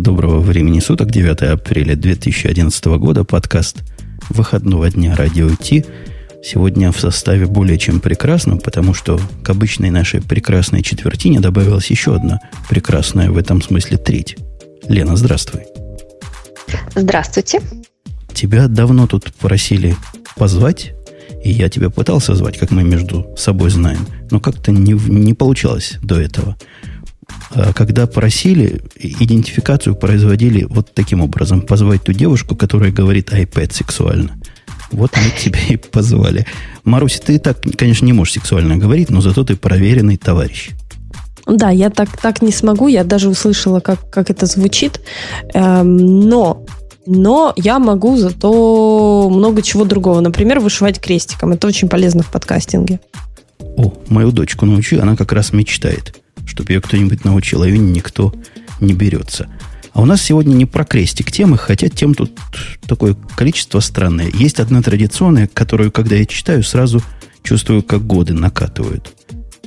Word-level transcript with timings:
Доброго 0.00 0.40
времени 0.40 0.80
суток, 0.80 1.10
9 1.10 1.42
апреля 1.42 1.94
2011 1.94 2.84
года, 2.86 3.24
подкаст 3.24 3.82
выходного 4.30 4.88
дня 4.88 5.14
Радио 5.14 5.50
Ти. 5.54 5.84
Сегодня 6.42 6.90
в 6.92 6.98
составе 6.98 7.44
более 7.44 7.76
чем 7.76 8.00
прекрасном, 8.00 8.58
потому 8.58 8.94
что 8.94 9.20
к 9.44 9.50
обычной 9.50 9.90
нашей 9.90 10.22
прекрасной 10.22 10.82
четвертине 10.82 11.40
добавилась 11.40 11.90
еще 11.90 12.16
одна 12.16 12.40
прекрасная 12.70 13.30
в 13.30 13.36
этом 13.36 13.60
смысле 13.60 13.98
треть. 13.98 14.38
Лена, 14.88 15.14
здравствуй. 15.14 15.64
Здравствуйте. 16.94 17.60
Тебя 18.32 18.68
давно 18.68 19.06
тут 19.06 19.30
просили 19.34 19.94
позвать, 20.36 20.94
и 21.44 21.50
я 21.50 21.68
тебя 21.68 21.90
пытался 21.90 22.34
звать, 22.34 22.56
как 22.56 22.70
мы 22.70 22.82
между 22.82 23.26
собой 23.36 23.68
знаем, 23.68 24.06
но 24.30 24.40
как-то 24.40 24.72
не, 24.72 24.94
не 24.94 25.34
получалось 25.34 25.98
до 26.02 26.18
этого. 26.18 26.56
А 27.54 27.72
когда 27.72 28.06
просили, 28.06 28.82
идентификацию 28.98 29.94
производили 29.94 30.64
вот 30.64 30.94
таким 30.94 31.20
образом. 31.20 31.62
Позвать 31.62 32.04
ту 32.04 32.12
девушку, 32.12 32.56
которая 32.56 32.90
говорит 32.90 33.30
iPad 33.30 33.72
сексуально. 33.72 34.32
Вот 34.90 35.10
мы 35.16 35.30
тебя 35.38 35.60
и 35.68 35.76
позвали. 35.76 36.46
Маруся, 36.84 37.20
ты 37.20 37.38
так, 37.38 37.58
конечно, 37.76 38.06
не 38.06 38.12
можешь 38.12 38.34
сексуально 38.34 38.76
говорить, 38.76 39.10
но 39.10 39.20
зато 39.20 39.44
ты 39.44 39.56
проверенный 39.56 40.16
товарищ. 40.16 40.70
Да, 41.46 41.70
я 41.70 41.90
так, 41.90 42.16
так 42.20 42.40
не 42.40 42.52
смогу. 42.52 42.88
Я 42.88 43.04
даже 43.04 43.28
услышала, 43.28 43.80
как, 43.80 44.08
как 44.10 44.30
это 44.30 44.46
звучит. 44.46 45.00
Эм, 45.54 45.96
но 45.96 46.64
но 47.04 47.52
я 47.56 47.80
могу 47.80 48.16
зато 48.16 49.28
много 49.28 49.60
чего 49.60 49.84
другого. 49.84 50.20
Например, 50.20 50.60
вышивать 50.60 51.00
крестиком. 51.00 51.52
Это 51.52 51.66
очень 51.66 51.88
полезно 51.88 52.22
в 52.22 52.30
подкастинге. 52.30 53.00
О, 53.58 53.92
мою 54.08 54.30
дочку 54.30 54.66
научи, 54.66 54.98
она 54.98 55.16
как 55.16 55.32
раз 55.32 55.52
мечтает 55.52 56.21
чтобы 56.46 56.72
ее 56.72 56.80
кто-нибудь 56.80 57.24
научил, 57.24 57.62
а 57.62 57.66
ее 57.66 57.78
никто 57.78 58.32
не 58.80 58.94
берется. 58.94 59.48
А 59.92 60.00
у 60.00 60.06
нас 60.06 60.22
сегодня 60.22 60.54
не 60.54 60.64
про 60.64 60.84
крестик 60.84 61.30
темы, 61.30 61.58
хотя 61.58 61.88
тем 61.88 62.14
тут 62.14 62.32
такое 62.86 63.14
количество 63.36 63.80
странное. 63.80 64.30
Есть 64.32 64.58
одна 64.58 64.80
традиционная, 64.80 65.48
которую, 65.52 65.92
когда 65.92 66.16
я 66.16 66.24
читаю, 66.24 66.62
сразу 66.62 67.02
чувствую, 67.42 67.82
как 67.82 68.06
годы 68.06 68.32
накатывают. 68.32 69.12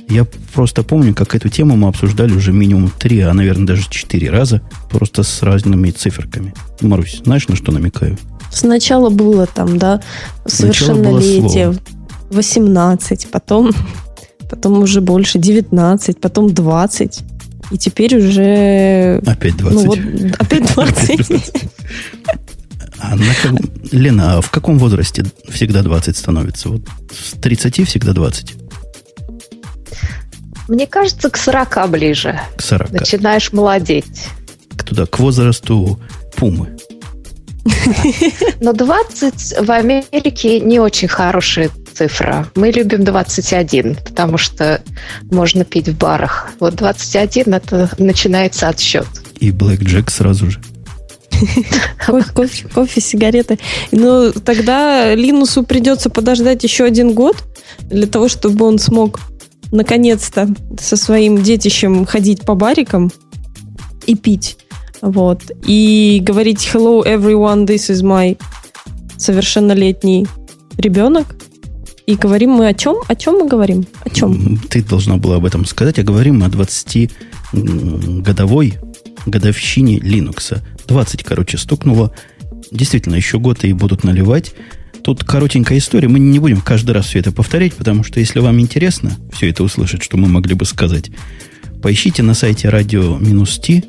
Я 0.08 0.24
просто 0.54 0.82
помню, 0.82 1.14
как 1.14 1.34
эту 1.34 1.48
тему 1.48 1.76
мы 1.76 1.88
обсуждали 1.88 2.32
уже 2.32 2.52
минимум 2.52 2.92
три, 2.96 3.20
а, 3.20 3.32
наверное, 3.34 3.66
даже 3.66 3.88
четыре 3.90 4.30
раза, 4.30 4.62
просто 4.88 5.22
с 5.24 5.42
разными 5.42 5.90
циферками. 5.90 6.54
Марусь, 6.80 7.22
знаешь, 7.24 7.48
на 7.48 7.56
что 7.56 7.72
намекаю? 7.72 8.16
Сначала 8.52 9.10
было 9.10 9.46
там, 9.46 9.78
да, 9.78 10.00
совершеннолетие, 10.46 11.76
18, 12.30 13.28
потом 13.30 13.72
потом 14.48 14.78
уже 14.78 15.00
больше 15.00 15.38
19, 15.38 16.20
потом 16.20 16.52
20. 16.52 17.20
И 17.72 17.78
теперь 17.78 18.16
уже... 18.16 19.20
Опять 19.26 19.56
20. 19.56 19.78
Ну, 19.78 19.86
вот, 19.86 19.98
опять 20.38 20.72
20. 20.74 21.52
А 22.98 23.14
на. 23.14 23.24
Лена, 23.92 24.38
а 24.38 24.40
в 24.40 24.50
каком 24.50 24.78
возрасте 24.78 25.24
всегда 25.48 25.82
20 25.82 26.16
становится? 26.16 26.68
Вот 26.70 26.82
с 27.10 27.32
30 27.32 27.86
всегда 27.86 28.12
20? 28.12 28.54
Мне 30.68 30.86
кажется, 30.86 31.30
к 31.30 31.36
40 31.36 31.90
ближе. 31.90 32.40
К 32.56 32.62
40. 32.62 32.90
Начинаешь 32.92 33.52
молодеть. 33.52 34.28
К 34.76 34.82
туда, 34.82 35.06
к 35.06 35.18
возрасту 35.18 36.00
пумы. 36.36 36.76
Но 38.60 38.72
20 38.72 39.66
в 39.66 39.70
Америке 39.70 40.60
не 40.60 40.78
очень 40.78 41.08
хороший 41.08 41.70
цифра. 41.94 42.48
Мы 42.54 42.70
любим 42.70 43.04
21, 43.04 43.96
потому 43.96 44.38
что 44.38 44.82
можно 45.30 45.64
пить 45.64 45.88
в 45.88 45.96
барах. 45.96 46.50
Вот 46.60 46.74
21 46.74 47.54
это 47.54 47.90
начинается 47.98 48.68
отсчет. 48.68 49.06
И 49.40 49.50
Блэк 49.50 49.82
Джек 49.82 50.10
сразу 50.10 50.50
же. 50.50 50.60
Кофе, 52.34 52.66
кофе, 52.72 53.00
сигареты. 53.00 53.58
Ну, 53.90 54.32
тогда 54.32 55.14
Линусу 55.14 55.62
придется 55.62 56.08
подождать 56.08 56.64
еще 56.64 56.84
один 56.84 57.12
год 57.12 57.36
для 57.80 58.06
того, 58.06 58.28
чтобы 58.28 58.64
он 58.64 58.78
смог 58.78 59.20
наконец-то 59.72 60.48
со 60.80 60.96
своим 60.96 61.42
детищем 61.42 62.06
ходить 62.06 62.42
по 62.42 62.54
барикам 62.54 63.10
и 64.06 64.14
пить. 64.14 64.58
Вот. 65.02 65.42
И 65.66 66.22
говорить 66.24 66.66
hello 66.72 67.04
everyone, 67.04 67.66
this 67.66 67.90
is 67.90 68.02
my 68.02 68.38
совершеннолетний 69.16 70.26
ребенок. 70.78 71.36
И 72.06 72.14
говорим 72.14 72.50
мы 72.50 72.68
о 72.68 72.74
чем? 72.74 72.96
О 73.08 73.16
чем 73.16 73.38
мы 73.38 73.48
говорим? 73.48 73.84
О 74.04 74.10
чем? 74.10 74.60
Ты 74.70 74.80
должна 74.82 75.16
была 75.16 75.36
об 75.36 75.44
этом 75.44 75.64
сказать, 75.64 75.98
а 75.98 76.04
говорим 76.04 76.38
мы 76.38 76.46
о 76.46 76.48
20-годовой 76.48 78.74
годовщине 79.26 79.98
Linux. 79.98 80.62
20, 80.86 81.24
короче, 81.24 81.58
стукнуло. 81.58 82.12
Действительно, 82.70 83.16
еще 83.16 83.40
год 83.40 83.64
и 83.64 83.72
будут 83.72 84.04
наливать. 84.04 84.54
Тут 85.02 85.24
коротенькая 85.24 85.78
история. 85.78 86.06
Мы 86.08 86.20
не 86.20 86.38
будем 86.38 86.60
каждый 86.60 86.92
раз 86.92 87.06
все 87.06 87.18
это 87.18 87.32
повторять, 87.32 87.74
потому 87.74 88.04
что 88.04 88.20
если 88.20 88.40
вам 88.40 88.60
интересно 88.60 89.16
все 89.32 89.48
это 89.50 89.64
услышать, 89.64 90.02
что 90.02 90.16
мы 90.16 90.28
могли 90.28 90.54
бы 90.54 90.64
сказать, 90.64 91.10
поищите 91.82 92.22
на 92.22 92.34
сайте 92.34 92.68
радио-ти 92.68 93.84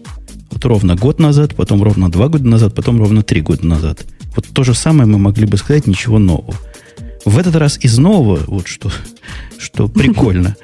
вот 0.51 0.65
ровно 0.65 0.95
год 0.95 1.19
назад, 1.19 1.55
потом 1.55 1.83
ровно 1.83 2.09
два 2.09 2.27
года 2.27 2.45
назад, 2.45 2.73
потом 2.75 2.99
ровно 2.99 3.23
три 3.23 3.41
года 3.41 3.65
назад. 3.65 4.05
Вот 4.35 4.45
то 4.53 4.63
же 4.63 4.73
самое 4.73 5.07
мы 5.07 5.17
могли 5.17 5.45
бы 5.45 5.57
сказать, 5.57 5.87
ничего 5.87 6.19
нового. 6.19 6.55
В 7.25 7.37
этот 7.37 7.55
раз 7.55 7.77
из 7.81 7.97
нового, 7.97 8.39
вот 8.47 8.67
что, 8.67 8.91
что 9.57 9.87
прикольно, 9.87 10.55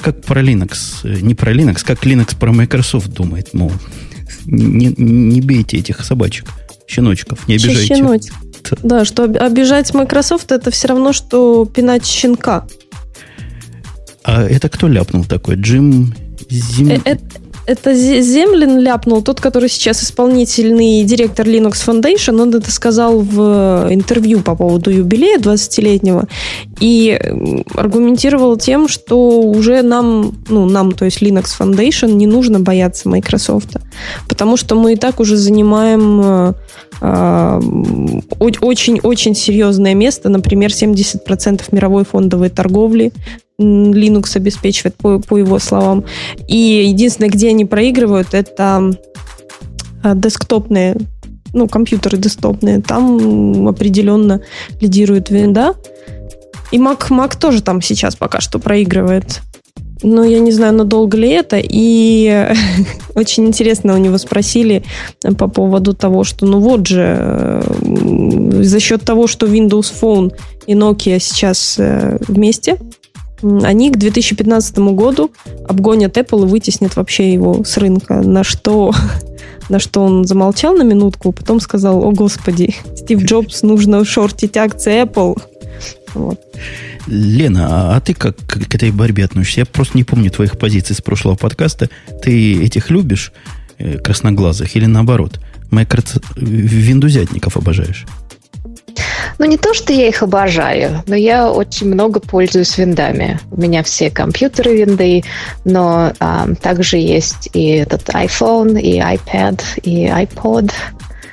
как 0.00 0.22
про 0.22 0.42
Linux, 0.42 1.04
э, 1.04 1.20
не 1.20 1.34
про 1.34 1.52
Linux, 1.52 1.84
как 1.84 2.04
Linux 2.04 2.36
про 2.38 2.52
Microsoft 2.52 3.10
думает, 3.10 3.54
мол, 3.54 3.72
не, 4.44 4.94
не 4.96 5.40
бейте 5.40 5.78
этих 5.78 6.04
собачек, 6.04 6.46
щеночков, 6.86 7.48
не 7.48 7.54
обижайте. 7.54 7.96
Щеночек. 7.96 8.34
Да, 8.82 9.04
что 9.04 9.24
обижать 9.24 9.92
Microsoft 9.92 10.52
это 10.52 10.70
все 10.70 10.88
равно, 10.88 11.12
что 11.12 11.66
пинать 11.66 12.06
щенка. 12.06 12.66
А 14.22 14.42
это 14.42 14.70
кто 14.70 14.88
ляпнул 14.88 15.24
такой? 15.24 15.56
Джим 15.56 16.14
Зим... 16.48 16.88
Э, 16.88 17.00
э, 17.04 17.16
это 17.66 17.94
Землин 17.94 18.78
ляпнул, 18.78 19.22
тот, 19.22 19.40
который 19.40 19.68
сейчас 19.68 20.02
исполнительный 20.02 21.02
директор 21.04 21.46
Linux 21.46 21.86
Foundation, 21.86 22.40
он 22.40 22.54
это 22.54 22.70
сказал 22.70 23.20
в 23.20 23.88
интервью 23.90 24.40
по 24.40 24.54
поводу 24.54 24.90
юбилея 24.90 25.38
20-летнего 25.38 26.28
и 26.80 27.18
аргументировал 27.74 28.56
тем, 28.56 28.88
что 28.88 29.40
уже 29.40 29.82
нам, 29.82 30.34
ну, 30.48 30.66
нам, 30.66 30.92
то 30.92 31.04
есть 31.04 31.22
Linux 31.22 31.58
Foundation, 31.58 32.12
не 32.12 32.26
нужно 32.26 32.60
бояться 32.60 33.08
Microsoft, 33.08 33.76
потому 34.28 34.56
что 34.56 34.74
мы 34.74 34.92
и 34.92 34.96
так 34.96 35.20
уже 35.20 35.36
занимаем 35.36 36.54
очень-очень 38.40 39.32
э, 39.32 39.34
серьезное 39.34 39.94
место, 39.94 40.28
например, 40.28 40.70
70% 40.70 41.62
мировой 41.72 42.04
фондовой 42.04 42.50
торговли 42.50 43.12
Linux 43.58 44.36
обеспечивает, 44.36 44.96
по, 44.96 45.18
по 45.18 45.36
его 45.36 45.58
словам. 45.58 46.04
И 46.48 46.56
единственное, 46.88 47.30
где 47.30 47.50
они 47.50 47.64
проигрывают, 47.64 48.34
это 48.34 48.90
а, 50.02 50.14
десктопные, 50.14 50.96
ну, 51.52 51.68
компьютеры 51.68 52.18
десктопные. 52.18 52.80
Там 52.80 53.68
определенно 53.68 54.40
лидирует 54.80 55.30
винда. 55.30 55.74
И 56.72 56.78
Mac, 56.78 57.08
Mac 57.10 57.38
тоже 57.38 57.62
там 57.62 57.80
сейчас 57.80 58.16
пока 58.16 58.40
что 58.40 58.58
проигрывает. 58.58 59.42
Но 60.02 60.24
я 60.24 60.40
не 60.40 60.52
знаю, 60.52 60.74
надолго 60.74 61.16
ли 61.16 61.30
это. 61.30 61.58
И 61.62 62.48
очень 63.14 63.46
интересно 63.46 63.94
у 63.94 63.98
него 63.98 64.18
спросили 64.18 64.82
по 65.38 65.48
поводу 65.48 65.94
того, 65.94 66.24
что 66.24 66.44
ну 66.44 66.58
вот 66.58 66.86
же, 66.86 67.62
за 68.60 68.80
счет 68.80 69.02
того, 69.02 69.28
что 69.28 69.46
Windows 69.46 69.92
Phone 70.00 70.32
и 70.66 70.74
Nokia 70.74 71.20
сейчас 71.20 71.76
э, 71.78 72.18
вместе, 72.26 72.78
они 73.62 73.90
к 73.90 73.96
2015 73.96 74.78
году 74.78 75.30
обгонят 75.68 76.16
Apple 76.16 76.46
и 76.46 76.48
вытеснят 76.48 76.96
вообще 76.96 77.32
его 77.32 77.62
с 77.64 77.76
рынка. 77.76 78.22
На 78.22 78.44
что, 78.44 78.92
на 79.68 79.78
что 79.78 80.02
он 80.02 80.24
замолчал 80.24 80.74
на 80.74 80.82
минутку, 80.82 81.32
потом 81.32 81.60
сказал, 81.60 82.02
о 82.02 82.12
господи, 82.12 82.74
Стив 82.96 83.22
Джобс, 83.22 83.62
нужно 83.62 84.04
шортить 84.04 84.56
акции 84.56 85.02
Apple. 85.02 85.40
Вот. 86.14 86.40
Лена, 87.06 87.66
а, 87.70 87.96
а 87.96 88.00
ты 88.00 88.14
как 88.14 88.36
к 88.36 88.74
этой 88.74 88.90
борьбе 88.90 89.24
относишься? 89.24 89.60
Я 89.60 89.66
просто 89.66 89.96
не 89.96 90.04
помню 90.04 90.30
твоих 90.30 90.58
позиций 90.58 90.96
с 90.96 91.02
прошлого 91.02 91.34
подкаста. 91.34 91.90
Ты 92.22 92.64
этих 92.64 92.90
любишь, 92.90 93.32
э, 93.78 93.98
красноглазых, 93.98 94.74
или 94.76 94.86
наоборот? 94.86 95.40
Майкроц... 95.70 96.14
Виндузятников 96.36 97.56
обожаешь? 97.56 98.06
Ну, 99.38 99.46
не 99.46 99.56
то, 99.56 99.74
что 99.74 99.92
я 99.92 100.08
их 100.08 100.22
обожаю, 100.22 101.02
но 101.06 101.14
я 101.14 101.50
очень 101.50 101.88
много 101.88 102.20
пользуюсь 102.20 102.78
виндами. 102.78 103.40
У 103.50 103.60
меня 103.60 103.82
все 103.82 104.10
компьютеры 104.10 104.76
винды, 104.76 105.24
но 105.64 106.12
а, 106.20 106.48
также 106.60 106.98
есть 106.98 107.48
и 107.52 107.68
этот 107.68 108.08
iPhone, 108.10 108.80
и 108.80 108.98
iPad, 108.98 109.60
и 109.82 110.06
iPod. 110.06 110.72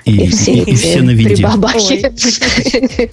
И, 0.05 0.23
и 0.23 0.27
все 0.29 0.53
и, 0.53 0.71
и 0.71 0.75
все 0.75 1.01
на 1.01 1.11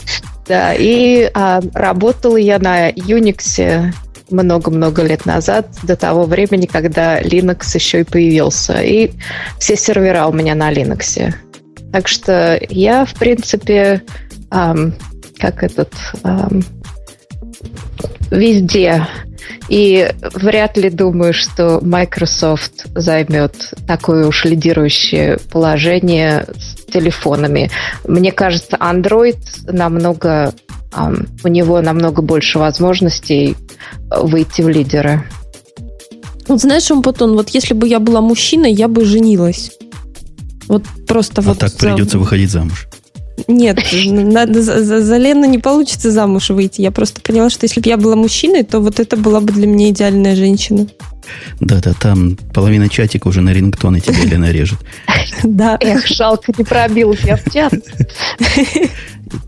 Да, 0.48 0.74
и 0.74 1.30
а, 1.34 1.60
работала 1.74 2.38
я 2.38 2.58
на 2.58 2.90
Unix 2.90 3.92
много-много 4.30 5.02
лет 5.02 5.26
назад, 5.26 5.68
до 5.82 5.96
того 5.96 6.24
времени, 6.24 6.66
когда 6.66 7.20
Linux 7.20 7.74
еще 7.74 8.00
и 8.00 8.04
появился. 8.04 8.80
И 8.82 9.12
все 9.58 9.76
сервера 9.76 10.26
у 10.26 10.32
меня 10.32 10.54
на 10.54 10.72
Linux. 10.72 11.34
Так 11.92 12.08
что 12.08 12.60
я, 12.68 13.04
в 13.04 13.14
принципе, 13.14 14.02
эм, 14.50 14.94
как 15.38 15.62
этот, 15.62 15.92
эм, 16.24 16.64
везде. 18.30 19.06
И 19.68 20.10
вряд 20.34 20.76
ли 20.76 20.90
думаю, 20.90 21.34
что 21.34 21.80
Microsoft 21.82 22.86
займет 22.94 23.74
такое 23.86 24.26
уж 24.26 24.44
лидирующее 24.44 25.38
положение 25.52 26.46
с 26.56 26.90
телефонами. 26.90 27.70
Мне 28.06 28.32
кажется, 28.32 28.76
Android 28.76 29.38
намного 29.70 30.54
у 31.44 31.48
него 31.48 31.80
намного 31.82 32.22
больше 32.22 32.58
возможностей 32.58 33.56
выйти 34.10 34.62
в 34.62 34.68
лидеры. 34.68 35.24
Вот 36.46 36.62
знаешь, 36.62 36.90
Умпутон, 36.90 37.34
вот 37.34 37.50
если 37.50 37.74
бы 37.74 37.86
я 37.86 38.00
была 38.00 38.22
мужчиной, 38.22 38.72
я 38.72 38.88
бы 38.88 39.04
женилась. 39.04 39.70
Вот 40.66 40.84
просто 41.06 41.42
а 41.42 41.44
вот... 41.44 41.58
так 41.58 41.74
придется 41.74 42.18
выходить 42.18 42.50
замуж. 42.50 42.87
Нет, 43.46 43.78
надо, 44.06 44.62
за, 44.62 45.02
за 45.02 45.16
Лену 45.16 45.46
не 45.46 45.58
получится 45.58 46.10
замуж 46.10 46.50
выйти. 46.50 46.80
Я 46.80 46.90
просто 46.90 47.20
поняла, 47.20 47.50
что 47.50 47.64
если 47.64 47.80
бы 47.80 47.88
я 47.88 47.96
была 47.96 48.16
мужчиной, 48.16 48.64
то 48.64 48.80
вот 48.80 49.00
это 49.00 49.16
была 49.16 49.40
бы 49.40 49.52
для 49.52 49.66
меня 49.66 49.90
идеальная 49.90 50.34
женщина. 50.34 50.86
Да-да, 51.60 51.92
там 51.92 52.36
половина 52.54 52.88
чатика 52.88 53.28
уже 53.28 53.40
на 53.42 53.50
рингтоны 53.50 54.00
тебе 54.00 54.24
Лена 54.24 54.50
режет. 54.50 54.78
Да. 55.42 55.76
Эх, 55.80 56.06
жалко, 56.06 56.52
не 56.56 56.64
пробил 56.64 57.14
я 57.22 57.36
в 57.36 57.52
чат. 57.52 57.74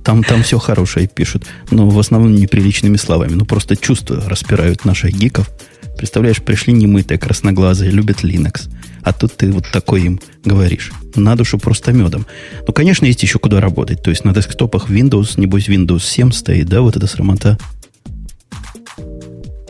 Там, 0.04 0.22
там 0.22 0.42
все 0.42 0.58
хорошее 0.58 1.08
пишут, 1.08 1.46
но 1.70 1.88
в 1.88 1.98
основном 1.98 2.34
неприличными 2.34 2.98
словами. 2.98 3.32
Ну, 3.32 3.46
просто 3.46 3.76
чувства 3.76 4.22
распирают 4.28 4.84
наших 4.84 5.14
гиков. 5.14 5.48
Представляешь, 5.96 6.42
пришли 6.42 6.74
немытые, 6.74 7.18
красноглазые, 7.18 7.90
любят 7.90 8.22
Linux. 8.22 8.68
А 9.02 9.12
тут 9.12 9.36
ты 9.36 9.50
вот 9.50 9.66
такой 9.72 10.02
им 10.02 10.20
говоришь. 10.44 10.92
На 11.14 11.36
душу 11.36 11.58
просто 11.58 11.92
медом. 11.92 12.26
Ну, 12.66 12.72
конечно, 12.72 13.06
есть 13.06 13.22
еще 13.22 13.38
куда 13.38 13.60
работать. 13.60 14.02
То 14.02 14.10
есть 14.10 14.24
на 14.24 14.34
десктопах 14.34 14.90
Windows, 14.90 15.40
небось, 15.40 15.68
Windows 15.68 16.00
7 16.00 16.32
стоит, 16.32 16.68
да, 16.68 16.80
вот 16.80 16.96
эта 16.96 17.06
срамота? 17.06 17.58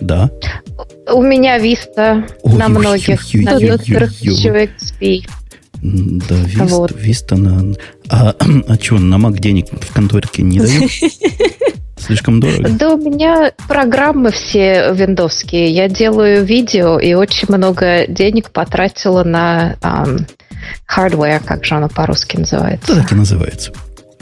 Да. 0.00 0.30
У 1.12 1.22
меня 1.22 1.58
Vista 1.58 2.24
ой, 2.42 2.54
на 2.54 2.68
многих, 2.68 3.20
ой, 3.34 3.44
на 3.44 3.60
некоторых 3.60 4.20
еще 4.20 4.48
XP. 4.48 5.28
Да, 5.82 6.34
Vista, 6.34 6.66
вот. 6.66 6.92
Vista 6.92 7.36
на... 7.36 7.74
А, 8.08 8.34
а 8.68 8.74
что, 8.76 8.98
на 8.98 9.16
Mac 9.16 9.38
денег 9.38 9.66
в 9.70 9.92
конторке 9.92 10.42
не 10.42 10.60
дают? 10.60 10.90
Слишком 12.00 12.40
дорого? 12.40 12.68
Да, 12.70 12.94
у 12.94 12.96
меня 12.96 13.52
программы 13.68 14.30
все 14.30 14.92
виндовские. 14.92 15.68
Я 15.70 15.88
делаю 15.88 16.44
видео 16.44 16.98
и 16.98 17.14
очень 17.14 17.46
много 17.48 18.06
денег 18.08 18.50
потратила 18.50 19.22
на 19.22 19.76
um, 19.82 20.26
hardware, 20.88 21.42
как 21.44 21.64
же 21.64 21.74
оно 21.74 21.88
по-русски 21.88 22.38
называется. 22.38 22.94
Да, 22.94 23.02
так 23.02 23.12
и 23.12 23.14
называется. 23.14 23.72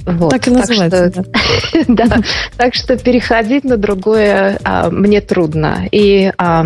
Вот, 0.05 0.31
так 0.31 0.49
и 0.49 0.51
называется. 0.51 1.13
Так 1.13 1.25
что, 1.69 1.85
да. 1.89 2.07
да. 2.09 2.23
Так 2.57 2.75
что 2.75 2.97
переходить 2.97 3.65
на 3.65 3.77
другое 3.77 4.59
а, 4.65 4.91
мне 4.91 5.21
трудно. 5.21 5.87
И 5.93 6.33
а, 6.39 6.65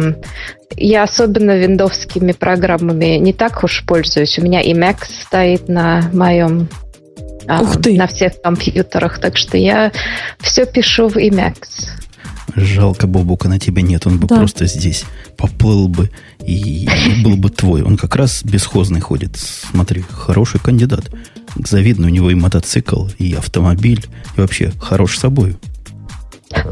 я 0.77 1.03
особенно 1.03 1.57
виндовскими 1.57 2.33
программами 2.33 3.17
не 3.17 3.33
так 3.33 3.65
уж 3.65 3.85
пользуюсь. 3.85 4.39
У 4.39 4.43
меня 4.43 4.63
Emacs 4.63 5.09
стоит 5.27 5.69
на 5.69 6.03
моем 6.13 6.69
Ух 7.49 7.81
ты. 7.81 7.97
на 7.97 8.07
всех 8.07 8.41
компьютерах, 8.41 9.19
так 9.19 9.37
что 9.37 9.57
я 9.57 9.93
все 10.41 10.65
пишу 10.67 11.09
в 11.09 11.17
Emacs. 11.17 11.89
Жалко, 12.55 13.07
Бобука 13.07 13.49
на 13.49 13.59
тебя 13.59 13.83
нет, 13.83 14.07
он 14.07 14.19
бы 14.19 14.27
да. 14.27 14.37
просто 14.37 14.67
здесь 14.67 15.05
поплыл 15.37 15.89
бы 15.89 16.11
и, 16.45 16.85
и 16.85 17.23
был 17.23 17.37
бы 17.37 17.49
твой. 17.51 17.83
Он 17.83 17.97
как 17.97 18.15
раз 18.15 18.43
бесхозный 18.45 19.01
ходит. 19.01 19.37
Смотри, 19.37 20.05
хороший 20.11 20.61
кандидат. 20.61 21.11
Завидно, 21.57 22.07
у 22.09 22.11
него 22.11 22.31
и 22.31 22.35
мотоцикл, 22.35 23.07
и 23.19 23.33
автомобиль, 23.35 24.05
и 24.37 24.41
вообще 24.41 24.73
хорош 24.81 25.19
собой. 25.19 25.57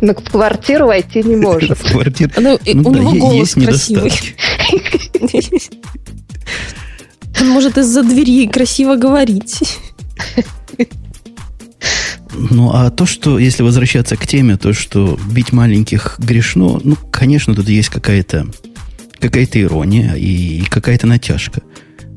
Но 0.02 0.12
в 0.14 0.30
квартиру 0.30 0.86
войти 0.86 1.22
не 1.22 1.36
может. 1.42 1.78
В 1.78 1.92
квартиру. 1.92 2.30
Ну, 2.38 2.58
ну 2.74 2.90
у 2.90 2.92
да, 2.92 3.00
него 3.00 3.12
голос 3.12 3.56
есть 3.56 3.66
красивый. 3.66 4.12
Он 7.40 7.48
может 7.48 7.78
из-за 7.78 8.02
двери 8.02 8.46
красиво 8.48 8.96
говорить. 8.96 9.62
Ну, 12.48 12.70
а 12.72 12.90
то, 12.90 13.04
что, 13.04 13.38
если 13.38 13.62
возвращаться 13.62 14.16
к 14.16 14.26
теме, 14.26 14.56
то, 14.56 14.72
что 14.72 15.18
бить 15.30 15.52
маленьких 15.52 16.16
грешно, 16.18 16.80
ну, 16.82 16.96
конечно, 17.10 17.54
тут 17.54 17.68
есть 17.68 17.90
какая-то 17.90 18.46
какая-то 19.18 19.60
ирония 19.60 20.14
и 20.14 20.62
какая-то 20.62 21.06
натяжка. 21.06 21.60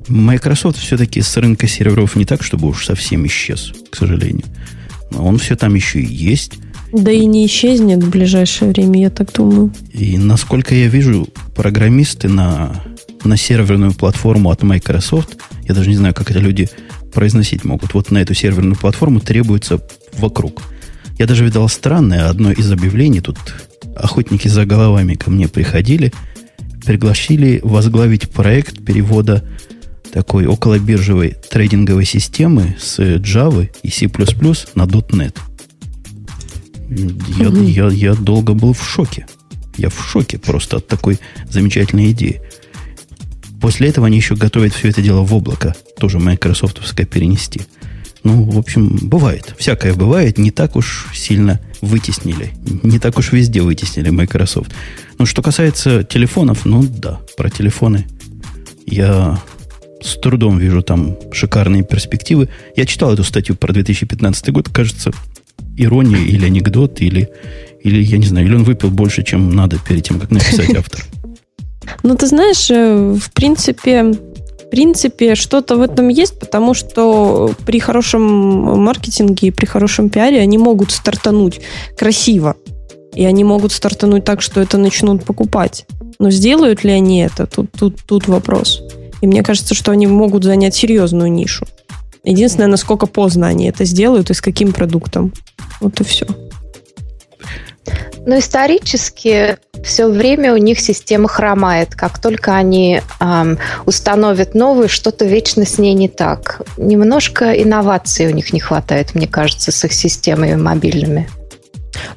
Microsoft 0.08 0.78
все-таки 0.78 1.22
с 1.22 1.36
рынка 1.36 1.68
серверов 1.68 2.16
не 2.16 2.26
так, 2.26 2.44
чтобы 2.44 2.70
уж 2.70 2.86
совсем 2.86 3.26
исчез, 3.28 3.74
к 3.90 3.98
сожалению. 3.98 4.46
Он 5.18 5.38
все 5.38 5.56
там 5.56 5.76
еще 5.76 6.00
и 6.00 6.06
есть. 6.06 6.54
Да 6.94 7.12
и 7.12 7.26
не 7.26 7.46
исчезнет 7.46 8.04
в 8.04 8.10
ближайшее 8.10 8.72
время, 8.72 9.02
я 9.02 9.10
так 9.10 9.34
думаю. 9.34 9.74
И 9.92 10.18
насколько 10.18 10.74
я 10.76 10.88
вижу, 10.88 11.28
программисты 11.56 12.30
на, 12.30 12.84
на 13.24 13.36
серверную 13.36 13.94
платформу 13.94 14.50
от 14.50 14.64
Microsoft, 14.64 15.38
я 15.68 15.74
даже 15.74 15.90
не 15.90 15.96
знаю, 15.96 16.14
как 16.14 16.32
это 16.32 16.40
люди 16.40 16.70
произносить 17.14 17.64
могут. 17.64 17.94
Вот 17.94 18.12
на 18.12 18.20
эту 18.20 18.34
серверную 18.34 18.76
платформу 18.76 19.20
требуется 19.20 19.82
вокруг. 20.18 20.64
Я 21.18 21.28
даже 21.28 21.46
видал 21.46 21.70
странное 21.70 22.30
одно 22.30 22.52
из 22.52 22.72
объявлений. 22.72 23.22
Тут 23.22 23.38
охотники 23.96 24.48
за 24.48 24.66
головами 24.66 25.14
ко 25.16 25.30
мне 25.30 25.48
приходили, 25.48 26.12
пригласили 26.86 27.60
возглавить 27.64 28.30
проект 28.30 28.84
перевода 28.84 29.44
такой 30.12 30.46
околобиржевой 30.46 31.36
трейдинговой 31.50 32.06
системы 32.06 32.76
с 32.80 33.00
Java 33.00 33.70
и 33.82 33.90
C++ 33.90 34.06
на 34.76 34.84
.NET. 34.84 35.38
Я, 37.38 37.50
угу. 37.50 37.64
я, 37.64 37.88
я 37.88 38.14
долго 38.14 38.54
был 38.54 38.74
в 38.74 38.88
шоке. 38.88 39.26
Я 39.78 39.90
в 39.90 40.00
шоке 40.08 40.38
просто 40.38 40.78
от 40.78 40.88
такой 40.88 41.20
замечательной 41.50 42.12
идеи. 42.12 42.42
После 43.60 43.88
этого 43.88 44.08
они 44.08 44.18
еще 44.18 44.36
готовят 44.36 44.74
все 44.74 44.90
это 44.90 45.02
дело 45.02 45.22
в 45.22 45.34
облако, 45.34 45.74
тоже 45.98 46.20
майкрософтовское 46.20 47.06
перенести. 47.06 47.62
Ну, 48.24 48.44
в 48.44 48.58
общем, 48.58 49.00
бывает. 49.02 49.54
Всякое 49.58 49.94
бывает. 49.94 50.38
Не 50.38 50.52
так 50.52 50.76
уж 50.76 51.08
сильно 51.14 51.60
вытеснили. 51.82 52.54
Не 52.84 53.00
так 53.00 53.18
уж 53.18 53.32
везде 53.32 53.62
вытеснили 53.62 54.10
Microsoft. 54.10 54.72
Ну, 55.18 55.26
что 55.26 55.42
касается 55.42 56.04
телефонов, 56.04 56.66
ну 56.66 56.84
да, 56.84 57.20
про 57.36 57.50
телефоны 57.50 58.06
я 58.86 59.40
с 60.02 60.16
трудом 60.20 60.58
вижу 60.58 60.82
там 60.82 61.18
шикарные 61.32 61.84
перспективы. 61.84 62.50
Я 62.76 62.86
читал 62.86 63.14
эту 63.14 63.24
статью 63.24 63.56
про 63.56 63.74
2015 63.74 64.52
год. 64.52 64.70
Кажется, 64.70 65.12
ирония 65.78 66.20
или 66.20 66.46
анекдот, 66.46 67.02
или, 67.02 67.30
или 67.82 68.02
я 68.04 68.18
не 68.18 68.26
знаю, 68.26 68.48
или 68.48 68.56
он 68.56 68.64
выпил 68.64 68.90
больше, 68.90 69.24
чем 69.24 69.50
надо 69.50 69.78
перед 69.80 70.04
тем, 70.04 70.20
как 70.20 70.32
написать 70.32 70.76
автор. 70.76 71.04
Ну, 72.02 72.16
ты 72.16 72.28
знаешь, 72.28 72.70
э, 72.70 73.18
в 73.20 73.32
принципе, 73.32 74.14
принципе, 74.74 75.36
что-то 75.36 75.76
в 75.76 75.82
этом 75.82 76.08
есть, 76.08 76.40
потому 76.40 76.74
что 76.74 77.52
при 77.64 77.80
хорошем 77.80 78.24
маркетинге 78.84 79.50
и 79.50 79.52
при 79.52 79.68
хорошем 79.68 80.10
пиаре 80.10 80.40
они 80.40 80.58
могут 80.58 80.90
стартануть 80.90 81.62
красиво. 81.96 82.56
И 83.14 83.24
они 83.24 83.44
могут 83.44 83.72
стартануть 83.72 84.26
так, 84.26 84.42
что 84.42 84.62
это 84.62 84.80
начнут 84.80 85.26
покупать. 85.26 85.86
Но 86.18 86.32
сделают 86.32 86.84
ли 86.84 86.90
они 86.90 87.20
это, 87.20 87.46
тут, 87.46 87.72
тут, 87.72 88.00
тут 88.08 88.28
вопрос. 88.28 88.82
И 89.22 89.28
мне 89.28 89.44
кажется, 89.44 89.76
что 89.76 89.92
они 89.92 90.08
могут 90.08 90.44
занять 90.44 90.74
серьезную 90.74 91.32
нишу. 91.32 91.68
Единственное, 92.24 92.68
насколько 92.68 93.06
поздно 93.06 93.46
они 93.46 93.70
это 93.70 93.86
сделают 93.86 94.32
и 94.32 94.34
с 94.34 94.42
каким 94.42 94.74
продуктом. 94.74 95.34
Вот 95.82 96.02
и 96.02 96.04
все. 96.04 96.26
Но 98.26 98.40
исторически 98.40 99.58
все 99.84 100.08
время 100.08 100.54
у 100.54 100.58
них 100.58 100.80
система 100.80 101.28
хромает. 101.28 101.94
Как 101.96 102.20
только 102.20 102.56
они 102.56 103.02
эм, 103.20 103.58
установят 103.86 104.56
новую, 104.56 104.88
что-то 104.88 105.26
вечно 105.26 105.66
с 105.66 105.78
ней 105.78 105.94
не 105.94 106.08
так. 106.08 106.62
Немножко 106.78 107.52
инноваций 107.52 108.28
у 108.28 108.32
них 108.32 108.54
не 108.54 108.62
хватает, 108.62 109.14
мне 109.14 109.28
кажется, 109.28 109.72
с 109.72 109.84
их 109.84 109.94
системами 109.94 110.56
мобильными. 110.56 111.30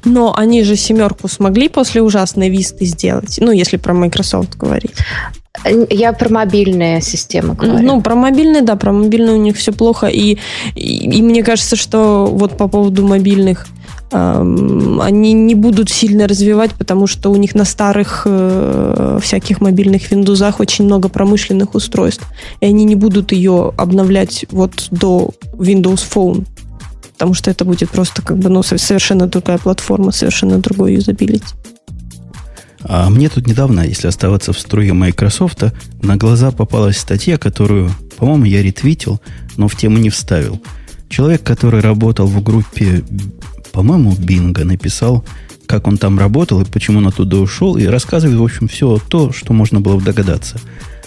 Но 0.04 0.34
они 0.36 0.62
же 0.62 0.76
семерку 0.76 1.28
смогли 1.28 1.68
после 1.68 2.02
ужасной 2.02 2.48
висты 2.48 2.84
сделать, 2.86 3.38
ну, 3.40 3.50
если 3.50 3.76
про 3.76 3.92
Microsoft 3.92 4.56
говорить. 4.56 4.94
Я 5.90 6.12
про 6.12 6.28
мобильные 6.28 7.00
системы 7.00 7.54
говорю. 7.54 7.84
Ну, 7.84 8.00
про 8.02 8.14
мобильные, 8.14 8.62
да, 8.62 8.76
про 8.76 8.92
мобильные 8.92 9.34
у 9.34 9.40
них 9.40 9.56
все 9.56 9.72
плохо. 9.72 10.06
И, 10.06 10.38
и, 10.74 11.18
и 11.18 11.22
мне 11.22 11.42
кажется, 11.42 11.76
что 11.76 12.26
вот 12.26 12.56
по 12.56 12.68
поводу 12.68 13.06
мобильных 13.06 13.66
они 14.10 15.32
не 15.32 15.54
будут 15.54 15.90
сильно 15.90 16.28
развивать, 16.28 16.72
потому 16.74 17.06
что 17.06 17.30
у 17.30 17.36
них 17.36 17.54
на 17.54 17.64
старых 17.64 18.22
э, 18.24 19.18
всяких 19.20 19.60
мобильных 19.60 20.12
Windows 20.12 20.54
очень 20.58 20.84
много 20.84 21.08
промышленных 21.08 21.74
устройств, 21.74 22.24
и 22.60 22.66
они 22.66 22.84
не 22.84 22.94
будут 22.94 23.32
ее 23.32 23.72
обновлять 23.76 24.46
вот 24.50 24.88
до 24.90 25.30
Windows 25.54 26.04
Phone, 26.08 26.46
потому 27.12 27.34
что 27.34 27.50
это 27.50 27.64
будет 27.64 27.90
просто 27.90 28.22
как 28.22 28.38
бы 28.38 28.48
ну, 28.48 28.62
совершенно 28.62 29.26
другая 29.26 29.58
платформа, 29.58 30.12
совершенно 30.12 30.58
другой 30.58 30.94
юзабилити. 30.94 31.54
А 32.88 33.10
мне 33.10 33.28
тут 33.28 33.48
недавно, 33.48 33.80
если 33.80 34.06
оставаться 34.06 34.52
в 34.52 34.60
струе 34.60 34.92
Microsoft, 34.92 35.64
на 36.02 36.16
глаза 36.16 36.52
попалась 36.52 36.98
статья, 36.98 37.36
которую, 37.36 37.90
по-моему, 38.16 38.44
я 38.44 38.62
ретвитил, 38.62 39.20
но 39.56 39.66
в 39.66 39.74
тему 39.74 39.98
не 39.98 40.10
вставил. 40.10 40.60
Человек, 41.08 41.42
который 41.42 41.80
работал 41.80 42.26
в 42.26 42.40
группе, 42.42 43.02
по-моему, 43.76 44.16
Бинга, 44.18 44.64
написал, 44.64 45.22
как 45.66 45.86
он 45.86 45.98
там 45.98 46.18
работал 46.18 46.62
и 46.62 46.64
почему 46.64 46.96
он 47.00 47.08
оттуда 47.08 47.36
ушел, 47.36 47.76
и 47.76 47.84
рассказывает, 47.84 48.38
в 48.38 48.42
общем, 48.42 48.68
все 48.68 48.98
то, 49.10 49.32
что 49.32 49.52
можно 49.52 49.82
было 49.82 50.00
догадаться. 50.00 50.58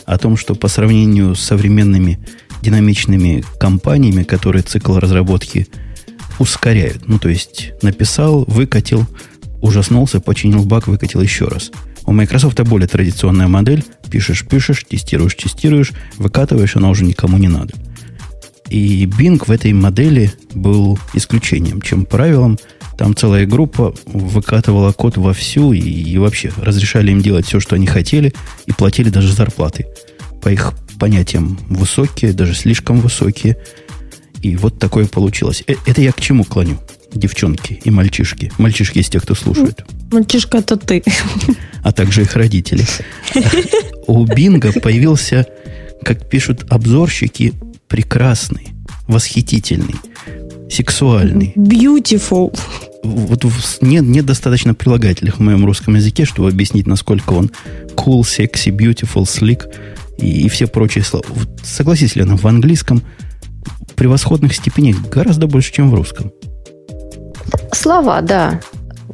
О 0.06 0.20
том, 0.20 0.38
что 0.38 0.54
по 0.54 0.68
сравнению 0.68 1.34
с 1.34 1.40
современными 1.40 2.20
динамичными 2.62 3.44
компаниями, 3.60 4.22
которые 4.22 4.62
цикл 4.62 5.00
разработки 5.00 5.68
ускоряют. 6.38 7.08
Ну, 7.08 7.18
то 7.18 7.28
есть 7.28 7.72
написал, 7.82 8.46
выкатил, 8.46 9.08
ужаснулся, 9.62 10.20
починил 10.20 10.64
баг, 10.64 10.86
выкатил 10.86 11.22
еще 11.22 11.46
раз. 11.46 11.72
У 12.06 12.12
Microsoft 12.12 12.62
более 12.62 12.88
традиционная 12.88 13.48
модель. 13.48 13.84
Пишешь, 14.12 14.46
пишешь, 14.46 14.86
тестируешь, 14.88 15.34
тестируешь, 15.34 15.94
выкатываешь, 16.18 16.76
она 16.76 16.92
уже 16.92 17.04
никому 17.04 17.40
не 17.40 17.48
надо. 17.48 17.74
И 18.70 19.06
Bing 19.06 19.44
в 19.44 19.50
этой 19.50 19.74
модели 19.74 20.32
был 20.54 21.00
исключением, 21.14 21.82
чем 21.82 22.06
правилом. 22.06 22.58
Там 22.98 23.16
целая 23.16 23.46
группа 23.46 23.94
выкатывала 24.06 24.92
код 24.92 25.18
вовсю 25.18 25.74
и, 25.74 25.80
и 25.80 26.18
вообще 26.18 26.52
разрешали 26.58 27.12
им 27.12 27.22
делать 27.22 27.46
все, 27.48 27.60
что 27.60 27.76
они 27.76 27.88
хотели, 27.88 28.34
и 28.66 28.72
платили 28.72 29.10
даже 29.10 29.34
зарплаты. 29.34 29.88
По 30.42 30.50
их 30.50 30.74
понятиям 31.00 31.58
высокие, 31.70 32.34
даже 32.34 32.54
слишком 32.54 33.00
высокие. 33.00 33.58
И 34.42 34.56
вот 34.56 34.80
такое 34.80 35.06
получилось. 35.06 35.64
Э, 35.68 35.74
это 35.86 36.02
я 36.02 36.12
к 36.12 36.22
чему 36.22 36.44
клоню? 36.44 36.78
Девчонки 37.14 37.82
и 37.84 37.90
мальчишки. 37.90 38.52
Мальчишки 38.58 39.00
из 39.00 39.10
тех, 39.10 39.24
кто 39.24 39.34
слушает. 39.34 39.84
Мальчишка 40.12 40.60
это 40.60 40.78
ты. 40.78 41.04
А 41.82 41.92
также 41.92 42.22
их 42.22 42.36
родители. 42.36 42.86
У 44.06 44.26
Бинга 44.26 44.74
появился, 44.74 45.48
как 46.04 46.30
пишут 46.30 46.66
обзорщики, 46.70 47.54
прекрасный, 47.90 48.70
восхитительный, 49.08 49.96
сексуальный. 50.70 51.54
Beautiful. 51.58 52.58
Вот 53.04 53.46
нет, 53.82 54.04
нет 54.04 54.26
достаточно 54.26 54.74
прилагательных 54.74 55.38
в 55.38 55.42
моем 55.42 55.66
русском 55.66 55.96
языке, 55.96 56.26
чтобы 56.26 56.50
объяснить, 56.50 56.86
насколько 56.86 57.34
он 57.34 57.52
cool, 57.96 58.22
sexy, 58.22 58.76
beautiful, 58.76 59.24
slick 59.24 59.66
и, 60.18 60.44
и 60.46 60.50
все 60.50 60.68
прочие 60.68 61.04
слова. 61.04 61.26
Согласись, 61.64 62.16
Лена, 62.16 62.38
в 62.38 62.46
английском 62.46 63.02
превосходных 63.96 64.54
степеней 64.54 64.96
гораздо 65.12 65.48
больше, 65.48 65.74
чем 65.74 65.90
в 65.90 65.94
русском. 65.94 66.32
Слова, 67.74 68.22
да. 68.22 68.62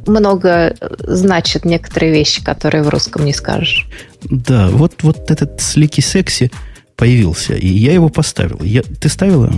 Много 0.06 0.76
значат 1.00 1.64
некоторые 1.64 2.12
вещи, 2.12 2.44
которые 2.44 2.84
в 2.84 2.88
русском 2.88 3.24
не 3.24 3.32
скажешь. 3.32 3.86
Да, 4.24 4.68
вот, 4.68 5.02
вот 5.02 5.30
этот 5.30 5.60
слики 5.60 6.00
секси 6.00 6.50
появился, 6.96 7.54
и 7.54 7.68
я 7.68 7.92
его 7.92 8.08
поставил. 8.08 8.60
Я, 8.62 8.82
ты 8.82 9.08
ставила? 9.08 9.52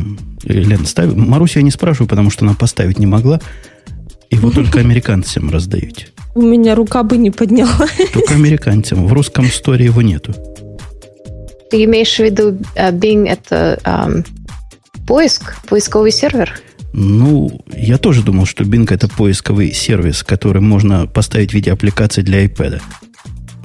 Лена, 0.45 0.87
ставила? 0.87 1.17
Марусю 1.17 1.61
я 1.61 1.65
не 1.65 1.71
спрашиваю, 1.71 2.09
потому 2.09 2.31
что 2.31 2.45
она 2.45 2.55
поставить 2.55 2.99
не 2.99 3.07
могла. 3.07 3.41
Его 4.31 4.51
только 4.51 4.81
американцам 4.81 5.51
раздаете. 5.51 6.09
У 6.35 6.43
меня 6.43 6.75
рука 6.75 7.03
бы 7.03 7.17
не 7.17 7.31
подняла. 7.31 7.87
Только 8.13 8.35
американцам. 8.35 9.07
В 9.07 9.13
русском 9.13 9.47
сторе 9.47 9.87
его 9.87 10.03
нету. 10.03 10.35
Ты 11.71 11.85
имеешь 11.85 12.15
в 12.17 12.21
виду 12.21 12.59
uh, 12.77 12.93
Bing 12.93 13.29
это 13.29 13.79
um, 13.85 14.27
поиск, 15.07 15.61
поисковый 15.67 16.13
сервер? 16.13 16.61
Ну, 16.93 17.61
я 17.75 17.99
тоже 17.99 18.23
думал, 18.23 18.47
что 18.47 18.65
Bing 18.65 18.93
это 18.93 19.09
поисковый 19.09 19.73
сервис, 19.73 20.23
который 20.23 20.63
можно 20.63 21.07
поставить 21.07 21.51
в 21.51 21.55
виде 21.55 21.73
аппликации 21.73 22.23
для 22.23 22.47
iPad. 22.47 22.81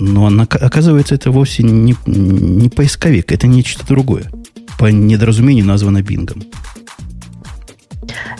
Но 0.06 0.30
оказывается, 0.50 1.16
это 1.16 1.32
вовсе 1.32 1.64
не, 1.64 1.96
не 2.06 2.68
поисковик, 2.70 3.32
это 3.32 3.48
нечто 3.48 3.88
другое. 3.88 4.30
По 4.78 4.88
недоразумению 4.88 5.66
названо 5.66 6.02
Бингом. 6.02 6.44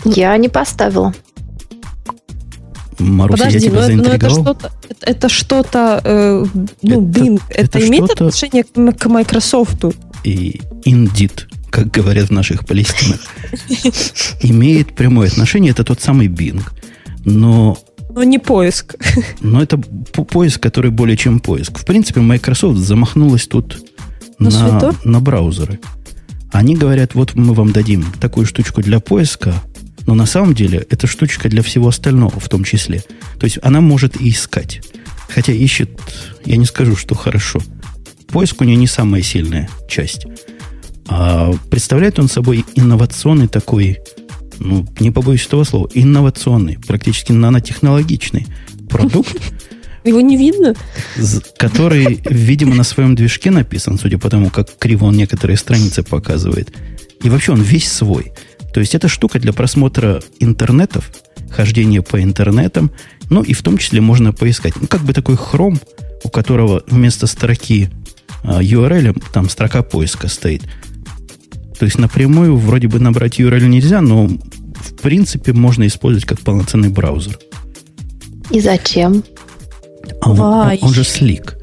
Я 0.04 0.36
не 0.36 0.50
поставила. 0.50 1.14
Маруся, 2.98 3.44
Подожди, 3.44 3.58
я 3.58 3.70
тебя 3.70 3.80
но, 3.80 3.86
заинтриговал? 3.86 4.42
Но 4.44 4.50
это 4.50 4.60
что-то, 4.60 4.72
это, 4.90 5.10
это 5.10 5.28
что-то 5.30 6.00
э, 6.04 6.44
ну, 6.82 7.08
это, 7.08 7.20
Bing, 7.20 7.42
это, 7.48 7.78
это 7.78 7.88
имеет 7.88 8.10
отношение 8.10 8.64
к, 8.64 8.98
к 8.98 9.06
Microsoft? 9.06 9.84
И 10.22 10.60
Indeed, 10.84 11.44
как 11.70 11.90
говорят 11.90 12.28
в 12.28 12.32
наших 12.32 12.66
Палестинах, 12.66 13.20
имеет 14.42 14.94
прямое 14.94 15.28
отношение. 15.28 15.70
Это 15.70 15.82
тот 15.82 16.02
самый 16.02 16.28
Bing. 16.28 16.62
Но 17.24 17.78
но 18.14 18.22
не 18.22 18.38
поиск. 18.38 18.94
Но 19.40 19.62
это 19.62 19.76
поиск, 19.78 20.62
который 20.62 20.90
более 20.90 21.16
чем 21.16 21.40
поиск. 21.40 21.78
В 21.78 21.84
принципе, 21.84 22.20
Microsoft 22.20 22.78
замахнулась 22.78 23.46
тут 23.46 23.78
на, 24.38 24.50
на, 24.50 24.94
на 25.04 25.20
браузеры. 25.20 25.80
Они 26.52 26.76
говорят, 26.76 27.14
вот 27.14 27.34
мы 27.34 27.54
вам 27.54 27.72
дадим 27.72 28.04
такую 28.20 28.46
штучку 28.46 28.80
для 28.80 29.00
поиска, 29.00 29.54
но 30.06 30.14
на 30.14 30.26
самом 30.26 30.54
деле 30.54 30.86
это 30.90 31.06
штучка 31.06 31.48
для 31.48 31.62
всего 31.62 31.88
остального 31.88 32.38
в 32.38 32.48
том 32.48 32.62
числе. 32.62 33.02
То 33.40 33.44
есть 33.44 33.58
она 33.62 33.80
может 33.80 34.20
и 34.20 34.28
искать. 34.30 34.80
Хотя 35.28 35.52
ищет, 35.52 35.90
я 36.44 36.56
не 36.56 36.66
скажу, 36.66 36.94
что 36.94 37.14
хорошо. 37.14 37.60
Поиск 38.28 38.60
у 38.60 38.64
нее 38.64 38.76
не 38.76 38.86
самая 38.86 39.22
сильная 39.22 39.68
часть. 39.88 40.26
А 41.08 41.52
представляет 41.70 42.18
он 42.18 42.28
собой 42.28 42.64
инновационный 42.76 43.48
такой, 43.48 43.98
ну, 44.58 44.86
не 45.00 45.10
побоюсь 45.10 45.46
этого 45.46 45.64
слова, 45.64 45.88
инновационный, 45.94 46.78
практически 46.86 47.32
нанотехнологичный 47.32 48.46
продукт. 48.88 49.36
Его 50.04 50.20
не 50.20 50.36
видно? 50.36 50.74
Который, 51.56 52.20
видимо, 52.26 52.74
на 52.74 52.84
своем 52.84 53.14
движке 53.14 53.50
написан, 53.50 53.98
судя 53.98 54.18
по 54.18 54.28
тому, 54.28 54.50
как 54.50 54.76
криво 54.78 55.06
он 55.06 55.16
некоторые 55.16 55.56
страницы 55.56 56.02
показывает. 56.02 56.74
И 57.22 57.30
вообще 57.30 57.52
он 57.52 57.62
весь 57.62 57.90
свой. 57.90 58.32
То 58.74 58.80
есть 58.80 58.94
это 58.94 59.08
штука 59.08 59.38
для 59.38 59.52
просмотра 59.52 60.22
интернетов, 60.40 61.10
хождения 61.50 62.02
по 62.02 62.22
интернетам, 62.22 62.90
ну 63.30 63.42
и 63.42 63.54
в 63.54 63.62
том 63.62 63.78
числе 63.78 64.02
можно 64.02 64.32
поискать. 64.32 64.74
Ну, 64.78 64.86
как 64.86 65.02
бы 65.02 65.14
такой 65.14 65.36
хром, 65.36 65.80
у 66.22 66.28
которого 66.28 66.82
вместо 66.86 67.26
строки 67.26 67.88
а, 68.42 68.62
URL 68.62 69.22
там 69.32 69.48
строка 69.48 69.82
поиска 69.82 70.28
стоит. 70.28 70.62
То 71.78 71.84
есть 71.84 71.98
напрямую 71.98 72.56
вроде 72.56 72.88
бы 72.88 72.98
набрать 72.98 73.40
URL 73.40 73.66
нельзя, 73.66 74.00
но 74.00 74.26
в 74.26 74.94
принципе 75.02 75.52
можно 75.52 75.86
использовать 75.86 76.26
как 76.26 76.40
полноценный 76.40 76.88
браузер. 76.88 77.38
И 78.50 78.60
зачем? 78.60 79.24
А 80.20 80.30
он, 80.30 80.40
он, 80.40 80.78
он 80.80 80.94
же 80.94 81.04
слик. 81.04 81.56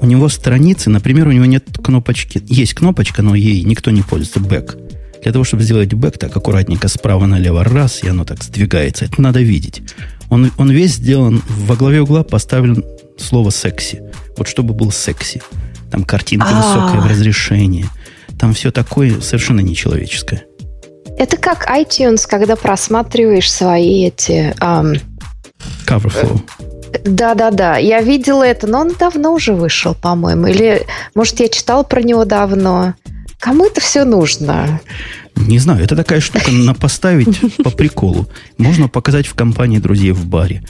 У 0.00 0.06
него 0.06 0.28
страницы, 0.28 0.90
например, 0.90 1.28
у 1.28 1.32
него 1.32 1.46
нет 1.46 1.64
кнопочки. 1.82 2.42
Есть 2.46 2.74
кнопочка, 2.74 3.22
но 3.22 3.34
ей 3.34 3.62
никто 3.62 3.90
не 3.90 4.02
пользуется. 4.02 4.40
Back. 4.40 4.82
Для 5.22 5.32
того, 5.32 5.44
чтобы 5.44 5.62
сделать 5.62 5.92
бэк, 5.92 6.18
так 6.18 6.36
аккуратненько 6.36 6.88
справа 6.88 7.26
налево 7.26 7.64
раз, 7.64 8.04
и 8.04 8.08
оно 8.08 8.24
так 8.24 8.44
сдвигается. 8.44 9.06
Это 9.06 9.20
надо 9.20 9.40
видеть. 9.40 9.82
Он, 10.28 10.52
он 10.58 10.70
весь 10.70 10.94
сделан, 10.94 11.42
во 11.48 11.74
главе 11.76 12.02
угла 12.02 12.22
поставлен 12.22 12.84
слово 13.18 13.50
«секси». 13.50 14.02
Вот 14.36 14.46
чтобы 14.46 14.74
был 14.74 14.92
секси. 14.92 15.40
Там 15.90 16.04
картинка 16.04 16.48
А-а-а. 16.50 16.84
высокое 16.84 17.00
в 17.00 17.10
разрешении. 17.10 17.86
Там 18.38 18.52
все 18.54 18.70
такое 18.70 19.20
совершенно 19.20 19.60
нечеловеческое. 19.60 20.44
Это 21.18 21.36
как 21.36 21.68
iTunes, 21.70 22.26
когда 22.28 22.56
просматриваешь 22.56 23.50
свои 23.50 24.06
эти... 24.06 24.54
Um... 24.60 25.00
Cover 25.86 26.12
flow. 26.12 26.40
Да-да-да, 27.04 27.76
я 27.78 28.00
видела 28.02 28.42
это, 28.42 28.66
но 28.66 28.80
он 28.80 28.92
давно 28.98 29.32
уже 29.32 29.54
вышел, 29.54 29.94
по-моему. 29.94 30.46
Или, 30.46 30.86
может, 31.14 31.40
я 31.40 31.48
читал 31.48 31.84
про 31.84 32.02
него 32.02 32.24
давно. 32.24 32.94
Кому 33.38 33.66
это 33.66 33.80
все 33.80 34.04
нужно? 34.04 34.80
Не 35.36 35.58
знаю, 35.58 35.84
это 35.84 35.94
такая 35.96 36.20
штука 36.20 36.50
на 36.50 36.74
поставить 36.74 37.40
по 37.62 37.70
приколу. 37.70 38.26
Можно 38.58 38.88
показать 38.88 39.26
в 39.26 39.34
компании 39.34 39.78
друзей 39.78 40.12
в 40.12 40.26
баре. 40.26 40.62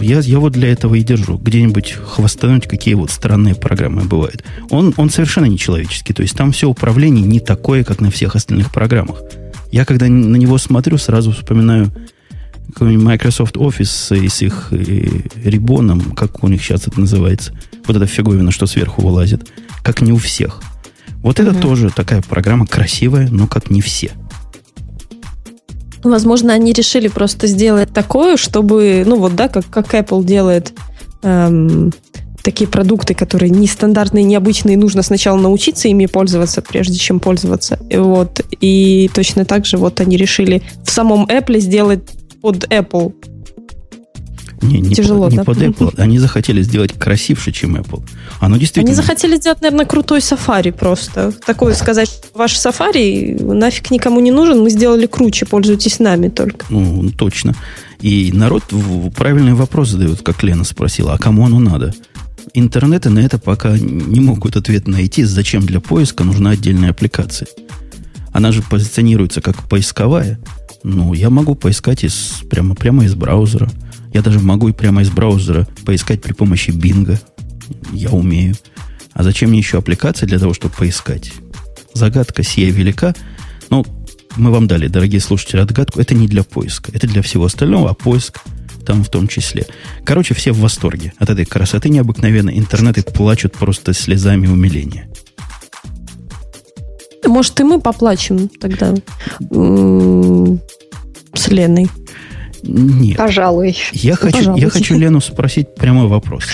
Я, 0.00 0.20
я 0.20 0.38
вот 0.38 0.52
для 0.52 0.70
этого 0.70 0.94
и 0.94 1.02
держу. 1.02 1.36
Где-нибудь 1.38 1.92
хвастануть, 1.92 2.68
какие 2.68 2.94
вот 2.94 3.10
странные 3.10 3.54
программы 3.54 4.02
бывают. 4.02 4.44
Он, 4.70 4.94
он 4.96 5.10
совершенно 5.10 5.46
нечеловеческий. 5.46 6.14
То 6.14 6.22
есть 6.22 6.36
там 6.36 6.52
все 6.52 6.68
управление 6.68 7.24
не 7.24 7.40
такое, 7.40 7.84
как 7.84 8.00
на 8.00 8.10
всех 8.10 8.36
остальных 8.36 8.70
программах. 8.70 9.22
Я 9.72 9.84
когда 9.84 10.06
на 10.06 10.36
него 10.36 10.58
смотрю, 10.58 10.98
сразу 10.98 11.32
вспоминаю 11.32 11.92
какой-нибудь 12.72 13.04
Microsoft 13.04 13.56
Office 13.56 14.28
с 14.28 14.42
их 14.42 14.68
э, 14.70 15.06
рибоном, 15.44 16.12
как 16.12 16.42
у 16.44 16.48
них 16.48 16.62
сейчас 16.62 16.86
это 16.86 17.00
называется. 17.00 17.52
Вот 17.86 17.96
эта 17.96 18.06
фиговина, 18.06 18.52
что 18.52 18.66
сверху 18.66 19.02
вылазит. 19.02 19.48
Как 19.82 20.00
не 20.00 20.12
у 20.12 20.16
всех. 20.16 20.62
Вот 21.16 21.40
угу. 21.40 21.48
это 21.48 21.60
тоже 21.60 21.90
такая 21.90 22.22
программа 22.22 22.66
красивая, 22.66 23.28
но 23.30 23.46
как 23.46 23.70
не 23.70 23.80
все. 23.80 24.12
Возможно, 26.04 26.52
они 26.52 26.72
решили 26.72 27.08
просто 27.08 27.46
сделать 27.46 27.92
такое, 27.92 28.36
чтобы, 28.36 29.02
ну 29.06 29.16
вот, 29.16 29.34
да, 29.34 29.48
как, 29.48 29.66
как 29.70 29.94
Apple 29.94 30.24
делает 30.24 30.72
эм, 31.22 31.92
такие 32.42 32.68
продукты, 32.68 33.14
которые 33.14 33.50
нестандартные, 33.50 34.22
необычные, 34.22 34.76
нужно 34.76 35.02
сначала 35.02 35.38
научиться 35.38 35.88
ими 35.88 36.06
пользоваться, 36.06 36.62
прежде 36.62 36.98
чем 36.98 37.18
пользоваться. 37.18 37.78
И 37.88 37.96
вот, 37.96 38.40
и 38.60 39.10
точно 39.14 39.44
так 39.44 39.64
же 39.64 39.78
вот 39.78 40.00
они 40.00 40.16
решили 40.16 40.62
в 40.84 40.90
самом 40.90 41.24
Apple 41.26 41.58
сделать 41.58 42.02
под 42.42 42.64
Apple 42.64 43.14
Не, 44.64 44.80
не 44.80 44.94
Тяжело, 44.94 45.24
под, 45.24 45.32
не 45.32 45.36
да? 45.38 45.44
под 45.44 45.58
Apple. 45.58 45.94
Они 45.98 46.18
захотели 46.18 46.62
сделать 46.62 46.92
красивше, 46.92 47.52
чем 47.52 47.76
Apple. 47.76 48.02
Оно 48.40 48.56
действительно... 48.56 48.92
Они 48.92 48.94
захотели 48.94 49.36
сделать, 49.36 49.60
наверное, 49.60 49.86
крутой 49.86 50.20
сафари 50.20 50.70
просто. 50.70 51.32
Такое 51.46 51.74
сказать, 51.74 52.10
ваш 52.34 52.56
сафари 52.56 53.36
нафиг 53.40 53.90
никому 53.90 54.20
не 54.20 54.30
нужен, 54.30 54.60
мы 54.60 54.70
сделали 54.70 55.06
круче, 55.06 55.46
пользуйтесь 55.46 55.98
нами 55.98 56.28
только. 56.28 56.66
Ну, 56.70 57.10
точно. 57.10 57.54
И 58.00 58.30
народ 58.32 58.64
правильный 59.16 59.54
вопрос 59.54 59.90
задает, 59.90 60.22
как 60.22 60.42
Лена 60.42 60.64
спросила, 60.64 61.14
а 61.14 61.18
кому 61.18 61.46
оно 61.46 61.58
надо? 61.58 61.94
Интернеты 62.52 63.10
на 63.10 63.20
это 63.20 63.38
пока 63.38 63.78
не 63.78 64.20
могут 64.20 64.56
ответ 64.56 64.86
найти, 64.86 65.24
зачем 65.24 65.64
для 65.64 65.80
поиска 65.80 66.24
нужна 66.24 66.50
отдельная 66.50 66.90
аппликация. 66.90 67.48
Она 68.32 68.52
же 68.52 68.62
позиционируется 68.62 69.40
как 69.40 69.68
поисковая. 69.68 70.38
Ну, 70.82 71.14
я 71.14 71.30
могу 71.30 71.54
поискать 71.54 72.04
из, 72.04 72.42
прямо, 72.50 72.74
прямо 72.74 73.04
из 73.04 73.14
браузера. 73.14 73.70
Я 74.14 74.22
даже 74.22 74.38
могу 74.38 74.68
и 74.68 74.72
прямо 74.72 75.02
из 75.02 75.10
браузера 75.10 75.66
поискать 75.84 76.22
при 76.22 76.32
помощи 76.32 76.70
Бинга. 76.70 77.20
Я 77.92 78.10
умею. 78.10 78.54
А 79.12 79.24
зачем 79.24 79.50
мне 79.50 79.58
еще 79.58 79.78
аппликация 79.78 80.28
для 80.28 80.38
того, 80.38 80.54
чтобы 80.54 80.72
поискать? 80.74 81.32
Загадка 81.94 82.44
сия 82.44 82.70
велика. 82.70 83.14
Но 83.70 83.84
мы 84.36 84.52
вам 84.52 84.68
дали, 84.68 84.86
дорогие 84.86 85.20
слушатели, 85.20 85.60
отгадку. 85.60 85.98
Это 86.00 86.14
не 86.14 86.28
для 86.28 86.44
поиска. 86.44 86.92
Это 86.94 87.08
для 87.08 87.22
всего 87.22 87.44
остального, 87.46 87.90
а 87.90 87.94
поиск 87.94 88.40
там 88.86 89.02
в 89.02 89.08
том 89.08 89.26
числе. 89.26 89.66
Короче, 90.04 90.34
все 90.34 90.52
в 90.52 90.60
восторге 90.60 91.12
от 91.18 91.30
этой 91.30 91.44
красоты 91.44 91.88
необыкновенной. 91.88 92.56
Интернеты 92.56 93.02
плачут 93.02 93.54
просто 93.54 93.94
слезами 93.94 94.46
умиления. 94.46 95.10
Может, 97.26 97.58
и 97.58 97.64
мы 97.64 97.80
поплачем 97.80 98.48
тогда 98.48 98.94
с 101.34 101.48
Леной. 101.48 101.88
Нет. 102.66 103.16
Пожалуй. 103.16 103.76
Я 103.92 104.16
хочу, 104.16 104.56
я 104.56 104.70
хочу 104.70 104.98
Лену 104.98 105.20
спросить 105.20 105.74
прямой 105.74 106.08
вопрос. 106.08 106.44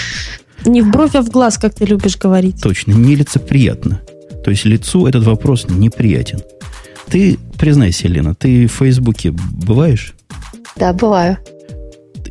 Не 0.65 0.83
в 0.83 0.91
бровь, 0.91 1.15
а 1.15 1.23
в 1.23 1.31
глаз, 1.31 1.59
как 1.59 1.75
ты 1.75 1.85
любишь 1.85 2.19
говорить. 2.19 2.63
Точно, 2.63 2.93
нелицеприятно. 2.93 4.01
То 4.45 4.51
есть 4.51 4.65
лицу 4.65 5.07
этот 5.07 5.25
вопрос 5.25 5.67
неприятен. 5.69 6.41
Ты, 7.09 7.39
признайся, 7.59 8.09
Лена, 8.09 8.35
ты 8.35 8.67
в 8.67 8.73
Фейсбуке 8.73 9.33
бываешь? 9.33 10.15
Да, 10.77 10.93
бываю. 10.93 11.39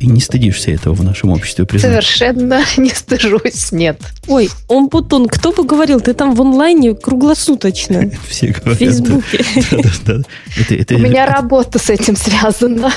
И 0.00 0.06
не 0.06 0.20
стыдишься 0.20 0.70
этого 0.70 0.94
в 0.94 1.04
нашем 1.04 1.30
обществе 1.30 1.66
признать? 1.66 1.92
Совершенно 1.92 2.62
не 2.78 2.88
стыжусь, 2.88 3.70
нет. 3.70 4.00
Ой, 4.28 4.48
он 4.66 4.88
Путун, 4.88 5.28
кто 5.28 5.52
бы 5.52 5.62
говорил, 5.64 6.00
ты 6.00 6.14
там 6.14 6.34
в 6.34 6.40
онлайне 6.40 6.94
круглосуточно. 6.94 8.10
Все 8.28 8.52
В 8.52 8.60
говорят. 8.60 8.78
Фейсбуке. 8.78 9.44
Это- 10.56 10.74
это- 10.74 10.94
У 10.96 10.98
меня 10.98 11.26
работа 11.26 11.78
с 11.78 11.90
этим 11.90 12.16
связана. 12.16 12.90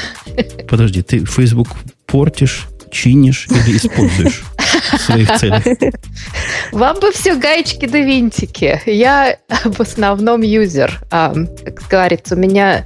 Подожди, 0.69 1.01
ты 1.01 1.25
Facebook 1.25 1.67
портишь, 2.05 2.67
чинишь 2.89 3.47
или 3.49 3.75
используешь 3.77 4.43
в 4.93 4.97
своих 5.01 5.35
целях? 5.37 5.63
Вам 6.71 6.99
бы 7.01 7.11
все 7.11 7.35
гаечки 7.35 7.85
да 7.85 7.99
винтики. 7.99 8.81
Я 8.85 9.37
в 9.65 9.79
основном 9.81 10.41
юзер. 10.41 11.01
Как 11.09 11.87
говорится, 11.89 12.35
у 12.35 12.37
меня 12.37 12.85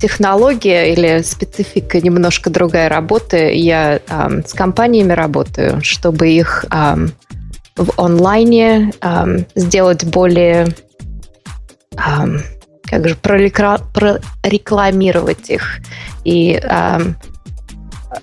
технология 0.00 0.92
или 0.92 1.22
специфика 1.22 2.00
немножко 2.00 2.50
другая 2.50 2.88
работы. 2.88 3.52
Я 3.54 4.00
ам, 4.08 4.44
с 4.44 4.52
компаниями 4.52 5.12
работаю, 5.12 5.80
чтобы 5.82 6.28
их 6.30 6.64
ам, 6.70 7.12
в 7.76 7.92
онлайне 8.00 8.92
ам, 9.00 9.46
сделать 9.54 10.04
более 10.04 10.66
ам, 11.96 12.40
как 12.84 13.08
же 13.08 13.14
прорекламировать 13.16 15.50
их 15.50 15.78
и 16.24 16.60
ам, 16.68 17.16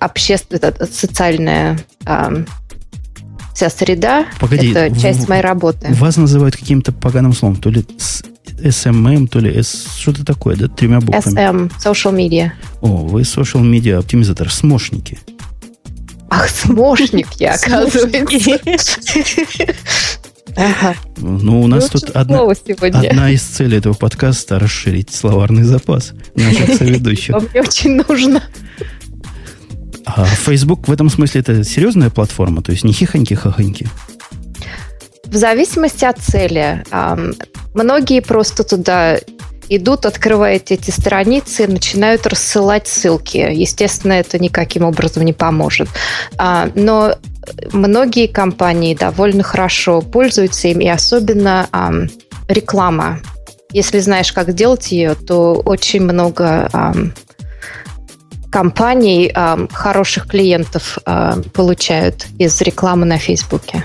общественная 0.00 0.72
социальная 0.90 1.78
ам, 2.06 2.46
вся 3.54 3.68
среда 3.68 4.24
Погоди, 4.40 4.70
это 4.72 4.98
часть 4.98 5.26
в- 5.26 5.28
моей 5.28 5.42
работы. 5.42 5.92
Вас 5.94 6.16
называют 6.16 6.56
каким-то 6.56 6.92
поганым 6.92 7.32
словом, 7.34 7.56
то 7.56 7.68
ли 7.70 7.84
с- 7.98 8.22
SMM, 8.62 9.28
то 9.28 9.38
ли 9.38 9.50
S, 9.54 9.86
что-то 9.96 10.24
такое, 10.24 10.56
да, 10.56 10.68
тремя 10.68 11.00
буквами. 11.00 11.36
SM, 11.36 11.72
social 11.82 12.14
media. 12.14 12.52
О, 12.80 12.88
вы 13.06 13.22
social 13.22 13.62
media 13.62 13.98
оптимизатор, 13.98 14.50
смошники. 14.50 15.18
Ах, 16.30 16.48
смошник 16.48 17.28
я, 17.38 17.54
оказывается. 17.54 18.58
Ага. 20.56 20.96
Ну, 21.16 21.62
у 21.62 21.66
нас 21.66 21.88
тут 21.88 22.02
Лучше 22.02 22.12
одна, 22.14 22.42
одна 22.42 23.30
из 23.30 23.42
целей 23.42 23.78
этого 23.78 23.94
подкаста 23.94 24.58
расширить 24.58 25.12
словарный 25.12 25.62
запас 25.62 26.12
наших 26.34 26.74
соведущих. 26.78 27.34
Мне 27.52 27.62
очень 27.62 28.02
нужно. 28.06 28.42
А 30.04 30.24
Facebook 30.24 30.88
в 30.88 30.92
этом 30.92 31.08
смысле 31.08 31.40
это 31.40 31.64
серьезная 31.64 32.10
платформа, 32.10 32.62
то 32.62 32.72
есть 32.72 32.84
не 32.84 32.92
хихоньки-хахоньки. 32.92 33.88
В 35.24 35.36
зависимости 35.36 36.04
от 36.04 36.18
цели. 36.18 36.84
Многие 37.74 38.20
просто 38.20 38.64
туда 38.64 39.18
идут, 39.68 40.06
открывают 40.06 40.70
эти 40.70 40.90
страницы 40.90 41.66
начинают 41.66 42.26
рассылать 42.26 42.88
ссылки. 42.88 43.38
Естественно, 43.38 44.12
это 44.12 44.38
никаким 44.38 44.84
образом 44.84 45.24
не 45.24 45.32
поможет. 45.32 45.88
А, 46.36 46.68
Но 46.74 47.14
многие 47.72 48.26
компании 48.26 48.94
довольно 48.94 49.42
хорошо 49.42 50.02
пользуются 50.02 50.68
им, 50.68 50.80
и 50.80 50.88
особенно 50.88 51.68
ам, 51.72 52.08
реклама. 52.48 53.20
Если 53.70 54.00
знаешь, 54.00 54.32
как 54.32 54.52
делать 54.54 54.92
ее, 54.92 55.14
то 55.14 55.54
очень 55.54 56.02
много 56.02 56.70
компаний 58.50 59.32
хороших 59.72 60.28
клиентов 60.28 60.98
ам, 61.06 61.42
получают 61.42 62.26
из 62.38 62.60
рекламы 62.60 63.06
на 63.06 63.16
Фейсбуке. 63.16 63.82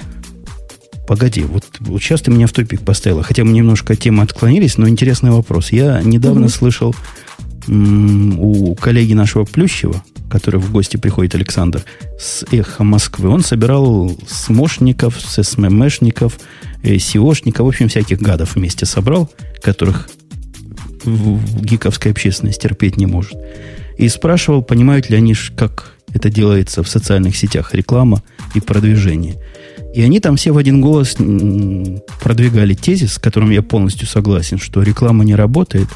Погоди, 1.08 1.42
вот, 1.44 1.64
вот 1.80 2.02
сейчас 2.02 2.22
ты 2.22 2.32
меня 2.32 2.48
в 2.48 2.52
тупик 2.52 2.82
поставила. 2.82 3.24
Хотя 3.24 3.44
мы 3.46 3.54
немножко 3.54 3.94
от 3.94 4.00
темы 4.00 4.24
отклонились, 4.24 4.78
но 4.78 4.90
интересный 4.90 5.32
вопрос. 5.32 5.72
Я 5.72 6.02
недавно 6.04 6.42
Мгм. 6.42 6.50
слышал 6.50 6.96
м, 7.70 8.40
у 8.40 8.76
коллеги 8.76 9.14
нашего 9.14 9.44
Плющева, 9.44 10.02
который 10.30 10.60
в 10.60 10.72
гости 10.72 10.96
приходит 10.98 11.36
Александр, 11.36 11.84
с 12.18 12.46
«Эхо 12.52 12.86
Москвы», 12.86 13.28
он 13.28 13.42
собирал 13.42 14.16
смошников, 14.28 15.20
с 15.20 15.44
СММшников, 15.44 16.40
э, 16.84 16.96
SEOшников, 16.96 17.66
в 17.66 17.68
общем, 17.68 17.90
всяких 17.90 18.22
гадов 18.22 18.56
вместе 18.56 18.86
собрал, 18.86 19.30
которых 19.62 20.08
гиковская 21.04 22.14
общественность 22.14 22.62
терпеть 22.62 22.98
не 22.98 23.06
может. 23.06 23.34
И 23.98 24.08
спрашивал, 24.10 24.62
понимают 24.62 25.10
ли 25.10 25.18
они, 25.18 25.36
как 25.56 25.94
это 26.14 26.30
делается 26.30 26.84
в 26.84 26.88
социальных 26.90 27.36
сетях, 27.36 27.74
реклама 27.74 28.24
и 28.56 28.60
продвижение. 28.62 29.36
И 29.94 30.02
они 30.02 30.20
там 30.20 30.36
все 30.36 30.52
в 30.52 30.58
один 30.58 30.82
голос 30.82 31.16
продвигали 32.22 32.74
тезис, 32.76 33.14
с 33.14 33.20
которым 33.20 33.50
я 33.52 33.62
полностью 33.62 34.08
согласен, 34.08 34.60
что 34.60 34.84
реклама 34.84 35.24
не 35.24 35.36
работает, 35.36 35.88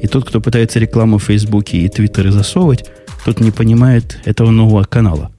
и 0.00 0.06
тот, 0.06 0.28
кто 0.28 0.40
пытается 0.40 0.78
рекламу 0.78 1.18
в 1.18 1.24
Фейсбуке 1.24 1.78
и 1.78 1.88
Твиттере 1.88 2.30
засовывать, 2.30 2.84
тот 3.24 3.40
не 3.40 3.50
понимает 3.50 4.18
этого 4.24 4.50
нового 4.50 4.84
канала. 4.84 5.32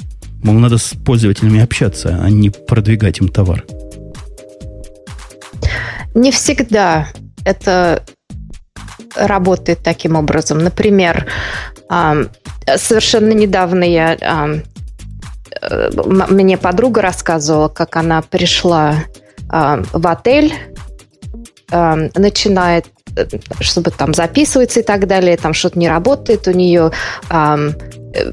Мол, 0.43 0.56
надо 0.56 0.78
с 0.78 0.93
пользователями 0.93 1.62
общаться, 1.62 2.19
а 2.22 2.30
не 2.30 2.50
продвигать 2.50 3.19
им 3.19 3.30
товар. 3.30 3.63
Не 6.13 6.32
всегда 6.32 7.08
это 7.45 8.04
работает 9.15 9.80
таким 9.84 10.15
образом. 10.15 10.60
Например, 10.60 11.26
совершенно 12.78 13.32
недавно 13.32 13.84
я 13.84 14.62
мне 16.04 16.58
подруга 16.58 17.02
рассказывала, 17.02 17.70
как 17.70 17.96
она 17.96 18.22
пришла 18.22 18.96
ам, 19.50 19.86
в 19.92 20.08
отель, 20.08 20.54
ам, 21.72 22.10
начинает 22.16 22.86
э, 23.16 23.26
чтобы 23.60 23.92
там 23.92 24.14
записываться 24.14 24.80
и 24.82 24.84
так 24.84 25.08
далее, 25.08 25.38
там 25.38 25.54
что-то 25.54 25.80
не 25.80 25.90
работает 25.90 26.48
у 26.48 26.52
нее, 26.52 26.92
э, 27.30 27.72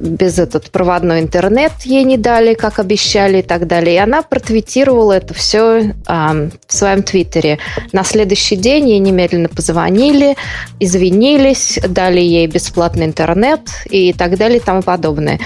без 0.01 0.39
этот 0.39 0.71
проводной 0.71 1.21
интернет 1.21 1.73
ей 1.85 2.05
не 2.05 2.17
дали, 2.17 2.55
как 2.55 2.79
обещали 2.79 3.39
и 3.39 3.43
так 3.43 3.67
далее. 3.67 3.97
И 3.97 3.99
она 3.99 4.23
протвитировала 4.23 5.13
это 5.13 5.35
все 5.35 5.95
ам, 6.07 6.51
в 6.67 6.73
своем 6.73 7.03
твиттере. 7.03 7.59
На 7.93 8.03
следующий 8.05 8.57
день 8.57 8.89
ей 8.89 8.99
немедленно 8.99 9.49
позвонили, 9.49 10.37
извинились, 10.81 11.79
дали 11.89 12.21
ей 12.21 12.47
бесплатный 12.47 13.07
интернет 13.07 13.61
и 13.91 14.13
так 14.13 14.37
далее 14.39 14.59
и 14.59 14.63
тому 14.63 14.83
подобное. 14.83 15.41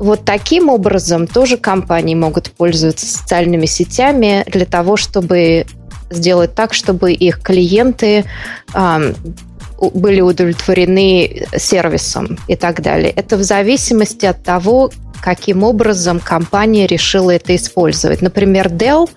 Вот 0.00 0.24
таким 0.24 0.70
образом 0.70 1.26
тоже 1.26 1.58
компании 1.58 2.14
могут 2.14 2.50
пользоваться 2.52 3.04
социальными 3.06 3.66
сетями 3.66 4.44
для 4.46 4.64
того, 4.64 4.96
чтобы 4.96 5.66
сделать 6.08 6.54
так, 6.54 6.72
чтобы 6.72 7.12
их 7.12 7.42
клиенты 7.42 8.24
у- 9.78 9.90
были 9.90 10.22
удовлетворены 10.22 11.46
сервисом 11.54 12.38
и 12.48 12.56
так 12.56 12.80
далее. 12.80 13.10
Это 13.10 13.36
в 13.36 13.42
зависимости 13.42 14.24
от 14.24 14.42
того, 14.42 14.90
каким 15.22 15.64
образом 15.64 16.18
компания 16.18 16.86
решила 16.86 17.30
это 17.32 17.54
использовать. 17.54 18.22
Например, 18.22 18.68
Dell, 18.68 19.08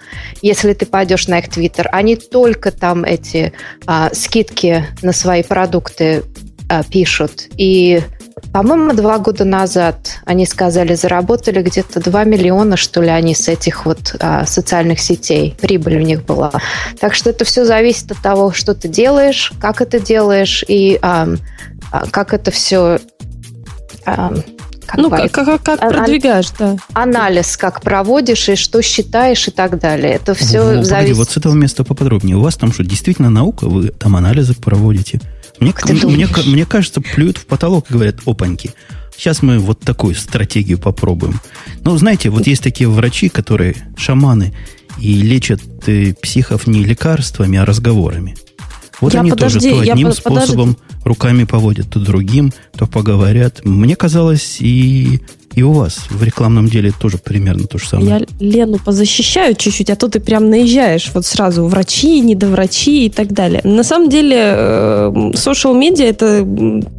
если 0.42 0.74
ты 0.74 0.86
пойдешь 0.86 1.28
на 1.30 1.40
их 1.40 1.48
Twitter, 1.48 1.88
они 1.94 2.18
только 2.18 2.72
там 2.72 3.06
эти 3.06 3.54
а, 3.86 4.10
скидки 4.14 4.86
на 5.02 5.14
свои 5.14 5.44
продукты 5.44 6.24
а, 6.68 6.84
пишут. 6.84 7.48
И 7.56 8.02
по-моему, 8.54 8.94
два 8.94 9.18
года 9.18 9.46
назад 9.46 10.20
они 10.26 10.46
сказали, 10.46 10.94
заработали 10.94 11.64
где-то 11.64 12.00
2 12.00 12.24
миллиона, 12.26 12.78
что 12.78 13.02
ли, 13.02 13.10
они 13.10 13.34
с 13.34 13.48
этих 13.48 13.88
вот 13.88 14.16
а, 14.20 14.46
социальных 14.46 15.00
сетей. 15.00 15.56
Прибыль 15.60 15.98
у 15.98 16.02
них 16.02 16.24
была. 16.24 16.52
Так 17.00 17.16
что 17.16 17.32
это 17.32 17.46
все 17.46 17.66
зависит 17.66 18.12
от 18.12 18.20
того, 18.20 18.52
что 18.52 18.76
ты 18.76 18.88
делаешь, 18.88 19.52
как 19.60 19.82
это 19.82 20.00
делаешь 20.00 20.64
и 20.68 21.00
а, 21.02 21.30
а, 21.92 22.06
как 22.12 22.34
это 22.36 22.52
все 22.52 23.00
а, 24.06 24.32
как 24.86 24.98
ну, 24.98 25.10
как, 25.10 25.32
как, 25.32 25.64
как 25.64 25.80
продвигаешь, 25.80 26.52
да. 26.60 26.76
Анализ, 26.94 27.58
как 27.58 27.82
проводишь 27.82 28.50
и 28.50 28.56
что 28.56 28.84
считаешь 28.84 29.48
и 29.48 29.52
так 29.52 29.80
далее. 29.80 30.14
Это 30.14 30.36
все 30.36 30.60
ну, 30.60 30.84
зависит... 30.84 30.90
Погоди, 30.92 31.14
вот 31.14 31.30
с 31.32 31.38
этого 31.38 31.54
места 31.54 31.84
поподробнее. 31.84 32.38
У 32.38 32.42
вас 32.42 32.56
там 32.56 32.72
что, 32.72 32.84
действительно 32.84 33.32
наука? 33.32 33.68
Вы 33.68 33.88
там 33.88 34.16
анализы 34.16 34.54
проводите? 34.54 35.22
Мне, 35.60 35.74
мне, 36.04 36.28
мне 36.46 36.66
кажется, 36.66 37.02
плюют 37.02 37.38
в 37.38 37.46
потолок 37.46 37.90
и 37.90 37.94
говорят, 37.94 38.18
опаньки, 38.26 38.74
сейчас 39.16 39.42
мы 39.42 39.60
вот 39.60 39.80
такую 39.80 40.16
стратегию 40.16 40.80
попробуем. 40.80 41.40
Ну, 41.84 41.98
знаете, 41.98 42.30
вот 42.30 42.48
есть 42.48 42.64
такие 42.64 42.90
врачи, 42.90 43.30
которые 43.30 43.76
шаманы 43.98 44.54
и 45.00 45.14
лечат 45.14 45.62
э, 45.88 46.14
психов 46.14 46.68
не 46.68 46.84
лекарствами, 46.84 47.58
а 47.58 47.66
разговорами. 47.66 48.36
Вот 49.02 49.14
я 49.14 49.22
они 49.22 49.32
подожди, 49.32 49.70
тоже 49.70 49.86
то 49.86 49.92
одним 49.92 50.14
способом 50.14 50.76
подожди. 50.76 51.04
руками 51.04 51.44
поводят, 51.44 51.90
то 51.90 52.00
другим, 52.00 52.54
то 52.78 52.86
поговорят. 52.86 53.66
Мне 53.66 53.96
казалось, 53.96 54.58
и 54.60 55.22
и 55.56 55.64
у 55.64 55.72
вас 55.72 56.08
в 56.10 56.24
рекламном 56.24 56.68
деле 56.68 56.92
тоже 57.00 57.18
примерно 57.18 57.68
то 57.68 57.78
же 57.78 57.88
самое. 57.88 58.10
Я 58.10 58.22
Лену 58.40 58.80
позащищаю 58.80 59.56
чуть-чуть, 59.56 59.90
а 59.90 59.96
то 59.96 60.08
ты 60.08 60.20
прям 60.20 60.50
наезжаешь 60.50 61.12
вот 61.14 61.26
сразу 61.26 61.66
врачи, 61.66 62.22
недоврачи 62.22 63.06
и 63.06 63.10
так 63.10 63.34
далее. 63.34 63.62
На 63.64 63.84
самом 63.84 64.10
деле, 64.10 64.38
э, 64.38 65.12
social 65.34 65.80
media 65.80 66.06
это 66.06 66.46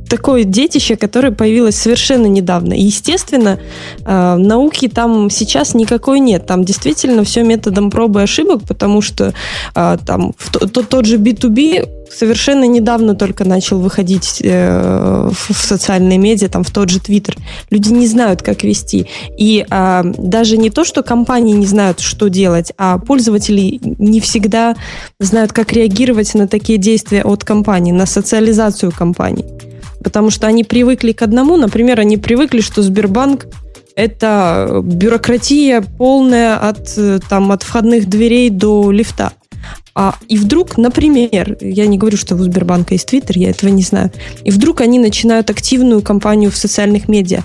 такое 0.08 0.44
детище, 0.44 0.96
которое 0.96 1.32
появилось 1.32 1.76
совершенно 1.76 2.26
недавно. 2.26 2.74
И, 2.74 2.82
естественно, 2.82 3.58
э, 4.04 4.36
науки 4.36 4.88
там 4.88 5.30
сейчас 5.30 5.74
никакой 5.74 6.20
нет. 6.20 6.46
Там 6.46 6.64
действительно 6.64 7.24
все 7.24 7.42
методом 7.42 7.90
пробы 7.90 8.20
и 8.20 8.24
ошибок, 8.24 8.62
потому 8.68 9.02
что 9.02 9.34
э, 9.74 9.98
там 10.06 10.34
тот 10.60 11.06
же 11.06 11.16
B2B 11.16 12.03
совершенно 12.14 12.64
недавно 12.64 13.14
только 13.14 13.44
начал 13.44 13.80
выходить 13.80 14.40
э, 14.42 15.30
в, 15.30 15.52
в 15.52 15.56
социальные 15.56 16.18
медиа, 16.18 16.48
там 16.48 16.64
в 16.64 16.70
тот 16.70 16.90
же 16.90 17.00
Твиттер. 17.00 17.36
Люди 17.70 17.92
не 17.92 18.06
знают, 18.06 18.42
как 18.42 18.62
вести. 18.62 19.06
И 19.36 19.66
э, 19.68 20.02
даже 20.18 20.56
не 20.56 20.70
то, 20.70 20.84
что 20.84 21.02
компании 21.02 21.54
не 21.54 21.66
знают, 21.66 22.00
что 22.00 22.28
делать, 22.28 22.72
а 22.78 22.98
пользователи 22.98 23.80
не 23.98 24.20
всегда 24.20 24.76
знают, 25.18 25.52
как 25.52 25.72
реагировать 25.72 26.34
на 26.34 26.48
такие 26.48 26.78
действия 26.78 27.22
от 27.22 27.44
компании, 27.44 27.92
на 27.92 28.06
социализацию 28.06 28.92
компаний. 28.92 29.44
Потому 30.02 30.30
что 30.30 30.46
они 30.46 30.64
привыкли 30.64 31.12
к 31.12 31.22
одному, 31.22 31.56
например, 31.56 32.00
они 32.00 32.16
привыкли, 32.16 32.60
что 32.60 32.82
Сбербанк 32.82 33.46
это 33.96 34.80
бюрократия 34.82 35.80
полная 35.80 36.56
от, 36.56 36.92
э, 36.96 37.20
там, 37.28 37.52
от 37.52 37.62
входных 37.62 38.08
дверей 38.08 38.50
до 38.50 38.90
лифта. 38.90 39.32
А, 39.94 40.16
и 40.28 40.36
вдруг, 40.36 40.76
например, 40.76 41.56
я 41.60 41.86
не 41.86 41.98
говорю, 41.98 42.16
что 42.16 42.34
у 42.34 42.38
Сбербанка 42.38 42.94
есть 42.94 43.06
Твиттер, 43.06 43.38
я 43.38 43.50
этого 43.50 43.70
не 43.70 43.82
знаю, 43.82 44.10
и 44.42 44.50
вдруг 44.50 44.80
они 44.80 44.98
начинают 44.98 45.50
активную 45.50 46.02
кампанию 46.02 46.50
в 46.50 46.56
социальных 46.56 47.08
медиа. 47.08 47.42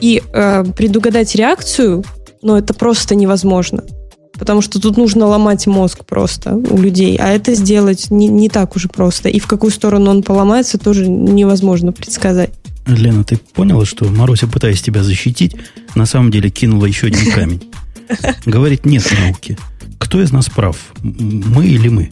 И 0.00 0.22
э, 0.32 0.64
предугадать 0.76 1.34
реакцию, 1.34 2.04
ну, 2.42 2.56
это 2.56 2.74
просто 2.74 3.14
невозможно. 3.14 3.84
Потому 4.32 4.62
что 4.62 4.80
тут 4.80 4.96
нужно 4.96 5.26
ломать 5.26 5.66
мозг 5.66 6.04
просто 6.04 6.56
у 6.56 6.78
людей. 6.78 7.16
А 7.16 7.28
это 7.30 7.54
сделать 7.54 8.10
не, 8.10 8.26
не 8.26 8.48
так 8.48 8.74
уже 8.76 8.88
просто. 8.88 9.28
И 9.28 9.38
в 9.38 9.46
какую 9.46 9.70
сторону 9.70 10.10
он 10.10 10.22
поломается, 10.22 10.76
тоже 10.76 11.06
невозможно 11.06 11.92
предсказать. 11.92 12.50
Лена, 12.86 13.24
ты 13.24 13.38
поняла, 13.54 13.84
что 13.84 14.06
Маруся, 14.06 14.46
пытаясь 14.46 14.82
тебя 14.82 15.02
защитить, 15.02 15.56
на 15.94 16.04
самом 16.04 16.30
деле 16.30 16.50
кинула 16.50 16.86
еще 16.86 17.06
один 17.06 17.30
камень? 17.32 17.70
Говорит, 18.44 18.84
нет 18.84 19.06
науки. 19.18 19.56
Кто 20.04 20.20
из 20.20 20.32
нас 20.32 20.50
прав? 20.50 20.92
Мы 21.02 21.64
или 21.64 21.88
мы? 21.88 22.10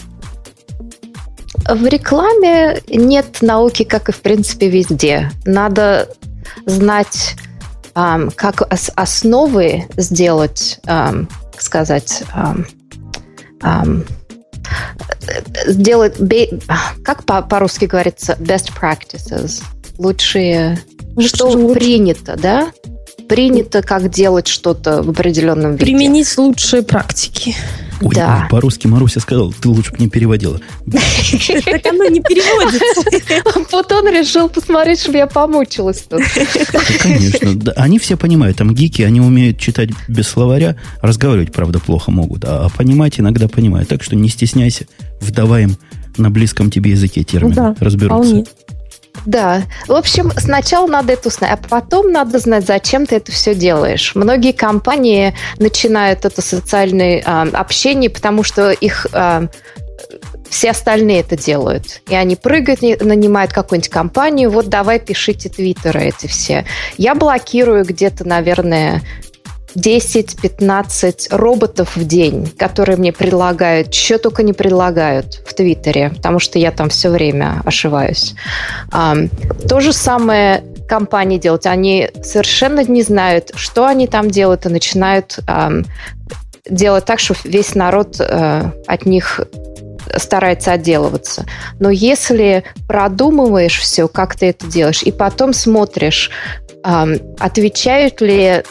В 1.68 1.87
рекламе 1.87 2.81
нет 2.88 3.42
науки, 3.42 3.85
как 3.85 4.09
и 4.09 4.12
в 4.12 4.22
принципе 4.22 4.70
везде. 4.70 5.31
Надо 5.44 6.09
знать, 6.64 7.37
um, 7.94 8.33
как 8.35 8.62
основы 8.96 9.85
сделать, 9.98 10.81
um, 10.87 11.31
сказать, 11.59 12.24
um, 12.35 12.66
um, 13.61 14.09
сделать, 15.66 16.16
как 17.05 17.24
по-русски 17.24 17.85
говорится, 17.85 18.38
best 18.40 18.72
practices, 18.81 19.62
лучшие, 19.98 20.81
Лучше 21.14 21.28
что 21.28 21.50
лучше. 21.50 21.78
принято, 21.78 22.37
да? 22.40 22.72
Принято, 23.29 23.83
как 23.83 24.11
делать 24.11 24.47
что-то 24.47 25.03
в 25.03 25.11
определенном 25.11 25.73
виде. 25.73 25.85
Применить 25.85 26.37
лучшие 26.39 26.83
практики. 26.83 27.55
Ой, 28.03 28.15
да. 28.15 28.49
по-русски 28.51 28.89
Маруся 28.89 29.21
сказала, 29.21 29.53
ты 29.53 29.69
лучше 29.69 29.93
бы 29.93 29.99
не 29.99 30.09
переводила. 30.09 30.61
Так 30.93 31.87
оно 31.87 32.09
не 32.09 32.21
переводится. 32.21 33.65
Вот 33.71 33.93
он 33.93 34.09
решил 34.09 34.49
посмотреть, 34.49 35.01
чтобы 35.01 35.19
я 35.19 35.27
помучилась 35.27 36.03
тут. 36.03 36.23
Конечно. 37.01 37.73
Они 37.77 37.99
все 37.99 38.17
понимают. 38.17 38.59
Там 38.59 38.75
гики, 38.75 39.03
они 39.03 39.21
умеют 39.21 39.59
читать 39.59 39.91
без 40.09 40.29
словаря. 40.29 40.77
Разговаривать, 41.01 41.53
правда, 41.53 41.79
плохо 41.79 42.11
могут. 42.11 42.45
А 42.45 42.69
понимать 42.77 43.21
иногда 43.21 43.49
понимают. 43.49 43.89
Так 43.89 44.03
что 44.03 44.17
не 44.17 44.29
стесняйся. 44.29 44.87
Вдаваем 45.21 45.77
на 46.17 46.31
близком 46.31 46.71
тебе 46.71 46.91
языке 46.91 47.23
термины. 47.23 47.75
Разберутся. 47.79 48.45
Да. 49.27 49.62
В 49.87 49.92
общем, 49.92 50.33
сначала 50.37 50.87
надо 50.87 51.12
это 51.12 51.29
узнать, 51.29 51.53
а 51.53 51.68
потом 51.68 52.11
надо 52.11 52.38
знать, 52.38 52.66
зачем 52.66 53.07
ты 53.07 53.16
это 53.16 53.31
все 53.31 53.55
делаешь. 53.55 54.14
Многие 54.14 54.53
компании 54.53 55.35
начинают 55.59 56.25
это 56.25 56.42
социальное 56.42 57.22
э, 57.25 57.48
общение, 57.53 58.11
потому 58.11 58.42
что 58.42 58.70
их 58.70 59.07
э, 59.12 59.46
все 60.53 60.70
остальные 60.70 61.20
это 61.20 61.37
делают. 61.37 62.03
И 62.09 62.14
они 62.14 62.37
прыгают, 62.37 62.81
нанимают 63.01 63.53
какую-нибудь 63.53 63.90
компанию, 63.90 64.51
вот 64.51 64.68
давай 64.68 65.01
пишите 65.01 65.48
твиттеры 65.48 66.03
эти 66.03 66.27
все. 66.27 66.66
Я 66.98 67.14
блокирую 67.14 67.85
где-то, 67.85 68.27
наверное, 68.27 69.03
10-15 69.75 71.35
роботов 71.37 71.97
в 71.97 72.07
день, 72.07 72.49
которые 72.59 72.97
мне 72.97 73.13
предлагают, 73.13 73.95
что 73.95 74.19
только 74.19 74.43
не 74.43 74.53
предлагают 74.53 75.43
в 75.47 75.55
Твиттере, 75.55 76.11
потому 76.11 76.39
что 76.39 76.59
я 76.59 76.71
там 76.71 76.89
все 76.89 77.11
время 77.11 77.63
ошиваюсь. 77.65 78.35
То 78.91 79.81
же 79.81 79.93
самое 79.93 80.65
компании 80.89 81.39
делать. 81.39 81.67
Они 81.67 82.11
совершенно 82.23 82.85
не 82.85 83.03
знают, 83.03 83.53
что 83.55 83.87
они 83.87 84.07
там 84.07 84.31
делают, 84.31 84.67
и 84.67 84.69
начинают 84.69 85.39
делать 86.69 87.05
так, 87.05 87.19
что 87.19 87.35
весь 87.45 87.75
народ 87.75 88.21
э, 88.21 88.71
от 88.87 89.07
них 89.07 89.41
старается 90.17 90.73
отделываться. 90.73 91.45
Но 91.81 91.91
если 91.91 92.65
продумываешь 92.87 93.79
все, 93.79 94.09
как 94.09 94.37
ты 94.37 94.47
это 94.47 94.67
делаешь, 94.67 95.03
и 95.03 95.13
потом 95.13 95.53
смотришь, 95.53 96.31
отвечают 96.83 98.21
ли 98.21 98.63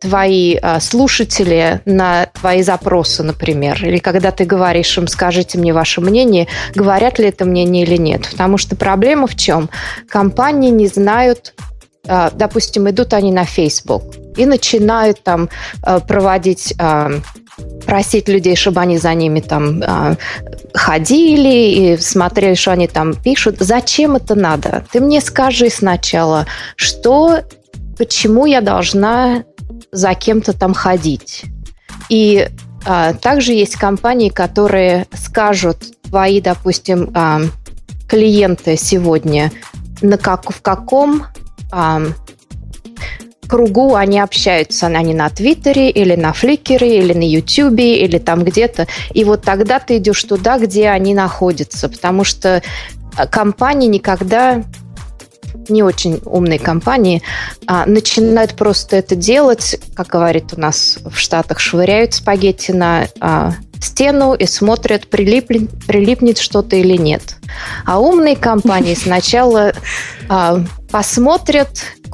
твои 0.00 0.56
а, 0.56 0.80
слушатели 0.80 1.80
на 1.84 2.26
твои 2.26 2.62
запросы, 2.62 3.22
например, 3.22 3.84
или 3.84 3.98
когда 3.98 4.30
ты 4.30 4.44
говоришь 4.44 4.96
им, 4.96 5.08
скажите 5.08 5.58
мне 5.58 5.72
ваше 5.72 6.00
мнение, 6.00 6.46
говорят 6.74 7.18
ли 7.18 7.28
это 7.28 7.44
мнение 7.44 7.84
или 7.84 7.96
нет. 7.96 8.28
Потому 8.30 8.58
что 8.58 8.76
проблема 8.76 9.26
в 9.26 9.36
чем? 9.36 9.68
Компании 10.08 10.70
не 10.70 10.86
знают, 10.86 11.54
а, 12.06 12.30
допустим, 12.32 12.88
идут 12.88 13.12
они 13.12 13.32
на 13.32 13.44
Facebook 13.44 14.02
и 14.36 14.46
начинают 14.46 15.22
там 15.22 15.48
а, 15.82 16.00
проводить 16.00 16.74
а, 16.78 17.10
просить 17.86 18.28
людей, 18.28 18.54
чтобы 18.54 18.80
они 18.80 18.98
за 18.98 19.12
ними 19.14 19.40
там 19.40 19.82
а, 19.84 20.16
ходили 20.74 21.94
и 21.94 21.96
смотрели, 21.96 22.54
что 22.54 22.72
они 22.72 22.86
там 22.86 23.14
пишут. 23.14 23.56
Зачем 23.60 24.16
это 24.16 24.34
надо? 24.34 24.84
Ты 24.92 25.00
мне 25.00 25.20
скажи 25.20 25.70
сначала, 25.70 26.46
что, 26.76 27.40
почему 27.96 28.46
я 28.46 28.60
должна 28.60 29.44
за 29.92 30.14
кем-то 30.14 30.52
там 30.52 30.74
ходить. 30.74 31.44
И 32.08 32.48
а, 32.84 33.14
также 33.14 33.52
есть 33.52 33.76
компании, 33.76 34.28
которые 34.28 35.06
скажут 35.14 35.78
твои, 36.02 36.40
допустим, 36.40 37.10
а, 37.14 37.40
клиенты 38.08 38.76
сегодня, 38.76 39.52
на 40.00 40.16
как, 40.16 40.50
в 40.50 40.62
каком 40.62 41.26
а, 41.70 42.02
кругу 43.48 43.94
они 43.94 44.20
общаются. 44.20 44.86
Они 44.86 45.14
на 45.14 45.28
Твиттере 45.30 45.90
или 45.90 46.14
на 46.14 46.32
Фликере 46.32 46.98
или 46.98 47.14
на 47.14 47.28
Ютубе 47.28 48.04
или 48.04 48.18
там 48.18 48.44
где-то. 48.44 48.86
И 49.12 49.24
вот 49.24 49.42
тогда 49.42 49.80
ты 49.80 49.96
идешь 49.96 50.22
туда, 50.24 50.58
где 50.58 50.88
они 50.88 51.14
находятся. 51.14 51.88
Потому 51.88 52.24
что 52.24 52.62
а, 53.16 53.26
компании 53.26 53.88
никогда 53.88 54.62
не 55.68 55.82
очень 55.82 56.20
умные 56.24 56.58
компании 56.58 57.22
а, 57.66 57.86
начинают 57.86 58.54
просто 58.54 58.96
это 58.96 59.14
делать, 59.16 59.78
как 59.94 60.08
говорит 60.08 60.54
у 60.56 60.60
нас 60.60 60.98
в 61.04 61.16
Штатах, 61.18 61.60
швыряют 61.60 62.14
спагетти 62.14 62.72
на 62.72 63.08
а, 63.20 63.54
стену 63.80 64.34
и 64.34 64.46
смотрят, 64.46 65.08
прилипнет, 65.08 65.70
прилипнет 65.86 66.38
что-то 66.38 66.76
или 66.76 66.96
нет. 66.96 67.36
А 67.84 68.00
умные 68.00 68.36
компании 68.36 68.94
сначала 69.00 69.72
а, 70.28 70.64
посмотрят, 70.90 71.68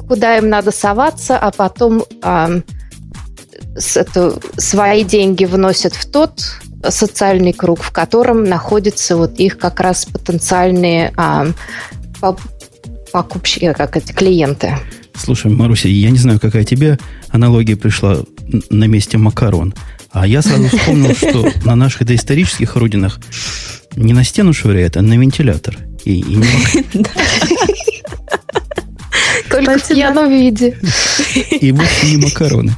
куда 0.07 0.37
им 0.37 0.49
надо 0.49 0.71
соваться, 0.71 1.37
а 1.37 1.51
потом 1.51 2.03
э, 2.21 2.61
с, 3.75 3.97
это, 3.97 4.37
свои 4.57 5.03
деньги 5.03 5.45
вносят 5.45 5.95
в 5.95 6.09
тот 6.09 6.41
социальный 6.89 7.53
круг, 7.53 7.81
в 7.81 7.91
котором 7.91 8.43
находятся 8.43 9.17
вот 9.17 9.39
их 9.39 9.57
как 9.57 9.79
раз 9.79 10.05
потенциальные 10.05 11.13
э, 11.17 11.53
покупщики, 13.15 13.71
как 13.71 13.95
эти 13.95 14.11
клиенты. 14.11 14.75
Слушай, 15.15 15.49
Маруся, 15.49 15.87
я 15.87 16.09
не 16.09 16.17
знаю, 16.17 16.37
какая 16.37 16.65
тебе 16.65 16.99
аналогия 17.29 17.77
пришла 17.77 18.17
на 18.69 18.83
месте 18.85 19.17
макарон. 19.17 19.73
А 20.11 20.27
я 20.27 20.41
сразу 20.41 20.67
вспомнил, 20.67 21.15
что 21.15 21.49
на 21.63 21.77
наших 21.77 22.05
доисторических 22.05 22.75
родинах 22.75 23.21
не 23.95 24.11
на 24.11 24.25
стену 24.25 24.51
швыряет, 24.51 24.97
а 24.97 25.01
на 25.01 25.13
вентилятор. 25.13 25.77
И, 26.03 26.19
и 26.19 26.35
не 26.35 26.45
Только 29.49 29.77
в 29.77 29.87
пьяном 29.87 30.29
виде. 30.29 30.77
И 31.61 31.71
вовсе 31.71 32.11
не 32.11 32.17
макароны. 32.17 32.75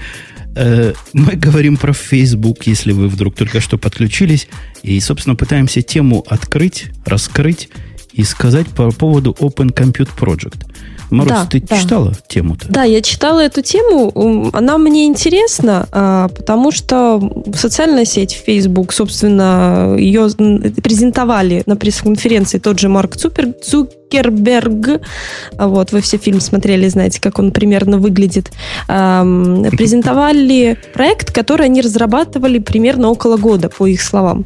Э, 0.56 0.93
мы 1.13 1.34
говорим 1.34 1.78
про 1.78 1.93
Facebook, 1.93 2.67
если 2.67 2.91
вы 2.91 3.08
вдруг 3.08 3.34
только 3.36 3.60
что 3.60 3.80
подключились. 3.80 4.47
И, 4.84 5.00
собственно, 5.00 5.36
пытаемся 5.36 5.82
тему 5.82 6.23
открыть, 6.28 6.86
раскрыть 7.06 7.69
и 8.18 8.24
сказать 8.24 8.68
по 8.68 8.92
поводу 8.92 9.36
Open 9.40 9.74
Compute 9.74 10.10
Project– 10.20 10.66
Марусь, 11.10 11.32
да, 11.32 11.46
ты 11.46 11.62
да. 11.62 11.78
читала 11.78 12.14
тему-то? 12.28 12.68
Да, 12.70 12.84
я 12.84 13.02
читала 13.02 13.40
эту 13.40 13.62
тему. 13.62 14.50
Она 14.54 14.78
мне 14.78 15.06
интересна, 15.06 15.88
а, 15.92 16.28
потому 16.30 16.72
что 16.72 17.46
социальная 17.56 18.06
сеть 18.06 18.34
Facebook, 18.46 18.94
собственно, 18.94 19.96
ее 19.98 20.28
презентовали 20.84 21.64
на 21.66 21.76
пресс-конференции 21.78 22.60
тот 22.60 22.80
же 22.80 22.90
Марк 22.90 23.16
Цупер, 23.16 23.54
Цукерберг. 23.54 25.02
Вот, 25.58 25.92
вы 25.92 26.02
все 26.02 26.18
фильм 26.18 26.42
смотрели, 26.42 26.90
знаете, 26.90 27.22
как 27.22 27.40
он 27.40 27.52
примерно 27.52 27.98
выглядит. 27.98 28.52
Презентовали 28.88 30.78
проект, 30.94 31.32
который 31.32 31.68
они 31.68 31.82
разрабатывали 31.82 32.60
примерно 32.60 33.10
около 33.10 33.38
года, 33.38 33.70
по 33.70 33.88
их 33.88 34.02
словам. 34.02 34.46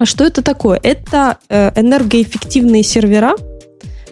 А 0.00 0.06
что 0.06 0.24
это 0.24 0.42
такое? 0.42 0.80
Это 0.82 1.36
э, 1.50 1.70
энергоэффективные 1.76 2.82
сервера, 2.82 3.34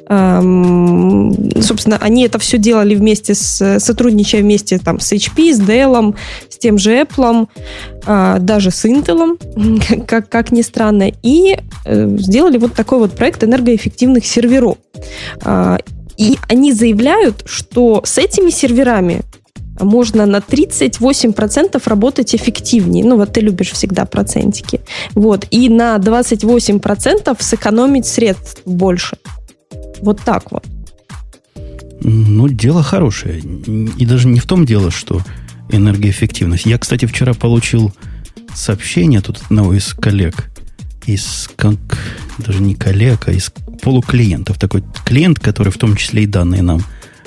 собственно, 0.09 1.99
они 2.01 2.25
это 2.25 2.39
все 2.39 2.57
делали 2.57 2.95
вместе 2.95 3.35
с, 3.35 3.79
сотрудничая 3.79 4.41
вместе 4.41 4.79
там 4.79 5.01
с 5.01 5.13
HP, 5.13 5.53
с 5.53 5.61
Dell, 5.61 6.17
с 6.49 6.57
тем 6.57 6.79
же 6.79 7.03
Apple, 7.03 7.47
а, 8.07 8.39
даже 8.39 8.71
с 8.71 8.87
Intel, 8.87 9.37
как, 10.07 10.31
как 10.31 10.51
ни 10.51 10.63
странно, 10.63 11.13
и 11.23 11.59
э, 11.85 12.17
сделали 12.21 12.57
вот 12.57 12.73
такой 12.73 13.01
вот 13.01 13.13
проект 13.13 13.45
энергоэффективных 13.45 14.25
серверов. 14.25 14.79
А, 15.43 15.77
и 16.17 16.39
они 16.49 16.73
заявляют, 16.73 17.43
что 17.45 18.01
с 18.05 18.17
этими 18.17 18.49
серверами 18.49 19.21
можно 19.81 20.27
на 20.27 20.39
38% 20.39 21.83
работать 21.85 22.35
эффективнее. 22.35 23.05
Ну, 23.05 23.17
вот 23.17 23.33
ты 23.33 23.41
любишь 23.41 23.71
всегда 23.71 24.05
процентики. 24.05 24.81
Вот. 25.15 25.47
И 25.51 25.69
на 25.69 25.97
28% 25.97 27.37
сэкономить 27.41 28.07
средств 28.07 28.63
больше. 28.65 29.19
Вот 30.01 30.21
так 30.21 30.51
вот. 30.51 30.65
Ну, 32.01 32.49
дело 32.49 32.83
хорошее. 32.83 33.41
И 33.41 34.07
даже 34.07 34.29
не 34.29 34.41
в 34.41 34.47
том 34.47 34.65
дело, 34.65 34.91
что 34.91 35.21
энергоэффективность. 35.71 36.67
Я, 36.67 36.79
кстати, 36.79 37.07
вчера 37.07 37.35
получил 37.35 37.93
сообщение 38.55 39.21
тут 39.21 39.41
одного 39.43 39.75
из 39.75 39.93
коллег, 39.95 40.51
из 41.07 41.51
как, 41.57 41.79
даже 42.39 42.63
не 42.63 42.75
коллег, 42.75 43.29
а 43.29 43.33
из 43.33 43.53
полуклиентов. 43.83 44.59
Такой 44.59 44.83
клиент, 45.05 45.41
который 45.41 45.73
в 45.73 45.79
том 45.79 45.97
числе 45.97 46.23
и 46.23 46.27
данные 46.27 46.63
нам 46.63 46.83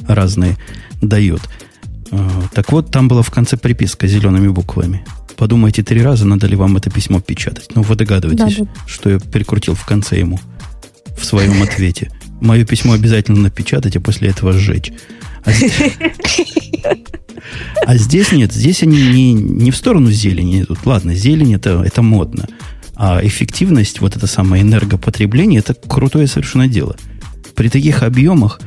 разные 0.07 0.57
дает. 1.01 1.41
А, 2.11 2.43
так 2.53 2.71
вот, 2.71 2.91
там 2.91 3.07
была 3.07 3.21
в 3.21 3.31
конце 3.31 3.57
приписка 3.57 4.07
зелеными 4.07 4.49
буквами. 4.49 5.05
Подумайте 5.37 5.83
три 5.83 6.01
раза, 6.01 6.25
надо 6.25 6.47
ли 6.47 6.55
вам 6.55 6.77
это 6.77 6.89
письмо 6.89 7.19
печатать. 7.19 7.69
Ну, 7.73 7.81
вы 7.81 7.95
догадываетесь, 7.95 8.57
да, 8.57 8.65
да. 8.65 8.71
что 8.85 9.09
я 9.09 9.19
прикрутил 9.19 9.75
в 9.75 9.85
конце 9.85 10.19
ему 10.19 10.39
в 11.17 11.25
своем 11.25 11.61
ответе 11.63 12.09
мое 12.41 12.65
письмо 12.65 12.93
обязательно 12.93 13.39
напечатать, 13.39 13.95
а 13.95 14.01
после 14.01 14.29
этого 14.29 14.51
сжечь. 14.51 14.91
А 15.43 15.51
здесь, 15.53 15.73
а 17.85 17.97
здесь 17.97 18.31
нет, 18.31 18.51
здесь 18.51 18.83
они 18.83 19.01
не, 19.01 19.33
не 19.33 19.71
в 19.71 19.77
сторону 19.77 20.11
зелени 20.11 20.61
идут. 20.61 20.79
Ладно, 20.85 21.15
зелень 21.15 21.55
это, 21.55 21.81
это 21.85 22.01
модно. 22.01 22.47
А 22.95 23.21
эффективность, 23.23 24.01
вот 24.01 24.15
это 24.15 24.27
самое 24.27 24.61
энергопотребление, 24.61 25.59
это 25.59 25.73
крутое 25.73 26.27
совершенно 26.27 26.67
дело. 26.67 26.95
При 27.55 27.69
таких 27.69 28.03
объемах 28.03 28.59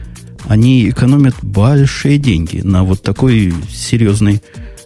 они 0.49 0.89
экономят 0.89 1.35
большие 1.43 2.19
деньги 2.19 2.61
на 2.61 2.85
вот 2.85 3.03
такой 3.03 3.53
серьезной, 3.71 4.43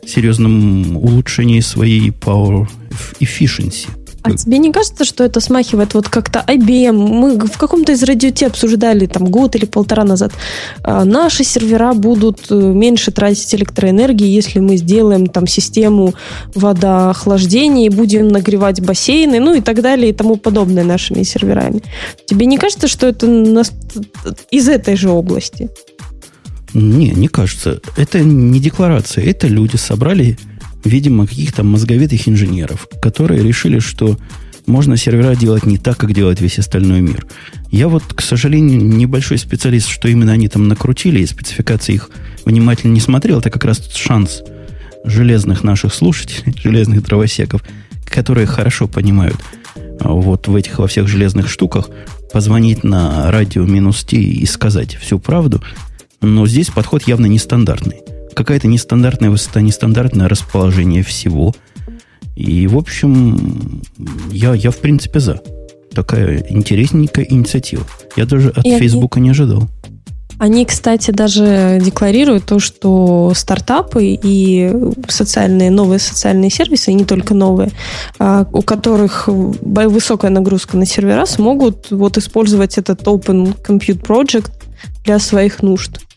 серьезном 0.06 0.96
улучшении 0.96 1.60
своей 1.60 2.10
power 2.10 2.68
efficiency. 3.20 3.88
А 4.22 4.32
тебе 4.32 4.58
не 4.58 4.72
кажется, 4.72 5.04
что 5.04 5.24
это 5.24 5.40
смахивает 5.40 5.94
вот 5.94 6.08
как-то 6.08 6.44
IBM? 6.46 6.92
Мы 6.92 7.38
в 7.38 7.56
каком-то 7.56 7.92
из 7.92 8.02
радиоте 8.02 8.46
обсуждали 8.46 9.06
там 9.06 9.26
год 9.26 9.54
или 9.54 9.64
полтора 9.64 10.04
назад. 10.04 10.32
А, 10.82 11.04
наши 11.04 11.44
сервера 11.44 11.94
будут 11.94 12.46
э, 12.50 12.54
меньше 12.54 13.12
тратить 13.12 13.54
электроэнергии, 13.54 14.26
если 14.26 14.58
мы 14.58 14.76
сделаем 14.76 15.26
там 15.26 15.46
систему 15.46 16.14
водоохлаждения 16.54 17.86
и 17.86 17.90
будем 17.90 18.28
нагревать 18.28 18.80
бассейны, 18.80 19.40
ну 19.40 19.54
и 19.54 19.60
так 19.60 19.82
далее 19.82 20.10
и 20.10 20.12
тому 20.12 20.36
подобное 20.36 20.84
нашими 20.84 21.22
серверами. 21.22 21.82
Тебе 22.26 22.46
не 22.46 22.58
кажется, 22.58 22.88
что 22.88 23.06
это 23.06 23.26
из 24.50 24.68
этой 24.68 24.96
же 24.96 25.10
области? 25.10 25.70
Не, 26.74 27.10
не 27.10 27.28
кажется. 27.28 27.80
Это 27.96 28.20
не 28.20 28.60
декларация. 28.60 29.24
Это 29.24 29.46
люди 29.46 29.76
собрали 29.76 30.36
видимо, 30.84 31.26
каких-то 31.26 31.64
мозговитых 31.64 32.28
инженеров, 32.28 32.88
которые 33.00 33.42
решили, 33.42 33.78
что 33.78 34.18
можно 34.66 34.96
сервера 34.96 35.34
делать 35.34 35.64
не 35.66 35.78
так, 35.78 35.96
как 35.96 36.12
делает 36.12 36.40
весь 36.40 36.58
остальной 36.58 37.00
мир. 37.00 37.26
Я 37.70 37.88
вот, 37.88 38.04
к 38.04 38.20
сожалению, 38.20 38.84
небольшой 38.84 39.38
специалист, 39.38 39.88
что 39.88 40.08
именно 40.08 40.32
они 40.32 40.48
там 40.48 40.68
накрутили, 40.68 41.20
и 41.20 41.26
спецификации 41.26 41.94
их 41.94 42.10
внимательно 42.44 42.92
не 42.92 43.00
смотрел. 43.00 43.40
Это 43.40 43.50
как 43.50 43.64
раз 43.64 43.90
шанс 43.94 44.42
железных 45.04 45.64
наших 45.64 45.94
слушателей, 45.94 46.54
железных 46.62 47.02
дровосеков, 47.02 47.62
которые 48.04 48.46
хорошо 48.46 48.88
понимают 48.88 49.36
а, 50.00 50.10
вот 50.10 50.48
в 50.48 50.54
этих 50.54 50.78
во 50.78 50.86
всех 50.86 51.08
железных 51.08 51.48
штуках, 51.48 51.88
позвонить 52.32 52.84
на 52.84 53.30
радио 53.30 53.64
минус 53.64 54.04
Т 54.04 54.16
и 54.16 54.44
сказать 54.44 54.96
всю 54.96 55.18
правду. 55.18 55.62
Но 56.20 56.46
здесь 56.46 56.68
подход 56.68 57.06
явно 57.06 57.26
нестандартный 57.26 58.02
какая-то 58.38 58.68
нестандартная 58.68 59.30
высота, 59.30 59.60
нестандартное 59.60 60.28
расположение 60.28 61.02
всего. 61.02 61.56
И, 62.36 62.68
в 62.68 62.78
общем, 62.78 63.82
я, 64.30 64.54
я 64.54 64.70
в 64.70 64.76
принципе 64.76 65.18
за. 65.18 65.40
Такая 65.92 66.46
интересненькая 66.48 67.26
инициатива. 67.28 67.84
Я 68.14 68.26
даже 68.26 68.50
от 68.50 68.62
Фейсбука 68.62 69.18
не 69.18 69.30
ожидал. 69.30 69.68
Они, 70.38 70.64
кстати, 70.64 71.10
даже 71.10 71.80
декларируют 71.84 72.44
то, 72.44 72.60
что 72.60 73.32
стартапы 73.34 74.16
и 74.22 74.72
социальные, 75.08 75.72
новые 75.72 75.98
социальные 75.98 76.50
сервисы, 76.50 76.92
и 76.92 76.94
не 76.94 77.04
только 77.04 77.34
новые, 77.34 77.72
а, 78.20 78.46
у 78.52 78.62
которых 78.62 79.24
высокая 79.26 80.30
нагрузка 80.30 80.76
на 80.76 80.86
сервера, 80.86 81.26
смогут 81.26 81.90
вот 81.90 82.16
использовать 82.18 82.78
этот 82.78 83.02
Open 83.02 83.56
Compute 83.66 84.00
Project 84.00 84.52
для 85.04 85.18
своих 85.18 85.60
нужд. 85.60 86.07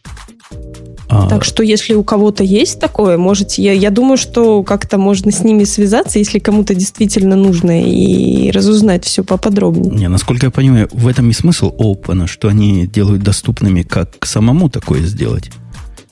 А... 1.12 1.28
Так 1.28 1.44
что, 1.44 1.62
если 1.62 1.94
у 1.94 2.06
кого-то 2.06 2.42
есть 2.42 2.80
такое, 2.80 3.18
можете, 3.18 3.62
я, 3.62 3.74
я 3.74 3.90
думаю, 3.90 4.16
что 4.16 4.64
как-то 4.64 4.98
можно 4.98 5.30
с 5.30 5.44
ними 5.44 5.66
связаться, 5.66 6.20
если 6.20 6.40
кому-то 6.40 6.74
действительно 6.74 7.36
нужно, 7.36 7.84
и 7.84 8.50
разузнать 8.52 9.04
все 9.04 9.22
поподробнее. 9.22 9.94
Не, 9.94 10.08
насколько 10.08 10.46
я 10.46 10.52
понимаю, 10.52 10.88
в 10.94 11.10
этом 11.10 11.30
и 11.30 11.34
смысл 11.34 11.76
Open, 11.78 12.28
что 12.28 12.48
они 12.48 12.88
делают 12.88 13.24
доступными, 13.24 13.82
как 13.82 14.26
самому 14.26 14.70
такое 14.70 15.02
сделать. 15.02 15.52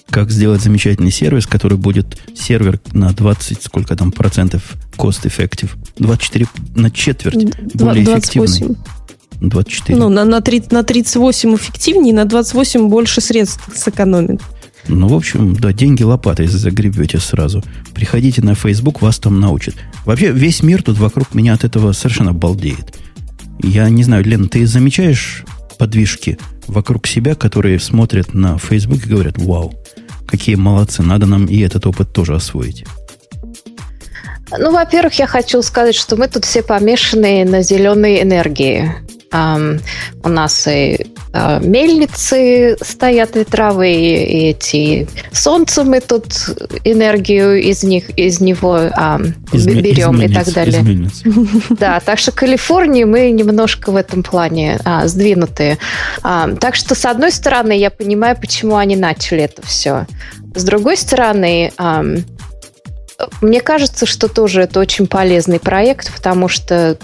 Как 0.09 0.31
сделать 0.31 0.61
замечательный 0.61 1.11
сервис, 1.11 1.47
который 1.47 1.77
будет 1.77 2.17
сервер 2.35 2.81
на 2.91 3.13
20, 3.13 3.63
сколько 3.63 3.95
там 3.95 4.11
процентов 4.11 4.73
cost-effective, 4.97 5.69
24 5.97 6.45
на 6.75 6.91
четверть 6.91 7.45
2, 7.73 7.87
более 7.87 8.03
28. 8.03 8.49
эффективный. 8.49 8.77
24. 9.39 9.97
Ну, 9.97 10.09
на, 10.09 10.25
на, 10.25 10.41
30, 10.41 10.73
на 10.73 10.83
38 10.83 11.55
эффективнее, 11.55 12.13
на 12.13 12.25
28 12.25 12.89
больше 12.89 13.21
средств 13.21 13.63
сэкономит. 13.73 14.41
Ну, 14.89 15.07
в 15.07 15.13
общем, 15.13 15.55
да, 15.55 15.71
деньги 15.71 16.01
лопатой 16.01 16.47
загребете 16.47 17.19
сразу. 17.19 17.63
Приходите 17.93 18.41
на 18.41 18.55
Facebook, 18.55 19.01
вас 19.01 19.19
там 19.19 19.39
научат. 19.39 19.75
Вообще, 20.03 20.31
весь 20.31 20.63
мир 20.63 20.81
тут 20.81 20.97
вокруг 20.97 21.35
меня 21.35 21.53
от 21.53 21.63
этого 21.63 21.91
совершенно 21.91 22.33
балдеет. 22.33 22.97
Я 23.61 23.87
не 23.89 24.03
знаю, 24.03 24.25
Лен, 24.25 24.49
ты 24.49 24.65
замечаешь 24.65 25.45
подвижки 25.77 26.39
вокруг 26.67 27.05
себя, 27.05 27.35
которые 27.35 27.79
смотрят 27.79 28.33
на 28.33 28.57
Facebook 28.57 29.05
и 29.05 29.09
говорят, 29.09 29.37
вау, 29.37 29.75
какие 30.25 30.55
молодцы, 30.55 31.03
надо 31.03 31.27
нам 31.27 31.45
и 31.45 31.59
этот 31.59 31.85
опыт 31.85 32.11
тоже 32.11 32.35
освоить. 32.35 32.85
Ну, 34.57 34.71
во-первых, 34.71 35.13
я 35.19 35.27
хочу 35.27 35.61
сказать, 35.61 35.93
что 35.93 36.15
мы 36.15 36.27
тут 36.27 36.45
все 36.45 36.63
помешаны 36.63 37.45
на 37.45 37.61
зеленой 37.61 38.23
энергии. 38.23 38.91
У 39.31 40.29
нас 40.29 40.67
и 40.67 40.97
а, 41.31 41.59
мельницы 41.59 42.75
стоят 42.81 43.35
ветровые, 43.35 44.27
и 44.27 44.49
эти 44.49 45.07
солнце 45.31 45.83
мы 45.83 46.01
тут 46.01 46.25
энергию 46.83 47.61
из 47.61 47.83
них, 47.83 48.09
из 48.17 48.41
него 48.41 48.75
а, 48.75 49.21
из, 49.51 49.67
берем 49.67 50.19
из 50.21 50.31
и 50.31 50.33
так 50.33 50.51
далее. 50.53 51.09
Да, 51.69 51.99
так 51.99 52.17
что 52.17 52.31
Калифорнии 52.31 53.03
мы 53.03 53.29
немножко 53.29 53.91
в 53.91 53.95
этом 53.95 54.23
плане 54.23 54.79
а, 54.83 55.07
сдвинутые. 55.07 55.77
А, 56.23 56.49
так 56.55 56.75
что, 56.75 56.95
с 56.95 57.05
одной 57.05 57.31
стороны, 57.31 57.77
я 57.77 57.91
понимаю, 57.91 58.35
почему 58.39 58.77
они 58.77 58.95
начали 58.95 59.43
это 59.43 59.61
все. 59.61 60.07
С 60.55 60.63
другой 60.63 60.97
стороны, 60.97 61.71
мне 63.41 63.61
кажется, 63.61 64.05
что 64.05 64.27
тоже 64.27 64.61
это 64.61 64.79
очень 64.79 65.07
полезный 65.07 65.59
проект, 65.59 66.13
потому 66.13 66.47
что 66.47 66.97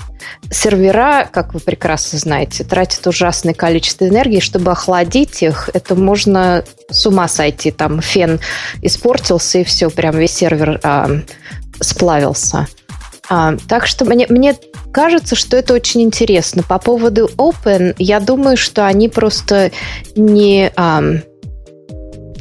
сервера, 0.50 1.30
как 1.32 1.54
вы 1.54 1.60
прекрасно 1.60 2.20
знаете, 2.20 2.64
тратят 2.64 3.06
ужасное 3.08 3.54
количество 3.54 4.08
энергии. 4.08 4.40
Чтобы 4.40 4.72
охладить 4.72 5.44
их, 5.44 5.70
это 5.74 5.96
можно 5.96 6.64
с 6.90 7.06
ума 7.06 7.28
сойти. 7.28 7.72
Там 7.72 8.02
фен 8.02 8.40
испортился, 8.82 9.60
и 9.60 9.64
все, 9.64 9.90
прям 9.90 10.18
весь 10.18 10.34
сервер 10.34 10.80
а, 10.84 11.10
сплавился. 11.82 12.68
А, 13.30 13.56
так 13.68 13.88
что 13.88 14.06
мне, 14.06 14.26
мне 14.30 14.56
кажется, 14.94 15.36
что 15.36 15.58
это 15.58 15.74
очень 15.74 16.02
интересно. 16.02 16.64
По 16.64 16.80
поводу 16.80 17.30
Open, 17.38 17.96
я 17.98 18.20
думаю, 18.20 18.58
что 18.58 18.86
они 18.86 19.10
просто 19.10 19.72
не... 20.16 20.72
А, 20.76 21.04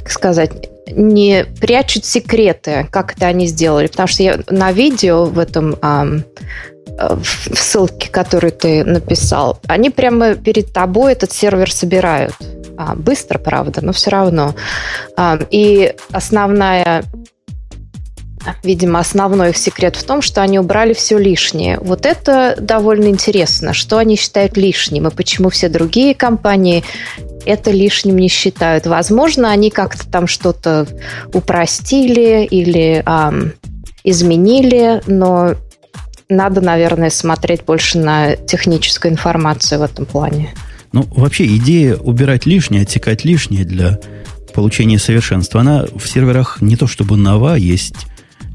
сказать 0.07 0.71
не 0.87 1.44
прячут 1.61 2.05
секреты, 2.05 2.87
как 2.90 3.16
это 3.16 3.27
они 3.27 3.47
сделали. 3.47 3.87
Потому 3.87 4.09
что 4.09 4.23
я 4.23 4.40
на 4.49 4.73
видео 4.73 5.25
в 5.25 5.38
этом 5.38 5.77
а, 5.81 6.07
в 6.97 7.57
ссылке, 7.57 8.09
которую 8.11 8.53
ты 8.53 8.85
написал, 8.85 9.61
они 9.66 9.90
прямо 9.90 10.35
перед 10.35 10.73
тобой 10.73 11.12
этот 11.12 11.33
сервер 11.33 11.73
собирают. 11.73 12.35
А, 12.77 12.94
быстро, 12.94 13.38
правда, 13.38 13.85
но 13.85 13.92
все 13.92 14.11
равно. 14.11 14.55
А, 15.16 15.38
и 15.51 15.94
основная 16.12 17.05
Видимо, 18.62 18.99
основной 18.99 19.51
их 19.51 19.57
секрет 19.57 19.97
в 19.97 20.05
том, 20.05 20.20
что 20.20 20.42
они 20.42 20.59
убрали 20.59 20.92
все 20.92 21.16
лишнее. 21.16 21.79
Вот 21.81 22.05
это 22.05 22.57
довольно 22.61 23.07
интересно. 23.07 23.73
Что 23.73 23.97
они 23.97 24.16
считают 24.16 24.59
лишним 24.59 25.09
и 25.09 25.11
почему 25.11 25.49
все 25.49 25.70
другие 25.70 26.14
компании 26.14 26.85
это 27.45 27.71
лишним 27.71 28.17
не 28.17 28.29
считают. 28.29 28.87
Возможно, 28.87 29.51
они 29.51 29.71
как-то 29.71 30.07
там 30.09 30.27
что-то 30.27 30.87
упростили 31.33 32.45
или 32.45 33.03
эм, 33.05 33.53
изменили, 34.03 35.03
но 35.07 35.55
надо, 36.29 36.61
наверное, 36.61 37.11
смотреть 37.11 37.65
больше 37.65 37.99
на 37.99 38.37
техническую 38.37 39.13
информацию 39.13 39.81
в 39.81 39.83
этом 39.83 40.07
плане. 40.07 40.51
Ну, 40.93 41.07
вообще, 41.17 41.47
идея 41.57 41.97
убирать 41.97 42.47
лишнее, 42.47 42.83
отсекать 42.83 43.25
лишнее 43.25 43.65
для 43.65 43.99
получения 44.55 44.99
совершенства, 44.99 45.61
она 45.61 45.87
в 45.97 46.07
серверах 46.07 46.63
не 46.63 46.77
то 46.77 46.87
чтобы 46.87 47.17
нова, 47.17 47.57
есть, 47.57 48.07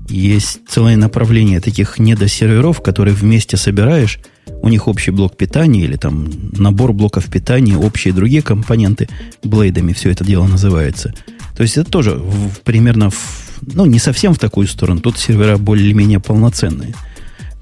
есть 0.08 0.60
целое 0.68 0.96
направление 0.96 1.60
таких 1.60 2.00
недосерверов, 2.00 2.82
которые 2.82 3.14
вместе 3.14 3.58
собираешь– 3.58 4.20
у 4.62 4.70
них 4.70 4.88
общий 4.88 5.12
блок 5.12 5.38
питания 5.38 5.82
или 5.82 5.96
там 5.96 6.30
набор 6.54 6.94
блоков 6.94 7.26
питания, 7.26 7.78
общие 7.78 8.14
другие 8.14 8.42
компоненты, 8.42 9.08
блейдами 9.44 9.94
все 9.94 10.12
это 10.12 10.24
дело 10.24 10.48
называется. 10.48 11.14
То 11.56 11.64
есть 11.64 11.78
это 11.78 11.90
тоже 11.90 12.12
в, 12.12 12.60
примерно, 12.64 13.10
в, 13.10 13.52
ну, 13.62 13.86
не 13.86 14.00
совсем 14.00 14.34
в 14.34 14.40
такую 14.40 14.68
сторону. 14.68 15.02
Тут 15.02 15.18
сервера 15.18 15.58
более-менее 15.58 16.20
полноценные. 16.20 16.94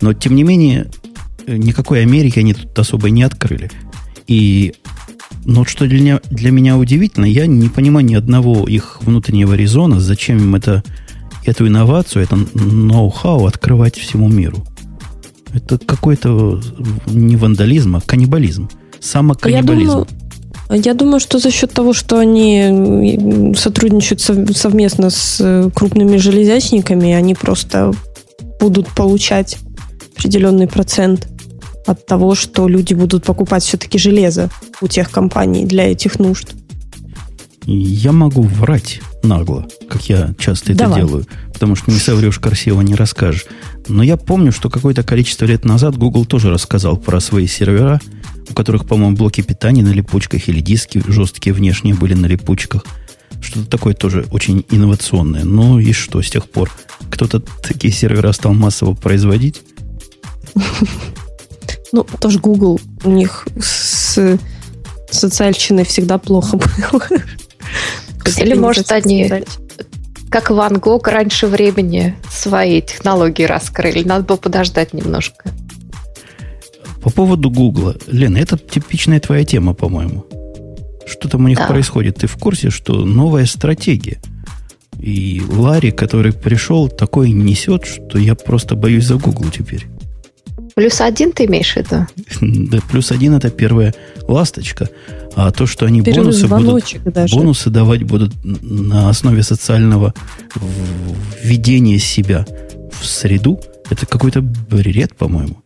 Но, 0.02 0.14
тем 0.14 0.36
не 0.36 0.44
менее, 0.44 0.88
никакой 1.48 2.02
Америки 2.02 2.40
они 2.40 2.54
тут 2.54 2.78
особо 2.78 3.10
не 3.10 3.24
открыли. 3.24 3.72
И 4.28 4.74
но 5.46 5.64
что 5.64 5.88
для 5.88 6.00
меня, 6.00 6.22
для 6.30 6.52
меня 6.52 6.78
удивительно, 6.78 7.26
я 7.26 7.48
не 7.48 7.70
понимаю 7.70 8.06
ни 8.06 8.16
одного 8.16 8.68
их 8.68 9.00
внутреннего 9.02 9.54
резона, 9.54 10.00
зачем 10.00 10.38
им 10.40 10.56
это, 10.56 10.84
эту 11.46 11.68
инновацию, 11.68 12.24
это 12.24 12.38
ноу-хау 12.54 13.46
открывать 13.46 13.96
всему 13.98 14.28
миру. 14.28 14.66
Это 15.58 15.78
какой-то 15.78 16.62
не 17.08 17.36
вандализм, 17.36 17.96
а 17.96 18.02
каннибализм. 18.02 18.70
Самоканнибализм. 19.00 19.90
Я 19.90 19.94
думаю, 19.94 20.08
я 20.70 20.94
думаю, 20.94 21.20
что 21.20 21.40
за 21.40 21.52
счет 21.52 21.72
того, 21.72 21.94
что 21.94 22.20
они 22.20 23.54
сотрудничают 23.58 24.22
совместно 24.56 25.10
с 25.10 25.38
э, 25.40 25.70
крупными 25.74 26.18
железячниками, 26.18 27.14
они 27.14 27.36
просто 27.36 27.94
будут 28.60 28.88
получать 28.90 29.58
определенный 30.16 30.68
процент 30.68 31.28
от 31.86 32.06
того, 32.06 32.36
что 32.36 32.68
люди 32.68 32.94
будут 32.94 33.24
покупать 33.24 33.64
все-таки 33.64 33.98
железо 33.98 34.50
у 34.82 34.88
тех 34.88 35.10
компаний 35.10 35.66
для 35.66 35.92
этих 35.92 36.20
нужд. 36.20 36.50
Я 37.70 38.14
могу 38.14 38.44
врать 38.44 39.02
нагло, 39.24 39.68
как 39.90 40.08
я 40.08 40.34
часто 40.40 40.72
это 40.72 40.86
Давай. 40.86 41.02
делаю, 41.02 41.28
потому 41.52 41.76
что 41.76 41.92
не 41.92 42.00
соврешь 42.00 42.40
красиво, 42.40 42.80
не 42.80 42.96
расскажешь. 42.96 43.46
Но 43.90 44.04
я 44.04 44.16
помню, 44.16 44.54
что 44.54 44.70
какое-то 44.70 45.04
количество 45.04 45.44
лет 45.44 45.66
назад 45.66 45.98
Google 45.98 46.26
тоже 46.26 46.50
рассказал 46.50 46.96
про 46.96 47.20
свои 47.20 47.46
сервера, 47.46 48.00
у 48.50 48.54
которых, 48.54 48.88
по-моему, 48.88 49.18
блоки 49.18 49.42
питания 49.42 49.84
на 49.84 49.92
липучках 49.92 50.48
или 50.48 50.62
диски 50.62 51.04
жесткие 51.08 51.54
внешние 51.54 51.94
были 51.94 52.14
на 52.14 52.28
липучках. 52.28 52.86
Что-то 53.42 53.70
такое 53.70 53.94
тоже 53.94 54.26
очень 54.32 54.66
инновационное. 54.72 55.44
Ну 55.44 55.78
и 55.78 55.92
что 55.92 56.22
с 56.22 56.30
тех 56.30 56.50
пор? 56.50 56.72
Кто-то 57.12 57.42
такие 57.62 57.94
сервера 57.94 58.32
стал 58.32 58.54
массово 58.54 58.94
производить? 58.94 59.62
Ну, 61.92 62.06
тоже 62.22 62.40
Google. 62.40 62.80
У 63.04 63.12
них 63.12 63.46
с 63.60 64.38
социальщиной 65.12 65.84
всегда 65.84 66.18
плохо 66.18 66.58
было. 66.58 67.02
Или, 68.38 68.54
может, 68.54 68.92
они, 68.92 69.32
как 70.30 70.50
Ван 70.50 70.80
Гог, 70.80 71.08
раньше 71.08 71.48
времени 71.48 72.16
свои 72.30 72.82
технологии 72.82 73.44
раскрыли. 73.44 74.04
Надо 74.04 74.24
было 74.24 74.38
подождать 74.38 74.94
немножко. 74.94 75.50
По 77.02 77.10
поводу 77.10 77.50
Гугла. 77.50 77.96
Лена, 78.08 78.38
это 78.38 78.58
типичная 78.58 79.20
твоя 79.20 79.46
тема, 79.46 79.74
по-моему. 79.74 80.26
Что 81.06 81.30
там 81.30 81.46
у 81.46 81.48
них 81.48 81.58
да. 81.58 81.68
происходит? 81.68 82.18
Ты 82.18 82.28
в 82.28 82.38
курсе, 82.38 82.70
что 82.70 83.06
новая 83.06 83.46
стратегия? 83.46 84.20
И 85.00 85.42
Ларри, 85.48 85.92
который 85.92 86.34
пришел, 86.34 86.90
такой 86.90 87.32
несет, 87.32 87.86
что 87.86 88.18
я 88.18 88.36
просто 88.36 88.76
боюсь 88.76 89.06
за 89.06 89.16
Google 89.16 89.50
теперь. 89.50 89.86
Плюс 90.78 91.02
один 91.02 91.32
ты 91.32 91.46
имеешь 91.46 91.74
в 91.74 91.78
виду? 91.78 92.06
Да, 92.70 92.78
плюс 92.88 93.12
один 93.12 93.34
это 93.34 93.50
первая 93.50 93.96
ласточка. 94.28 94.88
А 95.36 95.50
то, 95.50 95.66
что 95.66 95.88
они 95.88 96.02
бонусы 96.02 96.48
будут, 96.48 96.86
даже. 97.04 97.36
бонусы 97.36 97.72
давать 97.72 98.04
будут 98.04 98.36
на 98.44 99.10
основе 99.10 99.42
социального 99.42 100.14
введения 101.42 101.98
себя 101.98 102.46
в 102.92 103.08
среду, 103.08 103.60
это 103.90 104.06
какой-то 104.06 104.42
бред, 104.42 105.16
по-моему. 105.16 105.64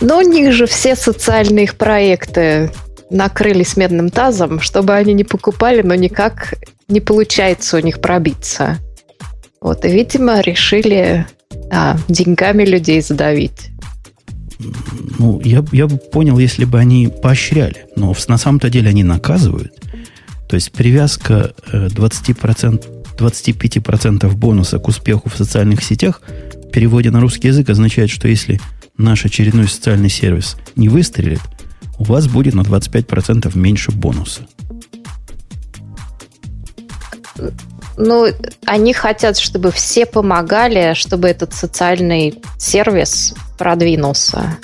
Но 0.00 0.16
у 0.16 0.22
них 0.22 0.54
же 0.54 0.64
все 0.64 0.96
социальные 0.96 1.64
их 1.64 1.74
проекты 1.76 2.72
накрылись 3.10 3.76
медным 3.76 4.08
тазом, 4.08 4.60
чтобы 4.60 4.94
они 4.94 5.12
не 5.12 5.24
покупали, 5.24 5.82
но 5.82 5.94
никак 5.94 6.54
не 6.88 7.00
получается 7.00 7.76
у 7.76 7.80
них 7.80 8.00
пробиться. 8.00 8.78
Вот, 9.60 9.84
и, 9.84 9.88
видимо, 9.88 10.40
решили 10.40 11.26
а, 11.70 11.96
деньгами 12.08 12.64
людей 12.64 13.00
задавить. 13.00 13.70
Ну, 15.18 15.40
я, 15.42 15.64
я 15.72 15.86
бы 15.86 15.96
понял, 15.96 16.38
если 16.38 16.64
бы 16.64 16.78
они 16.78 17.08
поощряли. 17.08 17.86
Но 17.96 18.14
на 18.28 18.38
самом-то 18.38 18.68
деле 18.68 18.90
они 18.90 19.04
наказывают. 19.04 19.72
То 20.48 20.56
есть 20.56 20.72
привязка 20.72 21.54
20%, 21.72 22.84
э, 22.84 23.16
25% 23.16 24.34
бонуса 24.34 24.78
к 24.78 24.88
успеху 24.88 25.28
в 25.28 25.36
социальных 25.36 25.82
сетях 25.82 26.22
в 26.70 26.70
переводе 26.70 27.10
на 27.10 27.20
русский 27.20 27.48
язык 27.48 27.68
означает, 27.70 28.10
что 28.10 28.28
если 28.28 28.60
наш 28.96 29.24
очередной 29.24 29.68
социальный 29.68 30.10
сервис 30.10 30.56
не 30.76 30.88
выстрелит, 30.88 31.40
у 31.98 32.04
вас 32.04 32.28
будет 32.28 32.54
на 32.54 32.62
25% 32.62 33.56
меньше 33.56 33.92
бонуса. 33.92 34.46
Ну, 37.96 38.26
они 38.64 38.92
хотят, 38.92 39.38
чтобы 39.38 39.70
все 39.70 40.06
помогали, 40.06 40.94
чтобы 40.94 41.28
этот 41.28 41.52
социальный 41.52 42.42
сервис 42.58 43.34
продвинулся. 43.58 44.58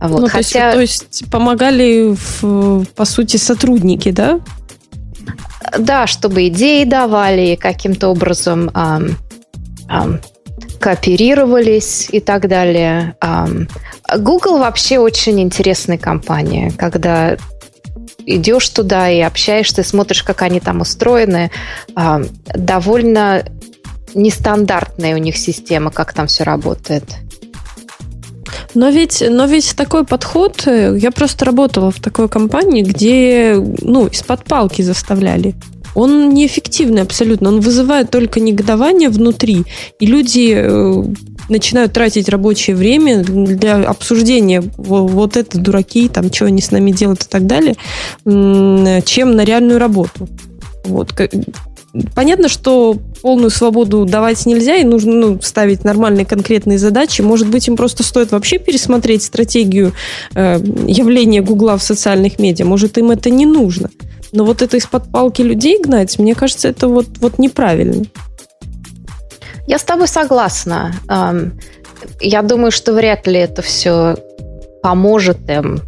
Вот. 0.00 0.20
Ну, 0.20 0.28
Хотя... 0.28 0.72
то, 0.72 0.80
есть, 0.80 1.00
то 1.00 1.06
есть 1.06 1.30
помогали, 1.30 2.16
в, 2.40 2.84
по 2.96 3.04
сути, 3.04 3.36
сотрудники, 3.36 4.10
да? 4.10 4.40
Да, 5.78 6.06
чтобы 6.06 6.48
идеи 6.48 6.84
давали, 6.84 7.54
каким-то 7.54 8.08
образом 8.08 8.68
эм, 8.74 9.16
эм, 9.88 10.20
кооперировались 10.80 12.08
и 12.10 12.20
так 12.20 12.48
далее. 12.48 13.14
Эм, 13.20 13.68
Google 14.18 14.58
вообще 14.58 14.98
очень 14.98 15.40
интересная 15.40 15.98
компания, 15.98 16.72
когда 16.76 17.36
идешь 18.26 18.68
туда 18.68 19.10
и 19.10 19.20
общаешься, 19.20 19.82
смотришь, 19.82 20.22
как 20.22 20.42
они 20.42 20.60
там 20.60 20.80
устроены. 20.80 21.50
Э, 21.96 22.24
довольно 22.54 23.44
нестандартная 24.14 25.14
у 25.14 25.18
них 25.18 25.36
система, 25.36 25.90
как 25.90 26.12
там 26.12 26.26
все 26.26 26.44
работает. 26.44 27.04
Но 28.74 28.88
ведь, 28.88 29.22
но 29.28 29.46
ведь 29.46 29.74
такой 29.76 30.04
подход, 30.04 30.66
э, 30.66 30.96
я 30.98 31.10
просто 31.10 31.44
работала 31.44 31.90
в 31.90 32.00
такой 32.00 32.28
компании, 32.28 32.82
где, 32.82 33.56
ну, 33.82 34.06
из-под 34.06 34.44
палки 34.44 34.82
заставляли. 34.82 35.54
Он 35.94 36.30
неэффективный 36.30 37.02
абсолютно, 37.02 37.48
он 37.48 37.60
вызывает 37.60 38.10
только 38.10 38.40
негодование 38.40 39.10
внутри, 39.10 39.64
и 39.98 40.06
люди 40.06 40.54
э, 40.56 41.04
начинают 41.48 41.92
тратить 41.92 42.28
рабочее 42.28 42.76
время 42.76 43.22
для 43.22 43.76
обсуждения 43.82 44.62
вот 44.76 45.36
это 45.36 45.58
дураки, 45.58 46.08
там, 46.08 46.32
что 46.32 46.46
они 46.46 46.60
с 46.60 46.70
нами 46.70 46.90
делают 46.90 47.24
и 47.24 47.28
так 47.28 47.46
далее, 47.46 47.74
чем 48.24 49.36
на 49.36 49.44
реальную 49.44 49.78
работу. 49.78 50.28
Вот. 50.84 51.12
Понятно, 52.14 52.48
что 52.48 52.96
полную 53.20 53.50
свободу 53.50 54.06
давать 54.06 54.46
нельзя, 54.46 54.76
и 54.76 54.84
нужно 54.84 55.12
ну, 55.12 55.38
ставить 55.42 55.84
нормальные 55.84 56.24
конкретные 56.24 56.78
задачи. 56.78 57.20
Может 57.20 57.48
быть, 57.48 57.68
им 57.68 57.76
просто 57.76 58.02
стоит 58.02 58.32
вообще 58.32 58.58
пересмотреть 58.58 59.22
стратегию 59.22 59.92
э, 60.34 60.58
явления 60.86 61.42
Гугла 61.42 61.76
в 61.76 61.82
социальных 61.82 62.38
медиа. 62.38 62.64
Может, 62.64 62.96
им 62.96 63.10
это 63.10 63.28
не 63.28 63.44
нужно. 63.44 63.90
Но 64.32 64.46
вот 64.46 64.62
это 64.62 64.78
из-под 64.78 65.12
палки 65.12 65.42
людей 65.42 65.78
гнать, 65.82 66.18
мне 66.18 66.34
кажется, 66.34 66.68
это 66.68 66.88
вот, 66.88 67.06
вот 67.20 67.38
неправильно. 67.38 68.06
Я 69.66 69.78
с 69.78 69.84
тобой 69.84 70.08
согласна. 70.08 70.94
Я 72.20 72.42
думаю, 72.42 72.70
что 72.72 72.92
вряд 72.92 73.26
ли 73.26 73.38
это 73.38 73.62
все 73.62 74.16
поможет 74.82 75.48
им 75.48 75.80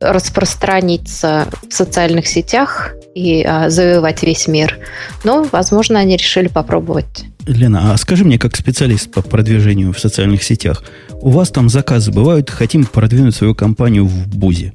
распространиться 0.00 1.46
в 1.68 1.72
социальных 1.72 2.26
сетях 2.26 2.94
и 3.14 3.42
а, 3.42 3.70
завоевать 3.70 4.22
весь 4.22 4.48
мир. 4.48 4.78
Но, 5.24 5.46
возможно, 5.50 5.98
они 5.98 6.16
решили 6.16 6.48
попробовать. 6.48 7.24
Лена, 7.46 7.92
а 7.92 7.96
скажи 7.96 8.24
мне, 8.24 8.38
как 8.38 8.56
специалист 8.56 9.10
по 9.10 9.22
продвижению 9.22 9.92
в 9.92 9.98
социальных 9.98 10.42
сетях, 10.42 10.84
у 11.10 11.30
вас 11.30 11.50
там 11.50 11.68
заказы 11.68 12.12
бывают, 12.12 12.50
хотим 12.50 12.84
продвинуть 12.84 13.34
свою 13.34 13.54
компанию 13.54 14.06
в 14.06 14.26
Бузе? 14.28 14.74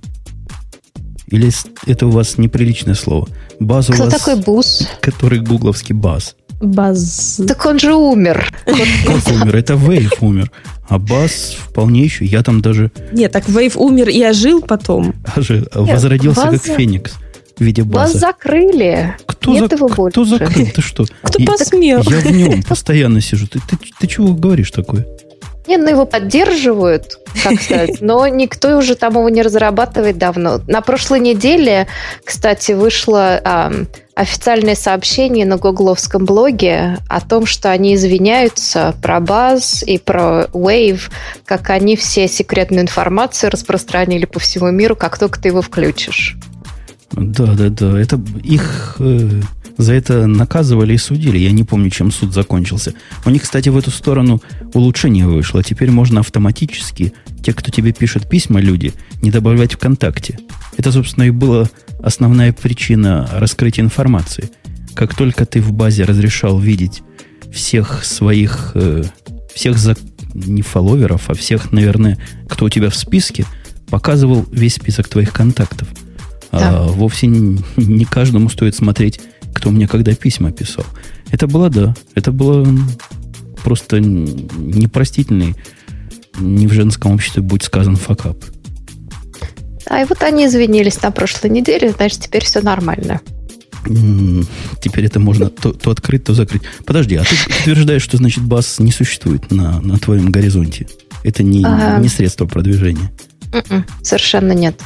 Или 1.28 1.51
это 1.88 2.07
у 2.07 2.11
вас 2.11 2.38
неприличное 2.38 2.95
слово? 2.95 3.28
Баз 3.59 3.88
Кто 3.88 4.03
у 4.03 4.05
вас, 4.05 4.13
такой 4.13 4.41
Буз? 4.41 4.88
Который 5.01 5.39
гугловский 5.39 5.95
баз. 5.95 6.36
Баз. 6.64 7.41
Так 7.47 7.66
он 7.66 7.80
же 7.80 7.93
умер. 7.93 8.51
Как 8.66 9.28
умер? 9.32 9.55
Это 9.55 9.76
Вейв 9.76 10.22
умер. 10.22 10.51
А 10.88 10.97
Баз 10.99 11.55
вполне 11.57 12.03
еще. 12.03 12.26
Я 12.26 12.43
там 12.43 12.61
даже... 12.61 12.91
Нет, 13.11 13.32
так 13.32 13.47
Вейв 13.49 13.78
умер 13.78 14.09
и 14.09 14.24
ожил 14.24 14.61
потом. 14.61 15.14
Ожил. 15.36 15.68
Возродился 15.74 16.49
как 16.49 16.61
Феникс 16.61 17.14
в 17.57 17.61
виде 17.61 17.84
база. 17.84 18.14
Вас 18.14 18.22
закрыли. 18.22 19.16
Кто, 19.26 19.53
Нет 19.53 19.70
за... 19.70 19.76
его 19.76 19.88
кто 19.88 20.03
больше. 20.03 20.26
закрыл? 20.26 20.68
Ты 20.74 20.82
что? 20.82 21.05
Кто 21.22 21.39
я, 21.39 21.45
посмел? 21.45 22.01
Я 22.01 22.20
в 22.20 22.32
нем 22.32 22.64
постоянно 22.64 23.22
сижу. 23.22 23.47
Ты, 23.47 23.59
ты, 23.59 23.78
ты 23.99 24.07
чего 24.07 24.34
говоришь 24.34 24.72
такое? 24.72 25.05
Нет, 25.68 25.82
ну 25.82 25.89
его 25.89 26.05
поддерживают, 26.05 27.20
как 27.41 27.61
сказать, 27.61 28.01
но 28.01 28.28
никто 28.28 28.78
уже 28.78 28.95
там 28.95 29.14
его 29.14 29.30
не 29.30 29.41
разрабатывает 29.41 30.18
давно. 30.18 30.59
На 30.68 30.82
прошлой 30.82 31.20
неделе, 31.20 31.88
кстати, 32.26 32.74
вышло 32.74 33.39
а, 33.43 33.72
официальное 34.16 34.76
сообщение 34.76 35.45
на 35.45 35.57
гугловском 35.57 36.26
блоге 36.26 36.99
о 37.07 37.22
том, 37.22 37.45
что 37.45 37.72
они 37.72 37.95
извиняются 37.95 38.95
про 39.01 39.18
Buzz 39.18 39.84
и 39.86 39.97
про 39.97 40.45
Wave, 40.53 41.09
как 41.45 41.70
они 41.70 41.95
все 41.95 42.28
секретную 42.28 42.84
информацию 42.84 43.49
распространили 43.49 44.26
по 44.26 44.39
всему 44.39 44.70
миру, 44.72 44.95
как 44.95 45.18
только 45.18 45.39
ты 45.39 45.49
его 45.49 45.61
включишь. 45.61 46.38
Да, 47.14 47.45
да, 47.45 47.70
да. 47.70 47.99
Это 47.99 48.20
их 48.43 48.95
э, 48.99 49.41
за 49.78 49.93
это 49.93 50.28
наказывали 50.28 50.93
и 50.93 50.97
судили. 50.97 51.38
Я 51.38 51.51
не 51.51 51.63
помню, 51.63 51.89
чем 51.89 52.11
суд 52.11 52.34
закончился. 52.34 52.93
У 53.26 53.30
них, 53.30 53.43
кстати, 53.43 53.69
в 53.69 53.78
эту 53.78 53.91
сторону 53.91 54.41
улучшение 54.74 55.28
вышло. 55.28 55.63
Теперь 55.63 55.91
можно 55.91 56.19
автоматически, 56.19 57.13
те, 57.43 57.53
кто 57.53 57.71
тебе 57.71 57.91
пишет 57.91 58.30
письма, 58.30 58.59
люди, 58.59 58.93
не 59.21 59.32
добавлять 59.32 59.74
ВКонтакте. 59.74 60.39
Это, 60.78 60.91
собственно, 60.91 61.24
и 61.26 61.32
была 61.32 61.69
основная 62.01 62.53
причина 62.53 63.30
раскрытия 63.34 63.84
информации. 63.84 64.49
Как 64.93 65.15
только 65.15 65.45
ты 65.45 65.61
в 65.61 65.71
базе 65.71 66.03
разрешал 66.03 66.59
видеть 66.59 67.01
всех 67.51 68.03
своих, 68.03 68.71
э, 68.76 69.03
всех 69.53 69.78
за, 69.78 69.95
не 70.34 70.61
фолловеров, 70.61 71.30
а 71.30 71.34
всех, 71.34 71.71
наверное, 71.71 72.17
кто 72.47 72.65
у 72.65 72.69
тебя 72.69 72.89
в 72.89 72.95
списке, 72.95 73.45
показывал 73.89 74.45
весь 74.51 74.76
список 74.76 75.07
твоих 75.07 75.32
контактов– 75.34 75.88
да. 76.53 76.69
А, 76.69 76.84
вовсе 76.84 77.26
не, 77.28 77.59
не 77.78 78.05
каждому 78.05 78.47
стоит 78.47 78.76
смотреть, 78.76 79.19
кто 79.54 79.72
мне 79.72 79.88
когда 79.88 80.14
письма 80.14 80.51
писал. 80.51 80.86
Это 81.32 81.47
было, 81.47 81.70
да, 81.70 81.95
это 82.16 82.32
было 82.32 82.68
просто 83.64 83.99
непростительный, 83.99 85.56
не 86.38 86.68
в 86.68 86.74
женском 86.74 87.14
обществе 87.14 87.41
будет 87.41 87.64
сказан 87.64 87.95
факап. 87.95 88.38
А 89.86 90.01
и 90.01 90.06
вот 90.06 90.24
они 90.24 90.47
извинились 90.47 91.01
на 91.01 91.12
прошлой 91.12 91.49
неделе, 91.49 91.91
значит, 91.91 92.22
теперь 92.22 92.43
все 92.43 92.62
нормально. 92.62 93.22
Теперь 94.80 95.06
это 95.06 95.20
можно 95.20 95.49
то, 95.49 95.74
то 95.74 95.91
открыть, 95.91 96.24
то 96.24 96.34
закрыть. 96.34 96.62
Подожди, 96.86 97.16
а 97.16 97.24
ты 97.24 97.36
утверждаешь, 97.62 98.01
что, 98.01 98.18
значит, 98.18 98.43
бас 98.43 98.80
не 98.80 98.91
существует 98.91 99.51
на, 99.51 99.82
на 99.82 99.97
твоем 99.97 100.32
горизонте? 100.32 100.88
Это 101.24 101.43
не, 101.43 101.64
а... 101.66 101.99
не 101.99 102.08
средство 102.08 102.45
продвижения? 102.45 103.12
М-м, 103.51 103.86
совершенно 104.01 104.54
нет. 104.54 104.80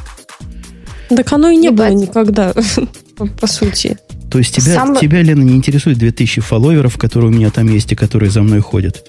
Так 1.09 1.31
оно 1.31 1.49
и 1.49 1.55
не, 1.55 1.63
не 1.63 1.69
было 1.69 1.89
никогда, 1.89 2.53
по 3.39 3.47
сути. 3.47 3.97
То 4.37 4.41
есть 4.41 4.53
тебя, 4.53 4.75
Сам... 4.75 4.95
тебя, 4.95 5.23
Лена, 5.23 5.41
не 5.41 5.55
интересует 5.55 5.97
2000 5.97 6.41
фолловеров, 6.41 6.95
которые 6.99 7.31
у 7.31 7.33
меня 7.33 7.49
там 7.49 7.73
есть 7.73 7.91
и 7.91 7.95
которые 7.95 8.29
за 8.29 8.43
мной 8.43 8.59
ходят? 8.59 9.03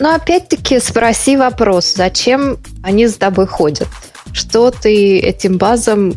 Но 0.00 0.16
опять-таки 0.16 0.80
спроси 0.80 1.36
вопрос, 1.36 1.94
зачем 1.94 2.56
они 2.82 3.06
за 3.06 3.20
тобой 3.20 3.46
ходят? 3.46 3.86
Что 4.32 4.72
ты 4.72 5.20
этим 5.20 5.58
базам 5.58 6.14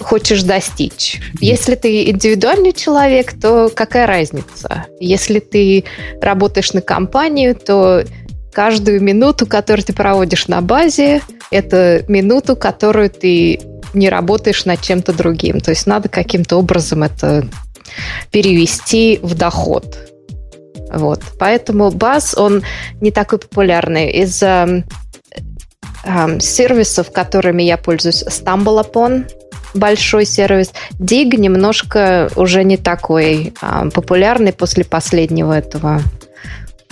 хочешь 0.00 0.42
достичь? 0.42 1.20
Если 1.38 1.74
ты 1.74 2.08
индивидуальный 2.08 2.72
человек, 2.72 3.38
то 3.38 3.68
какая 3.68 4.06
разница? 4.06 4.86
Если 5.00 5.40
ты 5.40 5.84
работаешь 6.22 6.72
на 6.72 6.80
компанию, 6.80 7.54
то 7.54 8.04
каждую 8.54 9.02
минуту, 9.02 9.46
которую 9.46 9.84
ты 9.84 9.92
проводишь 9.92 10.48
на 10.48 10.62
базе, 10.62 11.20
это 11.50 12.06
минуту, 12.08 12.56
которую 12.56 13.10
ты 13.10 13.60
не 13.94 14.08
работаешь 14.08 14.64
над 14.64 14.80
чем-то 14.80 15.12
другим. 15.12 15.60
То 15.60 15.70
есть 15.70 15.86
надо 15.86 16.08
каким-то 16.08 16.56
образом 16.56 17.02
это 17.02 17.48
перевести 18.30 19.18
в 19.22 19.34
доход. 19.34 19.96
Вот. 20.92 21.22
Поэтому 21.38 21.90
баз, 21.90 22.36
он 22.36 22.62
не 23.00 23.10
такой 23.10 23.38
популярный. 23.38 24.10
Из-за 24.10 24.84
э, 26.04 26.40
сервисов, 26.40 27.10
которыми 27.12 27.62
я 27.62 27.76
пользуюсь, 27.76 28.22
StumbleUpon, 28.22 29.30
большой 29.74 30.24
сервис. 30.24 30.72
Dig 30.98 31.36
немножко 31.36 32.30
уже 32.36 32.64
не 32.64 32.76
такой 32.76 33.54
э, 33.60 33.90
популярный 33.92 34.52
после 34.52 34.84
последнего 34.84 35.52
этого 35.52 36.00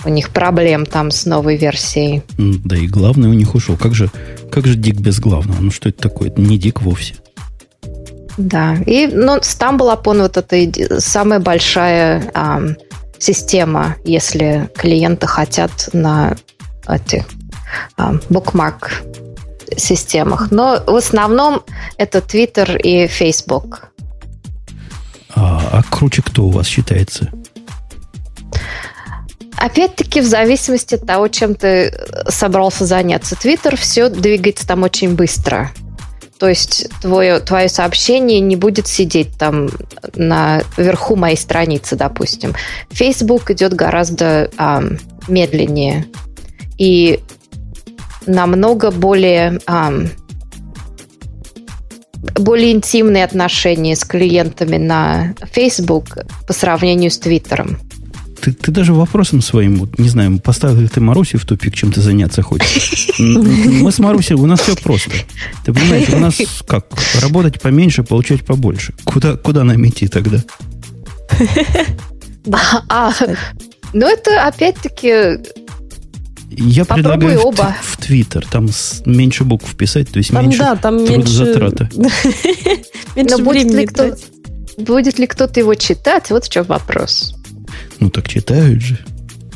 у 0.04 0.08
них 0.08 0.30
проблем 0.30 0.86
там 0.86 1.10
с 1.10 1.26
новой 1.26 1.56
версией. 1.56 2.22
Да 2.38 2.76
и 2.76 2.86
главный 2.86 3.28
у 3.28 3.34
них 3.34 3.54
ушел. 3.54 3.76
Как 3.76 3.94
же, 3.94 4.10
как 4.50 4.66
же 4.66 4.74
Дик 4.74 4.96
без 4.96 5.20
главного? 5.20 5.60
Ну 5.60 5.70
что 5.70 5.88
это 5.88 6.02
такое? 6.02 6.28
Это 6.28 6.40
не 6.40 6.58
Дик 6.58 6.82
вовсе. 6.82 7.14
Да, 8.38 8.76
и 8.86 9.06
ну, 9.06 9.38
StumbleUpon 9.38 10.22
вот 10.22 10.36
это 10.36 11.00
самая 11.00 11.38
большая 11.38 12.30
а, 12.34 12.62
система, 13.18 13.96
если 14.04 14.70
клиенты 14.74 15.26
хотят 15.26 15.90
на 15.92 16.36
этих 16.88 17.24
а, 17.96 18.14
bookmark 18.30 18.88
системах. 19.76 20.50
Но 20.50 20.82
в 20.86 20.96
основном 20.96 21.62
это 21.98 22.18
Twitter 22.18 22.80
и 22.80 23.06
Facebook. 23.06 23.92
А, 25.34 25.68
а 25.72 25.82
круче 25.82 26.22
кто 26.22 26.44
у 26.44 26.50
вас 26.50 26.66
считается? 26.66 27.30
Опять-таки, 29.56 30.20
в 30.20 30.26
зависимости 30.26 30.94
от 30.94 31.06
того, 31.06 31.28
чем 31.28 31.54
ты 31.54 31.66
э, 31.66 32.30
собрался 32.30 32.84
заняться. 32.84 33.36
Твиттер 33.36 33.76
все 33.76 34.08
двигается 34.08 34.66
там 34.66 34.82
очень 34.82 35.14
быстро. 35.14 35.70
То 36.38 36.48
есть 36.48 36.88
твое, 37.00 37.38
твое 37.38 37.68
сообщение 37.68 38.40
не 38.40 38.56
будет 38.56 38.88
сидеть 38.88 39.38
там 39.38 39.70
на 40.16 40.62
верху 40.76 41.14
моей 41.14 41.36
страницы, 41.36 41.94
допустим. 41.94 42.54
Facebook 42.90 43.52
идет 43.52 43.74
гораздо 43.74 44.50
а, 44.56 44.82
медленнее 45.28 46.06
и 46.78 47.20
намного 48.26 48.90
более 48.90 49.60
а, 49.66 49.92
более 52.34 52.72
интимные 52.72 53.24
отношения 53.24 53.94
с 53.94 54.04
клиентами 54.04 54.78
на 54.78 55.34
Facebook 55.52 56.18
по 56.46 56.52
сравнению 56.52 57.12
с 57.12 57.18
Твиттером. 57.18 57.78
Ты, 58.42 58.52
ты 58.52 58.72
даже 58.72 58.92
вопросом 58.92 59.40
своим, 59.40 59.76
вот, 59.76 59.98
не 60.00 60.08
знаю, 60.08 60.40
поставил 60.40 60.80
ли 60.80 60.88
ты 60.88 61.00
Маруси 61.00 61.36
в 61.36 61.44
тупик, 61.46 61.76
чем 61.76 61.92
ты 61.92 62.00
заняться 62.00 62.42
хочешь. 62.42 63.08
Мы 63.18 63.92
с 63.92 64.00
Марусей, 64.00 64.34
у 64.34 64.46
нас 64.46 64.60
все 64.60 64.74
просто. 64.74 65.12
Ты 65.64 65.72
понимаешь, 65.72 66.08
у 66.08 66.18
нас 66.18 66.36
как? 66.66 66.86
Работать 67.20 67.60
поменьше, 67.60 68.02
получать 68.02 68.44
побольше. 68.44 68.94
Куда, 69.04 69.36
куда 69.36 69.62
нам 69.62 69.86
идти 69.86 70.08
тогда? 70.08 70.42
А, 72.88 73.12
ну, 73.92 74.06
это 74.06 74.44
опять-таки 74.46 75.38
Я 76.50 76.84
Попробуй 76.84 77.18
предлагаю 77.18 77.40
в 77.40 77.46
оба. 77.46 77.76
в 77.82 77.96
Твиттер, 77.98 78.44
там 78.50 78.68
с- 78.68 79.02
меньше 79.06 79.44
букв 79.44 79.74
писать, 79.76 80.10
то 80.10 80.18
есть 80.18 80.30
Там, 80.32 80.44
меньше 80.46 80.58
да, 80.58 80.76
там 80.76 81.06
трудозатраты. 81.06 81.88
меньше 83.16 83.36
Но 83.36 83.44
будет 83.44 83.72
ли, 83.72 83.86
кто, 83.86 84.16
будет 84.78 85.18
ли 85.20 85.26
кто-то 85.28 85.60
его 85.60 85.74
читать? 85.74 86.30
Вот 86.30 86.44
в 86.46 86.50
чем 86.50 86.64
вопрос. 86.64 87.34
Ну 88.02 88.10
так 88.10 88.28
читают 88.28 88.82
же. 88.82 88.98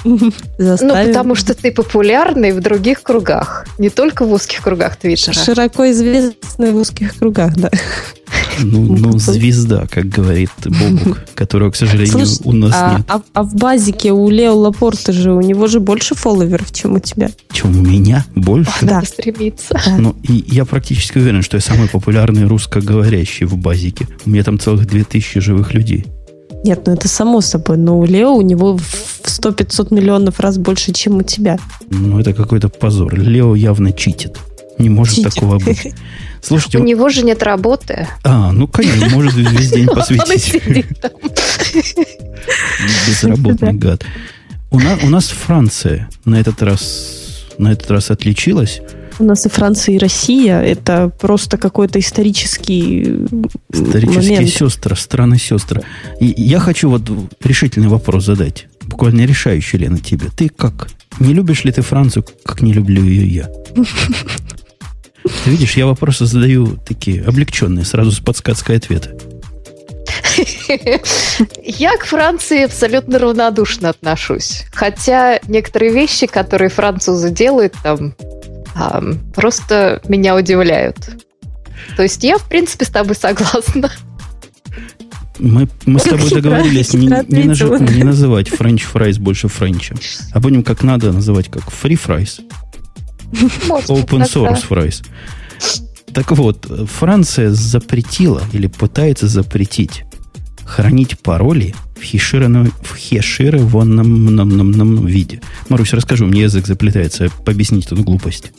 Ну, 0.04 0.30
потому 0.78 1.34
что 1.34 1.52
ты 1.54 1.72
популярный 1.72 2.52
в 2.52 2.60
других 2.60 3.02
кругах, 3.02 3.66
не 3.76 3.90
только 3.90 4.24
в 4.24 4.32
узких 4.32 4.62
кругах 4.62 4.94
Твиттера. 4.96 5.34
Широко 5.34 5.90
известный 5.90 6.70
в 6.70 6.76
узких 6.76 7.16
кругах, 7.16 7.56
да. 7.56 7.70
Ну, 8.60 8.96
ну, 8.98 9.18
звезда, 9.18 9.86
как 9.90 10.08
говорит 10.08 10.50
Бобук, 10.64 11.18
которого, 11.34 11.72
к 11.72 11.76
сожалению, 11.76 12.24
Слушай, 12.24 12.40
у 12.44 12.52
нас 12.52 12.72
А, 12.76 12.96
нет. 12.98 13.06
а- 13.08 13.20
а 13.32 13.42
в 13.42 13.56
базике 13.56 14.12
у 14.12 14.30
Лео 14.30 14.54
Лапорта 14.54 15.12
же, 15.12 15.32
у 15.32 15.40
него 15.40 15.66
же 15.66 15.80
больше 15.80 16.14
фолловеров, 16.14 16.72
чем 16.72 16.94
у 16.94 16.98
тебя. 17.00 17.30
Чем 17.50 17.76
у 17.76 17.82
меня 17.82 18.24
больше. 18.36 18.70
Да. 18.82 18.94
Надо 18.96 19.06
стремиться. 19.06 19.80
Ну, 19.98 20.14
и 20.22 20.44
я 20.46 20.64
практически 20.64 21.18
уверен, 21.18 21.42
что 21.42 21.56
я 21.56 21.60
самый 21.60 21.88
популярный 21.88 22.44
русскоговорящий 22.44 23.44
в 23.44 23.56
базике. 23.56 24.06
У 24.24 24.30
меня 24.30 24.44
там 24.44 24.60
целых 24.60 24.86
2000 24.86 25.40
живых 25.40 25.74
людей. 25.74 26.06
Нет, 26.66 26.82
ну 26.86 26.94
это 26.94 27.06
само 27.06 27.40
собой, 27.42 27.76
но 27.76 27.96
у 28.00 28.04
Лео 28.04 28.32
у 28.34 28.42
него 28.42 28.76
в 28.76 29.22
100-500 29.24 29.94
миллионов 29.94 30.40
раз 30.40 30.58
больше, 30.58 30.92
чем 30.92 31.18
у 31.18 31.22
тебя. 31.22 31.58
Ну, 31.90 32.18
это 32.18 32.32
какой-то 32.32 32.68
позор. 32.68 33.14
Лео 33.16 33.54
явно 33.54 33.92
читит. 33.92 34.36
Не 34.78 34.88
может 34.88 35.14
Читит. 35.14 35.32
такого 35.34 35.58
быть. 35.60 35.94
Слушайте, 36.42 36.78
У 36.78 36.82
него 36.82 37.08
же 37.08 37.22
нет 37.22 37.42
работы. 37.44 38.08
а, 38.24 38.50
ну, 38.50 38.66
конечно, 38.66 39.08
может 39.10 39.34
весь 39.34 39.70
день 39.76 39.88
Он 39.88 39.94
посвятить. 39.94 40.60
Безработный 43.06 43.72
гад. 43.72 44.02
У 44.70 44.80
нас, 44.80 44.98
у 45.04 45.08
нас 45.08 45.28
Франция 45.28 46.08
на 46.24 46.34
этот 46.40 46.62
раз 46.62 47.44
на 47.58 47.72
этот 47.72 47.90
раз 47.90 48.10
отличилась. 48.10 48.80
У 49.18 49.24
нас 49.24 49.46
и 49.46 49.48
Франция, 49.48 49.94
и 49.94 49.98
Россия. 49.98 50.60
Это 50.60 51.10
просто 51.20 51.56
какой-то 51.56 51.98
исторический 51.98 53.24
Исторические 53.72 54.36
момент. 54.36 54.50
сестры, 54.50 54.96
страны-сестры. 54.96 55.82
И 56.20 56.26
я 56.36 56.58
хочу 56.60 56.90
вот 56.90 57.02
решительный 57.42 57.88
вопрос 57.88 58.24
задать. 58.24 58.66
Буквально 58.82 59.22
решающий, 59.22 59.78
Лена, 59.78 59.98
тебе. 59.98 60.28
Ты 60.36 60.48
как? 60.48 60.88
Не 61.18 61.32
любишь 61.32 61.64
ли 61.64 61.72
ты 61.72 61.82
Францию, 61.82 62.24
как 62.44 62.60
не 62.62 62.72
люблю 62.72 63.02
ее 63.02 63.26
я? 63.26 63.48
Ты 65.44 65.50
видишь, 65.50 65.76
я 65.76 65.86
вопросы 65.86 66.26
задаю 66.26 66.76
такие 66.86 67.22
облегченные, 67.22 67.84
сразу 67.84 68.12
с 68.12 68.20
подсказкой 68.20 68.76
ответа. 68.76 69.16
Я 71.64 71.96
к 71.96 72.04
Франции 72.04 72.64
абсолютно 72.64 73.18
равнодушно 73.18 73.88
отношусь. 73.88 74.64
Хотя 74.72 75.40
некоторые 75.48 75.92
вещи, 75.92 76.26
которые 76.26 76.68
французы 76.68 77.30
делают 77.30 77.74
там, 77.82 78.14
ам, 78.20 78.45
просто 79.34 80.00
меня 80.08 80.36
удивляют. 80.36 80.96
То 81.96 82.02
есть 82.02 82.24
я, 82.24 82.38
в 82.38 82.48
принципе, 82.48 82.84
с 82.84 82.90
тобой 82.90 83.14
согласна. 83.14 83.90
Мы, 85.38 85.68
мы 85.84 86.00
с 86.00 86.04
тобой 86.04 86.30
договорились 86.30 86.94
не, 86.94 87.06
не 87.06 87.12
ответила. 87.12 87.76
не 87.76 88.04
называть 88.04 88.48
french 88.48 88.84
fries 88.84 89.18
больше 89.18 89.48
french'ем, 89.48 89.96
а 90.32 90.40
будем 90.40 90.62
как 90.62 90.82
надо 90.82 91.12
называть 91.12 91.50
как 91.50 91.64
free 91.64 92.00
fries. 92.02 92.40
Может, 93.68 93.90
Open 93.90 94.22
source 94.22 94.64
fries. 94.68 95.04
Так 96.14 96.32
вот, 96.32 96.66
Франция 96.90 97.50
запретила 97.50 98.40
или 98.52 98.66
пытается 98.66 99.28
запретить 99.28 100.04
хранить 100.66 101.18
пароли 101.20 101.74
в 101.96 102.02
хешированном, 102.02 102.72
виде. 105.06 105.40
Марусь, 105.68 105.94
расскажи, 105.94 106.24
у 106.24 106.26
меня 106.26 106.42
язык 106.42 106.66
заплетается, 106.66 107.28
пообъяснить 107.44 107.86
эту 107.86 108.02
глупость. 108.02 108.52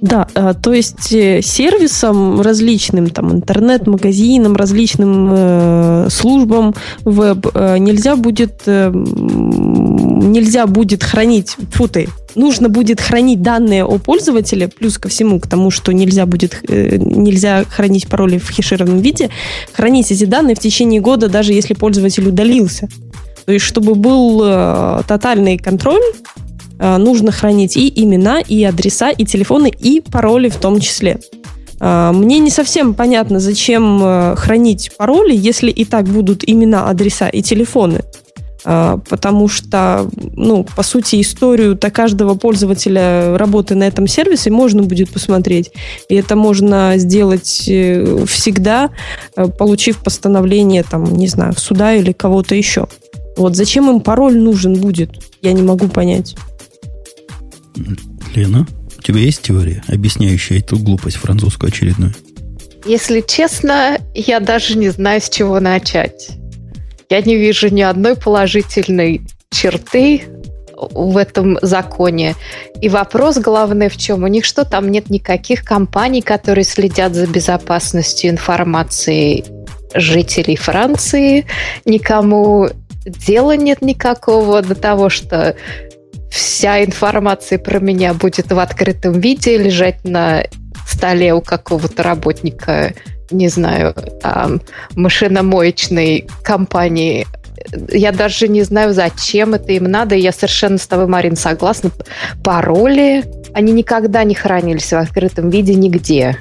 Да, 0.00 0.26
а, 0.34 0.54
то 0.54 0.72
есть 0.72 1.12
э, 1.12 1.42
сервисам 1.42 2.40
различным, 2.40 3.10
там, 3.10 3.32
интернет-магазинам, 3.32 4.56
различным 4.56 5.28
э, 5.30 6.08
службам 6.10 6.74
веб 7.04 7.46
э, 7.52 7.76
нельзя 7.76 8.16
будет 8.16 8.62
э, 8.64 8.90
нельзя 8.94 10.66
будет 10.66 11.04
хранить, 11.04 11.54
фу 11.72 11.86
ты, 11.86 12.08
нужно 12.34 12.68
будет 12.68 13.00
хранить 13.00 13.42
данные 13.42 13.84
о 13.84 13.98
пользователе, 13.98 14.68
плюс 14.68 14.98
ко 14.98 15.08
всему 15.08 15.40
к 15.40 15.46
тому, 15.46 15.70
что 15.70 15.92
нельзя 15.92 16.26
будет 16.26 16.60
э, 16.68 16.96
нельзя 16.96 17.64
хранить 17.64 18.08
пароли 18.08 18.38
в 18.38 18.50
хешированном 18.50 19.00
виде, 19.00 19.30
хранить 19.72 20.10
эти 20.10 20.24
данные 20.24 20.54
в 20.54 20.58
течение 20.58 21.00
года, 21.00 21.28
даже 21.28 21.52
если 21.52 21.74
пользователь 21.74 22.28
удалился. 22.28 22.88
То 23.46 23.52
есть, 23.52 23.64
чтобы 23.64 23.94
был 23.94 24.42
э, 24.44 25.02
тотальный 25.08 25.58
контроль 25.58 26.02
э, 26.78 26.96
нужно 26.98 27.32
хранить 27.32 27.76
и 27.76 27.92
имена, 28.02 28.40
и 28.40 28.62
адреса, 28.64 29.10
и 29.10 29.24
телефоны, 29.24 29.72
и 29.78 30.00
пароли 30.00 30.48
в 30.48 30.56
том 30.56 30.80
числе. 30.80 31.18
Э, 31.80 32.12
Мне 32.12 32.38
не 32.38 32.50
совсем 32.50 32.94
понятно, 32.94 33.40
зачем 33.40 34.00
э, 34.02 34.36
хранить 34.36 34.92
пароли, 34.96 35.34
если 35.34 35.70
и 35.70 35.84
так 35.84 36.04
будут 36.04 36.44
имена, 36.46 36.88
адреса 36.88 37.28
и 37.28 37.42
телефоны. 37.42 38.02
Э, 38.64 38.98
Потому 39.08 39.48
что, 39.48 40.08
ну, 40.34 40.64
по 40.64 40.82
сути, 40.82 41.20
историю-то 41.20 41.90
каждого 41.90 42.34
пользователя 42.34 43.36
работы 43.36 43.74
на 43.74 43.84
этом 43.84 44.06
сервисе 44.06 44.50
можно 44.50 44.82
будет 44.82 45.10
посмотреть. 45.10 45.70
И 46.08 46.14
это 46.14 46.36
можно 46.36 46.94
сделать 46.96 47.64
э, 47.68 48.24
всегда, 48.26 48.90
э, 49.36 49.46
получив 49.46 50.02
постановление, 50.02 50.82
там, 50.82 51.04
не 51.04 51.28
знаю, 51.28 51.54
суда 51.56 51.94
или 51.94 52.12
кого-то 52.12 52.54
еще. 52.54 52.86
Вот 53.36 53.56
зачем 53.56 53.88
им 53.90 54.00
пароль 54.00 54.36
нужен 54.36 54.74
будет, 54.74 55.10
я 55.40 55.52
не 55.52 55.62
могу 55.62 55.88
понять. 55.88 56.36
Лена, 58.34 58.66
у 58.98 59.02
тебя 59.02 59.20
есть 59.20 59.42
теория, 59.42 59.82
объясняющая 59.88 60.58
эту 60.58 60.76
глупость 60.76 61.16
французскую 61.16 61.68
очередную? 61.68 62.14
Если 62.84 63.22
честно, 63.26 63.98
я 64.14 64.40
даже 64.40 64.76
не 64.76 64.90
знаю, 64.90 65.20
с 65.20 65.28
чего 65.28 65.60
начать. 65.60 66.39
Я 67.10 67.20
не 67.22 67.36
вижу 67.36 67.68
ни 67.68 67.82
одной 67.82 68.14
положительной 68.14 69.22
черты 69.50 70.22
в 70.76 71.16
этом 71.16 71.58
законе. 71.60 72.36
И 72.80 72.88
вопрос 72.88 73.38
главный 73.38 73.88
в 73.88 73.96
чем? 73.96 74.22
У 74.22 74.28
них 74.28 74.44
что, 74.44 74.64
там 74.64 74.88
нет 74.90 75.10
никаких 75.10 75.64
компаний, 75.64 76.22
которые 76.22 76.64
следят 76.64 77.14
за 77.14 77.26
безопасностью 77.26 78.30
информации 78.30 79.44
жителей 79.92 80.54
Франции? 80.54 81.46
Никому 81.84 82.68
дела 83.04 83.56
нет 83.56 83.82
никакого 83.82 84.62
до 84.62 84.76
того, 84.76 85.08
что 85.08 85.56
вся 86.30 86.84
информация 86.84 87.58
про 87.58 87.80
меня 87.80 88.14
будет 88.14 88.52
в 88.52 88.58
открытом 88.60 89.18
виде 89.20 89.58
лежать 89.58 90.04
на 90.04 90.44
столе 90.86 91.34
у 91.34 91.40
какого-то 91.40 92.04
работника, 92.04 92.94
не 93.30 93.48
знаю, 93.48 93.94
машиномоечной 94.94 96.26
компании. 96.42 97.26
Я 97.92 98.12
даже 98.12 98.48
не 98.48 98.62
знаю, 98.62 98.94
зачем 98.94 99.54
это 99.54 99.72
им 99.72 99.84
надо. 99.84 100.14
Я 100.14 100.32
совершенно 100.32 100.78
с 100.78 100.86
тобой, 100.86 101.06
Марин, 101.06 101.36
согласна. 101.36 101.90
Пароли, 102.42 103.24
они 103.52 103.72
никогда 103.72 104.24
не 104.24 104.34
хранились 104.34 104.92
в 104.92 104.96
открытом 104.96 105.50
виде 105.50 105.74
нигде. 105.74 106.38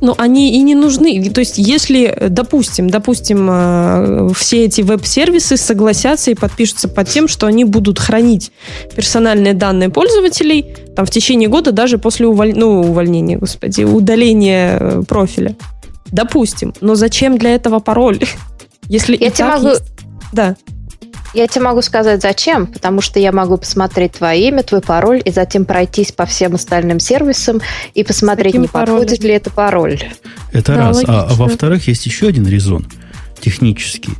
Но 0.00 0.14
они 0.18 0.54
и 0.58 0.62
не 0.62 0.74
нужны. 0.74 1.30
То 1.30 1.40
есть, 1.40 1.56
если, 1.56 2.14
допустим, 2.28 2.90
допустим, 2.90 3.48
э, 3.50 4.28
все 4.36 4.66
эти 4.66 4.82
веб-сервисы 4.82 5.56
согласятся 5.56 6.30
и 6.30 6.34
подпишутся 6.34 6.88
под 6.88 7.08
тем, 7.08 7.26
что 7.26 7.46
они 7.46 7.64
будут 7.64 7.98
хранить 7.98 8.52
персональные 8.94 9.54
данные 9.54 9.88
пользователей 9.88 10.74
там, 10.94 11.06
в 11.06 11.10
течение 11.10 11.48
года, 11.48 11.72
даже 11.72 11.96
после 11.96 12.26
уволь... 12.26 12.52
ну, 12.54 12.82
увольнения, 12.82 13.38
господи, 13.38 13.84
удаления 13.84 14.76
э, 14.78 15.02
профиля. 15.08 15.56
Допустим. 16.14 16.72
Но 16.80 16.94
зачем 16.94 17.38
для 17.38 17.54
этого 17.54 17.80
пароль? 17.80 18.20
Если 18.88 19.16
Я 19.16 19.26
и 19.28 19.30
тебе 19.30 19.44
так 19.44 19.54
могу- 19.56 19.68
есть- 19.68 19.82
Да. 20.32 20.56
Я 21.34 21.48
тебе 21.48 21.64
могу 21.64 21.82
сказать, 21.82 22.22
зачем. 22.22 22.68
Потому 22.68 23.00
что 23.00 23.18
я 23.18 23.32
могу 23.32 23.56
посмотреть 23.56 24.12
твое 24.12 24.46
имя, 24.48 24.62
твой 24.62 24.80
пароль, 24.80 25.20
и 25.24 25.32
затем 25.32 25.64
пройтись 25.64 26.12
по 26.12 26.26
всем 26.26 26.54
остальным 26.54 27.00
сервисам 27.00 27.60
и 27.94 28.04
посмотреть, 28.04 28.54
не 28.54 28.68
подходит 28.68 29.18
паролем? 29.18 29.22
ли 29.24 29.30
это 29.34 29.50
пароль. 29.50 30.00
Это 30.52 30.74
Да, 30.74 30.78
раз. 30.78 31.02
А, 31.06 31.26
а 31.30 31.34
во-вторых, 31.34 31.88
есть 31.88 32.06
еще 32.06 32.28
один 32.28 32.46
резон 32.46 32.86
технический. 33.40 34.12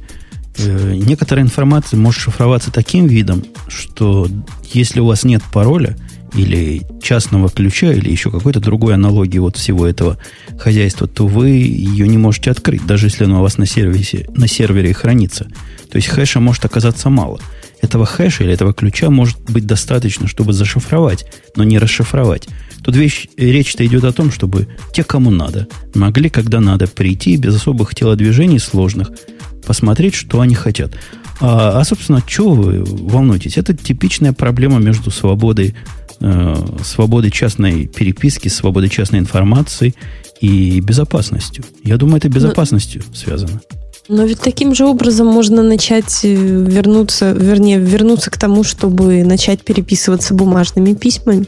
Э, 0.58 0.92
некоторая 0.94 1.44
информация 1.44 1.98
может 1.98 2.20
шифроваться 2.20 2.72
таким 2.72 3.06
видом, 3.06 3.44
что 3.68 4.26
если 4.72 4.98
у 4.98 5.06
вас 5.06 5.22
нет 5.22 5.42
пароля 5.52 5.96
или 6.34 6.82
частного 7.02 7.48
ключа, 7.48 7.92
или 7.92 8.10
еще 8.10 8.30
какой-то 8.30 8.60
другой 8.60 8.94
аналогии 8.94 9.38
вот 9.38 9.56
всего 9.56 9.86
этого 9.86 10.18
хозяйства, 10.58 11.06
то 11.06 11.26
вы 11.26 11.50
ее 11.50 12.08
не 12.08 12.18
можете 12.18 12.50
открыть, 12.50 12.86
даже 12.86 13.06
если 13.06 13.24
она 13.24 13.38
у 13.38 13.42
вас 13.42 13.58
на, 13.58 13.66
сервисе, 13.66 14.26
на 14.34 14.48
сервере 14.48 14.92
хранится. 14.92 15.46
То 15.90 15.96
есть 15.96 16.08
хэша 16.08 16.40
может 16.40 16.64
оказаться 16.64 17.10
мало. 17.10 17.40
Этого 17.80 18.06
хэша 18.06 18.44
или 18.44 18.52
этого 18.52 18.72
ключа 18.72 19.10
может 19.10 19.38
быть 19.48 19.66
достаточно, 19.66 20.26
чтобы 20.26 20.52
зашифровать, 20.52 21.26
но 21.54 21.64
не 21.64 21.78
расшифровать. 21.78 22.48
Тут 22.82 22.96
вещь, 22.96 23.28
речь-то 23.36 23.84
идет 23.86 24.04
о 24.04 24.12
том, 24.12 24.32
чтобы 24.32 24.68
те, 24.92 25.04
кому 25.04 25.30
надо, 25.30 25.68
могли, 25.94 26.30
когда 26.30 26.60
надо, 26.60 26.86
прийти 26.86 27.36
без 27.36 27.56
особых 27.56 27.94
телодвижений 27.94 28.58
сложных, 28.58 29.10
посмотреть, 29.66 30.14
что 30.14 30.40
они 30.40 30.54
хотят. 30.54 30.92
А, 31.40 31.80
а 31.80 31.84
собственно, 31.84 32.22
чего 32.26 32.54
вы 32.54 32.84
волнуетесь? 32.84 33.58
Это 33.58 33.74
типичная 33.74 34.32
проблема 34.32 34.78
между 34.78 35.10
свободой 35.10 35.74
э, 36.20 36.54
свободой 36.82 37.30
частной 37.30 37.86
переписки, 37.86 38.48
свободой 38.48 38.88
частной 38.88 39.18
информации 39.18 39.94
и 40.40 40.80
безопасностью. 40.80 41.64
Я 41.82 41.96
думаю, 41.96 42.18
это 42.18 42.28
безопасностью 42.28 43.02
Но... 43.06 43.14
связано. 43.14 43.60
Но 44.08 44.24
ведь 44.24 44.40
таким 44.40 44.74
же 44.74 44.84
образом 44.84 45.26
можно 45.26 45.62
начать 45.62 46.20
э, 46.24 46.34
вернуться, 46.34 47.32
вернее, 47.32 47.78
вернуться 47.78 48.30
к 48.30 48.36
тому, 48.36 48.62
чтобы 48.62 49.24
начать 49.24 49.62
переписываться 49.62 50.34
бумажными 50.34 50.92
письмами. 50.92 51.46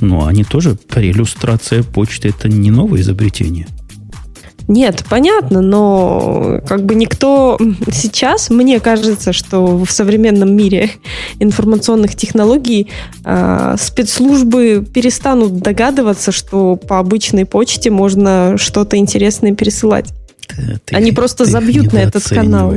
Ну, 0.00 0.24
они 0.24 0.44
тоже, 0.44 0.78
иллюстрация 0.96 1.82
почты, 1.82 2.30
это 2.30 2.48
не 2.48 2.70
новое 2.70 3.02
изобретение. 3.02 3.66
Нет, 4.68 5.04
понятно, 5.08 5.60
но 5.60 6.60
как 6.66 6.84
бы 6.84 6.94
никто 6.94 7.58
сейчас, 7.92 8.50
мне 8.50 8.80
кажется, 8.80 9.32
что 9.32 9.84
в 9.84 9.90
современном 9.90 10.54
мире 10.54 10.90
информационных 11.38 12.14
технологий 12.14 12.88
э, 13.24 13.76
спецслужбы 13.78 14.86
перестанут 14.92 15.58
догадываться, 15.58 16.32
что 16.32 16.76
по 16.76 16.98
обычной 16.98 17.46
почте 17.46 17.90
можно 17.90 18.56
что-то 18.58 18.96
интересное 18.96 19.54
пересылать. 19.54 20.06
Ты, 20.84 20.94
Они 20.94 21.12
просто 21.12 21.44
забьют 21.44 21.92
на 21.92 21.98
этот 21.98 22.28
канал. 22.28 22.74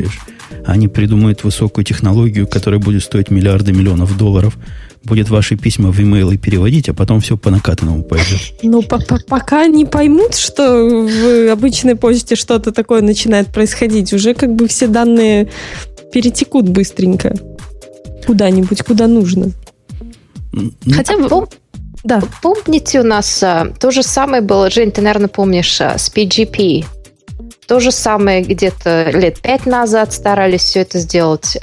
Они 0.65 0.87
придумают 0.87 1.43
высокую 1.43 1.83
технологию, 1.83 2.47
которая 2.47 2.79
будет 2.79 3.03
стоить 3.03 3.29
миллиарды 3.29 3.73
миллионов 3.73 4.17
долларов, 4.17 4.57
будет 5.03 5.29
ваши 5.29 5.57
письма 5.57 5.91
в 5.91 5.99
имейлы 5.99 6.37
переводить, 6.37 6.89
а 6.89 6.93
потом 6.93 7.19
все 7.19 7.37
по 7.37 7.49
накатанному 7.49 8.03
пойдет. 8.03 8.39
Ну, 8.61 8.81
пока 8.81 9.67
не 9.67 9.85
поймут, 9.85 10.35
что 10.35 11.05
в 11.05 11.51
обычной 11.51 11.95
почте 11.95 12.35
что-то 12.35 12.71
такое 12.71 13.01
начинает 13.01 13.47
происходить, 13.47 14.13
уже 14.13 14.33
как 14.33 14.55
бы 14.55 14.67
все 14.67 14.87
данные 14.87 15.49
перетекут 16.13 16.69
быстренько 16.69 17.35
куда-нибудь, 18.25 18.83
куда 18.83 19.07
нужно. 19.07 19.51
Ну, 20.53 20.71
Хотя 20.93 21.17
бы... 21.17 21.27
Пом... 21.27 21.47
Да. 22.03 22.21
Помните, 22.41 22.99
у 22.99 23.03
нас 23.03 23.41
а, 23.43 23.71
то 23.79 23.91
же 23.91 24.03
самое 24.03 24.41
было, 24.41 24.69
Жень, 24.69 24.91
ты, 24.91 25.01
наверное, 25.01 25.29
помнишь, 25.29 25.79
а, 25.81 25.97
с 25.97 26.11
PGP. 26.13 26.85
То 27.67 27.79
же 27.79 27.91
самое 27.91 28.41
где-то 28.41 29.11
лет 29.11 29.39
пять 29.41 29.65
назад 29.65 30.13
старались 30.13 30.61
все 30.61 30.81
это 30.81 30.99
сделать. 30.99 31.57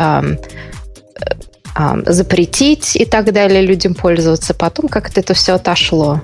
А, 1.73 1.99
запретить 2.07 2.97
и 2.97 3.05
так 3.05 3.33
далее 3.33 3.63
людям 3.63 3.95
пользоваться. 3.95 4.55
Потом 4.55 4.89
как-то 4.89 5.21
это 5.21 5.35
все 5.35 5.55
отошло. 5.55 6.21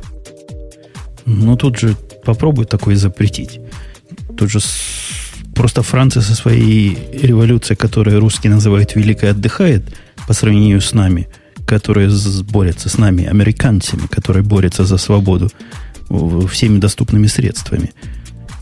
Ну, 1.25 1.57
тут 1.57 1.79
же 1.79 1.97
попробуй 2.25 2.67
такое 2.67 2.97
запретить. 2.97 3.61
Тут 4.37 4.51
же 4.51 4.59
просто 5.55 5.83
Франция 5.83 6.23
со 6.23 6.35
своей 6.35 6.99
революцией, 7.13 7.77
которую 7.77 8.21
русские 8.21 8.53
называют 8.53 8.95
великой, 8.97 9.31
отдыхает 9.31 9.83
по 10.27 10.35
сравнению 10.35 10.81
с 10.81 10.93
нами, 10.93 11.29
которые 11.67 12.11
борются 12.43 12.89
с 12.89 12.99
нами, 12.99 13.27
американцами, 13.27 14.07
которые 14.09 14.43
борются 14.43 14.85
за 14.85 14.99
свободу 14.99 15.51
всеми 16.51 16.79
доступными 16.79 17.27
средствами. 17.29 17.93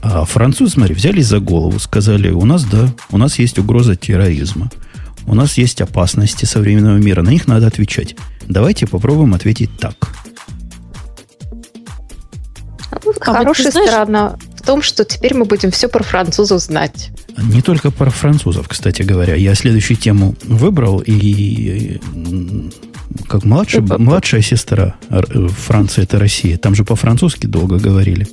А 0.05 0.25
французы, 0.25 0.73
смотри, 0.73 0.95
взялись 0.95 1.27
за 1.27 1.41
голову, 1.41 1.79
сказали, 1.79 2.31
у 2.31 2.45
нас, 2.45 2.65
да, 2.65 2.89
у 3.11 3.19
нас 3.19 3.39
есть 3.39 3.59
угроза 3.59 3.97
терроризма– 3.97 4.71
у 5.27 5.35
нас 5.35 5.57
есть 5.57 5.81
опасности 5.81 6.45
современного 6.45 6.99
мира, 6.99 7.23
на 7.23 7.31
них 7.31 7.47
надо 7.47 7.67
отвечать. 7.67 8.15
Давайте 8.47 8.87
попробуем 8.87 9.35
ответить 9.35 9.71
так. 9.79 9.95
Ну, 13.05 13.13
а 13.21 13.35
хорошая 13.35 13.71
знаешь... 13.71 13.89
сторона 13.89 14.39
в 14.57 14.63
том, 14.63 14.83
что 14.83 15.05
теперь 15.05 15.35
мы 15.35 15.45
будем 15.45 15.71
все 15.71 15.89
про 15.89 16.03
французов 16.03 16.61
знать. 16.61 17.11
Не 17.37 17.63
только 17.63 17.91
про 17.91 18.11
французов, 18.11 18.69
кстати 18.69 19.03
говоря. 19.03 19.35
Я 19.35 19.55
следующую 19.55 19.97
тему 19.97 20.37
выбрал, 20.45 21.03
и 21.05 22.01
как 23.29 23.45
младшая, 23.45 23.83
младшая 23.83 24.41
сестра 24.43 24.95
Франции 25.11 26.03
это 26.03 26.19
Россия. 26.19 26.57
Там 26.57 26.75
же 26.75 26.85
по-французски 26.85 27.47
долго 27.47 27.79
говорили. 27.79 28.29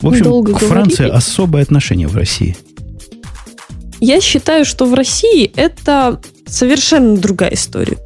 В 0.00 0.08
общем, 0.08 0.24
долго 0.24 0.54
к 0.54 0.58
Франции 0.58 1.04
говорили. 1.04 1.16
особое 1.16 1.62
отношение 1.62 2.08
в 2.08 2.16
России. 2.16 2.56
Я 4.00 4.20
считаю, 4.20 4.64
что 4.64 4.86
в 4.86 4.94
России 4.94 5.52
это 5.56 6.20
совершенно 6.46 7.16
другая 7.16 7.52
история. 7.54 7.98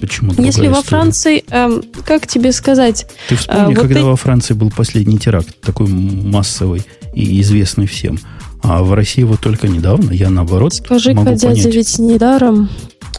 Почему 0.00 0.32
Если 0.36 0.66
во 0.66 0.82
Франции, 0.82 1.44
эм, 1.48 1.82
как 2.04 2.26
тебе 2.26 2.52
сказать... 2.52 3.06
Ты 3.28 3.36
вспомни, 3.36 3.62
э, 3.62 3.66
вот 3.68 3.78
когда 3.78 4.00
и... 4.00 4.02
во 4.02 4.16
Франции 4.16 4.52
был 4.52 4.70
последний 4.70 5.16
теракт, 5.16 5.60
такой 5.60 5.86
массовый 5.86 6.82
и 7.14 7.40
известный 7.40 7.86
всем. 7.86 8.18
А 8.62 8.82
в 8.82 8.92
России 8.94 9.22
вот 9.22 9.40
только 9.40 9.68
недавно, 9.68 10.10
я 10.10 10.28
наоборот 10.28 10.74
Скажи, 10.74 11.14
могу 11.14 11.30
дядя, 11.30 11.48
понять. 11.48 11.74
ведь 11.74 11.98
недаром. 11.98 12.68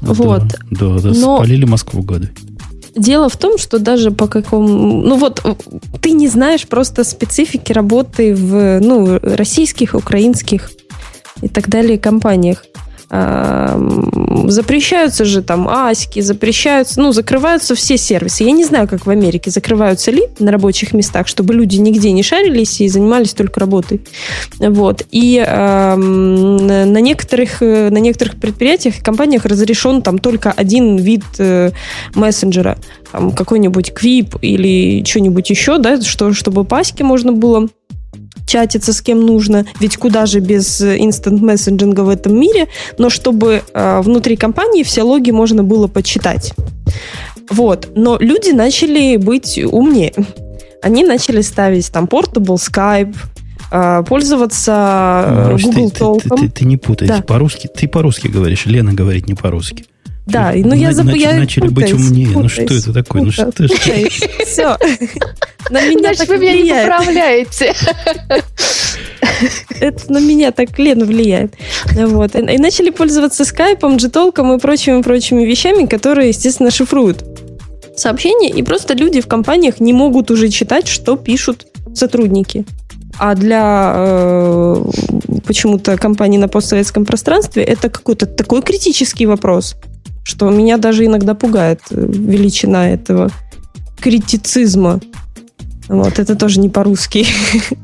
Да, 0.02 0.14
вот. 0.14 0.44
Да, 0.72 1.00
да, 1.00 1.10
Но... 1.14 1.38
спалили 1.38 1.66
Москву 1.66 2.02
годы. 2.02 2.32
Дело 2.96 3.28
в 3.28 3.38
том, 3.38 3.58
что 3.58 3.80
даже 3.80 4.12
по 4.12 4.28
какому... 4.28 5.02
Ну 5.02 5.18
вот, 5.18 5.42
ты 6.02 6.12
не 6.12 6.28
знаешь 6.28 6.68
просто 6.68 7.04
специфики 7.04 7.74
работы 7.74 8.36
в 8.36 8.80
ну, 8.82 9.20
российских, 9.22 9.96
украинских 9.96 10.72
и 11.42 11.48
так 11.48 11.70
далее 11.70 11.98
компаниях. 11.98 12.66
Запрещаются 13.14 15.24
же 15.24 15.44
там 15.44 15.70
аськи, 15.70 16.22
запрещаются, 16.22 17.00
ну, 17.00 17.12
закрываются 17.12 17.76
все 17.76 17.96
сервисы. 17.96 18.44
Я 18.44 18.52
не 18.52 18.64
знаю, 18.64 18.88
как 18.88 19.06
в 19.06 19.10
Америке 19.10 19.52
закрываются 19.52 20.10
ли 20.10 20.24
на 20.40 20.52
рабочих 20.52 20.94
местах, 20.94 21.28
чтобы 21.28 21.54
люди 21.54 21.78
нигде 21.78 22.12
не 22.12 22.24
шарились 22.24 22.82
и 22.82 22.88
занимались 22.88 23.34
только 23.34 23.60
работой. 23.60 24.02
Вот. 24.58 25.06
И 25.12 25.44
э, 25.46 25.96
на, 25.96 27.02
некоторых, 27.02 27.62
на 27.62 28.00
некоторых 28.00 28.38
предприятиях 28.38 28.98
и 28.98 29.04
компаниях 29.04 29.46
разрешен 29.46 30.02
там 30.02 30.18
только 30.18 30.52
один 30.52 30.98
вид 30.98 31.24
э, 31.38 31.70
мессенджера. 32.16 32.80
Там 33.12 33.32
какой-нибудь 33.32 33.92
Quip 33.92 34.40
или 34.42 35.06
что-нибудь 35.06 35.52
еще, 35.52 35.78
да, 35.78 36.02
что, 36.02 36.34
чтобы 36.34 36.64
по 36.64 36.80
аське 36.80 37.04
можно 37.04 37.32
было 37.32 37.68
чатиться 38.46 38.94
с 38.94 39.02
кем 39.02 39.22
нужно, 39.22 39.66
ведь 39.80 39.98
куда 39.98 40.26
же 40.26 40.40
без 40.40 40.82
инстант 40.82 41.42
мессенджинга 41.42 42.02
в 42.02 42.10
этом 42.10 42.40
мире, 42.40 42.68
но 42.98 43.10
чтобы 43.10 43.64
э, 43.74 44.02
внутри 44.02 44.36
компании 44.36 44.84
все 44.84 45.04
логи 45.04 45.32
можно 45.32 45.64
было 45.64 45.88
почитать. 45.88 46.54
Вот. 47.50 47.90
Но 47.96 48.18
люди 48.20 48.52
начали 48.52 49.18
быть 49.18 49.60
умнее. 49.64 50.14
Они 50.82 51.04
начали 51.04 51.42
ставить 51.42 51.92
там 51.92 52.06
Portable 52.06 52.58
Skype, 52.58 53.16
э, 53.72 54.04
пользоваться 54.08 55.26
э, 55.26 55.44
Марусь, 55.44 55.64
Google 55.64 55.92
ты, 55.92 56.04
Talk. 56.04 56.22
Ты, 56.22 56.30
ты, 56.30 56.36
ты, 56.36 56.50
ты 56.50 56.66
не 56.66 56.78
путай. 56.78 57.08
Да. 57.08 57.22
По-русски, 57.22 57.70
ты 57.74 57.88
по-русски 57.88 58.28
говоришь, 58.28 58.66
Лена 58.66 58.94
говорит 58.94 59.28
не 59.28 59.36
по-русски. 59.36 59.86
Да, 60.26 60.54
ну 60.56 60.74
я 60.74 60.94
забыла. 60.94 61.16
Я 61.16 61.34
начали 61.34 61.68
путаюсь, 61.68 61.92
быть 61.92 61.94
умнее. 61.94 62.28
Путаюсь, 62.28 62.58
ну 62.58 62.66
что 62.66 62.74
это 62.74 62.94
такое? 62.94 63.24
Путаюсь, 63.24 63.38
ну 63.38 63.68
что 63.68 64.38
ты? 64.38 64.46
Все. 64.46 64.78
На 65.70 65.86
меня 65.86 66.14
Значит, 66.14 66.28
вы 66.28 66.38
меня 66.38 66.62
не 66.62 66.70
поправляете. 66.70 67.74
Это 69.80 70.12
на 70.12 70.20
меня 70.20 70.52
так 70.52 70.78
Лена 70.78 71.06
влияет. 71.06 71.54
Вот. 71.94 72.36
И 72.36 72.58
начали 72.58 72.90
пользоваться 72.90 73.46
скайпом, 73.46 73.98
джитолком 73.98 74.54
и 74.54 74.60
прочими-прочими 74.60 75.44
вещами, 75.44 75.86
которые, 75.86 76.30
естественно, 76.30 76.72
шифруют 76.72 77.24
сообщения, 77.96 78.50
и 78.50 78.64
просто 78.64 78.94
люди 78.94 79.22
в 79.22 79.28
компаниях 79.28 79.80
не 79.80 79.94
могут 79.94 80.32
уже 80.32 80.50
читать, 80.50 80.88
что 80.88 81.16
пишут 81.16 81.68
сотрудники. 81.94 82.66
А 83.20 83.36
для 83.36 83.94
э, 83.96 84.84
почему-то 85.46 85.98
компании 85.98 86.40
на 86.40 86.48
постсоветском 86.48 87.06
пространстве 87.06 87.64
это 87.64 87.90
какой-то 87.90 88.26
такой 88.26 88.64
критический 88.64 89.28
вопрос, 89.28 89.76
что 90.24 90.50
меня 90.50 90.78
даже 90.78 91.06
иногда 91.06 91.34
пугает 91.34 91.82
э, 91.92 91.96
величина 91.96 92.90
этого 92.90 93.30
критицизма. 94.00 95.00
Вот, 95.88 96.20
это 96.20 96.36
тоже 96.36 96.60
не 96.60 96.70
по-русски. 96.70 97.26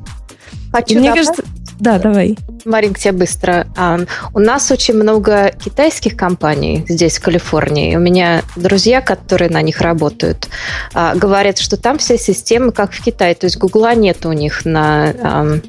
Хочу 0.72 1.00
мне 1.00 1.14
кажется, 1.14 1.44
да, 1.80 1.98
давай. 1.98 2.38
Марин, 2.66 2.94
тебе 2.94 3.14
быстро. 3.14 3.68
А, 3.78 4.00
у 4.34 4.40
нас 4.40 4.70
очень 4.70 4.96
много 4.96 5.52
китайских 5.52 6.18
компаний 6.18 6.86
здесь, 6.88 7.18
в 7.18 7.22
Калифорнии. 7.22 7.96
У 7.96 8.00
меня 8.00 8.44
друзья, 8.58 9.02
которые 9.02 9.50
на 9.50 9.62
них 9.62 9.80
работают, 9.80 10.50
а, 10.94 11.16
говорят, 11.16 11.58
что 11.58 11.78
там 11.78 11.98
вся 11.98 12.18
система 12.18 12.72
как 12.72 12.92
в 12.92 13.02
Китае. 13.02 13.34
То 13.34 13.46
есть 13.46 13.58
Гугла 13.58 13.96
нет 13.96 14.26
у 14.26 14.34
них 14.34 14.66
на, 14.66 15.62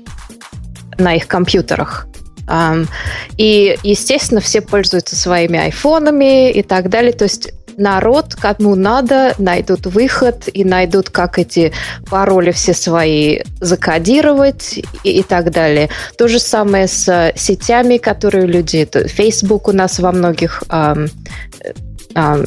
на 0.99 1.15
их 1.15 1.29
компьютерах. 1.29 2.07
И, 3.37 3.79
естественно, 3.83 4.41
все 4.41 4.61
пользуются 4.61 5.17
своими 5.17 5.59
айфонами 5.59 6.51
и 6.51 6.63
так 6.63 6.89
далее. 6.89 7.13
То 7.13 7.25
есть 7.25 7.53
народ, 7.77 8.35
кому 8.35 8.75
надо, 8.75 9.35
найдут 9.39 9.87
выход 9.87 10.49
и 10.53 10.65
найдут, 10.65 11.11
как 11.11 11.39
эти 11.39 11.73
пароли 12.09 12.53
все 12.53 12.75
свои 12.75 13.41
закодировать 13.61 14.79
и, 15.05 15.21
и 15.21 15.23
так 15.23 15.51
далее. 15.51 15.89
То 16.17 16.29
же 16.29 16.39
самое 16.39 16.87
с 16.87 17.33
сетями, 17.37 17.97
которые 17.97 18.47
люди... 18.47 18.89
Facebook 18.91 19.69
у 19.69 19.73
нас 19.73 19.99
во 19.99 20.13
многих 20.13 20.63
э, 20.71 21.07
э, 22.15 22.45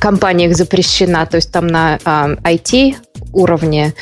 компаниях 0.00 0.56
запрещена, 0.56 1.26
то 1.26 1.36
есть 1.36 1.52
там 1.52 1.66
на 1.66 1.98
э, 2.04 2.36
IT 2.44 2.96
уровне 3.32 3.94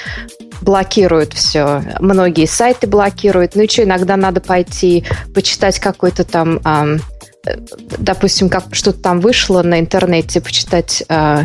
блокируют 0.60 1.32
все. 1.34 1.82
Многие 2.00 2.46
сайты 2.46 2.86
блокируют. 2.86 3.54
Ну 3.54 3.62
и 3.62 3.68
что, 3.68 3.84
иногда 3.84 4.16
надо 4.16 4.40
пойти 4.40 5.04
почитать 5.34 5.78
какой-то 5.78 6.24
там, 6.24 6.60
э, 6.64 7.56
допустим, 7.98 8.48
как 8.48 8.64
что-то 8.72 9.00
там 9.00 9.20
вышло 9.20 9.62
на 9.62 9.80
интернете, 9.80 10.40
почитать 10.40 11.02
э, 11.08 11.44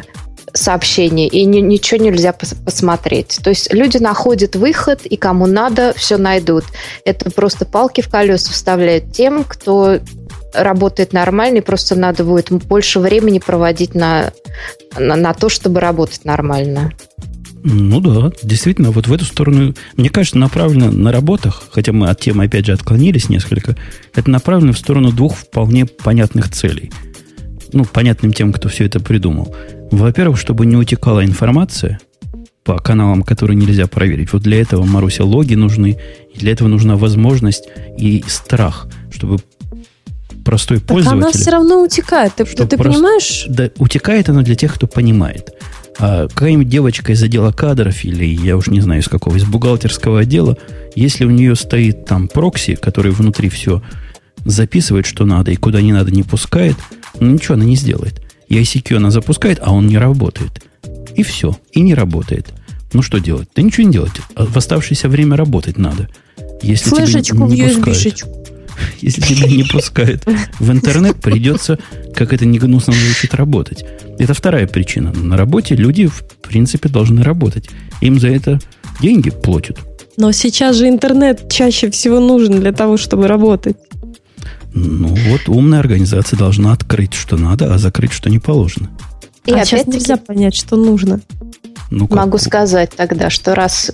сообщений, 0.53 1.27
и 1.27 1.45
ни, 1.45 1.59
ничего 1.59 2.03
нельзя 2.03 2.33
пос 2.33 2.53
посмотреть. 2.65 3.39
То 3.43 3.49
есть 3.49 3.73
люди 3.73 3.97
находят 3.97 4.55
выход, 4.55 5.05
и 5.05 5.17
кому 5.17 5.45
надо, 5.45 5.93
все 5.95 6.17
найдут. 6.17 6.65
Это 7.05 7.31
просто 7.31 7.65
палки 7.65 8.01
в 8.01 8.09
колеса 8.09 8.51
вставляет 8.51 9.11
тем, 9.13 9.43
кто 9.43 9.99
работает 10.53 11.13
нормально, 11.13 11.57
и 11.57 11.61
просто 11.61 11.95
надо 11.95 12.23
будет 12.23 12.51
больше 12.51 12.99
времени 12.99 13.39
проводить 13.39 13.95
на, 13.95 14.31
на, 14.97 15.15
на 15.15 15.33
то, 15.33 15.49
чтобы 15.49 15.79
работать 15.79 16.25
нормально. 16.25 16.91
Ну 17.63 17.99
да, 17.99 18.31
действительно, 18.43 18.91
вот 18.91 19.07
в 19.07 19.13
эту 19.13 19.25
сторону, 19.25 19.75
мне 19.95 20.09
кажется, 20.09 20.37
направлено 20.37 20.91
на 20.91 21.11
работах, 21.11 21.63
хотя 21.71 21.91
мы 21.91 22.09
от 22.09 22.19
темы 22.19 22.45
опять 22.45 22.65
же 22.65 22.73
отклонились 22.73 23.29
несколько, 23.29 23.77
это 24.15 24.29
направлено 24.29 24.73
в 24.73 24.77
сторону 24.77 25.11
двух 25.11 25.35
вполне 25.37 25.85
понятных 25.85 26.49
целей. 26.49 26.91
Ну, 27.73 27.85
понятным 27.85 28.33
тем, 28.33 28.51
кто 28.51 28.67
все 28.69 28.85
это 28.85 28.99
придумал. 28.99 29.55
Во-первых, 29.91 30.39
чтобы 30.39 30.65
не 30.65 30.75
утекала 30.75 31.23
информация 31.23 31.99
по 32.63 32.79
каналам, 32.79 33.23
которые 33.23 33.55
нельзя 33.55 33.87
проверить. 33.87 34.33
Вот 34.33 34.43
для 34.43 34.61
этого, 34.61 34.83
Маруся, 34.83 35.23
логи 35.23 35.55
нужны, 35.55 35.97
и 36.33 36.39
для 36.39 36.51
этого 36.51 36.67
нужна 36.67 36.95
возможность 36.95 37.69
и 37.97 38.23
страх, 38.27 38.87
чтобы 39.11 39.37
простой 40.43 40.79
так 40.79 40.87
пользователь... 40.87 41.23
она 41.23 41.31
все 41.31 41.51
равно 41.51 41.81
утекает, 41.81 42.33
ты, 42.35 42.45
ты 42.45 42.55
просто, 42.55 42.77
понимаешь? 42.77 43.45
Да, 43.47 43.69
утекает 43.77 44.29
она 44.29 44.41
для 44.41 44.55
тех, 44.55 44.73
кто 44.73 44.87
понимает. 44.87 45.49
А 45.99 46.27
какая-нибудь 46.27 46.69
девочка 46.69 47.11
из 47.11 47.21
отдела 47.21 47.51
кадров, 47.51 48.03
или 48.03 48.25
я 48.25 48.57
уж 48.57 48.67
не 48.67 48.81
знаю 48.81 49.01
из 49.01 49.07
какого, 49.07 49.35
из 49.35 49.43
бухгалтерского 49.43 50.21
отдела, 50.21 50.57
если 50.95 51.25
у 51.25 51.29
нее 51.29 51.55
стоит 51.55 52.05
там 52.05 52.27
прокси, 52.27 52.75
который 52.75 53.11
внутри 53.11 53.49
все 53.49 53.81
записывает, 54.45 55.05
что 55.05 55.25
надо, 55.25 55.51
и 55.51 55.55
куда 55.55 55.81
не 55.81 55.93
надо 55.93 56.11
не 56.11 56.23
пускает, 56.23 56.75
ну 57.19 57.31
ничего 57.31 57.55
она 57.55 57.65
не 57.65 57.75
сделает. 57.75 58.21
И 58.47 58.59
ICQ 58.59 58.97
она 58.97 59.11
запускает, 59.11 59.59
а 59.61 59.71
он 59.71 59.87
не 59.87 59.97
работает. 59.97 60.63
И 61.15 61.23
все. 61.23 61.57
И 61.71 61.81
не 61.81 61.93
работает. 61.93 62.47
Ну 62.93 63.01
что 63.01 63.19
делать? 63.19 63.47
Да 63.55 63.61
ничего 63.61 63.85
не 63.85 63.93
делать. 63.93 64.11
А 64.35 64.45
в 64.45 64.57
оставшееся 64.57 65.07
время 65.07 65.37
работать 65.37 65.77
надо. 65.77 66.09
Если 66.61 66.89
Флешечку 66.89 67.47
тебе 67.47 67.65
не 67.65 67.73
в 67.73 67.77
USB-шечку. 67.77 68.41
Если 68.99 69.21
тебя 69.21 69.47
не 69.47 69.63
пускают 69.63 70.23
в 70.59 70.71
интернет, 70.71 71.21
придется, 71.21 71.79
как 72.15 72.33
это 72.33 72.45
не 72.45 72.59
гнусно 72.59 72.93
звучит, 72.93 73.33
работать. 73.33 73.85
Это 74.21 74.35
вторая 74.35 74.67
причина. 74.67 75.11
На 75.11 75.35
работе 75.35 75.75
люди, 75.75 76.05
в 76.05 76.23
принципе, 76.47 76.89
должны 76.89 77.23
работать. 77.23 77.71
Им 78.01 78.19
за 78.19 78.27
это 78.27 78.59
деньги 79.01 79.31
платят. 79.31 79.79
Но 80.15 80.31
сейчас 80.31 80.75
же 80.75 80.87
интернет 80.87 81.51
чаще 81.51 81.89
всего 81.89 82.19
нужен 82.19 82.59
для 82.59 82.71
того, 82.71 82.97
чтобы 82.97 83.27
работать. 83.27 83.77
Ну 84.75 85.07
вот 85.07 85.49
умная 85.49 85.79
организация 85.79 86.37
должна 86.37 86.71
открыть, 86.71 87.15
что 87.15 87.35
надо, 87.35 87.73
а 87.73 87.79
закрыть, 87.79 88.11
что 88.11 88.29
не 88.29 88.37
положено. 88.37 88.91
И 89.47 89.53
а 89.53 89.65
сейчас 89.65 89.87
нельзя 89.87 90.17
понять, 90.17 90.53
что 90.53 90.75
нужно. 90.75 91.21
Ну, 91.91 92.07
Могу 92.09 92.37
сказать 92.37 92.91
тогда, 92.95 93.29
что 93.29 93.53
раз 93.53 93.91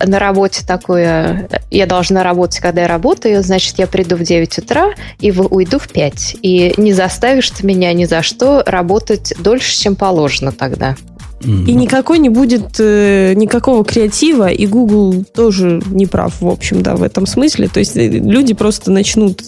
на 0.00 0.20
работе 0.20 0.64
такое, 0.64 1.48
я 1.70 1.86
должна 1.86 2.22
работать, 2.22 2.60
когда 2.60 2.82
я 2.82 2.88
работаю, 2.88 3.42
значит, 3.42 3.80
я 3.80 3.88
приду 3.88 4.14
в 4.14 4.22
9 4.22 4.58
утра 4.58 4.90
и 5.18 5.32
уйду 5.32 5.80
в 5.80 5.88
5. 5.88 6.36
И 6.42 6.74
не 6.76 6.92
заставишь 6.92 7.50
ты 7.50 7.66
меня 7.66 7.92
ни 7.92 8.04
за 8.04 8.22
что 8.22 8.62
работать 8.64 9.34
дольше, 9.40 9.76
чем 9.76 9.96
положено 9.96 10.52
тогда. 10.52 10.94
И 11.42 11.74
никакой 11.74 12.18
не 12.18 12.28
будет 12.28 12.78
э, 12.78 13.32
никакого 13.34 13.82
креатива, 13.82 14.48
и 14.50 14.66
Google 14.66 15.24
тоже 15.24 15.82
не 15.86 16.06
прав, 16.06 16.40
в 16.40 16.48
общем, 16.48 16.82
да, 16.82 16.96
в 16.96 17.02
этом 17.02 17.26
смысле. 17.26 17.68
То 17.68 17.80
есть 17.80 17.96
э, 17.96 18.08
люди 18.08 18.52
просто 18.52 18.90
начнут 18.90 19.42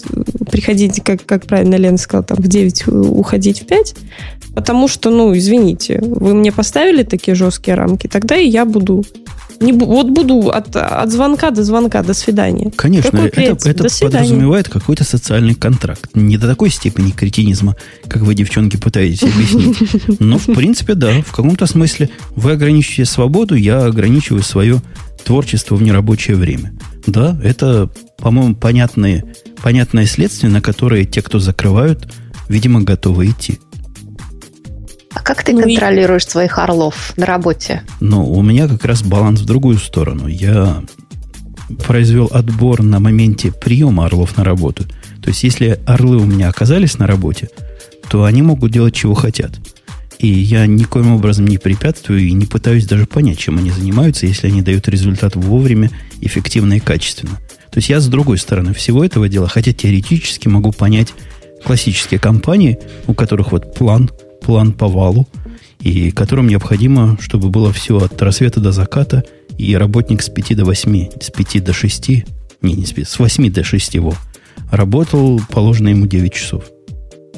приходить, 0.49 1.03
как, 1.03 1.23
как 1.25 1.45
правильно 1.45 1.75
Лена 1.75 1.97
сказала, 1.97 2.25
там 2.25 2.37
в 2.37 2.47
9 2.47 2.87
уходить 2.87 3.61
в 3.61 3.67
5, 3.67 3.95
потому 4.55 4.87
что, 4.87 5.11
ну, 5.11 5.37
извините, 5.37 5.99
вы 6.01 6.33
мне 6.33 6.51
поставили 6.51 7.03
такие 7.03 7.35
жесткие 7.35 7.75
рамки, 7.75 8.07
тогда 8.07 8.37
и 8.37 8.47
я 8.47 8.65
буду 8.65 9.03
не, 9.63 9.71
вот 9.71 10.09
буду 10.09 10.49
от, 10.49 10.75
от 10.75 11.11
звонка 11.11 11.51
до 11.51 11.63
звонка, 11.63 12.03
до 12.03 12.13
свидания. 12.13 12.71
Конечно, 12.75 13.17
это, 13.17 13.69
это 13.69 13.87
подразумевает 14.01 14.69
какой-то 14.69 15.03
социальный 15.03 15.55
контракт. 15.55 16.09
Не 16.13 16.37
до 16.37 16.47
такой 16.47 16.69
степени 16.69 17.11
кретинизма, 17.11 17.75
как 18.07 18.23
вы, 18.23 18.35
девчонки, 18.35 18.77
пытаетесь 18.77 19.23
объяснить. 19.23 19.77
Но, 20.19 20.37
в 20.37 20.45
принципе, 20.45 20.95
да, 20.95 21.21
в 21.21 21.31
каком-то 21.31 21.65
смысле 21.65 21.82
вы 22.35 22.51
ограничиваете 22.51 23.05
свободу, 23.05 23.55
я 23.55 23.85
ограничиваю 23.85 24.43
свое 24.43 24.81
творчество 25.23 25.75
в 25.75 25.81
нерабочее 25.81 26.35
время. 26.35 26.73
Да, 27.05 27.37
это, 27.43 27.89
по-моему, 28.17 28.55
понятные, 28.55 29.25
понятное 29.61 30.05
следствие, 30.05 30.51
на 30.51 30.61
которое 30.61 31.05
те, 31.05 31.21
кто 31.21 31.39
закрывают, 31.39 32.13
видимо, 32.49 32.81
готовы 32.81 33.29
идти. 33.29 33.59
А 35.13 35.21
как 35.21 35.43
ты 35.43 35.53
ну, 35.53 35.61
контролируешь 35.61 36.25
и... 36.25 36.29
своих 36.29 36.57
орлов 36.57 37.13
на 37.17 37.25
работе? 37.25 37.83
Ну, 37.99 38.29
у 38.31 38.41
меня 38.41 38.67
как 38.67 38.83
раз 38.85 39.03
баланс 39.03 39.41
в 39.41 39.45
другую 39.45 39.77
сторону. 39.77 40.27
Я 40.27 40.83
произвел 41.85 42.29
отбор 42.31 42.81
на 42.81 42.99
моменте 42.99 43.51
приема 43.51 44.05
орлов 44.05 44.37
на 44.37 44.43
работу. 44.43 44.85
То 45.21 45.29
есть, 45.29 45.43
если 45.43 45.79
орлы 45.85 46.17
у 46.17 46.25
меня 46.25 46.49
оказались 46.49 46.97
на 46.97 47.07
работе, 47.07 47.49
то 48.09 48.25
они 48.25 48.41
могут 48.41 48.71
делать, 48.71 48.93
чего 48.93 49.13
хотят. 49.13 49.51
И 50.19 50.27
я 50.27 50.65
никоим 50.65 51.13
образом 51.13 51.45
не 51.45 51.57
препятствую 51.57 52.21
и 52.21 52.31
не 52.31 52.45
пытаюсь 52.45 52.85
даже 52.85 53.05
понять, 53.05 53.39
чем 53.39 53.57
они 53.57 53.71
занимаются, 53.71 54.25
если 54.25 54.47
они 54.47 54.61
дают 54.61 54.87
результат 54.87 55.35
вовремя, 55.35 55.91
эффективно 56.21 56.73
и 56.73 56.79
качественно. 56.79 57.39
То 57.71 57.79
есть 57.79 57.89
я 57.89 57.99
с 57.99 58.07
другой 58.07 58.37
стороны 58.37 58.73
всего 58.73 59.03
этого 59.03 59.27
дела, 59.27 59.47
хотя 59.47 59.73
теоретически 59.73 60.47
могу 60.47 60.71
понять 60.71 61.13
классические 61.63 62.19
компании, 62.19 62.79
у 63.07 63.13
которых 63.13 63.51
вот 63.51 63.75
план– 63.75 64.09
план 64.43 64.73
по 64.73 64.87
валу, 64.87 65.27
и 65.79 66.11
которым 66.11 66.47
необходимо, 66.47 67.17
чтобы 67.19 67.49
было 67.49 67.73
все 67.73 67.97
от 67.97 68.21
рассвета 68.21 68.59
до 68.59 68.71
заката, 68.71 69.23
и 69.57 69.75
работник 69.75 70.21
с 70.21 70.29
5 70.29 70.57
до 70.57 70.65
8, 70.65 71.09
с 71.21 71.29
5 71.31 71.63
до 71.63 71.73
6, 71.73 72.09
не, 72.61 72.73
не 72.73 72.85
с 72.85 72.91
5, 72.91 73.07
с 73.07 73.19
8 73.19 73.51
до 73.51 73.63
6 73.63 73.95
его, 73.95 74.13
работал 74.71 75.41
положено 75.49 75.89
ему 75.89 76.05
9 76.05 76.33
часов. 76.33 76.65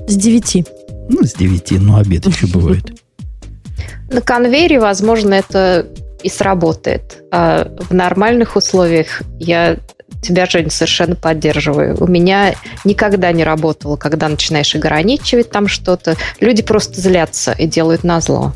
С 0.07 0.15
9? 0.15 0.65
Ну, 1.09 1.23
с 1.23 1.33
9, 1.33 1.71
но 1.81 1.97
обед 1.97 2.25
еще 2.25 2.47
бывает. 2.47 2.91
На 4.11 4.21
конвейере, 4.21 4.79
возможно, 4.79 5.33
это 5.33 5.87
и 6.23 6.29
сработает. 6.29 7.23
А 7.31 7.71
в 7.89 7.93
нормальных 7.93 8.55
условиях 8.55 9.21
я 9.39 9.77
тебя, 10.21 10.45
Жень, 10.45 10.71
совершенно 10.71 11.15
поддерживаю. 11.15 11.97
У 11.99 12.07
меня 12.07 12.55
никогда 12.83 13.31
не 13.31 13.43
работало, 13.43 13.95
когда 13.95 14.27
начинаешь 14.27 14.73
ограничивать 14.75 15.51
там 15.51 15.67
что-то. 15.67 16.15
Люди 16.39 16.63
просто 16.63 16.99
злятся 16.99 17.51
и 17.51 17.67
делают 17.67 18.03
на 18.03 18.21
зло. 18.21 18.53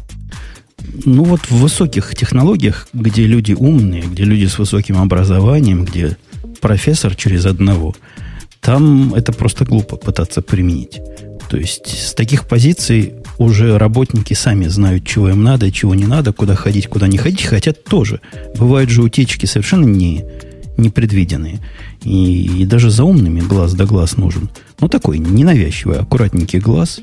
Ну 1.05 1.23
вот 1.23 1.41
в 1.41 1.51
высоких 1.51 2.15
технологиях, 2.15 2.87
где 2.93 3.25
люди 3.25 3.53
умные, 3.53 4.03
где 4.03 4.23
люди 4.23 4.45
с 4.45 4.57
высоким 4.57 4.99
образованием, 4.99 5.85
где 5.85 6.17
профессор 6.61 7.15
через 7.15 7.45
одного, 7.45 7.95
там 8.61 9.13
это 9.13 9.31
просто 9.31 9.65
глупо 9.65 9.97
пытаться 9.97 10.41
применить. 10.41 10.99
То 11.49 11.57
есть 11.57 11.87
с 11.87 12.13
таких 12.13 12.47
позиций 12.47 13.15
уже 13.39 13.77
работники 13.77 14.33
сами 14.35 14.67
знают, 14.67 15.05
чего 15.05 15.29
им 15.29 15.43
надо, 15.43 15.71
чего 15.71 15.95
не 15.95 16.05
надо, 16.05 16.31
куда 16.31 16.55
ходить, 16.55 16.87
куда 16.87 17.07
не 17.07 17.17
ходить, 17.17 17.43
хотят 17.43 17.83
тоже. 17.83 18.21
Бывают 18.55 18.91
же 18.91 19.01
утечки 19.01 19.47
совершенно 19.47 19.85
не, 19.85 20.25
непредвиденные. 20.77 21.59
И, 22.03 22.61
и 22.61 22.65
даже 22.65 22.91
за 22.91 23.03
умными 23.03 23.39
глаз 23.39 23.73
да 23.73 23.85
глаз 23.85 24.15
нужен. 24.17 24.49
Ну, 24.79 24.87
такой 24.87 25.17
ненавязчивый, 25.17 25.97
аккуратненький 25.97 26.59
глаз. 26.59 27.01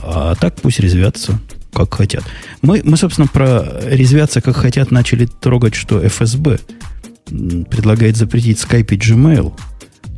А 0.00 0.36
так 0.36 0.54
пусть 0.60 0.78
резвятся, 0.78 1.40
как 1.72 1.92
хотят. 1.92 2.22
Мы, 2.60 2.82
мы, 2.84 2.96
собственно, 2.96 3.26
про 3.26 3.80
резвятся, 3.84 4.40
как 4.40 4.56
хотят, 4.56 4.92
начали 4.92 5.26
трогать, 5.26 5.74
что 5.74 6.06
ФСБ 6.06 6.60
предлагает 7.26 8.16
запретить 8.16 8.60
и 8.62 8.96
Gmail. 8.96 9.52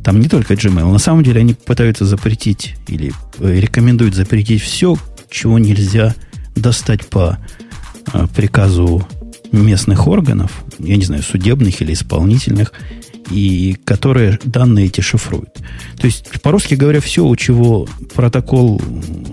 Там 0.05 0.19
не 0.19 0.29
только 0.29 0.53
Gmail. 0.53 0.91
На 0.91 0.99
самом 0.99 1.23
деле 1.23 1.39
они 1.39 1.55
пытаются 1.55 2.05
запретить 2.05 2.75
или 2.87 3.11
э, 3.39 3.59
рекомендуют 3.59 4.13
запретить 4.13 4.61
все, 4.61 4.97
чего 5.31 5.57
нельзя 5.57 6.13
достать 6.55 7.07
по 7.07 7.39
э, 8.13 8.27
приказу 8.35 9.05
местных 9.51 10.07
органов, 10.07 10.63
я 10.77 10.95
не 10.95 11.05
знаю, 11.05 11.23
судебных 11.23 11.81
или 11.81 11.93
исполнительных, 11.93 12.71
и 13.31 13.77
которые 13.83 14.39
данные 14.43 14.85
эти 14.85 15.01
шифруют. 15.01 15.55
То 15.97 16.05
есть, 16.05 16.39
по-русски 16.43 16.75
говоря, 16.75 17.01
все, 17.01 17.25
у 17.25 17.35
чего 17.35 17.87
протокол 18.13 18.79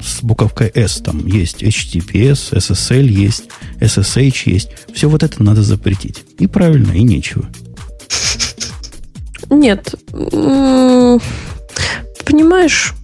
с 0.02 0.22
буковкой 0.22 0.70
S, 0.74 1.02
там 1.04 1.26
есть 1.26 1.62
HTTPS, 1.62 2.56
SSL 2.56 3.06
есть, 3.06 3.44
SSH 3.78 4.42
есть, 4.46 4.70
все 4.94 5.10
вот 5.10 5.22
это 5.22 5.42
надо 5.42 5.62
запретить. 5.62 6.24
И 6.38 6.46
правильно, 6.46 6.92
и 6.92 7.02
нечего. 7.02 7.46
Нет. 9.52 9.94
Понимаешь, 12.24 12.94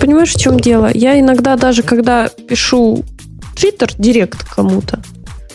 понимаешь, 0.00 0.34
в 0.34 0.40
чем 0.40 0.58
дело? 0.58 0.90
Я 0.92 1.18
иногда 1.20 1.56
даже, 1.56 1.82
когда 1.82 2.28
пишу 2.28 3.04
Twitter 3.54 3.90
директ 3.96 4.44
кому-то, 4.44 5.00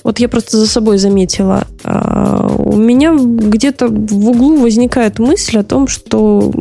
вот 0.03 0.19
я 0.19 0.29
просто 0.29 0.57
за 0.57 0.67
собой 0.67 0.97
заметила. 0.97 1.67
А, 1.83 2.47
у 2.57 2.77
меня 2.77 3.13
где-то 3.15 3.89
в 3.89 4.29
углу 4.29 4.57
возникает 4.57 5.19
мысль 5.19 5.59
о 5.59 5.63
том, 5.63 5.87
что 5.87 6.53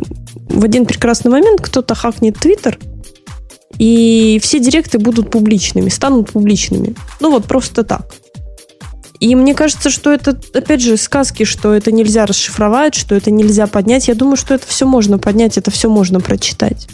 в 0.49 0.63
один 0.63 0.85
прекрасный 0.85 1.31
момент 1.31 1.61
кто-то 1.61 1.95
хакнет 1.95 2.37
Твиттер 2.37 2.77
и 3.77 4.39
все 4.41 4.59
директы 4.59 4.99
будут 4.99 5.31
публичными, 5.31 5.87
станут 5.89 6.31
публичными. 6.31 6.95
Ну 7.21 7.31
вот 7.31 7.45
просто 7.45 7.83
так. 7.83 8.13
И 9.19 9.35
мне 9.35 9.53
кажется, 9.53 9.89
что 9.89 10.11
это, 10.11 10.39
опять 10.53 10.81
же, 10.81 10.95
сказки, 10.95 11.43
что 11.43 11.73
это 11.73 11.91
нельзя 11.91 12.25
расшифровать, 12.25 12.95
что 12.95 13.15
это 13.15 13.31
нельзя 13.31 13.67
поднять. 13.67 14.07
Я 14.07 14.15
думаю, 14.15 14.37
что 14.37 14.53
это 14.53 14.65
все 14.65 14.85
можно 14.85 15.17
поднять, 15.17 15.57
это 15.57 15.71
все 15.71 15.89
можно 15.89 16.21
прочитать. 16.21 16.87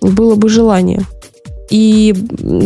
Было 0.00 0.34
бы 0.34 0.48
желание. 0.48 1.02
И 1.70 2.12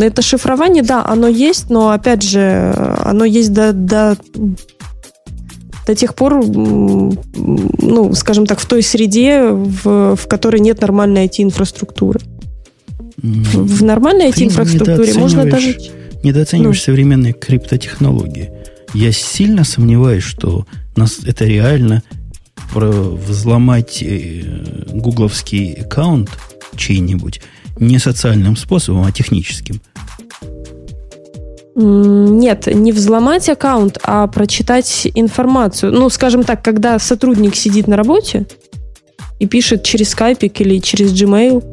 это 0.01 0.21
шифрование, 0.21 0.83
да, 0.83 1.05
оно 1.05 1.27
есть, 1.27 1.69
но 1.69 1.91
опять 1.91 2.23
же, 2.23 2.73
оно 3.05 3.25
есть 3.25 3.53
до, 3.53 3.71
до, 3.73 4.17
до 5.85 5.95
тех 5.95 6.15
пор, 6.15 6.43
ну, 6.45 8.13
скажем 8.15 8.47
так, 8.47 8.59
в 8.59 8.65
той 8.65 8.81
среде, 8.81 9.49
в, 9.49 10.15
в 10.15 10.27
которой 10.27 10.59
нет 10.59 10.81
нормальной 10.81 11.27
IT-инфраструктуры. 11.27 12.19
В, 13.17 13.77
в 13.77 13.83
нормальной 13.83 14.29
IT-инфраструктуре 14.29 15.13
можно 15.13 15.45
даже 15.45 15.77
недооцениваешь 16.27 16.77
ну. 16.77 16.83
современные 16.83 17.33
криптотехнологии. 17.33 18.51
Я 18.93 19.11
сильно 19.11 19.63
сомневаюсь, 19.63 20.23
что 20.23 20.65
нас 20.95 21.19
это 21.25 21.45
реально 21.45 22.03
взломать 22.73 24.03
э, 24.03 24.43
гугловский 24.93 25.73
аккаунт 25.73 26.29
чей-нибудь 26.75 27.41
не 27.79 27.99
социальным 27.99 28.55
способом, 28.55 29.03
а 29.03 29.11
техническим. 29.11 29.81
Нет, 31.75 32.65
не 32.67 32.91
взломать 32.91 33.49
аккаунт, 33.49 33.99
а 34.01 34.25
прочитать 34.27 35.07
информацию. 35.13 35.93
Ну, 35.93 36.09
скажем 36.09 36.43
так, 36.43 36.63
когда 36.63 36.97
сотрудник 36.97 37.55
сидит 37.55 37.87
на 37.87 37.95
работе 37.95 38.47
и 39.37 39.45
пишет 39.45 39.83
через 39.83 40.09
скайпик 40.09 40.59
или 40.61 40.79
через 40.79 41.13
Gmail, 41.13 41.63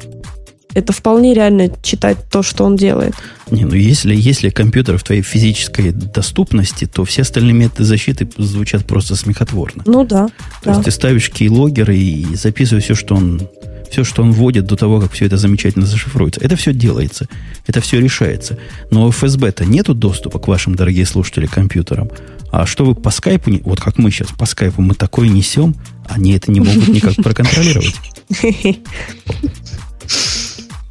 это 0.75 0.93
вполне 0.93 1.33
реально 1.33 1.71
читать 1.81 2.17
то, 2.29 2.43
что 2.43 2.65
он 2.65 2.75
делает. 2.75 3.15
Не, 3.51 3.65
ну 3.65 3.75
если, 3.75 4.15
если 4.15 4.49
компьютер 4.49 4.97
в 4.97 5.03
твоей 5.03 5.21
физической 5.21 5.91
доступности, 5.91 6.85
то 6.85 7.05
все 7.05 7.21
остальные 7.21 7.53
методы 7.53 7.83
защиты 7.83 8.27
звучат 8.37 8.85
просто 8.85 9.15
смехотворно. 9.15 9.83
Ну 9.85 10.03
да. 10.03 10.27
То 10.61 10.65
да. 10.65 10.71
есть 10.71 10.85
ты 10.85 10.91
ставишь 10.91 11.29
кейлогер 11.29 11.91
и 11.91 12.25
записываешь 12.35 12.85
все, 12.85 12.95
что 12.95 13.15
он 13.15 13.47
все, 13.89 14.03
что 14.03 14.23
он 14.23 14.31
вводит 14.31 14.65
до 14.65 14.75
того, 14.75 14.99
как 14.99 15.11
все 15.13 15.25
это 15.25 15.37
замечательно 15.37 15.85
зашифруется. 15.85 16.41
Это 16.41 16.55
все 16.55 16.73
делается, 16.73 17.27
это 17.65 17.81
все 17.81 18.01
решается. 18.01 18.57
Но 18.91 19.05
у 19.05 19.11
ФСБ-то 19.11 19.63
нету 19.63 19.93
доступа 19.93 20.39
к 20.39 20.47
вашим, 20.47 20.75
дорогие 20.75 21.05
слушатели, 21.05 21.45
компьютерам. 21.45 22.09
А 22.51 22.65
что 22.65 22.83
вы 22.83 22.95
по 22.95 23.09
скайпу, 23.09 23.51
вот 23.63 23.79
как 23.79 23.97
мы 23.97 24.11
сейчас 24.11 24.29
по 24.29 24.45
скайпу, 24.45 24.81
мы 24.81 24.95
такое 24.95 25.29
несем, 25.29 25.75
они 26.07 26.33
это 26.33 26.51
не 26.51 26.59
могут 26.59 26.87
никак 26.87 27.15
проконтролировать. 27.23 27.95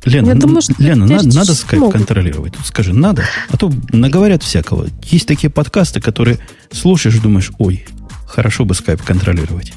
Лена, 0.04 0.28
Я 0.28 0.34
думаю, 0.34 0.60
что 0.62 0.74
Лена 0.78 1.06
надо, 1.06 1.28
надо 1.28 1.54
скайп 1.54 1.80
могут. 1.80 1.96
контролировать. 1.96 2.52
Тут 2.54 2.66
скажи, 2.66 2.92
надо. 2.92 3.24
А 3.48 3.56
то 3.56 3.72
наговорят 3.92 4.42
всякого. 4.42 4.86
Есть 5.04 5.26
такие 5.26 5.50
подкасты, 5.50 6.00
которые 6.00 6.38
слушаешь, 6.70 7.18
думаешь, 7.18 7.50
ой, 7.58 7.86
хорошо 8.26 8.64
бы 8.64 8.74
скайп 8.74 9.02
контролировать. 9.02 9.72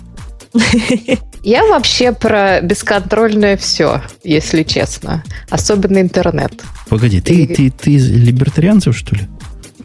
Я 1.43 1.65
вообще 1.67 2.11
про 2.11 2.61
бесконтрольное 2.61 3.57
все, 3.57 4.01
если 4.23 4.63
честно. 4.63 5.23
Особенно 5.49 5.99
интернет. 6.01 6.53
Погоди, 6.89 7.21
ты, 7.21 7.43
И... 7.43 7.47
ты, 7.47 7.69
ты 7.71 7.91
из 7.93 8.09
либертарианцев, 8.09 8.97
что 8.97 9.15
ли? 9.15 9.21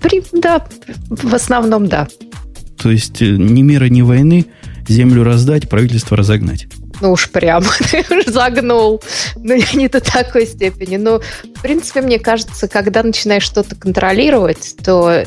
При, 0.01 0.23
да, 0.33 0.67
в 1.09 1.35
основном 1.35 1.87
да. 1.87 2.09
То 2.79 2.91
есть 2.91 3.23
э, 3.23 3.27
ни 3.27 3.63
мира, 3.63 3.85
ни 3.85 4.03
войны, 4.03 4.47
землю 4.89 5.23
раздать, 5.23 5.69
правительство 5.69 6.17
разогнать 6.17 6.67
ну 7.03 7.13
уж 7.13 7.31
прямо 7.31 7.67
загнул. 8.27 9.03
Ну, 9.37 9.57
не 9.75 9.89
до 9.89 10.01
такой 10.01 10.47
степени. 10.47 10.97
Но, 10.97 11.19
в 11.19 11.63
принципе, 11.63 12.01
мне 12.01 12.19
кажется, 12.19 12.69
когда 12.69 13.03
начинаешь 13.03 13.43
что-то 13.43 13.75
контролировать, 13.75 14.77
то 14.83 15.25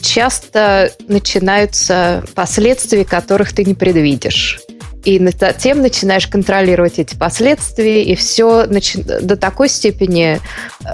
часто 0.00 0.92
начинаются 1.06 2.24
последствия, 2.34 3.04
которых 3.04 3.52
ты 3.52 3.64
не 3.64 3.74
предвидишь. 3.74 4.60
И 5.04 5.20
затем 5.38 5.82
начинаешь 5.82 6.26
контролировать 6.26 6.98
эти 6.98 7.14
последствия, 7.14 8.02
и 8.02 8.14
все 8.14 8.64
начи... 8.66 9.02
до 9.02 9.36
такой 9.36 9.68
степени 9.68 10.40
э, 10.82 10.88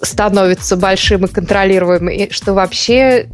становится 0.00 0.76
большим 0.76 1.24
и 1.24 1.28
контролируемым, 1.28 2.30
что 2.30 2.54
вообще 2.54 3.28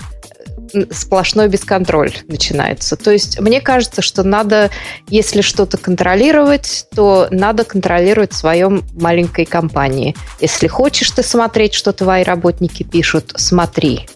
сплошной 0.90 1.48
бесконтроль 1.48 2.12
начинается. 2.26 2.96
То 2.96 3.10
есть 3.10 3.40
мне 3.40 3.60
кажется, 3.60 4.02
что 4.02 4.22
надо, 4.22 4.70
если 5.08 5.40
что-то 5.40 5.76
контролировать, 5.76 6.86
то 6.94 7.28
надо 7.30 7.64
контролировать 7.64 8.32
в 8.32 8.36
своем 8.36 8.84
маленькой 8.94 9.44
компании. 9.44 10.14
Если 10.40 10.66
хочешь 10.66 11.10
ты 11.10 11.22
смотреть, 11.22 11.74
что 11.74 11.92
твои 11.92 12.22
работники 12.22 12.82
пишут, 12.82 13.32
смотри. 13.36 14.08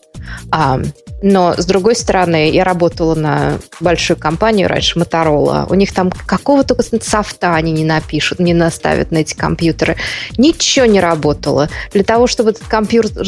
А, 0.50 0.80
но, 1.22 1.54
с 1.56 1.64
другой 1.64 1.94
стороны, 1.94 2.50
я 2.50 2.64
работала 2.64 3.14
на 3.14 3.58
большую 3.80 4.16
компанию 4.16 4.68
раньше, 4.68 4.98
Motorola. 4.98 5.66
У 5.70 5.74
них 5.74 5.92
там 5.92 6.10
какого 6.10 6.64
только 6.64 6.82
софта 7.00 7.54
они 7.54 7.72
не 7.72 7.84
напишут, 7.84 8.40
не 8.40 8.54
наставят 8.54 9.12
на 9.12 9.18
эти 9.18 9.34
компьютеры. 9.34 9.96
Ничего 10.36 10.86
не 10.86 11.00
работало. 11.00 11.68
Для 11.92 12.02
того, 12.02 12.26
чтобы 12.26 12.50
этот 12.50 12.66
компьютер 12.66 13.24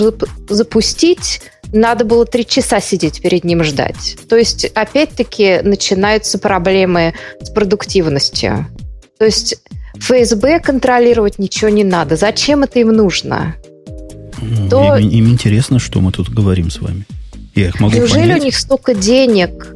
запустить, 0.49 1.41
надо 1.73 2.05
было 2.05 2.27
три 2.27 2.45
часа 2.45 2.81
сидеть 2.81 3.23
перед 3.23 3.45
ним 3.45 3.63
ждать. 3.63 4.17
То 4.29 4.37
есть, 4.37 4.65
опять-таки, 4.65 5.61
начинаются 5.63 6.39
проблемы 6.39 7.15
с 7.41 7.51
продуктивностью. 7.51 8.67
То 9.19 9.25
есть, 9.25 9.57
ФСБ 9.99 10.61
контролировать 10.61 11.39
ничего 11.39 11.71
не 11.71 11.85
надо. 11.85 12.17
Зачем 12.17 12.65
это 12.65 12.81
им 12.81 12.89
нужно? 12.89 13.55
Ну, 14.43 14.69
То... 14.69 14.97
им, 14.97 15.09
им 15.09 15.29
интересно, 15.31 15.79
что 15.79 16.01
мы 16.01 16.11
тут 16.11 16.29
говорим 16.29 16.71
с 16.71 16.81
вами. 16.81 17.07
Я 17.55 17.69
их 17.69 17.81
могу 17.81 17.95
Неужели 17.95 18.23
понять. 18.23 18.43
у 18.43 18.45
них 18.45 18.59
столько 18.59 18.95
денег, 18.95 19.75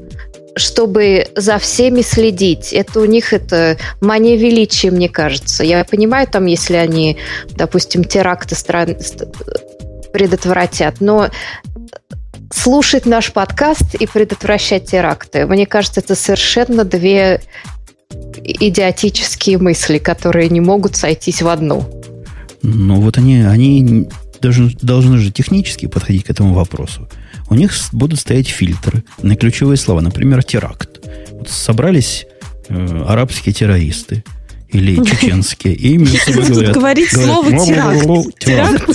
чтобы 0.56 1.28
за 1.36 1.58
всеми 1.58 2.02
следить. 2.02 2.72
Это 2.72 3.00
у 3.00 3.04
них 3.04 3.32
это 3.32 3.78
мания 4.00 4.36
величия, 4.36 4.90
мне 4.90 5.08
кажется. 5.08 5.64
Я 5.64 5.84
понимаю, 5.84 6.26
там, 6.26 6.46
если 6.46 6.74
они, 6.74 7.16
допустим, 7.50 8.04
теракты 8.04 8.54
стран... 8.54 8.96
предотвратят, 10.12 11.00
но 11.00 11.30
слушать 12.52 13.06
наш 13.06 13.32
подкаст 13.32 13.94
и 13.94 14.06
предотвращать 14.06 14.86
теракты. 14.86 15.46
Мне 15.46 15.66
кажется, 15.66 16.00
это 16.00 16.14
совершенно 16.14 16.84
две 16.84 17.40
идиотические 18.42 19.58
мысли, 19.58 19.98
которые 19.98 20.48
не 20.48 20.60
могут 20.60 20.96
сойтись 20.96 21.42
в 21.42 21.48
одну. 21.48 21.84
Ну 22.62 23.00
вот 23.00 23.18
они, 23.18 23.42
они 23.42 24.08
должны, 24.40 24.72
должны 24.80 25.18
же 25.18 25.30
технически 25.30 25.86
подходить 25.86 26.24
к 26.24 26.30
этому 26.30 26.54
вопросу. 26.54 27.08
У 27.50 27.54
них 27.54 27.72
будут 27.92 28.18
стоять 28.18 28.48
фильтры 28.48 29.04
на 29.22 29.36
ключевые 29.36 29.76
слова, 29.76 30.00
например, 30.00 30.42
теракт. 30.42 31.00
Вот 31.32 31.48
собрались 31.48 32.26
э, 32.68 33.04
арабские 33.06 33.54
террористы– 33.54 34.24
или 34.70 34.96
чеченские, 35.04 35.74
и 35.74 36.04
собой 36.04 36.44
говорят... 36.46 36.74
Говорить 36.74 37.10
слово 37.10 37.50
теракт. 37.68 38.94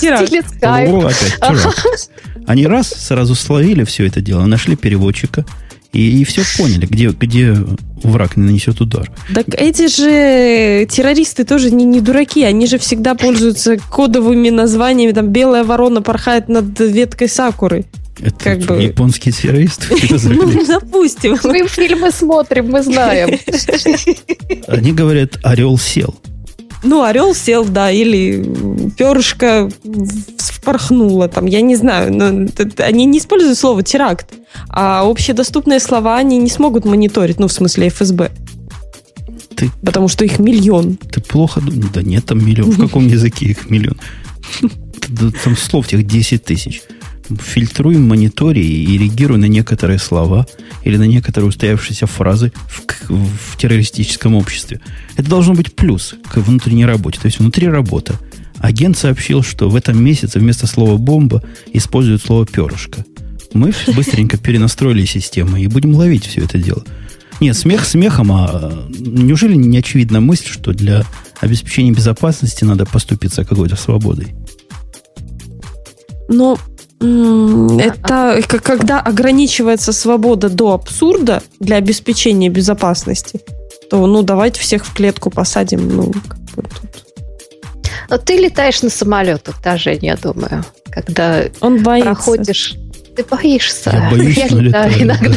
теракт. 0.60 2.10
Они 2.46 2.66
раз 2.66 2.88
сразу 2.88 3.34
словили 3.34 3.84
все 3.84 4.06
это 4.06 4.20
дело, 4.20 4.44
нашли 4.44 4.76
переводчика, 4.76 5.44
и, 5.92 6.20
и 6.20 6.24
все 6.24 6.42
поняли, 6.58 6.86
где, 6.86 7.08
где 7.08 7.56
враг 8.02 8.36
не 8.36 8.44
нанесет 8.44 8.80
удар. 8.80 9.10
Так 9.32 9.46
эти 9.48 9.86
же 9.86 10.86
террористы 10.86 11.44
тоже 11.44 11.70
не, 11.70 11.84
не 11.84 12.00
дураки, 12.00 12.44
они 12.44 12.66
же 12.66 12.78
всегда 12.78 13.14
пользуются 13.14 13.76
кодовыми 13.78 14.50
названиями, 14.50 15.12
там 15.12 15.28
«Белая 15.28 15.64
ворона 15.64 16.02
порхает 16.02 16.48
над 16.48 16.78
веткой 16.78 17.28
сакуры». 17.28 17.84
Это 18.20 18.36
как 18.38 18.58
бы... 18.60 18.82
японский 18.82 19.32
террорист? 19.32 19.90
Ну, 20.24 20.66
допустим. 20.66 21.38
Мы 21.44 21.66
фильмы 21.66 22.10
смотрим, 22.10 22.70
мы 22.70 22.82
знаем. 22.82 23.38
Они 24.68 24.92
говорят, 24.92 25.38
орел 25.42 25.78
сел. 25.78 26.14
Ну, 26.82 27.02
орел 27.02 27.34
сел, 27.34 27.64
да, 27.64 27.90
или 27.90 28.44
перышко 28.96 29.70
впорхнуло, 30.38 31.28
там, 31.28 31.46
я 31.46 31.62
не 31.62 31.76
знаю. 31.76 32.14
Но 32.14 32.46
они 32.78 33.06
не 33.06 33.18
используют 33.18 33.58
слово 33.58 33.82
теракт, 33.82 34.34
а 34.68 35.08
общедоступные 35.08 35.80
слова 35.80 36.16
они 36.16 36.38
не 36.38 36.50
смогут 36.50 36.84
мониторить, 36.84 37.40
ну, 37.40 37.48
в 37.48 37.52
смысле 37.52 37.88
ФСБ. 37.88 38.30
Ты, 39.56 39.70
Потому 39.84 40.08
что 40.08 40.24
их 40.24 40.38
миллион. 40.38 40.96
Ты 40.96 41.20
плохо 41.20 41.60
думаешь? 41.60 41.90
Да 41.92 42.02
нет, 42.02 42.26
там 42.26 42.44
миллион. 42.44 42.70
В 42.70 42.80
каком 42.86 43.06
языке 43.06 43.46
их 43.46 43.70
миллион? 43.70 43.98
Там 45.42 45.56
слов 45.56 45.88
тех 45.88 46.06
10 46.06 46.44
тысяч 46.44 46.82
фильтруй, 47.40 47.96
монитори 47.96 48.60
и 48.60 48.98
реагируй 48.98 49.38
на 49.38 49.46
некоторые 49.46 49.98
слова 49.98 50.46
или 50.82 50.96
на 50.96 51.04
некоторые 51.04 51.48
устоявшиеся 51.48 52.06
фразы 52.06 52.52
в, 52.68 52.82
в 53.08 53.56
террористическом 53.56 54.34
обществе. 54.34 54.80
Это 55.16 55.28
должно 55.28 55.54
быть 55.54 55.74
плюс 55.74 56.14
к 56.30 56.36
внутренней 56.38 56.86
работе. 56.86 57.18
То 57.20 57.26
есть 57.26 57.38
внутри 57.38 57.68
работа. 57.68 58.18
Агент 58.58 58.96
сообщил, 58.96 59.42
что 59.42 59.68
в 59.68 59.76
этом 59.76 60.02
месяце 60.02 60.38
вместо 60.38 60.66
слова 60.66 60.96
«бомба» 60.96 61.42
используют 61.72 62.22
слово 62.22 62.46
«перышко». 62.46 63.04
Мы 63.52 63.72
быстренько 63.94 64.36
перенастроили 64.36 65.04
систему 65.04 65.56
и 65.56 65.66
будем 65.68 65.94
ловить 65.94 66.26
все 66.26 66.42
это 66.42 66.58
дело. 66.58 66.84
Нет, 67.40 67.56
смех 67.56 67.84
смехом, 67.84 68.32
а 68.32 68.88
неужели 68.88 69.54
не 69.54 69.78
очевидна 69.78 70.20
мысль, 70.20 70.48
что 70.48 70.72
для 70.72 71.04
обеспечении 71.40 71.92
безопасности 71.92 72.64
надо 72.64 72.86
поступиться 72.86 73.44
какой-то 73.44 73.76
свободой. 73.76 74.34
Но 76.28 76.58
это 77.78 78.42
когда 78.62 79.00
ограничивается 79.00 79.92
свобода 79.92 80.48
до 80.48 80.72
абсурда 80.72 81.42
для 81.60 81.76
обеспечения 81.76 82.48
безопасности, 82.48 83.40
то 83.90 84.06
ну 84.06 84.22
давайте 84.22 84.60
всех 84.60 84.86
в 84.86 84.94
клетку 84.94 85.30
посадим. 85.30 85.88
Ну, 85.88 86.12
как 86.12 86.38
бы 86.56 86.62
тут. 86.62 87.04
Но 88.10 88.18
ты 88.18 88.36
летаешь 88.36 88.82
на 88.82 88.90
самолетах 88.90 89.62
даже, 89.62 89.96
я 90.00 90.16
думаю, 90.16 90.64
когда 90.90 91.44
Он 91.60 91.82
боится. 91.82 92.10
проходишь. 92.10 92.74
Ты 93.16 93.24
боишься. 93.24 93.90
Я 93.92 94.10
боюсь, 94.10 94.36
я 94.36 94.48
летаю, 94.48 95.02
иногда. 95.02 95.36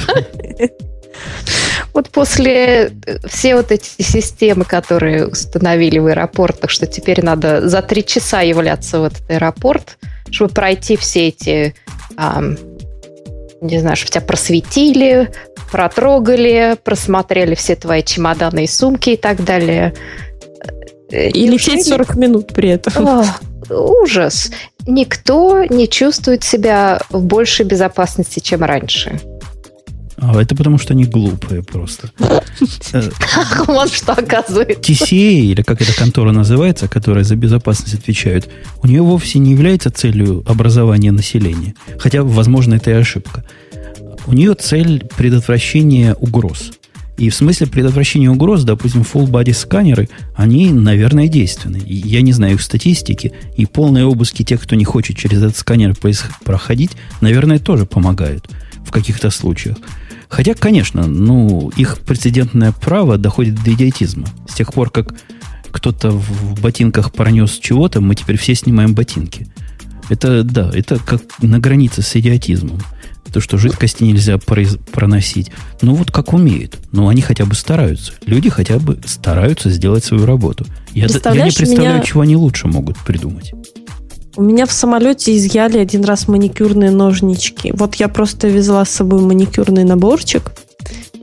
Вот 1.93 2.09
после 2.11 2.91
э, 3.07 3.17
все 3.27 3.55
вот 3.55 3.71
эти 3.71 3.89
системы, 4.01 4.65
которые 4.65 5.25
установили 5.25 5.97
в 5.97 6.05
аэропортах, 6.05 6.69
что 6.69 6.85
теперь 6.85 7.23
надо 7.23 7.67
за 7.67 7.81
три 7.81 8.05
часа 8.05 8.41
являться 8.41 8.99
в 8.99 9.05
этот 9.05 9.27
аэропорт, 9.29 9.97
чтобы 10.31 10.53
пройти 10.53 10.95
все 10.97 11.27
эти, 11.27 11.73
ам, 12.17 12.57
не 13.61 13.79
знаю, 13.79 13.95
чтобы 13.95 14.11
тебя 14.11 14.21
просветили, 14.21 15.31
протрогали, 15.71 16.77
просмотрели 16.83 17.55
все 17.55 17.75
твои 17.75 18.03
чемоданы 18.03 18.63
и 18.63 18.67
сумки 18.67 19.11
и 19.11 19.17
так 19.17 19.43
далее. 19.43 19.93
Э, 21.11 21.29
И 21.29 21.47
лететь 21.47 21.67
неужели- 21.75 21.89
40 21.89 22.15
минут 22.15 22.47
при 22.53 22.69
этом. 22.69 23.07
О, 23.07 23.25
ужас. 23.69 24.51
Никто 24.85 25.63
не 25.65 25.87
чувствует 25.89 26.43
себя 26.43 27.01
в 27.09 27.23
большей 27.23 27.65
безопасности, 27.65 28.39
чем 28.39 28.63
раньше. 28.63 29.19
А 30.19 30.41
это 30.41 30.55
потому, 30.55 30.77
что 30.79 30.93
они 30.93 31.05
глупые 31.05 31.61
просто. 31.63 32.11
Э, 32.93 33.01
Вот 33.67 33.91
что 33.91 34.13
оказывается. 34.13 34.81
TCA, 34.81 35.39
или 35.41 35.61
как 35.61 35.81
эта 35.81 35.93
контора 35.95 36.31
называется, 36.31 36.87
которая 36.87 37.23
за 37.23 37.35
безопасность 37.35 37.93
отвечает, 37.93 38.49
у 38.81 38.87
нее 38.87 39.01
вовсе 39.03 39.39
не 39.39 39.51
является 39.51 39.91
целью 39.91 40.43
образования 40.47 41.11
населения. 41.11 41.75
Хотя, 41.99 42.23
возможно, 42.23 42.75
это 42.75 42.89
и 42.91 42.93
ошибка. 42.93 43.43
У 44.25 44.33
нее 44.33 44.55
цель 44.55 45.03
предотвращения 45.15 46.15
угроз. 46.15 46.71
И 47.17 47.29
в 47.29 47.35
смысле 47.35 47.67
предотвращения 47.67 48.29
угроз, 48.29 48.63
допустим, 48.63 49.01
full-body 49.01 49.53
сканеры, 49.53 50.09
они, 50.35 50.71
наверное, 50.71 51.27
действенны. 51.27 51.77
И 51.77 51.95
Я 51.95 52.21
не 52.21 52.31
знаю 52.31 52.55
их 52.55 52.61
статистики, 52.61 53.33
и 53.55 53.65
полные 53.65 54.05
обыски 54.05 54.43
тех, 54.43 54.61
кто 54.61 54.75
не 54.75 54.85
хочет 54.85 55.17
через 55.17 55.39
этот 55.39 55.57
сканер 55.57 55.95
проходить, 56.43 56.91
наверное, 57.21 57.59
тоже 57.59 57.85
помогают 57.85 58.47
в 58.85 58.91
каких-то 58.91 59.31
случаях. 59.31 59.77
Хотя, 60.29 60.53
конечно, 60.53 61.07
ну, 61.07 61.69
их 61.75 61.99
прецедентное 61.99 62.71
право 62.71 63.17
доходит 63.17 63.63
до 63.63 63.73
идиотизма. 63.73 64.27
С 64.49 64.53
тех 64.55 64.73
пор, 64.73 64.89
как 64.89 65.13
кто-то 65.71 66.11
в 66.11 66.59
ботинках 66.61 67.11
пронес 67.13 67.51
чего-то, 67.61 68.01
мы 68.01 68.15
теперь 68.15 68.37
все 68.37 68.55
снимаем 68.55 68.93
ботинки. 68.93 69.47
Это, 70.09 70.43
да, 70.43 70.71
это 70.73 70.97
как 70.99 71.21
на 71.41 71.59
границе 71.59 72.01
с 72.01 72.15
идиотизмом. 72.15 72.79
То, 73.31 73.41
что 73.41 73.57
жидкости 73.57 74.03
нельзя 74.05 74.35
произ- 74.35 74.79
проносить. 74.91 75.51
Ну, 75.81 75.95
вот 75.95 76.11
как 76.11 76.33
умеют. 76.33 76.77
Ну, 76.93 77.09
они 77.09 77.21
хотя 77.21 77.45
бы 77.45 77.55
стараются. 77.55 78.13
Люди 78.25 78.49
хотя 78.49 78.79
бы 78.79 78.99
стараются 79.05 79.69
сделать 79.69 80.05
свою 80.05 80.25
работу. 80.25 80.65
Я, 80.93 81.07
я 81.07 81.07
не 81.07 81.51
представляю, 81.51 81.95
меня- 81.97 82.03
чего 82.05 82.21
они 82.21 82.37
лучше 82.37 82.67
могут 82.67 82.97
придумать. 82.99 83.51
У 84.37 84.43
меня 84.43 84.67
в 84.67 84.71
самолете 84.71 85.35
изъяли 85.35 85.79
один 85.79 86.05
раз 86.05 86.27
маникюрные 86.27 86.91
ножнички. 86.91 87.73
Вот 87.75 87.95
я 87.95 88.07
просто 88.07 88.47
везла 88.47 88.85
с 88.85 88.91
собой 88.91 89.19
маникюрный 89.21 89.83
наборчик. 89.83 90.51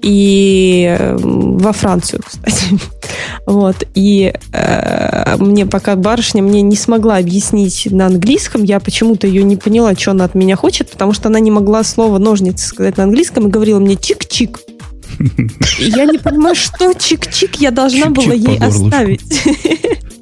И 0.03 0.97
э, 0.99 1.17
во 1.17 1.73
Францию, 1.73 2.23
кстати. 2.27 2.67
Вот. 3.47 3.87
И 3.95 4.33
э, 4.53 5.37
мне 5.37 5.67
пока 5.67 5.97
барышня 5.97 6.43
мне 6.43 6.63
не 6.63 6.77
смогла 6.77 7.19
объяснить 7.19 7.87
на 7.91 8.07
английском, 8.07 8.65
я 8.65 8.81
почему-то 8.81 9.27
ее 9.27 9.45
не 9.45 9.57
поняла, 9.57 9.95
что 9.95 10.13
она 10.13 10.25
от 10.25 10.35
меня 10.35 10.57
хочет, 10.57 10.91
потому 10.91 11.13
что 11.13 11.29
она 11.29 11.41
не 11.41 11.51
могла 11.51 11.85
слово 11.85 12.19
ножницы 12.19 12.67
сказать 12.67 12.97
на 12.97 13.05
английском 13.05 13.47
и 13.47 13.51
говорила 13.51 13.79
мне 13.79 13.95
чик-чик. 13.95 14.59
Я 15.79 16.07
не 16.07 16.19
понимаю, 16.19 16.55
что 16.55 16.91
чик-чик 16.93 17.57
я 17.61 17.71
должна 17.71 18.11
была 18.11 18.35
ей 18.35 18.59
оставить. 18.59 19.23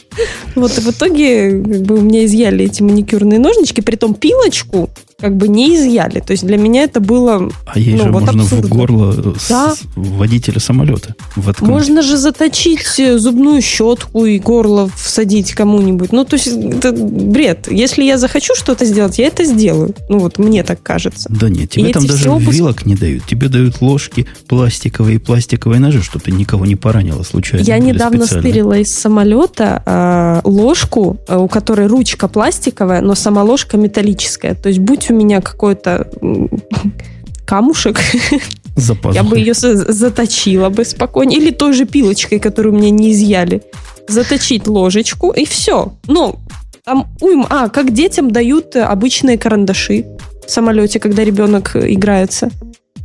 Вот, 0.55 0.77
и 0.77 0.81
в 0.81 0.91
итоге 0.91 1.51
как 1.51 1.83
бы, 1.83 1.99
у 1.99 2.01
меня 2.01 2.25
изъяли 2.25 2.67
эти 2.67 2.83
маникюрные 2.83 3.39
ножнички, 3.39 3.81
притом 3.81 4.15
пилочку 4.15 4.91
как 5.23 5.37
бы 5.37 5.49
не 5.49 5.77
изъяли. 5.77 6.21
То 6.21 6.33
есть 6.33 6.45
для 6.47 6.59
меня 6.59 6.83
это 6.83 7.01
было... 7.01 7.49
А 7.67 7.79
ей 7.79 7.95
Ну, 7.95 8.05
же 8.05 8.11
вот 8.13 8.23
можно 8.25 8.43
абсурдно. 8.43 8.67
в 8.67 8.71
горло 8.71 9.35
с- 9.39 9.49
Да. 9.49 9.75
водителя 9.97 10.61
самолета 10.61 11.15
воткнуть. 11.37 11.71
Можно 11.71 12.03
же 12.03 12.17
заточить 12.19 12.99
э, 12.99 13.19
зубную 13.19 13.63
щетку 13.63 14.27
и 14.27 14.39
горло 14.39 14.91
всадить 14.97 15.53
кому-нибудь. 15.53 16.13
Ну, 16.13 16.25
то 16.25 16.35
есть 16.37 16.49
это 16.49 16.93
бред. 16.93 17.69
Если 17.71 18.03
я 18.05 18.19
захочу 18.19 18.55
что-то 18.55 18.85
сделать, 18.85 19.19
я 19.19 19.29
это 19.29 19.45
сделаю. 19.45 19.95
Ну, 20.09 20.19
вот 20.19 20.39
мне 20.39 20.63
так 20.65 20.83
кажется. 20.83 21.29
Да 21.33 21.49
нет, 21.49 21.71
тебе 21.71 21.91
И 21.91 21.93
там 21.93 22.05
даже 22.07 22.29
обыски- 22.29 22.51
вилок 22.57 22.85
не 22.87 22.95
дают. 22.97 23.25
Тебе 23.27 23.49
дают 23.49 23.81
ложки 23.81 24.27
пластиковые 24.49 25.17
и 25.17 25.19
пластиковые 25.19 25.81
ножи, 25.81 26.03
чтобы 26.03 26.25
ты 26.25 26.33
никого 26.33 26.67
не 26.67 26.77
поранила 26.77 27.23
случайно. 27.23 27.65
Я 27.65 27.79
недавно 27.79 28.27
специально. 28.27 28.43
стырила 28.49 28.79
из 28.79 28.93
самолета 28.93 29.83
э, 29.87 30.41
ложку, 30.49 31.19
э, 31.29 31.37
у 31.37 31.47
которой 31.49 31.87
ручка 31.87 32.27
пластиковая, 32.29 33.01
но 33.01 33.15
сама 33.15 33.43
ложка 33.45 33.77
металлическая. 33.77 34.55
То 34.55 34.69
есть 34.69 34.81
будь 34.81 35.11
у 35.13 35.17
меня 35.17 35.41
какой-то 35.41 36.09
камушек, 37.47 38.01
За 38.77 38.97
я 39.13 39.23
бы 39.23 39.39
ее 39.39 39.55
за- 39.55 39.93
заточила 39.93 40.71
бы 40.71 40.85
спокойнее. 40.85 41.39
Или 41.39 41.51
той 41.51 41.75
же 41.75 41.85
пилочкой, 41.85 42.39
которую 42.41 42.75
мне 42.75 42.91
не 42.91 43.13
изъяли. 43.13 43.63
Заточить 44.09 44.67
ложечку, 44.67 45.31
и 45.31 45.45
все. 45.45 45.93
Ну, 46.09 46.37
там 46.85 47.15
уйма. 47.21 47.47
А, 47.51 47.69
как 47.69 47.93
детям 47.93 48.31
дают 48.31 48.75
э, 48.75 48.81
обычные 48.83 49.37
карандаши 49.39 50.07
в 50.47 50.51
самолете, 50.51 50.99
когда 51.01 51.23
ребенок 51.23 51.77
э, 51.77 51.93
играется. 51.93 52.51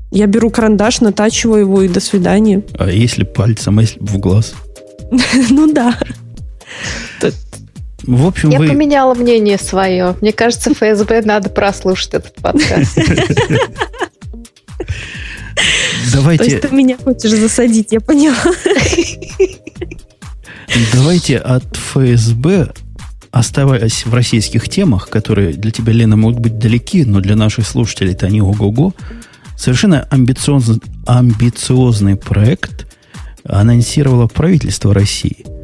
Я 0.09 0.25
беру 0.25 0.49
карандаш, 0.49 1.01
натачиваю 1.01 1.61
его, 1.61 1.81
и 1.81 1.89
до 1.89 1.99
свидания. 1.99 2.63
А 2.79 2.89
если 2.89 3.23
пальцем, 3.25 3.77
а 3.79 3.81
если 3.81 3.99
в 3.99 4.17
глаз? 4.19 4.53
Ну 5.49 5.71
да. 5.71 5.97
В 8.03 8.27
общем, 8.27 8.49
Я 8.49 8.59
вы... 8.59 8.67
поменяла 8.67 9.15
мнение 9.15 9.57
свое. 9.57 10.15
Мне 10.21 10.31
кажется, 10.31 10.73
ФСБ 10.73 11.21
надо 11.23 11.49
прослушать 11.49 12.13
этот 12.13 12.35
подкаст. 12.35 12.95
То 16.11 16.13
Давайте, 16.13 16.45
есть 16.45 16.61
ты 16.61 16.75
меня 16.75 16.97
хочешь 16.97 17.31
засадить, 17.31 17.91
я 17.91 17.99
поняла. 17.99 18.37
давайте 20.93 21.37
от 21.37 21.75
ФСБ, 21.75 22.73
оставаясь 23.31 24.05
в 24.05 24.13
российских 24.13 24.69
темах, 24.69 25.09
которые 25.09 25.53
для 25.53 25.71
тебя, 25.71 25.93
Лена, 25.93 26.15
могут 26.15 26.39
быть 26.39 26.59
далеки, 26.59 27.03
но 27.03 27.19
для 27.19 27.35
наших 27.35 27.67
слушателей 27.67 28.13
это 28.13 28.27
они 28.27 28.41
ого-го, 28.41 28.93
совершенно 29.57 30.07
амбициозный, 30.11 30.79
амбициозный 31.05 32.15
проект 32.15 32.85
анонсировало 33.43 34.27
правительство 34.27 34.93
России 34.93 35.56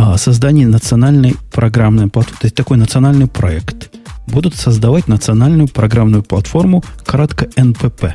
о 0.00 0.16
создании 0.16 0.64
национальной 0.64 1.36
программной 1.52 2.08
платформы. 2.08 2.38
То 2.40 2.46
есть 2.46 2.54
такой 2.54 2.78
национальный 2.78 3.26
проект. 3.26 3.90
Будут 4.26 4.54
создавать 4.54 5.08
национальную 5.08 5.68
программную 5.68 6.22
платформу, 6.22 6.82
кратко 7.04 7.48
НПП. 7.56 8.14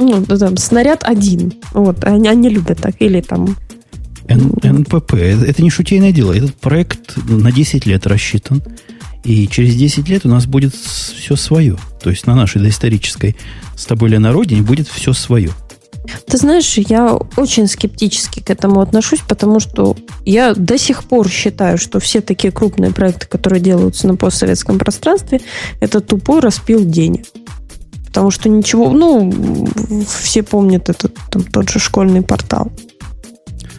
Ну, 0.00 0.24
там, 0.24 0.56
снаряд 0.56 1.04
один. 1.04 1.52
Вот, 1.72 2.04
они, 2.04 2.28
они 2.28 2.48
любят 2.48 2.78
так. 2.78 2.96
Или 3.00 3.20
там... 3.20 3.56
Н- 4.26 4.54
НПП. 4.62 5.14
Это 5.14 5.62
не 5.62 5.70
шутейное 5.70 6.12
дело. 6.12 6.32
Этот 6.32 6.56
проект 6.56 7.16
на 7.28 7.52
10 7.52 7.86
лет 7.86 8.06
рассчитан. 8.06 8.62
И 9.22 9.46
через 9.46 9.76
10 9.76 10.08
лет 10.08 10.26
у 10.26 10.28
нас 10.28 10.46
будет 10.46 10.74
все 10.74 11.36
свое. 11.36 11.76
То 12.02 12.10
есть 12.10 12.26
на 12.26 12.34
нашей 12.34 12.60
доисторической 12.60 13.36
с 13.76 13.84
тобой 13.84 14.10
Лена 14.10 14.32
родине 14.32 14.62
будет 14.62 14.88
все 14.88 15.12
свое. 15.12 15.50
Ты 16.26 16.36
знаешь, 16.36 16.78
я 16.78 17.18
очень 17.36 17.66
скептически 17.66 18.40
к 18.40 18.50
этому 18.50 18.80
отношусь, 18.80 19.20
потому 19.26 19.60
что 19.60 19.96
я 20.24 20.54
до 20.54 20.78
сих 20.78 21.04
пор 21.04 21.28
считаю, 21.28 21.78
что 21.78 22.00
все 22.00 22.20
такие 22.20 22.52
крупные 22.52 22.92
проекты, 22.92 23.26
которые 23.26 23.60
делаются 23.60 24.06
на 24.06 24.16
постсоветском 24.16 24.78
пространстве, 24.78 25.40
это 25.80 26.00
тупой 26.00 26.40
распил 26.40 26.84
денег. 26.84 27.26
Потому 28.06 28.30
что 28.30 28.48
ничего, 28.48 28.90
ну, 28.90 29.32
все 30.08 30.42
помнят 30.42 30.88
этот 30.88 31.14
там, 31.30 31.42
тот 31.42 31.68
же 31.68 31.78
школьный 31.78 32.22
портал. 32.22 32.72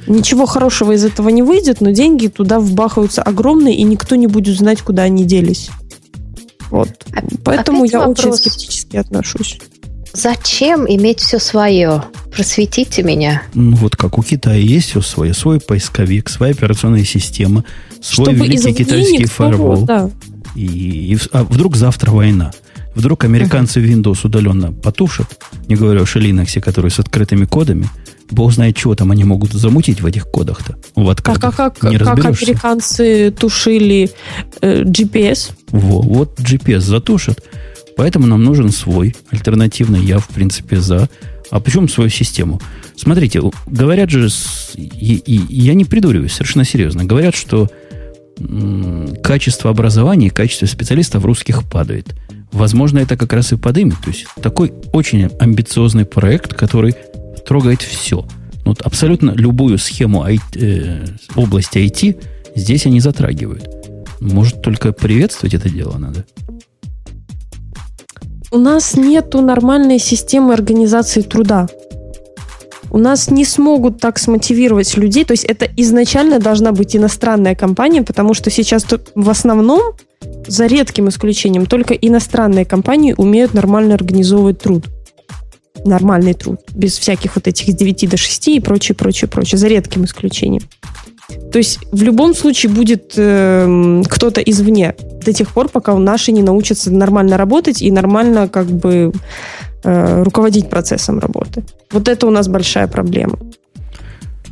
Ничего 0.07 0.45
хорошего 0.45 0.93
из 0.93 1.03
этого 1.03 1.29
не 1.29 1.43
выйдет, 1.43 1.81
но 1.81 1.91
деньги 1.91 2.27
туда 2.27 2.59
вбахаются 2.59 3.21
огромные, 3.21 3.75
и 3.75 3.83
никто 3.83 4.15
не 4.15 4.27
будет 4.27 4.57
знать, 4.57 4.81
куда 4.81 5.03
они 5.03 5.23
делись. 5.23 5.69
Вот. 6.71 6.89
А- 7.13 7.21
Поэтому 7.43 7.81
опять 7.81 7.93
я 7.93 8.07
очень 8.07 8.23
вопрос. 8.23 8.39
скептически 8.39 8.97
отношусь. 8.97 9.59
Зачем 10.13 10.85
иметь 10.87 11.19
все 11.19 11.39
свое? 11.39 12.03
Просветите 12.31 13.03
меня. 13.03 13.43
Ну, 13.53 13.75
вот 13.75 13.95
как 13.95 14.17
у 14.17 14.23
Китая 14.23 14.57
есть 14.57 14.89
все 14.89 15.01
свое. 15.01 15.33
Свой 15.33 15.59
поисковик, 15.59 16.29
своя 16.29 16.53
операционная 16.53 17.03
система, 17.03 17.63
свой 18.01 18.33
Чтобы 18.33 18.45
великий 18.45 18.73
китайский 18.73 19.25
фаервол. 19.25 19.85
да. 19.85 20.09
И, 20.55 21.13
и 21.13 21.17
а 21.31 21.43
вдруг 21.43 21.75
завтра 21.75 22.11
война? 22.11 22.51
Вдруг 22.95 23.23
американцы 23.23 23.81
Windows 23.81 24.19
удаленно 24.23 24.73
потушат, 24.73 25.39
не 25.67 25.75
говоря 25.75 26.01
уж 26.01 26.15
о 26.15 26.19
Linux, 26.19 26.59
которые 26.59 26.91
с 26.91 26.99
открытыми 26.99 27.45
кодами, 27.45 27.87
Бог 28.31 28.51
знает, 28.53 28.75
чего 28.75 28.95
там 28.95 29.11
они 29.11 29.23
могут 29.23 29.53
замутить 29.53 30.01
в 30.01 30.05
этих 30.05 30.25
кодах-то. 30.25 30.75
В 30.95 31.09
а 31.09 31.15
как, 31.15 31.83
не 31.83 31.97
как 31.97 32.25
американцы 32.25 33.31
тушили 33.31 34.11
э, 34.61 34.83
GPS? 34.83 35.51
Во, 35.71 36.01
вот 36.01 36.39
GPS 36.39 36.81
затушат. 36.81 37.43
Поэтому 37.97 38.27
нам 38.27 38.43
нужен 38.43 38.69
свой 38.69 39.15
альтернативный. 39.31 40.03
Я, 40.03 40.19
в 40.19 40.27
принципе, 40.29 40.79
за. 40.79 41.09
А 41.49 41.59
почему 41.59 41.87
свою 41.87 42.09
систему? 42.09 42.61
Смотрите, 42.95 43.41
говорят 43.65 44.09
же, 44.09 44.29
и, 44.75 45.21
и, 45.25 45.41
я 45.49 45.73
не 45.73 45.85
придуриваюсь, 45.85 46.33
совершенно 46.33 46.65
серьезно. 46.65 47.05
Говорят, 47.05 47.35
что 47.35 47.69
м, 48.39 49.15
качество 49.23 49.71
образования 49.71 50.27
и 50.27 50.31
качество 50.31 50.65
специалистов 50.65 51.25
русских 51.25 51.67
падает. 51.69 52.15
Возможно, 52.51 52.99
это 52.99 53.15
как 53.17 53.33
раз 53.33 53.51
и 53.51 53.57
подымет. 53.57 53.97
То 54.03 54.09
есть 54.09 54.25
такой 54.41 54.73
очень 54.93 55.29
амбициозный 55.39 56.05
проект, 56.05 56.53
который 56.53 56.95
трогает 57.47 57.81
все. 57.81 58.25
Вот 58.65 58.81
абсолютно 58.81 59.31
любую 59.31 59.77
схему 59.77 60.23
IT, 60.23 60.41
э, 60.55 61.05
области 61.35 61.79
IT 61.79 62.23
здесь 62.55 62.85
они 62.85 62.99
затрагивают. 62.99 63.67
Может, 64.19 64.61
только 64.61 64.91
приветствовать 64.91 65.53
это 65.53 65.69
дело 65.69 65.97
надо? 65.97 66.25
У 68.51 68.57
нас 68.57 68.97
нету 68.97 69.41
нормальной 69.41 69.99
системы 69.99 70.53
организации 70.53 71.21
труда. 71.21 71.67
У 72.91 72.97
нас 72.97 73.29
не 73.29 73.45
смогут 73.45 73.99
так 73.99 74.17
смотивировать 74.17 74.97
людей. 74.97 75.23
То 75.23 75.33
есть 75.33 75.43
это 75.43 75.67
изначально 75.77 76.39
должна 76.39 76.71
быть 76.71 76.95
иностранная 76.95 77.53
компания, 77.53 78.01
потому 78.01 78.33
что 78.33 78.49
сейчас 78.49 78.85
в 79.13 79.29
основном, 79.29 79.93
за 80.47 80.65
редким 80.65 81.09
исключением, 81.09 81.67
только 81.67 81.93
иностранные 81.93 82.65
компании 82.65 83.13
умеют 83.15 83.53
нормально 83.53 83.93
организовывать 83.93 84.59
труд 84.59 84.85
нормальный 85.85 86.33
труд, 86.33 86.59
без 86.73 86.97
всяких 86.97 87.35
вот 87.35 87.47
этих 87.47 87.69
с 87.69 87.75
9 87.75 88.09
до 88.09 88.17
6 88.17 88.47
и 88.49 88.59
прочее, 88.59 88.95
прочее, 88.95 89.29
прочее, 89.29 89.57
за 89.57 89.67
редким 89.67 90.03
исключением. 90.03 90.63
То 91.51 91.57
есть 91.57 91.79
в 91.91 92.03
любом 92.03 92.35
случае 92.35 92.71
будет 92.71 93.13
э, 93.15 94.03
кто-то 94.07 94.41
извне 94.41 94.95
до 95.25 95.33
тех 95.33 95.49
пор, 95.49 95.69
пока 95.69 95.95
наши 95.97 96.31
не 96.31 96.43
научатся 96.43 96.91
нормально 96.91 97.37
работать 97.37 97.81
и 97.81 97.91
нормально 97.91 98.47
как 98.47 98.67
бы 98.67 99.11
э, 99.83 100.23
руководить 100.23 100.69
процессом 100.69 101.19
работы. 101.19 101.63
Вот 101.91 102.07
это 102.07 102.27
у 102.27 102.29
нас 102.29 102.47
большая 102.47 102.87
проблема. 102.87 103.39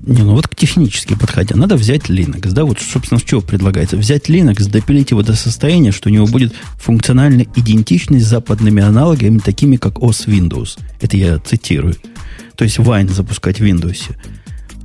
Не, 0.08 0.22
ну 0.24 0.36
вот 0.36 0.48
к 0.48 0.56
технически 0.56 1.16
подходя, 1.16 1.58
надо 1.58 1.76
взять 1.76 2.10
Linux, 2.10 2.52
да, 2.52 2.64
вот, 2.64 2.80
собственно, 2.80 3.20
что 3.20 3.42
предлагается? 3.42 3.98
Взять 3.98 4.30
Linux, 4.30 4.70
допилить 4.70 5.12
его 5.12 5.22
до 5.22 5.36
состояния, 5.36 5.92
что 5.92 6.08
у 6.08 6.14
него 6.14 6.26
будет 6.26 6.54
функциональная 6.80 7.46
идентичность 7.58 8.26
с 8.26 8.30
западными 8.30 8.82
аналогами, 8.82 9.40
такими 9.40 9.76
как 9.76 9.96
OS 9.96 10.28
Windows. 10.28 10.80
Это 11.02 11.18
я 11.18 11.40
цитирую. 11.40 11.96
То 12.56 12.64
есть 12.64 12.80
Wine 12.80 13.12
запускать 13.12 13.60
в 13.60 13.66
Windows. 13.66 14.16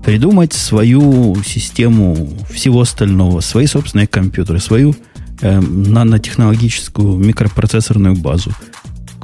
Придумать 0.04 0.52
свою 0.52 1.36
систему 1.44 2.28
всего 2.50 2.80
остального, 2.80 3.40
свои 3.40 3.66
собственные 3.66 4.06
компьютеры, 4.06 4.58
свою 4.58 4.94
э, 5.40 5.60
нанотехнологическую 5.60 7.16
микропроцессорную 7.18 8.16
базу– 8.16 8.52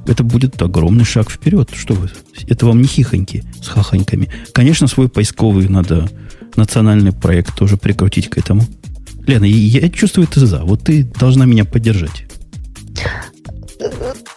это 0.08 0.24
будет 0.24 0.60
огромный 0.62 1.04
шаг 1.04 1.30
вперед. 1.30 1.70
Что 1.74 1.94
вы? 1.94 2.10
Это 2.48 2.66
вам 2.66 2.80
не 2.80 2.88
хихоньки 2.88 3.44
с 3.62 3.68
хахоньками. 3.68 4.28
Конечно, 4.52 4.86
свой 4.86 5.08
поисковый 5.08 5.68
надо 5.68 6.08
национальный 6.56 7.12
проект 7.12 7.54
тоже 7.54 7.76
прикрутить 7.76 8.30
к 8.30 8.38
этому. 8.38 8.66
Лена, 9.26 9.44
я 9.44 9.88
чувствую, 9.90 10.26
ты 10.26 10.40
за. 10.40 10.64
Вот 10.64 10.84
ты 10.84 11.04
должна 11.04 11.44
меня 11.44 11.66
поддержать. 11.66 12.24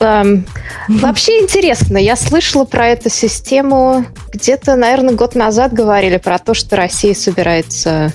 Эм, 0.01 0.47
вообще 0.87 1.41
интересно, 1.41 1.97
я 1.97 2.15
слышала 2.15 2.65
про 2.65 2.87
эту 2.87 3.09
систему 3.09 4.03
где-то, 4.33 4.75
наверное, 4.75 5.13
год 5.13 5.35
назад 5.35 5.73
говорили 5.73 6.17
про 6.17 6.39
то, 6.39 6.55
что 6.55 6.75
Россия 6.75 7.13
собирается 7.13 8.11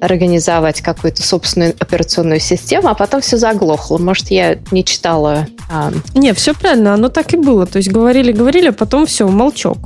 организовать 0.00 0.80
какую-то 0.80 1.22
собственную 1.22 1.74
операционную 1.78 2.40
систему, 2.40 2.88
а 2.88 2.94
потом 2.94 3.20
все 3.20 3.36
заглохло. 3.36 3.98
Может, 3.98 4.28
я 4.30 4.58
не 4.70 4.84
читала. 4.84 5.46
А... 5.70 5.92
Не, 6.14 6.32
все 6.32 6.54
правильно, 6.54 6.94
оно 6.94 7.08
так 7.10 7.34
и 7.34 7.36
было. 7.36 7.66
То 7.66 7.78
есть 7.78 7.90
говорили, 7.90 8.32
говорили, 8.32 8.68
а 8.68 8.72
потом 8.72 9.06
все, 9.06 9.28
молчок. 9.28 9.78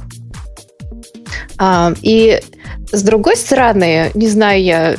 А, 1.59 1.93
и 2.03 2.41
с 2.93 3.03
другой 3.03 3.37
стороны, 3.37 4.11
не 4.15 4.29
знаю, 4.29 4.63
я 4.63 4.97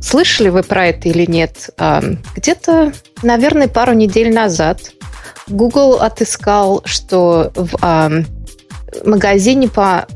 слышали 0.00 0.48
вы 0.48 0.62
про 0.62 0.88
это 0.88 1.08
или 1.08 1.30
нет, 1.30 1.70
а, 1.78 2.02
где-то, 2.34 2.92
наверное, 3.22 3.68
пару 3.68 3.92
недель 3.92 4.32
назад 4.32 4.93
Google 5.48 5.94
отыскал, 6.00 6.82
что 6.84 7.52
в 7.54 7.76
а, 7.82 8.10
магазине 9.04 9.68
по 9.68 10.06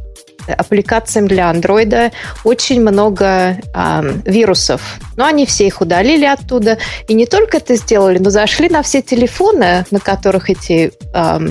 аппликациям 0.46 1.28
для 1.28 1.50
андроида 1.50 2.10
очень 2.42 2.80
много 2.80 3.26
э, 3.26 4.12
вирусов. 4.24 4.80
Но 5.16 5.26
они 5.26 5.44
все 5.44 5.66
их 5.66 5.82
удалили 5.82 6.24
оттуда. 6.24 6.78
И 7.06 7.12
не 7.12 7.26
только 7.26 7.58
это 7.58 7.76
сделали, 7.76 8.18
но 8.18 8.30
зашли 8.30 8.70
на 8.70 8.82
все 8.82 9.02
телефоны, 9.02 9.84
на 9.90 10.00
которых 10.00 10.48
эти 10.48 10.92
э, 11.12 11.48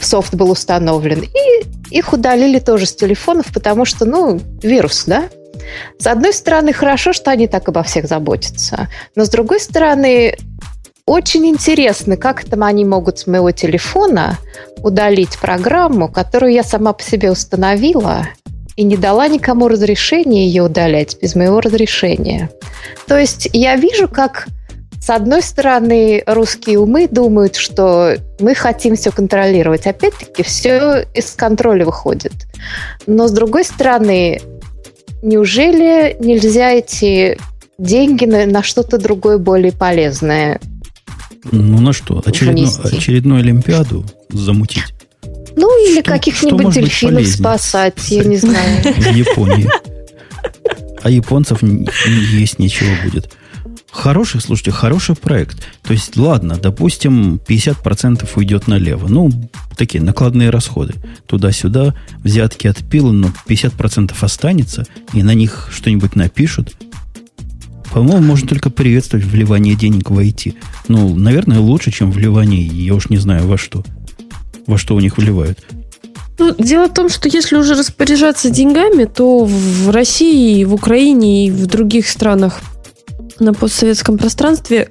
софт 0.00 0.34
был 0.34 0.50
установлен, 0.50 1.22
и 1.22 1.96
их 1.96 2.12
удалили 2.12 2.58
тоже 2.58 2.86
с 2.86 2.94
телефонов, 2.94 3.46
потому 3.52 3.84
что, 3.84 4.04
ну, 4.04 4.40
вирус, 4.62 5.04
да? 5.06 5.24
С 5.98 6.06
одной 6.06 6.32
стороны, 6.32 6.72
хорошо, 6.72 7.12
что 7.12 7.30
они 7.30 7.46
так 7.46 7.68
обо 7.68 7.82
всех 7.82 8.08
заботятся, 8.08 8.88
но 9.14 9.24
с 9.24 9.28
другой 9.28 9.60
стороны, 9.60 10.36
очень 11.06 11.46
интересно, 11.46 12.16
как 12.16 12.44
там 12.44 12.62
они 12.62 12.84
могут 12.84 13.18
с 13.18 13.26
моего 13.26 13.50
телефона 13.50 14.38
удалить 14.82 15.38
программу, 15.38 16.08
которую 16.08 16.52
я 16.52 16.62
сама 16.62 16.92
по 16.92 17.02
себе 17.02 17.30
установила 17.30 18.28
и 18.76 18.84
не 18.84 18.96
дала 18.96 19.28
никому 19.28 19.68
разрешения 19.68 20.46
ее 20.46 20.62
удалять 20.62 21.18
без 21.20 21.34
моего 21.34 21.60
разрешения. 21.60 22.50
То 23.06 23.18
есть 23.18 23.48
я 23.52 23.76
вижу, 23.76 24.08
как 24.08 24.46
с 25.00 25.10
одной 25.10 25.42
стороны 25.42 26.22
русские 26.26 26.78
умы 26.78 27.08
думают, 27.08 27.56
что 27.56 28.14
мы 28.38 28.54
хотим 28.54 28.94
все 28.94 29.10
контролировать. 29.10 29.86
Опять-таки 29.86 30.44
все 30.44 31.04
из 31.12 31.32
контроля 31.32 31.84
выходит. 31.84 32.32
Но 33.06 33.26
с 33.26 33.32
другой 33.32 33.64
стороны, 33.64 34.40
неужели 35.22 36.16
нельзя 36.20 36.70
эти 36.70 37.36
деньги 37.78 38.26
на, 38.26 38.46
на 38.46 38.62
что-то 38.62 38.98
другое 38.98 39.38
более 39.38 39.72
полезное 39.72 40.60
ну 41.50 41.80
на 41.80 41.92
что? 41.92 42.22
Очередно, 42.24 42.68
очередную 42.84 43.40
Олимпиаду 43.40 44.04
замутить? 44.30 44.84
Ну, 45.56 45.90
или 45.90 46.00
каких-нибудь 46.00 46.74
дельфинов 46.74 47.26
спасать, 47.26 48.10
я 48.10 48.24
не 48.24 48.36
знаю. 48.36 48.82
В 48.96 49.14
Японии. 49.14 49.68
А 51.02 51.10
японцев 51.10 51.62
есть 51.62 52.58
ничего 52.58 52.90
будет. 53.04 53.30
Хороший, 53.90 54.40
слушайте, 54.40 54.70
хороший 54.70 55.16
проект. 55.16 55.66
То 55.82 55.92
есть, 55.92 56.16
ладно, 56.16 56.56
допустим, 56.56 57.40
50% 57.46 58.26
уйдет 58.36 58.66
налево. 58.66 59.08
Ну, 59.08 59.30
такие 59.76 60.02
накладные 60.02 60.48
расходы. 60.48 60.94
Туда-сюда, 61.26 61.94
взятки 62.24 62.68
от 62.68 62.78
пила, 62.78 63.12
но 63.12 63.32
50% 63.46 64.14
останется, 64.18 64.86
и 65.12 65.22
на 65.22 65.34
них 65.34 65.68
что-нибудь 65.72 66.16
напишут. 66.16 66.74
По-моему, 67.92 68.22
можно 68.22 68.48
только 68.48 68.70
приветствовать 68.70 69.24
вливание 69.26 69.74
денег 69.74 70.10
в 70.10 70.18
IT. 70.18 70.54
Ну, 70.88 71.14
наверное, 71.14 71.60
лучше, 71.60 71.90
чем 71.90 72.10
вливание, 72.10 72.64
я 72.64 72.94
уж 72.94 73.10
не 73.10 73.18
знаю 73.18 73.46
во 73.46 73.58
что. 73.58 73.84
Во 74.66 74.78
что 74.78 74.94
у 74.94 75.00
них 75.00 75.18
вливают. 75.18 75.58
Ну, 76.38 76.54
дело 76.58 76.88
в 76.88 76.94
том, 76.94 77.08
что 77.08 77.28
если 77.28 77.56
уже 77.56 77.74
распоряжаться 77.74 78.50
деньгами, 78.50 79.04
то 79.04 79.44
в 79.44 79.90
России, 79.90 80.64
в 80.64 80.72
Украине 80.72 81.46
и 81.46 81.50
в 81.50 81.66
других 81.66 82.08
странах 82.08 82.60
на 83.38 83.52
постсоветском 83.52 84.16
пространстве 84.16 84.88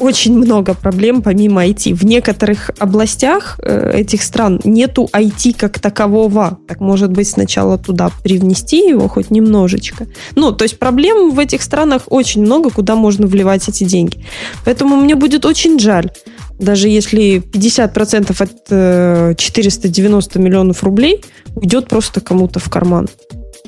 очень 0.00 0.36
много 0.36 0.74
проблем 0.74 1.22
помимо 1.22 1.64
IT. 1.66 1.94
В 1.94 2.04
некоторых 2.04 2.70
областях 2.78 3.60
э, 3.62 3.92
этих 3.94 4.22
стран 4.22 4.60
нету 4.64 5.08
IT 5.12 5.54
как 5.56 5.78
такового. 5.78 6.58
Так 6.66 6.80
может 6.80 7.10
быть 7.12 7.28
сначала 7.28 7.78
туда 7.78 8.10
привнести 8.22 8.88
его 8.88 9.08
хоть 9.08 9.30
немножечко. 9.30 10.06
Ну, 10.34 10.52
то 10.52 10.64
есть 10.64 10.78
проблем 10.78 11.30
в 11.30 11.38
этих 11.38 11.62
странах 11.62 12.02
очень 12.08 12.42
много, 12.42 12.70
куда 12.70 12.96
можно 12.96 13.26
вливать 13.26 13.68
эти 13.68 13.84
деньги. 13.84 14.24
Поэтому 14.64 14.96
мне 14.96 15.14
будет 15.14 15.44
очень 15.44 15.78
жаль, 15.78 16.10
даже 16.58 16.88
если 16.88 17.36
50% 17.36 18.42
от 18.42 18.52
э, 18.70 19.34
490 19.36 20.38
миллионов 20.38 20.82
рублей 20.82 21.22
уйдет 21.54 21.88
просто 21.88 22.20
кому-то 22.20 22.58
в 22.58 22.70
карман. 22.70 23.08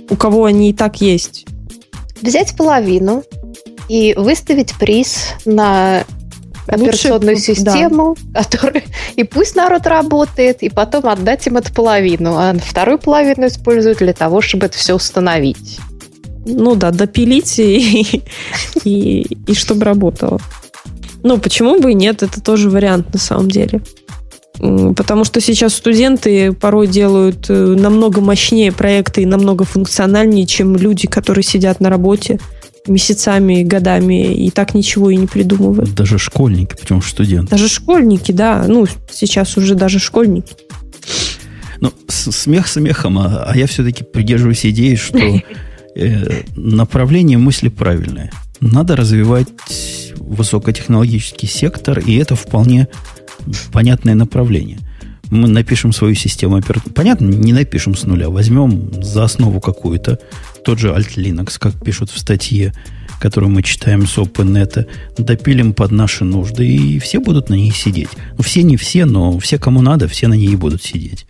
У 0.09 0.17
кого 0.17 0.47
они 0.47 0.71
и 0.71 0.73
так 0.73 1.01
есть. 1.01 1.47
Взять 2.21 2.57
половину 2.57 3.25
и 3.89 4.15
выставить 4.17 4.75
приз 4.79 5.35
на 5.45 6.05
операционную 6.67 7.37
Лучше, 7.37 7.55
систему, 7.55 8.17
да. 8.25 8.43
которая, 8.43 8.85
и 9.17 9.25
пусть 9.25 9.57
народ 9.57 9.87
работает, 9.87 10.63
и 10.63 10.69
потом 10.69 11.07
отдать 11.07 11.47
им 11.47 11.57
эту 11.57 11.73
половину, 11.73 12.37
а 12.37 12.55
вторую 12.55 12.99
половину 12.99 13.47
используют 13.47 13.99
для 13.99 14.13
того, 14.13 14.41
чтобы 14.41 14.67
это 14.67 14.79
все 14.79 14.95
установить. 14.95 15.79
Ну 16.45 16.75
да, 16.75 16.91
допилить 16.91 17.59
и, 17.59 18.23
и, 18.85 19.23
и 19.47 19.55
чтобы 19.55 19.85
работало. 19.85 20.41
Ну, 21.23 21.39
почему 21.39 21.79
бы 21.81 21.93
и 21.93 21.95
нет, 21.95 22.23
это 22.23 22.41
тоже 22.41 22.69
вариант 22.69 23.13
на 23.13 23.21
самом 23.21 23.49
деле. 23.49 23.81
Потому 24.97 25.25
что 25.25 25.41
сейчас 25.41 25.75
студенты 25.75 26.53
порой 26.53 26.87
делают 26.87 27.47
э, 27.49 27.55
намного 27.55 28.21
мощнее 28.21 28.71
проекты 28.71 29.23
и 29.23 29.27
намного 29.27 29.65
функциональнее, 29.65 30.47
чем 30.47 30.77
люди, 30.77 31.09
которые 31.09 31.43
сидят 31.43 31.81
на 31.81 31.91
работе 31.91 32.39
месяцами, 32.87 33.63
годами 33.63 34.35
и 34.35 34.51
так 34.51 34.75
ничего 34.75 35.11
и 35.11 35.17
не 35.17 35.27
придумывают. 35.27 35.95
Даже 35.95 36.19
школьники, 36.19 36.75
причем 36.79 37.03
студенты. 37.03 37.51
Даже 37.51 37.69
школьники, 37.69 38.33
да. 38.33 38.65
Ну, 38.67 38.87
сейчас 39.11 39.57
уже 39.57 39.75
даже 39.75 39.99
школьники. 39.99 40.55
Ну, 41.81 41.93
смех 42.09 42.69
смехом, 42.69 43.19
а, 43.19 43.45
а 43.49 43.57
я 43.57 43.67
все-таки 43.67 44.05
придерживаюсь 44.05 44.65
идеи, 44.67 44.95
что 44.95 45.19
э, 45.19 46.43
направление 46.57 47.39
мысли 47.39 47.69
правильное. 47.69 48.31
Надо 48.61 48.95
развивать 48.95 49.49
высокотехнологический 50.17 51.49
сектор, 51.49 51.99
и 51.99 52.17
это 52.17 52.37
вполне 52.37 52.89
понятное 53.73 54.15
направление. 54.15 54.79
Мы 55.33 55.49
напишем 55.49 55.95
свою 55.95 56.15
систему 56.15 56.57
операционной. 56.57 56.95
Понятно, 56.95 57.25
не 57.25 57.55
напишем 57.55 57.97
с 57.97 58.05
нуля. 58.05 58.29
Возьмем 58.29 59.03
за 59.03 59.25
основу 59.25 59.63
какую-то, 59.63 60.19
тот 60.63 60.79
же 60.79 60.89
Alt 60.89 61.17
Linux, 61.17 61.55
как 61.59 61.83
пишут 61.83 62.11
в 62.11 62.19
статье, 62.19 62.75
которую 63.19 63.51
мы 63.51 63.63
читаем 63.63 64.07
с 64.07 64.19
OpenNet, 64.19 64.87
допилим 65.17 65.73
под 65.73 65.91
наши 65.91 66.25
нужды, 66.25 66.67
и 66.67 66.99
все 66.99 67.19
будут 67.19 67.49
на 67.49 67.55
ней 67.55 67.71
сидеть. 67.71 68.11
Ну, 68.37 68.45
все 68.45 68.63
не 68.63 68.77
все, 68.77 69.07
но 69.07 69.39
все, 69.39 69.57
кому 69.57 69.81
надо, 69.81 70.07
все 70.07 70.29
на 70.29 70.35
ней 70.35 70.55
будут 70.55 70.83
сидеть. 70.83 71.25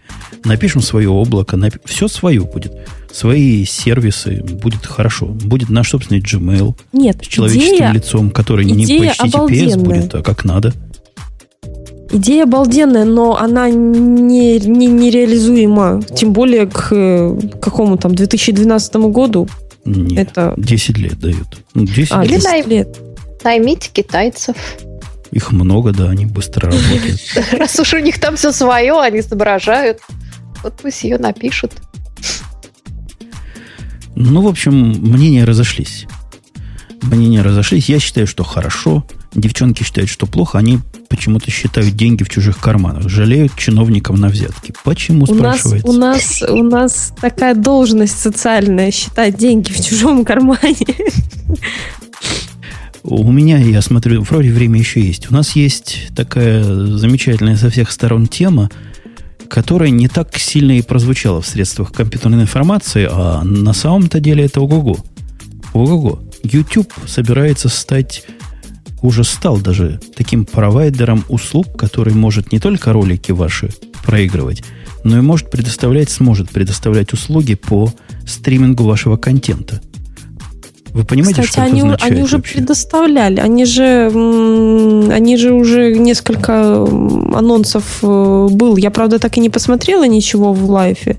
Напишем 0.45 0.83
свое 0.83 1.09
облако, 1.09 1.57
нап... 1.57 1.74
все 1.85 2.09
свое 2.09 2.41
будет. 2.41 2.73
Свои 3.12 3.65
сервисы, 3.65 4.43
будет 4.43 4.85
хорошо. 4.85 5.27
Будет 5.27 5.70
наш 5.70 5.91
собственный 5.91 6.20
Gmail 6.20 6.74
Нет, 6.93 7.19
с 7.23 7.29
человеческим 7.29 7.77
идея, 7.77 7.93
лицом, 7.93 8.31
который 8.33 8.65
не 8.65 8.85
по 8.85 9.05
HTTPS 9.05 9.79
будет, 9.79 10.12
а 10.16 10.23
как 10.23 10.45
надо. 10.45 10.74
Идея 12.12 12.44
обалденная, 12.44 13.06
но 13.06 13.39
она 13.39 13.70
не, 13.70 14.59
не, 14.59 14.86
нереализуема. 14.86 16.02
Тем 16.14 16.34
более 16.34 16.66
к, 16.66 16.90
к 16.90 17.60
какому 17.60 17.97
там 17.97 18.14
2012 18.14 18.97
году. 18.97 19.48
Нет, 19.86 20.28
это... 20.28 20.55
10 20.59 20.98
лет 20.98 21.18
дают. 21.18 21.59
10 21.74 22.10
ну, 22.10 22.18
а, 22.18 22.26
10 22.26 22.52
лет. 22.52 22.66
лет. 22.66 22.98
Наймите 23.43 23.90
китайцев. 23.90 24.56
Их 25.30 25.51
много, 25.52 25.93
да, 25.93 26.10
они 26.10 26.26
быстро 26.26 26.70
работают. 26.70 27.20
Раз 27.52 27.80
уж 27.80 27.94
у 27.94 27.98
них 27.98 28.20
там 28.20 28.36
все 28.36 28.52
свое, 28.52 29.01
они 29.01 29.22
соображают. 29.22 30.01
Вот 30.62 30.74
пусть 30.82 31.02
ее 31.05 31.16
напишут. 31.16 31.72
Ну, 34.14 34.43
в 34.43 34.47
общем, 34.47 34.74
мнения 34.74 35.44
разошлись. 35.44 36.06
Мнения 37.01 37.40
разошлись. 37.40 37.89
Я 37.89 37.98
считаю, 37.98 38.26
что 38.26 38.44
хорошо. 38.44 39.05
Девчонки 39.34 39.82
считают, 39.82 40.10
что 40.10 40.26
плохо. 40.26 40.59
Они 40.59 40.78
почему-то 41.09 41.50
считают 41.50 41.94
деньги 41.96 42.22
в 42.22 42.28
чужих 42.28 42.59
карманах, 42.59 43.09
жалеют 43.09 43.52
чиновникам 43.56 44.16
на 44.16 44.28
взятки. 44.28 44.74
Почему, 44.84 45.24
у 45.24 45.34
спрашивается? 45.34 45.92
Нас, 45.92 46.42
у, 46.42 46.46
нас, 46.46 46.50
у 46.50 46.62
нас 46.62 47.12
такая 47.20 47.54
должность 47.54 48.18
социальная, 48.18 48.90
считать 48.90 49.36
деньги 49.36 49.72
в 49.72 49.84
чужом 49.84 50.24
кармане. 50.24 50.86
У 53.04 53.32
меня, 53.32 53.59
я 53.59 53.82
смотрю, 53.82 54.22
вроде 54.22 54.52
время 54.52 54.78
еще 54.78 55.00
есть. 55.00 55.30
У 55.30 55.34
нас 55.34 55.56
есть 55.56 56.09
такая 56.14 56.62
замечательная 56.62 57.56
со 57.56 57.68
всех 57.68 57.90
сторон 57.90 58.26
тема, 58.26 58.70
которая 59.48 59.90
не 59.90 60.09
так 60.09 60.36
сильно 60.36 60.78
и 60.78 60.82
прозвучала 60.82 61.42
в 61.42 61.46
средствах 61.46 61.92
компьютерной 61.92 62.42
информации, 62.42 63.09
а 63.10 63.42
на 63.42 63.72
самом-то 63.72 64.20
деле 64.20 64.44
это 64.44 64.60
ого-го. 64.60 64.98
Ого-го. 65.72 66.22
YouTube 66.44 66.92
собирается 67.06 67.68
стать 67.68 68.24
уже 69.03 69.24
стал 69.24 69.59
даже 69.59 70.01
таким 70.16 70.45
провайдером 70.45 71.24
услуг, 71.29 71.77
который 71.77 72.15
может 72.15 72.53
не 72.53 72.59
только 72.59 72.93
ролики 72.93 73.33
ваши 73.33 73.70
проигрывать, 74.05 74.62
но 75.05 75.19
и 75.19 75.20
может 75.20 75.51
предоставлять, 75.51 76.11
сможет 76.11 76.51
предоставлять 76.51 77.12
услуги 77.12 77.55
по 77.55 77.93
стримингу 78.27 78.85
вашего 78.85 79.16
контента. 79.16 79.81
Вы 80.93 81.05
понимаете, 81.05 81.43
Кстати, 81.43 81.53
что 81.53 81.62
они, 81.62 81.79
это 81.79 81.87
означает 81.87 82.12
они 82.12 82.23
уже 82.23 82.37
вообще? 82.37 82.55
предоставляли. 82.55 83.41
Они 83.41 83.65
же, 83.65 84.11
они 85.11 85.37
же 85.39 85.55
уже 85.55 85.95
несколько 85.95 86.83
анонсов 86.83 88.01
э, 88.03 88.49
был. 88.51 88.77
Я, 88.77 88.91
правда, 88.91 89.19
так 89.19 89.39
и 89.39 89.41
не 89.41 89.49
посмотрела 89.49 90.07
ничего 90.07 90.53
в 90.53 90.70
лайфе, 90.70 91.16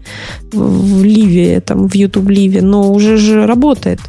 в 0.52 1.04
ливе, 1.04 1.60
там, 1.60 1.88
в 1.90 1.96
YouTube 1.96 2.30
ливе, 2.30 2.62
но 2.62 2.94
уже 2.94 3.18
же 3.18 3.48
работает. 3.48 4.00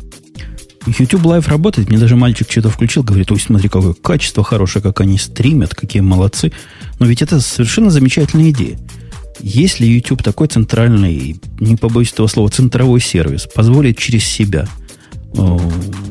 YouTube 0.86 1.22
Live 1.22 1.48
работает. 1.48 1.88
Мне 1.88 1.98
даже 1.98 2.16
мальчик 2.16 2.50
что-то 2.50 2.70
включил, 2.70 3.02
говорит, 3.02 3.30
ой, 3.30 3.40
смотри, 3.40 3.68
какое 3.68 3.94
качество 3.94 4.44
хорошее, 4.44 4.82
как 4.82 5.00
они 5.00 5.18
стримят, 5.18 5.74
какие 5.74 6.02
молодцы. 6.02 6.52
Но 6.98 7.06
ведь 7.06 7.22
это 7.22 7.40
совершенно 7.40 7.90
замечательная 7.90 8.50
идея. 8.50 8.78
Если 9.40 9.86
YouTube 9.86 10.22
такой 10.22 10.48
центральный, 10.48 11.40
не 11.58 11.76
побоюсь 11.76 12.12
этого 12.12 12.26
слова, 12.26 12.50
центровой 12.50 13.00
сервис, 13.00 13.48
позволит 13.52 13.98
через 13.98 14.24
себя 14.24 14.68
о, 15.36 15.60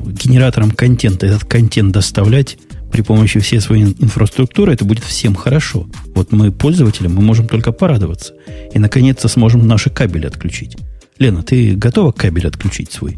генераторам 0.06 0.72
контента 0.72 1.26
этот 1.26 1.46
контент 1.46 1.94
доставлять 1.94 2.58
при 2.92 3.02
помощи 3.02 3.40
всей 3.40 3.60
своей 3.60 3.96
инфраструктуры, 4.00 4.74
это 4.74 4.86
будет 4.86 5.04
всем 5.04 5.36
хорошо. 5.36 5.88
Вот 6.14 6.32
мы, 6.32 6.52
пользователи, 6.52 7.08
мы 7.08 7.22
можем 7.22 7.48
только 7.48 7.72
порадоваться. 7.72 8.34
И, 8.74 8.78
наконец-то, 8.78 9.28
сможем 9.28 9.68
наши 9.68 9.90
кабели 9.90 10.28
отключить. 10.28 10.78
Лена, 11.18 11.44
ты 11.44 11.76
готова 11.76 12.12
кабель 12.12 12.48
отключить 12.48 12.92
свой? 12.92 13.18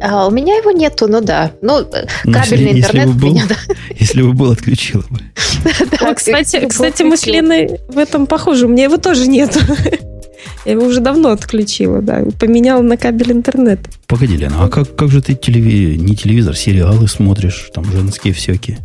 А, 0.00 0.26
у 0.26 0.30
меня 0.30 0.56
его 0.56 0.70
нету, 0.70 1.08
ну 1.08 1.20
да. 1.20 1.52
Ну, 1.62 1.86
ну 2.24 2.32
кабельный 2.32 2.74
если, 2.74 2.80
интернет 2.80 3.08
если 3.08 3.26
у 3.26 3.30
меня, 3.30 3.44
да. 3.48 3.56
Если 3.98 4.22
бы 4.22 4.32
был, 4.32 4.52
отключила 4.52 5.04
бы. 5.08 5.20
Да, 6.00 6.14
кстати, 6.14 6.66
кстати, 6.66 7.02
мы 7.02 7.16
с 7.16 7.26
Леной 7.26 7.80
в 7.88 7.98
этом 7.98 8.26
похожи. 8.26 8.66
У 8.66 8.68
меня 8.68 8.84
его 8.84 8.98
тоже 8.98 9.26
нету. 9.26 9.60
Я 10.64 10.72
его 10.72 10.84
уже 10.86 11.00
давно 11.00 11.30
отключила, 11.30 12.02
да. 12.02 12.22
Поменяла 12.38 12.82
на 12.82 12.96
кабель 12.96 13.32
интернет. 13.32 13.80
Погоди, 14.06 14.36
Лена, 14.36 14.64
а 14.64 14.68
как, 14.68 14.94
как 14.96 15.10
же 15.10 15.22
ты 15.22 15.34
телеви... 15.34 15.96
не 15.98 16.16
телевизор, 16.16 16.56
сериалы 16.56 17.08
смотришь, 17.08 17.70
там 17.72 17.84
женские 17.84 18.32
всякие? 18.34 18.78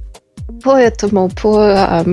По 0.63 0.77
этому, 0.77 1.29
по... 1.29 2.05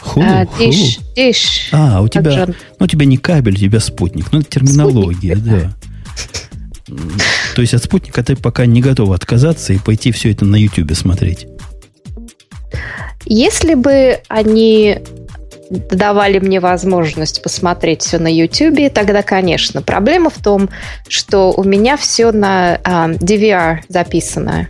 Хулу, 0.00 0.26
а, 0.26 0.46
диш, 0.58 0.98
диш. 1.14 1.68
А, 1.72 2.02
у 2.02 2.08
тебя, 2.08 2.46
ну, 2.46 2.54
у 2.80 2.86
тебя 2.86 3.06
не 3.06 3.18
кабель, 3.18 3.54
у 3.54 3.58
тебя 3.58 3.78
спутник. 3.78 4.32
Ну, 4.32 4.40
это 4.40 4.50
терминология, 4.50 5.36
спутник, 5.36 5.60
да. 5.62 5.72
То 7.54 7.60
есть 7.60 7.74
от 7.74 7.82
спутника 7.82 8.22
ты 8.22 8.36
пока 8.36 8.66
не 8.66 8.80
готова 8.80 9.14
отказаться 9.14 9.72
и 9.72 9.78
пойти 9.78 10.12
все 10.12 10.30
это 10.30 10.44
на 10.44 10.56
YouTube 10.56 10.94
смотреть? 10.94 11.46
Если 13.24 13.74
бы 13.74 14.20
они 14.28 14.98
давали 15.70 16.38
мне 16.38 16.60
возможность 16.60 17.42
посмотреть 17.42 18.02
все 18.02 18.18
на 18.18 18.28
YouTube, 18.28 18.92
тогда, 18.92 19.22
конечно. 19.22 19.80
Проблема 19.82 20.30
в 20.30 20.38
том, 20.42 20.68
что 21.08 21.52
у 21.52 21.64
меня 21.64 21.96
все 21.96 22.30
на 22.32 22.78
а, 22.84 23.08
DVR 23.10 23.80
записано. 23.88 24.68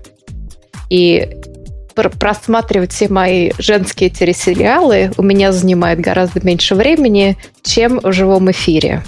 И 0.90 1.28
просматривать 1.94 2.93
все 2.93 3.09
мои 3.09 3.51
женские 3.59 4.11
телесериалы 4.11 5.12
у 5.16 5.23
меня 5.23 5.53
занимает 5.53 6.01
гораздо 6.01 6.40
меньше 6.40 6.74
времени, 6.74 7.36
чем 7.62 8.01
в 8.01 8.12
живом 8.12 8.51
эфире. 8.51 9.03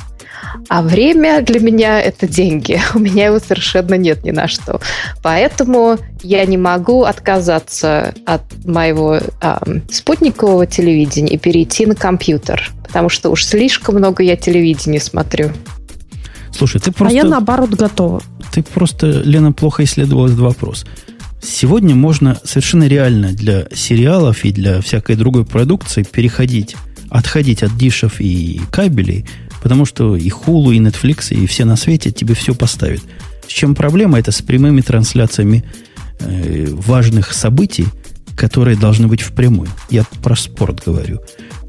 А 0.68 0.82
время 0.82 1.42
для 1.42 1.60
меня 1.60 2.00
это 2.00 2.26
деньги. 2.26 2.80
У 2.94 2.98
меня 2.98 3.26
его 3.26 3.38
совершенно 3.38 3.94
нет 3.94 4.24
ни 4.24 4.30
на 4.30 4.48
что. 4.48 4.80
Поэтому 5.22 5.98
я 6.22 6.44
не 6.46 6.56
могу 6.56 7.04
отказаться 7.04 8.14
от 8.26 8.42
моего 8.64 9.16
э, 9.16 9.56
спутникового 9.90 10.66
телевидения 10.66 11.34
и 11.34 11.38
перейти 11.38 11.86
на 11.86 11.94
компьютер. 11.94 12.72
Потому 12.86 13.08
что 13.08 13.30
уж 13.30 13.44
слишком 13.44 13.96
много 13.96 14.22
я 14.22 14.36
телевидения 14.36 15.00
смотрю. 15.00 15.50
Слушай, 16.52 16.80
ты 16.80 16.92
просто... 16.92 17.12
А 17.12 17.16
я 17.16 17.24
наоборот 17.24 17.70
готова. 17.70 18.22
Ты 18.52 18.62
просто, 18.62 19.06
Лена, 19.08 19.52
плохо 19.52 19.82
исследовала 19.82 20.26
этот 20.26 20.38
вопрос. 20.38 20.86
Сегодня 21.42 21.94
можно 21.94 22.38
совершенно 22.44 22.86
реально 22.86 23.32
для 23.32 23.66
сериалов 23.74 24.44
и 24.44 24.52
для 24.52 24.80
всякой 24.80 25.16
другой 25.16 25.44
продукции 25.44 26.02
переходить, 26.02 26.76
отходить 27.10 27.62
от 27.62 27.76
дишев 27.76 28.20
и 28.20 28.60
кабелей 28.70 29.26
Потому 29.64 29.86
что 29.86 30.14
и 30.14 30.28
Hulu, 30.28 30.74
и 30.74 30.78
Netflix, 30.78 31.34
и 31.34 31.46
все 31.46 31.64
на 31.64 31.76
свете 31.76 32.10
тебе 32.10 32.34
все 32.34 32.54
поставят. 32.54 33.00
С 33.48 33.50
чем 33.50 33.74
проблема? 33.74 34.18
Это 34.18 34.30
с 34.30 34.42
прямыми 34.42 34.82
трансляциями 34.82 35.64
э, 36.20 36.66
важных 36.68 37.32
событий, 37.32 37.86
которые 38.36 38.76
должны 38.76 39.06
быть 39.08 39.22
впрямую. 39.22 39.70
Я 39.88 40.04
про 40.22 40.36
спорт 40.36 40.82
говорю. 40.84 41.22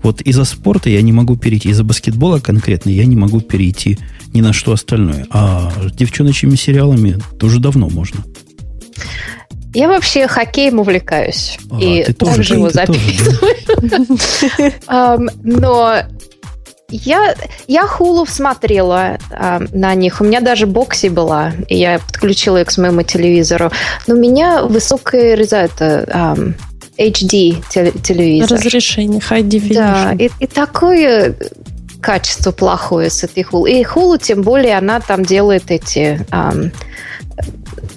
Вот 0.03 0.19
из-за 0.22 0.43
спорта 0.43 0.89
я 0.89 1.01
не 1.01 1.13
могу 1.13 1.38
перейти, 1.38 1.69
из-за 1.69 1.85
баскетбола 1.85 2.39
конкретно 2.39 2.89
я 2.89 3.05
не 3.05 3.15
могу 3.15 3.39
перейти 3.39 3.97
ни 4.34 4.41
на 4.41 4.51
что 4.51 4.73
остальное. 4.73 5.26
А 5.30 5.72
девчоночьими 5.93 6.55
сериалами 6.55 7.17
тоже 7.39 7.61
давно 7.61 7.88
можно. 7.88 8.26
Я 9.73 9.88
вообще 9.88 10.27
хоккеем 10.27 10.80
увлекаюсь. 10.80 11.57
А, 11.72 11.80
и 11.80 12.11
также 12.11 12.55
его 12.55 12.69
записываю. 12.69 13.51
Но 15.43 16.03
я, 16.89 17.35
я 17.67 17.85
Hulu 17.85 18.29
смотрела 18.29 19.17
а, 19.31 19.61
на 19.71 19.95
них. 19.95 20.21
У 20.21 20.23
меня 20.23 20.41
даже 20.41 20.67
бокси 20.67 21.07
была. 21.07 21.53
И 21.67 21.77
я 21.77 21.99
подключила 21.99 22.61
их 22.61 22.67
к 22.67 22.77
моему 22.77 23.01
телевизору. 23.01 23.71
Но 24.07 24.15
у 24.15 24.17
меня 24.17 24.63
высокая 24.63 25.35
это, 25.35 26.07
а, 26.11 26.37
HD 26.97 27.63
телевизор. 28.01 28.57
Разрешение, 28.57 29.19
high 29.19 29.43
definition. 29.43 29.73
Да, 29.73 30.13
и, 30.13 30.29
и 30.39 30.47
такое 30.47 31.35
качество 32.01 32.51
плохое 32.51 33.09
с 33.09 33.23
этой 33.23 33.43
Hulu. 33.43 33.67
И 33.67 33.83
Hulu, 33.83 34.21
тем 34.21 34.43
более, 34.43 34.77
она 34.77 34.99
там 34.99 35.25
делает 35.25 35.71
эти... 35.71 36.25
Um, 36.29 36.71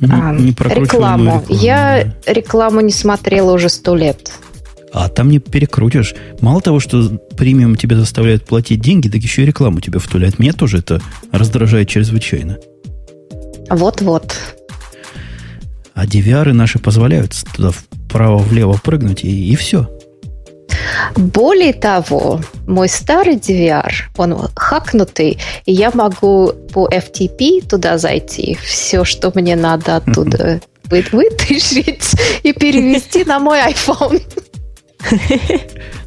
не, 0.01 0.43
не 0.43 0.51
рекламу. 0.51 0.81
рекламу. 0.81 1.45
Я 1.49 2.13
рекламу 2.27 2.81
не 2.81 2.93
смотрела 2.93 3.53
уже 3.53 3.69
сто 3.69 3.95
лет. 3.95 4.33
А 4.93 5.09
там 5.09 5.31
не 5.31 5.39
перекрутишь. 5.39 6.15
Мало 6.41 6.61
того, 6.61 6.81
что 6.81 7.09
премиум 7.37 7.77
тебя 7.77 7.97
заставляет 7.97 8.45
платить 8.45 8.81
деньги, 8.81 9.09
так 9.09 9.21
еще 9.23 9.43
и 9.43 9.47
рекламу 9.47 9.81
тебе 9.81 9.99
втуляет. 9.99 10.39
Меня 10.39 10.53
тоже 10.53 10.79
это 10.79 11.01
раздражает 11.33 11.89
чрезвычайно. 11.89 12.59
Вот-вот. 13.71 14.37
А 15.95 16.07
DVR 16.07 16.53
наши 16.53 16.79
позволяют 16.79 17.35
туда 17.55 17.73
вправо-влево 17.73 18.79
прыгнуть, 18.83 19.25
и, 19.25 19.53
и 19.53 19.57
все. 19.57 19.89
Более 21.17 21.73
того, 21.73 22.41
мой 22.67 22.89
старый 22.89 23.35
DVR, 23.35 23.91
он 24.17 24.49
хакнутый, 24.55 25.39
и 25.67 25.73
я 25.73 25.91
могу 25.93 26.53
по 26.73 26.89
FTP 26.89 27.67
туда 27.69 27.99
зайти, 27.99 28.57
все, 28.63 29.05
что 29.05 29.33
мне 29.35 29.57
надо 29.57 29.97
оттуда 29.97 30.61
вытащить 30.85 32.15
и 32.43 32.53
перевести 32.53 33.25
на 33.25 33.39
мой 33.39 33.59
iPhone. 33.59 34.23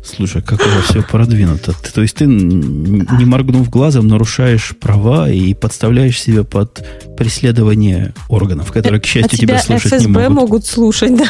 Слушай, 0.03 0.41
как 0.41 0.59
у 0.59 0.69
вас 0.69 0.85
все 0.85 1.01
продвинуто. 1.01 1.73
Ты, 1.73 1.91
то 1.91 2.01
есть 2.01 2.15
ты, 2.15 2.26
не 2.26 3.26
моргнув 3.26 3.69
глазом, 3.69 4.07
нарушаешь 4.07 4.76
права 4.80 5.30
и 5.30 5.53
подставляешь 5.53 6.19
себя 6.19 6.43
под 6.43 6.85
преследование 7.18 8.13
органов, 8.27 8.72
которые, 8.72 8.99
к 8.99 9.05
счастью, 9.05 9.38
а 9.38 9.38
тебя, 9.38 9.59
тебя 9.59 9.80
слушать 9.80 9.93
ФСБ 9.93 10.07
не 10.07 10.07
могут. 10.07 10.31
могут 10.31 10.65
слушать, 10.65 11.15
да? 11.15 11.26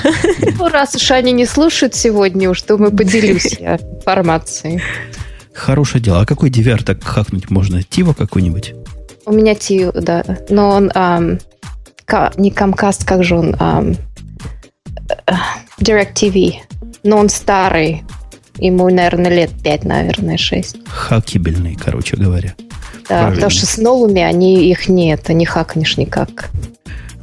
Ну, 0.57 0.69
раз 0.69 0.95
уж 0.95 1.11
они 1.11 1.31
не 1.31 1.45
слушают 1.45 1.95
сегодня, 1.95 2.49
уж 2.49 2.61
то 2.61 2.77
мы 2.77 2.91
поделюсь 2.91 3.57
я 3.59 3.75
информацией. 3.75 4.81
Хорошее 5.53 6.03
дело. 6.03 6.21
А 6.21 6.25
какой 6.25 6.49
DVR 6.49 6.83
так 6.83 7.03
хакнуть 7.03 7.49
можно? 7.49 7.83
Тиво 7.83 8.13
какой-нибудь? 8.13 8.73
У 9.25 9.33
меня 9.33 9.53
Тиво, 9.53 9.91
да. 9.93 10.23
Но 10.49 10.69
он 10.69 10.91
ам, 10.95 11.39
не 12.37 12.51
Comcast, 12.51 13.05
как 13.05 13.23
же 13.23 13.35
он? 13.35 13.55
Ам, 13.59 13.95
э, 15.27 15.33
DirecTV 15.79 16.55
но 17.03 17.17
он 17.17 17.29
старый. 17.29 18.03
Ему, 18.57 18.89
наверное, 18.89 19.31
лет 19.31 19.51
5, 19.63 19.85
наверное, 19.85 20.37
6. 20.37 20.77
Хакибельный, 20.87 21.75
короче 21.75 22.17
говоря. 22.17 22.53
Да, 23.07 23.07
Правильно. 23.07 23.35
потому 23.35 23.49
что 23.49 23.65
с 23.65 23.77
новыми 23.77 24.21
они 24.21 24.69
их 24.69 24.87
нет, 24.87 25.27
не 25.29 25.45
хакнешь 25.45 25.97
никак. 25.97 26.49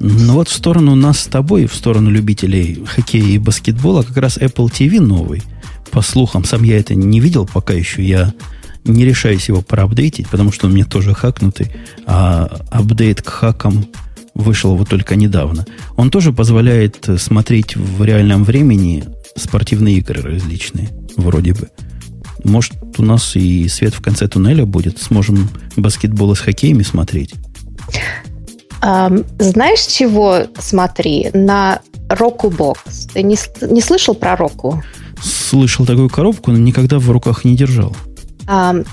Ну 0.00 0.34
вот 0.34 0.48
в 0.48 0.52
сторону 0.52 0.94
нас 0.94 1.20
с 1.20 1.26
тобой, 1.26 1.66
в 1.66 1.74
сторону 1.74 2.10
любителей 2.10 2.84
хоккея 2.86 3.24
и 3.24 3.38
баскетбола, 3.38 4.02
как 4.02 4.16
раз 4.16 4.38
Apple 4.38 4.66
TV 4.66 5.00
новый. 5.00 5.42
По 5.90 6.02
слухам, 6.02 6.44
сам 6.44 6.62
я 6.62 6.78
это 6.78 6.94
не 6.94 7.20
видел 7.20 7.46
пока 7.46 7.72
еще. 7.72 8.02
Я 8.02 8.32
не 8.84 9.04
решаюсь 9.04 9.48
его 9.48 9.60
проапдейтить, 9.60 10.28
потому 10.28 10.52
что 10.52 10.66
он 10.66 10.72
мне 10.72 10.84
тоже 10.84 11.14
хакнутый. 11.14 11.72
А 12.06 12.60
апдейт 12.70 13.22
к 13.22 13.28
хакам 13.28 13.86
вышел 14.38 14.74
вот 14.76 14.88
только 14.88 15.16
недавно. 15.16 15.66
Он 15.96 16.10
тоже 16.10 16.32
позволяет 16.32 17.06
смотреть 17.18 17.76
в 17.76 18.02
реальном 18.02 18.44
времени 18.44 19.04
спортивные 19.36 19.96
игры 19.96 20.22
различные, 20.22 20.88
вроде 21.16 21.52
бы. 21.52 21.68
Может, 22.44 22.72
у 22.98 23.02
нас 23.02 23.36
и 23.36 23.68
свет 23.68 23.92
в 23.92 24.00
конце 24.00 24.28
туннеля 24.28 24.64
будет. 24.64 24.98
Сможем 24.98 25.50
баскетбол 25.76 26.34
с 26.34 26.40
хоккеями 26.40 26.82
смотреть. 26.82 27.34
Знаешь, 28.80 29.86
чего 29.86 30.46
смотри? 30.58 31.30
На 31.34 31.80
Roku 32.08 32.48
Box. 32.48 33.10
Ты 33.12 33.22
не, 33.24 33.36
не 33.68 33.80
слышал 33.80 34.14
про 34.14 34.34
Roku? 34.34 34.80
Слышал 35.20 35.84
такую 35.84 36.08
коробку, 36.08 36.52
но 36.52 36.58
никогда 36.58 37.00
в 37.00 37.10
руках 37.10 37.44
не 37.44 37.56
держал. 37.56 37.96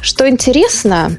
Что 0.02 0.28
интересно, 0.28 1.18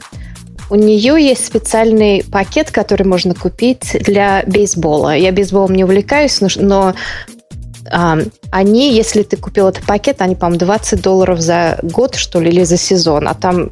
у 0.70 0.74
нее 0.74 1.16
есть 1.20 1.46
специальный 1.46 2.24
пакет, 2.24 2.70
который 2.70 3.06
можно 3.06 3.34
купить 3.34 3.96
для 4.00 4.42
бейсбола. 4.46 5.16
Я 5.16 5.32
бейсболом 5.32 5.74
не 5.74 5.84
увлекаюсь, 5.84 6.40
но 6.56 6.94
они, 8.50 8.94
если 8.94 9.22
ты 9.22 9.36
купил 9.36 9.68
этот 9.68 9.84
пакет, 9.84 10.20
они, 10.20 10.34
по-моему, 10.34 10.58
20 10.58 11.00
долларов 11.00 11.40
за 11.40 11.78
год, 11.82 12.16
что 12.16 12.40
ли, 12.40 12.50
или 12.50 12.64
за 12.64 12.76
сезон, 12.76 13.28
а 13.28 13.34
там 13.34 13.70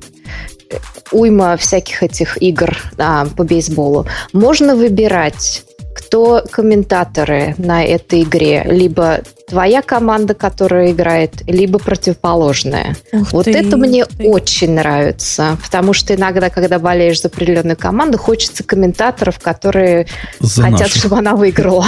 э, 0.70 0.76
уйма 1.10 1.56
всяких 1.56 2.02
этих 2.02 2.40
игр 2.40 2.76
а, 2.96 3.26
по 3.36 3.42
бейсболу. 3.42 4.06
Можно 4.32 4.76
выбирать 4.76 5.64
кто 5.94 6.42
комментаторы 6.50 7.54
на 7.58 7.84
этой 7.84 8.22
игре. 8.22 8.64
Либо 8.66 9.20
твоя 9.46 9.82
команда, 9.82 10.34
которая 10.34 10.90
играет, 10.92 11.42
либо 11.46 11.78
противоположная. 11.78 12.96
Ух 13.12 13.32
вот 13.32 13.44
ты, 13.44 13.52
это 13.52 13.76
мне 13.76 14.04
ты. 14.04 14.28
очень 14.28 14.72
нравится, 14.72 15.56
потому 15.62 15.92
что 15.92 16.14
иногда, 16.14 16.50
когда 16.50 16.78
болеешь 16.78 17.20
за 17.20 17.28
определенную 17.28 17.76
команду, 17.76 18.18
хочется 18.18 18.64
комментаторов, 18.64 19.38
которые 19.38 20.06
за 20.40 20.62
хотят, 20.62 20.80
наших. 20.80 20.96
чтобы 20.96 21.18
она 21.18 21.36
выиграла. 21.36 21.86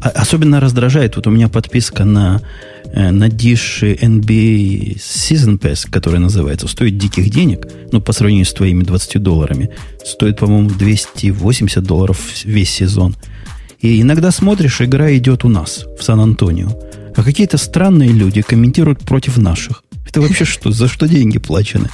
А, 0.00 0.08
особенно 0.08 0.60
раздражает, 0.60 1.16
вот 1.16 1.26
у 1.26 1.30
меня 1.30 1.48
подписка 1.48 2.04
на 2.04 2.40
на 2.94 3.28
Dish 3.28 3.82
NBA 3.82 4.96
Season 4.96 5.58
Pass, 5.58 5.88
который 5.90 6.20
называется, 6.20 6.68
стоит 6.68 6.98
диких 6.98 7.30
денег, 7.30 7.66
ну, 7.92 8.00
по 8.00 8.12
сравнению 8.12 8.46
с 8.46 8.52
твоими 8.52 8.82
20 8.82 9.22
долларами, 9.22 9.70
стоит, 10.04 10.38
по-моему, 10.38 10.70
280 10.70 11.82
долларов 11.82 12.18
весь 12.44 12.70
сезон. 12.70 13.16
И 13.80 14.00
иногда 14.00 14.30
смотришь, 14.30 14.80
игра 14.80 15.14
идет 15.16 15.44
у 15.44 15.48
нас, 15.48 15.84
в 15.98 16.02
Сан-Антонио. 16.02 16.68
А 17.16 17.22
какие-то 17.22 17.58
странные 17.58 18.10
люди 18.10 18.42
комментируют 18.42 19.00
против 19.00 19.38
наших. 19.38 19.84
Это 20.08 20.20
вообще 20.20 20.44
что? 20.46 20.70
За 20.70 20.88
что 20.88 21.06
деньги 21.06 21.38
плачены? 21.38 21.88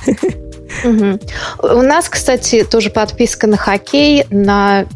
У 0.84 1.82
нас, 1.82 2.08
кстати, 2.08 2.64
тоже 2.64 2.90
подписка 2.90 3.46
на 3.46 3.56
хоккей, 3.56 4.24
на 4.30 4.86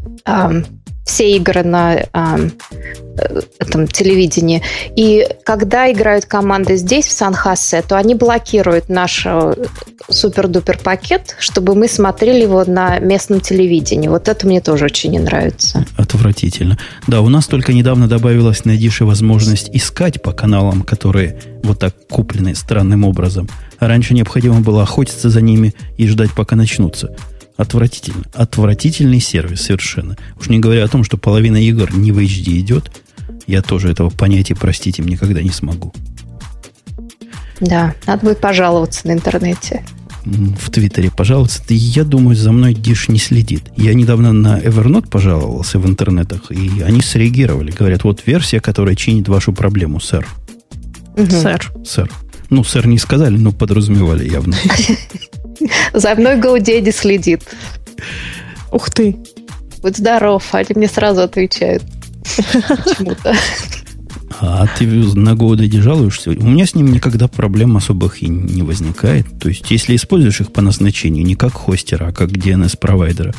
все 1.08 1.36
игры 1.36 1.62
на 1.64 1.96
э, 1.96 2.50
этом 3.58 3.88
телевидении. 3.88 4.62
И 4.94 5.26
когда 5.42 5.90
играют 5.90 6.26
команды 6.26 6.76
здесь, 6.76 7.06
в 7.06 7.12
Сан-Хосе, 7.12 7.82
то 7.82 7.96
они 7.96 8.14
блокируют 8.14 8.90
наш 8.90 9.22
э, 9.24 9.54
супер-дупер 10.10 10.78
пакет, 10.78 11.34
чтобы 11.38 11.74
мы 11.74 11.88
смотрели 11.88 12.42
его 12.42 12.62
на 12.66 12.98
местном 12.98 13.40
телевидении. 13.40 14.08
Вот 14.08 14.28
это 14.28 14.46
мне 14.46 14.60
тоже 14.60 14.84
очень 14.84 15.12
не 15.12 15.18
нравится. 15.18 15.86
Отвратительно. 15.96 16.78
Да, 17.06 17.22
у 17.22 17.30
нас 17.30 17.46
только 17.46 17.72
недавно 17.72 18.06
добавилась 18.06 18.66
на 18.66 18.76
Дише 18.76 19.06
возможность 19.06 19.70
искать 19.72 20.22
по 20.22 20.32
каналам, 20.32 20.82
которые 20.82 21.40
вот 21.62 21.78
так 21.78 21.94
куплены 22.10 22.54
странным 22.54 23.04
образом. 23.04 23.48
Раньше 23.80 24.12
необходимо 24.12 24.60
было 24.60 24.82
охотиться 24.82 25.30
за 25.30 25.40
ними 25.40 25.74
и 25.96 26.06
ждать, 26.06 26.32
пока 26.32 26.54
начнутся. 26.54 27.16
Отвратительно. 27.58 28.22
Отвратительный 28.34 29.18
сервис 29.18 29.62
совершенно. 29.62 30.16
Уж 30.38 30.48
не 30.48 30.60
говоря 30.60 30.84
о 30.84 30.88
том, 30.88 31.02
что 31.02 31.18
половина 31.18 31.56
игр 31.56 31.92
не 31.92 32.12
в 32.12 32.18
HD 32.18 32.60
идет. 32.60 33.02
Я 33.48 33.62
тоже 33.62 33.90
этого 33.90 34.10
понятия, 34.10 34.54
простить 34.54 35.00
им 35.00 35.08
никогда 35.08 35.42
не 35.42 35.50
смогу. 35.50 35.92
Да, 37.60 37.94
надо 38.06 38.24
будет 38.24 38.40
пожаловаться 38.40 39.08
на 39.08 39.12
интернете. 39.12 39.84
В 40.24 40.70
Твиттере 40.70 41.10
пожаловаться. 41.10 41.60
Я 41.68 42.04
думаю, 42.04 42.36
за 42.36 42.52
мной 42.52 42.74
Диш 42.74 43.08
не 43.08 43.18
следит. 43.18 43.64
Я 43.76 43.92
недавно 43.94 44.32
на 44.32 44.60
Evernote 44.60 45.08
пожаловался 45.08 45.80
в 45.80 45.86
интернетах, 45.88 46.52
и 46.52 46.82
они 46.82 47.00
среагировали. 47.00 47.72
Говорят, 47.72 48.04
вот 48.04 48.22
версия, 48.24 48.60
которая 48.60 48.94
чинит 48.94 49.26
вашу 49.26 49.52
проблему, 49.52 49.98
сэр. 49.98 50.28
Угу. 51.16 51.30
Сэр. 51.30 51.72
Сэр. 51.84 52.10
Ну, 52.50 52.62
сэр 52.62 52.86
не 52.86 52.98
сказали, 52.98 53.36
но 53.36 53.50
подразумевали 53.50 54.30
явно. 54.30 54.54
За 55.92 56.14
мной 56.14 56.38
GoDaddy 56.38 56.92
следит. 56.92 57.42
Ух 58.72 58.90
ты. 58.90 59.16
Будь 59.82 59.96
здоров, 59.96 60.44
они 60.52 60.68
мне 60.74 60.88
сразу 60.88 61.22
отвечают. 61.22 61.82
Почему-то. 62.84 63.34
А 64.40 64.66
ты 64.78 64.86
на 64.86 65.30
GoDaddy 65.30 65.80
жалуешься? 65.80 66.30
У 66.30 66.34
меня 66.34 66.66
с 66.66 66.74
ним 66.74 66.92
никогда 66.92 67.28
проблем 67.28 67.76
особых 67.76 68.22
и 68.22 68.28
не 68.28 68.62
возникает. 68.62 69.26
То 69.40 69.48
есть, 69.48 69.70
если 69.70 69.96
используешь 69.96 70.40
их 70.40 70.52
по 70.52 70.62
назначению, 70.62 71.24
не 71.24 71.34
как 71.34 71.54
хостера, 71.54 72.08
а 72.08 72.12
как 72.12 72.30
DNS-провайдера, 72.30 73.34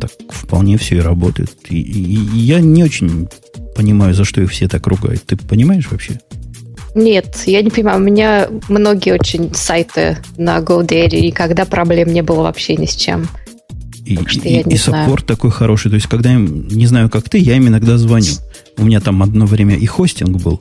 так 0.00 0.10
вполне 0.28 0.76
все 0.76 0.96
и 0.96 1.00
работает. 1.00 1.56
И, 1.68 1.80
и, 1.80 2.14
и 2.14 2.38
я 2.38 2.60
не 2.60 2.84
очень 2.84 3.28
понимаю, 3.76 4.14
за 4.14 4.24
что 4.24 4.42
их 4.42 4.50
все 4.50 4.68
так 4.68 4.86
ругают. 4.86 5.24
Ты 5.24 5.36
понимаешь 5.36 5.88
вообще? 5.90 6.20
Нет, 6.94 7.42
я 7.46 7.62
не 7.62 7.70
понимаю. 7.70 7.98
У 7.98 8.02
меня 8.02 8.48
многие 8.68 9.12
очень 9.12 9.52
сайты 9.54 10.18
на 10.36 10.58
GoDaddy, 10.58 11.20
никогда 11.20 11.64
проблем 11.64 12.12
не 12.12 12.22
было 12.22 12.42
вообще 12.42 12.76
ни 12.76 12.86
с 12.86 12.94
чем. 12.94 13.28
И, 14.04 14.14
и, 14.14 14.52
я 14.52 14.62
не 14.62 14.74
и 14.74 14.76
саппорт 14.76 15.26
такой 15.26 15.50
хороший. 15.50 15.88
То 15.88 15.96
есть, 15.96 16.06
когда 16.06 16.32
я 16.32 16.38
не 16.38 16.86
знаю, 16.86 17.08
как 17.10 17.28
ты, 17.28 17.38
я 17.38 17.56
им 17.56 17.68
иногда 17.68 17.96
звоню. 17.96 18.32
У 18.76 18.84
меня 18.84 19.00
там 19.00 19.22
одно 19.22 19.46
время 19.46 19.76
и 19.76 19.86
хостинг 19.86 20.42
был, 20.42 20.60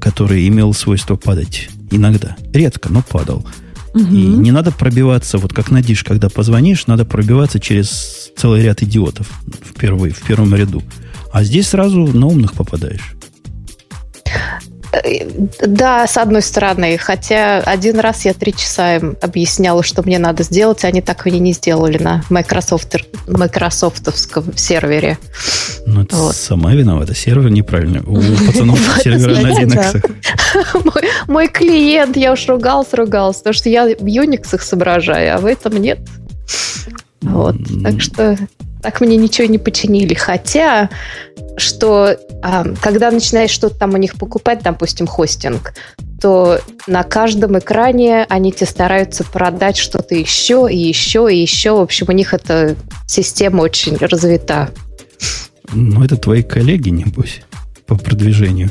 который 0.00 0.48
имел 0.48 0.72
свойство 0.72 1.16
падать. 1.16 1.68
Иногда. 1.90 2.36
Редко, 2.52 2.88
но 2.90 3.02
падал. 3.02 3.46
Угу. 3.94 4.04
И 4.04 4.26
не 4.26 4.50
надо 4.50 4.72
пробиваться, 4.72 5.38
вот 5.38 5.52
как 5.52 5.70
Надиш, 5.70 6.02
когда 6.02 6.28
позвонишь, 6.28 6.86
надо 6.86 7.04
пробиваться 7.04 7.60
через 7.60 8.30
целый 8.36 8.62
ряд 8.62 8.82
идиотов 8.82 9.28
в, 9.46 9.78
первый, 9.78 10.10
в 10.10 10.22
первом 10.22 10.54
ряду. 10.54 10.82
А 11.32 11.44
здесь 11.44 11.68
сразу 11.68 12.06
на 12.06 12.26
умных 12.26 12.52
попадаешь. 12.52 13.14
Да, 15.66 16.06
с 16.06 16.16
одной 16.16 16.42
стороны. 16.42 16.96
Хотя 16.98 17.58
один 17.58 17.98
раз 17.98 18.24
я 18.24 18.34
три 18.34 18.52
часа 18.52 18.96
им 18.96 19.16
объясняла, 19.20 19.82
что 19.82 20.02
мне 20.02 20.18
надо 20.18 20.42
сделать, 20.42 20.84
а 20.84 20.88
они 20.88 21.00
так 21.00 21.26
и 21.26 21.30
не 21.32 21.52
сделали 21.52 21.98
на 21.98 22.22
Microsoft, 22.30 22.96
майкрософтовском 23.26 24.56
сервере. 24.56 25.18
Ну, 25.86 26.02
это 26.02 26.16
вот. 26.16 26.34
сама 26.34 26.74
виновата. 26.74 27.14
Сервер 27.14 27.50
неправильный. 27.50 28.00
У 28.00 28.20
пацанов 28.46 28.78
сервера 29.02 29.40
на 29.40 29.60
Linux. 29.60 30.10
Мой 31.28 31.48
клиент, 31.48 32.16
я 32.16 32.32
уж 32.32 32.46
ругался, 32.46 32.96
ругался, 32.96 33.40
потому 33.40 33.54
что 33.54 33.68
я 33.68 33.86
в 33.86 34.04
Unix 34.04 34.54
их 34.54 34.62
соображаю, 34.62 35.36
а 35.36 35.38
в 35.38 35.46
этом 35.46 35.76
нет. 35.76 35.98
Вот. 37.22 37.56
Так 37.82 38.00
что 38.00 38.38
так 38.82 39.00
мне 39.00 39.16
ничего 39.16 39.46
не 39.46 39.58
починили. 39.58 40.14
Хотя, 40.14 40.90
что 41.56 42.16
а, 42.42 42.64
когда 42.80 43.10
начинаешь 43.10 43.50
что-то 43.50 43.76
там 43.76 43.94
у 43.94 43.96
них 43.96 44.14
покупать, 44.14 44.62
допустим, 44.62 45.06
хостинг, 45.06 45.74
то 46.20 46.60
на 46.86 47.02
каждом 47.02 47.58
экране 47.58 48.24
они 48.28 48.52
тебе 48.52 48.66
стараются 48.66 49.24
продать 49.24 49.76
что-то 49.76 50.14
еще 50.14 50.68
и 50.70 50.76
еще 50.76 51.28
и 51.30 51.40
еще. 51.40 51.72
В 51.72 51.80
общем, 51.80 52.06
у 52.08 52.12
них 52.12 52.32
эта 52.34 52.76
система 53.06 53.62
очень 53.62 53.96
развита. 53.96 54.70
Ну, 55.72 56.04
это 56.04 56.16
твои 56.16 56.42
коллеги, 56.42 56.90
небось, 56.90 57.40
по 57.86 57.96
продвижению. 57.96 58.70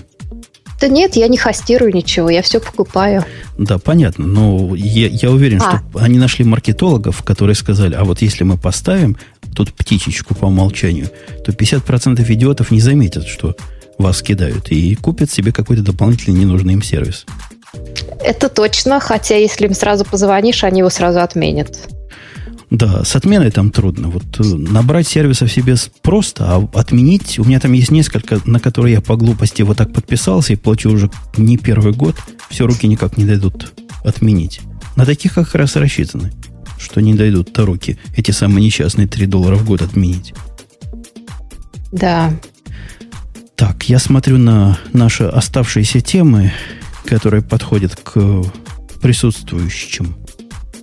Да 0.80 0.88
нет, 0.90 1.16
я 1.16 1.28
не 1.28 1.38
хостирую 1.38 1.94
ничего, 1.94 2.30
я 2.30 2.42
все 2.42 2.60
покупаю. 2.60 3.24
Да, 3.58 3.78
понятно, 3.78 4.28
но 4.28 4.76
я, 4.76 5.08
я 5.08 5.32
уверен, 5.32 5.62
а. 5.62 5.82
что 5.90 6.00
они 6.00 6.20
нашли 6.20 6.44
маркетологов, 6.44 7.24
которые 7.24 7.56
сказали, 7.56 7.96
а 7.96 8.04
вот 8.04 8.22
если 8.22 8.44
мы 8.44 8.58
поставим 8.58 9.18
тут 9.56 9.74
птичечку 9.74 10.36
по 10.36 10.46
умолчанию, 10.46 11.10
то 11.44 11.52
50% 11.52 12.24
идиотов 12.34 12.72
не 12.72 12.82
заметят, 12.82 13.26
что 13.28 13.56
вас 13.98 14.22
кидают, 14.22 14.72
и 14.72 14.96
купят 14.96 15.32
себе 15.32 15.52
какой-то 15.52 15.82
дополнительный 15.82 16.40
ненужный 16.40 16.74
им 16.74 16.84
сервис. 16.84 17.26
Это 18.20 18.50
точно, 18.50 19.00
хотя 19.00 19.36
если 19.36 19.66
им 19.68 19.74
сразу 19.74 20.06
позвонишь, 20.06 20.64
они 20.64 20.80
его 20.80 20.90
сразу 20.90 21.22
отменят. 21.22 21.78
Да, 22.72 23.04
с 23.04 23.16
отменой 23.16 23.52
там 23.52 23.72
трудно. 23.72 24.10
Вот 24.10 24.40
э, 24.40 24.44
набрать 24.44 25.08
сервисов 25.08 25.52
себе 25.52 25.76
просто, 26.02 26.46
а 26.46 26.68
отменить... 26.74 27.38
У 27.40 27.44
меня 27.44 27.60
там 27.60 27.74
есть 27.74 27.92
несколько, 27.92 28.40
на 28.46 28.60
которые 28.60 28.96
я 28.96 29.02
по 29.02 29.16
глупости 29.16 29.62
вот 29.62 29.78
так 29.78 29.94
подписался 29.94 30.54
и 30.54 30.56
плачу 30.56 30.90
уже 30.90 31.12
не 31.38 31.58
первый 31.58 31.94
год. 31.94 32.16
Все 32.50 32.66
руки 32.66 32.88
никак 32.88 33.18
не 33.18 33.26
дойдут 33.26 33.72
отменить. 34.04 34.62
На 34.96 35.06
таких 35.06 35.36
как 35.36 35.54
раз 35.56 35.76
рассчитаны, 35.76 36.32
что 36.86 37.02
не 37.02 37.16
дойдут-то 37.16 37.66
руки 37.66 37.98
эти 38.16 38.32
самые 38.32 38.64
несчастные 38.64 39.08
3 39.08 39.26
доллара 39.26 39.56
в 39.56 39.66
год 39.66 39.82
отменить. 39.82 40.34
Да. 41.92 42.32
Так, 43.56 43.90
я 43.90 44.00
смотрю 44.00 44.38
на 44.38 44.78
наши 44.94 45.24
оставшиеся 45.24 46.02
темы, 46.02 46.54
которые 47.06 47.42
подходят 47.42 47.96
к 47.96 48.44
присутствующим. 49.02 50.16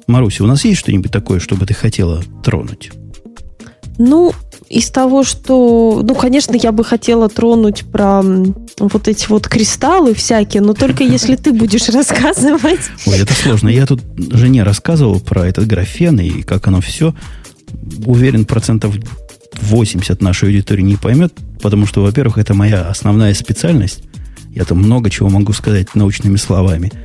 Маруся, 0.07 0.43
у 0.43 0.47
нас 0.47 0.65
есть 0.65 0.81
что-нибудь 0.81 1.13
такое, 1.13 1.39
чтобы 1.39 1.67
ты 1.67 1.75
хотела 1.75 2.23
тронуть? 2.43 2.93
Ну, 3.99 4.33
из 4.73 4.91
того, 4.91 5.23
что... 5.23 6.03
Ну, 6.03 6.15
конечно, 6.15 6.57
я 6.57 6.73
бы 6.73 6.83
хотела 6.83 7.29
тронуть 7.29 7.85
про 7.85 8.23
вот 8.79 9.07
эти 9.07 9.27
вот 9.29 9.47
кристаллы 9.47 10.15
всякие, 10.15 10.63
но 10.63 10.73
только 10.73 11.05
если 11.05 11.37
ты 11.37 11.53
будешь 11.53 11.89
рассказывать. 11.91 12.81
Ой, 13.07 13.19
это 13.19 13.35
сложно. 13.35 13.69
Я 13.69 13.85
тут 13.87 14.01
жене 14.17 14.63
рассказывал 14.63 15.21
про 15.21 15.47
этот 15.47 15.67
графен 15.67 16.19
и 16.21 16.43
как 16.43 16.67
оно 16.69 16.81
все. 16.81 17.15
Уверен, 18.07 18.47
процентов 18.47 18.95
80 19.61 20.23
нашей 20.23 20.49
аудитории 20.49 20.83
не 20.83 20.97
поймет, 20.97 21.35
потому 21.61 21.87
что, 21.87 22.03
во-первых, 22.03 22.39
это 22.39 22.55
моя 22.55 22.89
основная 22.89 23.35
специальность. 23.35 24.05
Я 24.55 24.65
там 24.65 24.79
много 24.79 25.11
чего 25.11 25.29
могу 25.29 25.53
сказать 25.53 25.95
научными 25.95 26.37
словами– 26.37 26.91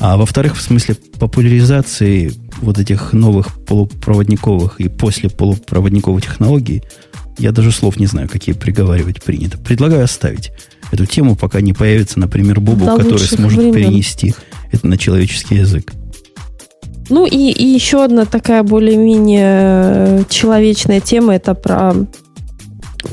а 0.00 0.16
во-вторых, 0.16 0.56
в 0.56 0.62
смысле 0.62 0.96
популяризации 1.18 2.32
вот 2.62 2.78
этих 2.78 3.12
новых 3.12 3.64
полупроводниковых 3.64 4.80
и 4.80 4.88
после 4.88 5.28
полупроводниковых 5.28 6.24
технологий, 6.24 6.82
я 7.38 7.52
даже 7.52 7.70
слов 7.70 7.98
не 7.98 8.06
знаю, 8.06 8.28
какие 8.28 8.54
приговаривать 8.54 9.22
принято. 9.22 9.58
Предлагаю 9.58 10.04
оставить 10.04 10.52
эту 10.90 11.06
тему, 11.06 11.36
пока 11.36 11.60
не 11.60 11.74
появится, 11.74 12.18
например, 12.18 12.60
Бубу, 12.60 12.86
который 12.96 13.18
сможет 13.20 13.58
времен. 13.58 13.74
перенести 13.74 14.34
это 14.72 14.86
на 14.86 14.96
человеческий 14.96 15.56
язык. 15.56 15.92
Ну 17.10 17.26
и, 17.26 17.50
и 17.50 17.66
еще 17.66 18.04
одна 18.04 18.24
такая 18.24 18.62
более-менее 18.62 20.24
человечная 20.30 21.00
тема, 21.00 21.34
это 21.34 21.54
про 21.54 21.94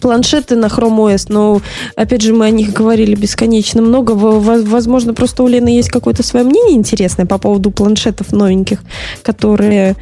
планшеты 0.02 0.56
на 0.56 0.66
Chrome 0.68 1.14
OS, 1.14 1.26
но, 1.30 1.62
опять 1.96 2.22
же, 2.22 2.34
мы 2.34 2.46
о 2.46 2.50
них 2.50 2.74
говорили 2.74 3.16
бесконечно 3.16 3.82
много. 3.82 4.12
Возможно, 4.12 5.14
просто 5.14 5.44
у 5.44 5.48
Лены 5.48 5.70
есть 5.70 5.90
какое-то 5.90 6.24
свое 6.24 6.46
мнение 6.46 6.76
интересное 6.78 7.26
по 7.26 7.38
поводу 7.38 7.72
планшетов 7.72 8.32
новеньких, 8.32 8.80
которые 9.24 9.96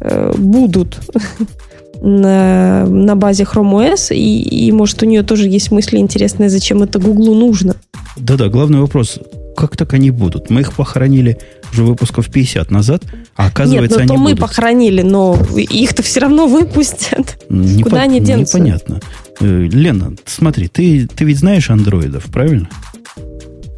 э, 0.00 0.32
будут 0.36 0.98
на, 2.02 2.84
на 2.86 3.16
базе 3.16 3.44
Chrome 3.44 3.92
OS, 3.92 4.14
и, 4.14 4.66
и, 4.66 4.72
может, 4.72 5.02
у 5.02 5.06
нее 5.06 5.22
тоже 5.22 5.48
есть 5.48 5.70
мысли 5.70 5.98
интересные, 5.98 6.50
зачем 6.50 6.82
это 6.82 6.98
Гуглу 6.98 7.34
нужно. 7.34 7.76
Да-да, 8.16 8.48
главный 8.48 8.80
вопрос, 8.80 9.18
как 9.56 9.76
так 9.76 9.92
они 9.94 10.10
будут? 10.10 10.50
Мы 10.50 10.62
их 10.62 10.72
похоронили 10.72 11.38
уже 11.72 11.84
выпусков 11.84 12.30
50 12.30 12.70
назад, 12.70 13.02
а 13.36 13.46
оказывается, 13.46 14.00
Нет, 14.00 14.08
ну, 14.08 14.14
то 14.14 14.20
они 14.20 14.34
мы 14.34 14.36
похоронили, 14.36 15.02
но 15.02 15.38
их-то 15.56 16.02
все 16.02 16.20
равно 16.20 16.46
выпустят. 16.46 17.38
Не 17.48 17.82
Куда 17.82 17.96
по- 17.96 18.02
они 18.02 18.20
денутся? 18.20 18.58
Непонятно. 18.58 19.00
Э, 19.40 19.68
Лена, 19.70 20.14
смотри, 20.26 20.68
ты, 20.68 21.06
ты 21.06 21.24
ведь 21.24 21.38
знаешь 21.38 21.70
андроидов, 21.70 22.24
правильно? 22.24 22.68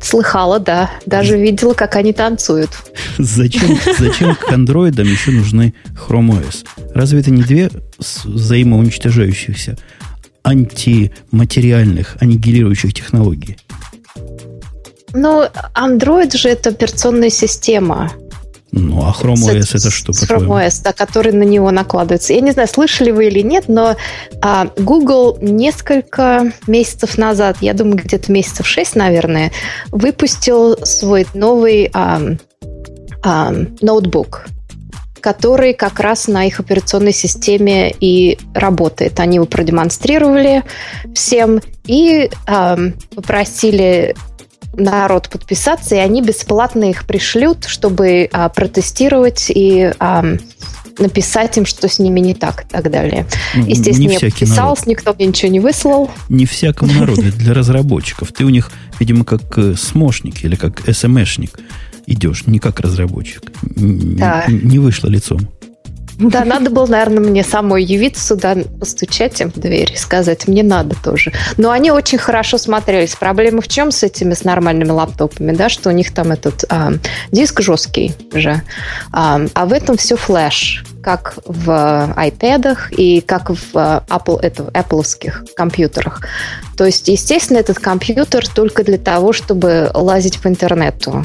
Слыхала, 0.00 0.60
да. 0.60 0.90
Даже 1.06 1.38
видела, 1.38 1.72
как 1.72 1.96
они 1.96 2.12
танцуют. 2.12 2.70
Зачем, 3.18 3.78
зачем 3.98 4.34
к 4.34 4.52
андроидам 4.52 5.06
еще 5.06 5.30
нужны 5.30 5.74
Chrome 5.94 6.42
OS? 6.42 6.66
Разве 6.94 7.20
это 7.20 7.30
не 7.30 7.42
две 7.42 7.70
взаимоуничтожающихся 7.98 9.78
антиматериальных, 10.42 12.16
аннигилирующих 12.20 12.92
технологий? 12.92 13.56
Ну, 15.14 15.44
Android 15.74 16.36
же 16.36 16.50
это 16.50 16.70
операционная 16.70 17.30
система. 17.30 18.10
Ну, 18.76 19.06
а 19.06 19.12
Chrome 19.12 19.34
OS 19.34 19.76
это 19.76 19.90
что? 19.90 20.12
Chrome 20.12 20.48
OS, 20.48 20.80
да, 20.82 20.92
который 20.92 21.32
на 21.32 21.44
него 21.44 21.70
накладывается. 21.70 22.32
Я 22.32 22.40
не 22.40 22.50
знаю, 22.50 22.66
слышали 22.66 23.12
вы 23.12 23.28
или 23.28 23.40
нет, 23.40 23.66
но 23.68 23.96
а, 24.42 24.68
Google 24.76 25.38
несколько 25.40 26.52
месяцев 26.66 27.16
назад, 27.16 27.58
я 27.60 27.72
думаю, 27.72 27.98
где-то 27.98 28.32
месяцев 28.32 28.66
шесть, 28.66 28.96
наверное, 28.96 29.52
выпустил 29.92 30.76
свой 30.84 31.24
новый 31.34 31.88
а, 31.94 32.20
а, 33.22 33.54
ноутбук 33.80 34.46
который 35.20 35.72
как 35.72 36.00
раз 36.00 36.28
на 36.28 36.44
их 36.44 36.60
операционной 36.60 37.14
системе 37.14 37.90
и 37.98 38.38
работает. 38.52 39.18
Они 39.20 39.36
его 39.36 39.46
продемонстрировали 39.46 40.64
всем 41.14 41.62
и 41.86 42.28
э, 42.46 42.76
попросили 43.14 44.14
народ 44.76 45.28
подписаться, 45.28 45.94
и 45.94 45.98
они 45.98 46.22
бесплатно 46.22 46.90
их 46.90 47.06
пришлют, 47.06 47.64
чтобы 47.66 48.28
а, 48.32 48.48
протестировать 48.48 49.50
и 49.54 49.92
а, 49.98 50.24
написать 50.98 51.56
им, 51.56 51.66
что 51.66 51.88
с 51.88 51.98
ними 51.98 52.20
не 52.20 52.34
так 52.34 52.64
и 52.64 52.68
так 52.68 52.90
далее. 52.90 53.26
Ну, 53.54 53.66
Естественно, 53.66 54.08
не 54.08 54.14
я 54.14 54.20
подписался, 54.20 54.82
народ. 54.82 54.86
никто 54.86 55.14
мне 55.14 55.26
ничего 55.26 55.50
не 55.50 55.60
выслал. 55.60 56.10
Не 56.28 56.46
всякому 56.46 56.92
народу, 57.00 57.22
для 57.22 57.54
разработчиков. 57.54 58.32
Ты 58.32 58.44
у 58.44 58.50
них, 58.50 58.70
видимо, 58.98 59.24
как 59.24 59.58
э, 59.58 59.74
смошник 59.76 60.44
или 60.44 60.56
как 60.56 60.82
СМшник 60.88 61.58
идешь, 62.06 62.46
не 62.46 62.58
как 62.58 62.80
разработчик. 62.80 63.42
Да. 63.62 64.44
Не 64.48 64.78
вышло 64.78 65.08
лицом. 65.08 65.48
Да, 66.18 66.44
надо 66.44 66.70
было, 66.70 66.86
наверное, 66.86 67.20
мне 67.20 67.42
самой 67.42 67.82
явиться 67.82 68.24
сюда, 68.24 68.56
постучать 68.78 69.40
им 69.40 69.50
в 69.50 69.58
дверь 69.58 69.92
и 69.92 69.96
сказать, 69.96 70.46
мне 70.46 70.62
надо 70.62 70.96
тоже. 71.02 71.32
Но 71.56 71.70
они 71.70 71.90
очень 71.90 72.18
хорошо 72.18 72.58
смотрелись. 72.58 73.16
Проблема 73.16 73.60
в 73.60 73.68
чем 73.68 73.90
с 73.90 74.02
этими, 74.02 74.34
с 74.34 74.44
нормальными 74.44 74.90
лаптопами, 74.90 75.52
да, 75.52 75.68
что 75.68 75.90
у 75.90 75.92
них 75.92 76.12
там 76.14 76.30
этот 76.30 76.64
а, 76.68 76.92
диск 77.32 77.60
жесткий 77.60 78.14
же, 78.32 78.62
а, 79.12 79.40
а 79.54 79.66
в 79.66 79.72
этом 79.72 79.96
все 79.96 80.16
флеш, 80.16 80.84
как 81.02 81.34
в 81.44 81.68
iPad 81.68 82.76
и 82.96 83.20
как 83.20 83.50
в 83.50 83.58
а, 83.74 84.04
Apple, 84.08 84.40
это, 84.40 84.64
Apple 84.64 85.04
компьютерах. 85.54 86.22
То 86.76 86.84
есть, 86.84 87.08
естественно, 87.08 87.58
этот 87.58 87.78
компьютер 87.78 88.48
только 88.48 88.84
для 88.84 88.98
того, 88.98 89.32
чтобы 89.32 89.90
лазить 89.94 90.40
по 90.40 90.48
интернету. 90.48 91.24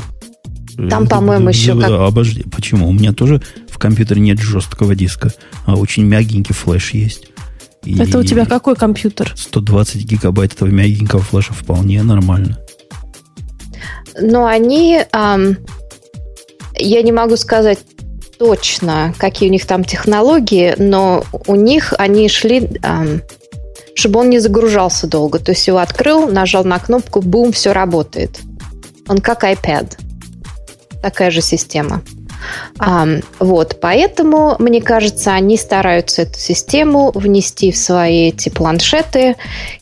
Там, 0.89 1.07
по-моему, 1.07 1.49
еще 1.49 1.79
как... 1.79 1.89
Обожди, 1.89 2.43
почему? 2.43 2.87
У 2.87 2.93
меня 2.93 3.11
тоже 3.11 3.41
компьютере 3.79 4.21
нет 4.21 4.39
жесткого 4.39 4.95
диска, 4.95 5.31
а 5.65 5.75
очень 5.75 6.05
мягенький 6.05 6.53
флеш 6.53 6.91
есть. 6.91 7.29
И 7.83 7.97
Это 7.97 8.19
у 8.19 8.23
тебя 8.23 8.45
какой 8.45 8.75
компьютер? 8.75 9.33
120 9.35 10.03
гигабайт 10.03 10.53
этого 10.53 10.67
мягенького 10.69 11.21
флеша 11.21 11.53
вполне 11.53 12.03
нормально. 12.03 12.59
Но 14.21 14.45
они... 14.45 15.01
Эм, 15.13 15.57
я 16.77 17.01
не 17.01 17.11
могу 17.11 17.37
сказать 17.37 17.79
точно, 18.37 19.13
какие 19.17 19.49
у 19.49 19.51
них 19.51 19.65
там 19.65 19.83
технологии, 19.83 20.75
но 20.77 21.23
у 21.47 21.55
них 21.55 21.93
они 21.97 22.27
шли... 22.29 22.69
Эм, 22.83 23.21
чтобы 23.95 24.21
он 24.21 24.29
не 24.29 24.39
загружался 24.39 25.07
долго. 25.07 25.39
То 25.39 25.51
есть 25.51 25.67
его 25.67 25.79
открыл, 25.79 26.27
нажал 26.29 26.63
на 26.63 26.79
кнопку, 26.79 27.21
бум, 27.21 27.51
все 27.51 27.73
работает. 27.73 28.39
Он 29.07 29.19
как 29.19 29.43
iPad. 29.43 29.97
Такая 31.01 31.31
же 31.31 31.41
система. 31.41 32.01
А, 32.77 33.07
вот, 33.39 33.77
поэтому, 33.81 34.55
мне 34.59 34.81
кажется, 34.81 35.33
они 35.33 35.57
стараются 35.57 36.23
эту 36.23 36.37
систему 36.37 37.11
внести 37.13 37.71
в 37.71 37.77
свои 37.77 38.29
эти 38.29 38.49
планшеты. 38.49 39.35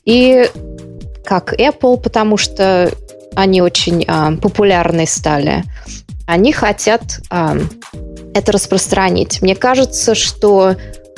И 0.06 0.50
как 1.24 1.54
Apple, 1.54 1.98
потому 1.98 2.38
что 2.38 2.92
они 3.36 3.62
очень 3.62 4.06
а, 4.08 4.34
популярны 4.38 5.06
стали, 5.06 5.64
они 6.26 6.52
хотят 6.52 7.20
а, 7.30 7.58
это 8.34 8.52
распространить. 8.52 9.42
Мне 9.42 9.56
кажется, 9.56 10.16
что 10.16 10.76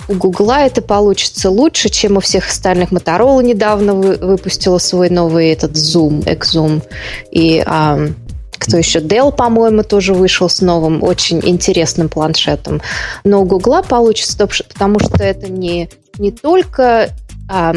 у 0.08 0.14
Гугла 0.14 0.66
это 0.66 0.82
получится 0.82 1.50
лучше, 1.52 1.90
чем 1.90 2.18
у 2.18 2.20
всех 2.20 2.50
остальных. 2.50 2.92
Motorola 2.92 3.44
недавно 3.44 3.94
вы, 3.94 4.16
выпустила 4.16 4.80
свой 4.80 5.10
новый 5.10 5.52
этот 5.52 5.74
Zoom, 5.74 6.24
Exzoom. 6.26 6.82
И 7.32 7.64
а, 7.66 8.08
кто 8.60 8.78
еще? 8.78 9.00
Dell, 9.00 9.36
по-моему, 9.36 9.84
тоже 9.84 10.14
вышел 10.14 10.50
с 10.50 10.62
новым 10.62 11.02
очень 11.02 11.40
интересным 11.44 12.10
планшетом. 12.10 12.82
Но 13.24 13.42
у 13.42 13.46
Гугла 13.46 13.82
получится, 13.82 14.48
потому 14.48 15.00
что 15.00 15.24
это 15.24 15.52
не, 15.52 15.90
не 16.18 16.32
только 16.32 17.10
а, 17.50 17.74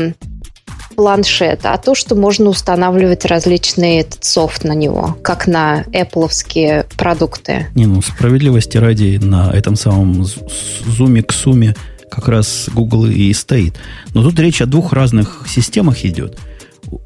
планшет, 0.95 1.61
а 1.65 1.79
то, 1.79 1.95
что 1.95 2.15
можно 2.15 2.51
устанавливать 2.51 3.25
различные 3.25 4.01
этот 4.01 4.25
софт 4.25 4.65
на 4.65 4.73
него, 4.73 5.17
как 5.23 5.47
на 5.47 5.83
Apple 5.93 6.87
продукты. 6.97 7.69
Не, 7.75 7.87
ну, 7.87 8.03
справедливости 8.03 8.77
ради 8.77 9.19
на 9.23 9.51
этом 9.51 9.77
самом 9.77 10.23
Zoom 10.23 11.23
к 11.23 11.33
сумме 11.33 11.75
как 12.11 12.29
раз 12.29 12.69
Google 12.75 13.07
и 13.07 13.33
стоит. 13.33 13.77
Но 14.13 14.23
тут 14.23 14.39
речь 14.39 14.61
о 14.61 14.67
двух 14.67 14.93
разных 14.93 15.47
системах 15.49 16.05
идет. 16.05 16.39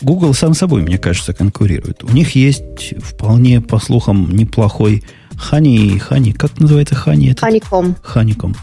Google 0.01 0.35
сам 0.35 0.55
собой, 0.55 0.83
мне 0.83 0.99
кажется, 0.99 1.33
конкурирует. 1.33 2.03
У 2.05 2.13
них 2.13 2.35
есть 2.35 2.95
вполне, 2.99 3.61
по 3.61 3.79
слухам, 3.79 4.31
неплохой 4.31 5.05
Honey, 5.51 6.03
Honey, 6.09 6.33
как 6.33 6.59
называется 6.59 6.95
Honey? 6.95 7.35
Honeycomb. 7.35 7.97
Honeycomb. 8.15 8.57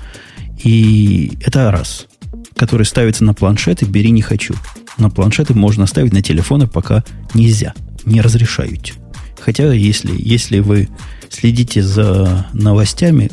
И 0.63 1.37
это 1.45 1.71
раз, 1.71 2.07
который 2.55 2.85
ставится 2.85 3.23
на 3.23 3.33
планшеты, 3.33 3.85
бери 3.85 4.11
не 4.11 4.21
хочу. 4.21 4.55
На 4.97 5.09
планшеты 5.09 5.53
можно 5.53 5.85
ставить, 5.87 6.13
на 6.13 6.21
телефоны 6.21 6.67
пока 6.67 7.03
нельзя, 7.33 7.73
не 8.05 8.21
разрешают. 8.21 8.93
Хотя, 9.39 9.73
если, 9.73 10.13
если 10.17 10.59
вы 10.59 10.89
следите 11.29 11.81
за 11.81 12.47
новостями, 12.53 13.29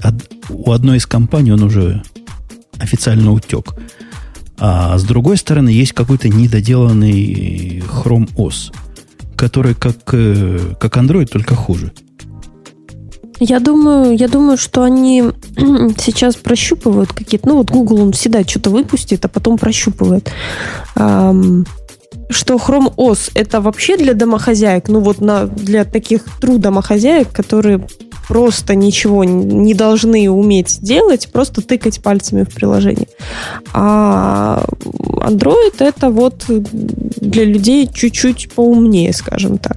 у 0.49 0.73
одной 0.73 0.99
из 0.99 1.07
компаний 1.07 1.53
он 1.53 1.63
уже 1.63 2.03
официально 2.79 3.33
утек. 3.33 3.75
А 4.61 4.99
с 4.99 5.05
другой 5.05 5.39
стороны, 5.39 5.71
есть 5.71 5.93
какой-то 5.93 6.29
недоделанный 6.29 7.79
Chrome 7.81 8.29
OS, 8.37 8.73
который 9.35 9.75
как, 9.75 9.97
э, 10.13 10.75
как 10.79 10.99
Android, 10.99 11.27
только 11.27 11.55
хуже. 11.55 11.93
Я 13.39 13.59
думаю, 13.59 14.15
я 14.15 14.29
думаю, 14.29 14.59
что 14.59 14.83
они 14.83 15.25
сейчас 15.97 16.37
прощупывают 16.37 17.11
какие-то... 17.15 17.49
Ну, 17.49 17.57
вот 17.57 17.71
Google, 17.71 18.03
он 18.03 18.13
всегда 18.13 18.45
что-то 18.45 18.69
выпустит, 18.69 19.25
а 19.25 19.29
потом 19.29 19.57
прощупывает. 19.57 20.31
что 20.95 22.55
Chrome 22.57 22.95
OS 22.97 23.31
это 23.35 23.63
вообще 23.63 23.97
для 23.97 24.13
домохозяек, 24.13 24.89
ну 24.89 25.01
вот 25.01 25.21
на, 25.21 25.47
для 25.47 25.85
таких 25.85 26.27
true 26.41 26.59
домохозяек, 26.59 27.33
которые 27.33 27.81
просто 28.31 28.77
ничего 28.77 29.25
не 29.25 29.75
должны 29.75 30.31
уметь 30.31 30.79
делать, 30.81 31.29
просто 31.33 31.63
тыкать 31.63 32.01
пальцами 32.01 32.45
в 32.45 32.55
приложение. 32.55 33.09
А 33.73 34.65
Android 34.87 35.75
это 35.81 36.11
вот 36.11 36.45
для 36.47 37.45
людей 37.45 37.91
чуть-чуть 37.93 38.53
поумнее, 38.53 39.13
скажем 39.13 39.59
так 39.59 39.77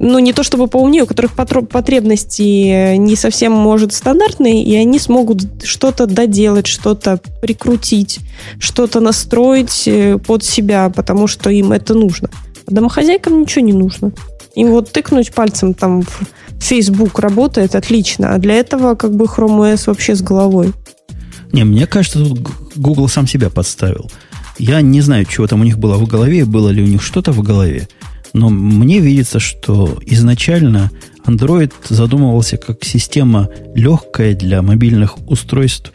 ну, 0.00 0.20
не 0.20 0.32
то 0.32 0.44
чтобы 0.44 0.68
поумнее, 0.68 1.02
у 1.02 1.06
которых 1.06 1.32
потребности 1.34 2.94
не 2.94 3.16
совсем, 3.16 3.50
может, 3.50 3.92
стандартные, 3.92 4.62
и 4.62 4.76
они 4.76 5.00
смогут 5.00 5.42
что-то 5.64 6.06
доделать, 6.06 6.68
что-то 6.68 7.20
прикрутить, 7.42 8.20
что-то 8.60 9.00
настроить 9.00 9.88
э, 9.88 10.18
под 10.18 10.44
себя, 10.44 10.88
потому 10.94 11.26
что 11.26 11.50
им 11.50 11.72
это 11.72 11.94
нужно. 11.94 12.30
А 12.68 12.70
домохозяйкам 12.70 13.40
ничего 13.40 13.64
не 13.64 13.72
нужно. 13.72 14.12
Им 14.58 14.72
вот 14.72 14.90
тыкнуть 14.90 15.32
пальцем 15.32 15.72
там 15.72 16.02
в 16.02 16.24
Facebook 16.58 17.20
работает 17.20 17.76
отлично, 17.76 18.34
а 18.34 18.38
для 18.38 18.54
этого 18.54 18.96
как 18.96 19.14
бы 19.14 19.26
Chrome 19.26 19.72
OS 19.72 19.84
вообще 19.86 20.16
с 20.16 20.20
головой. 20.20 20.72
Не, 21.52 21.62
мне 21.62 21.86
кажется, 21.86 22.18
тут 22.18 22.40
Google 22.74 23.08
сам 23.08 23.28
себя 23.28 23.50
подставил. 23.50 24.10
Я 24.58 24.80
не 24.80 25.00
знаю, 25.00 25.26
чего 25.26 25.46
там 25.46 25.60
у 25.60 25.64
них 25.64 25.78
было 25.78 25.96
в 25.96 26.08
голове, 26.08 26.44
было 26.44 26.70
ли 26.70 26.82
у 26.82 26.86
них 26.86 27.02
что-то 27.04 27.30
в 27.30 27.40
голове, 27.40 27.88
но 28.32 28.48
мне 28.48 28.98
видится, 28.98 29.38
что 29.38 29.96
изначально 30.04 30.90
Android 31.24 31.72
задумывался 31.88 32.56
как 32.56 32.84
система 32.84 33.48
легкая 33.76 34.34
для 34.34 34.60
мобильных 34.60 35.18
устройств, 35.28 35.92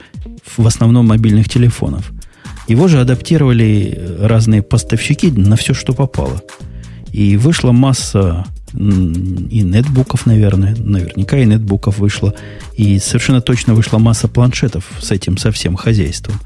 в 0.55 0.65
основном 0.65 1.07
мобильных 1.07 1.49
телефонов. 1.49 2.13
Его 2.69 2.87
же 2.87 3.01
адаптировали 3.01 4.17
разные 4.21 4.61
поставщики 4.61 5.29
на 5.29 5.57
все, 5.57 5.73
что 5.73 5.91
попало. 5.91 6.41
И 7.13 7.37
вышла 7.37 7.71
масса 7.71 8.45
и 8.73 9.61
нетбуков, 9.61 10.25
наверное, 10.25 10.75
наверняка 10.75 11.37
и 11.37 11.45
нетбуков 11.45 11.99
вышло. 11.99 12.33
И 12.75 12.99
совершенно 12.99 13.39
точно 13.39 13.75
вышла 13.75 13.99
масса 13.99 14.27
планшетов 14.27 14.89
с 14.99 15.11
этим 15.11 15.37
совсем 15.37 15.75
хозяйством. 15.75 16.39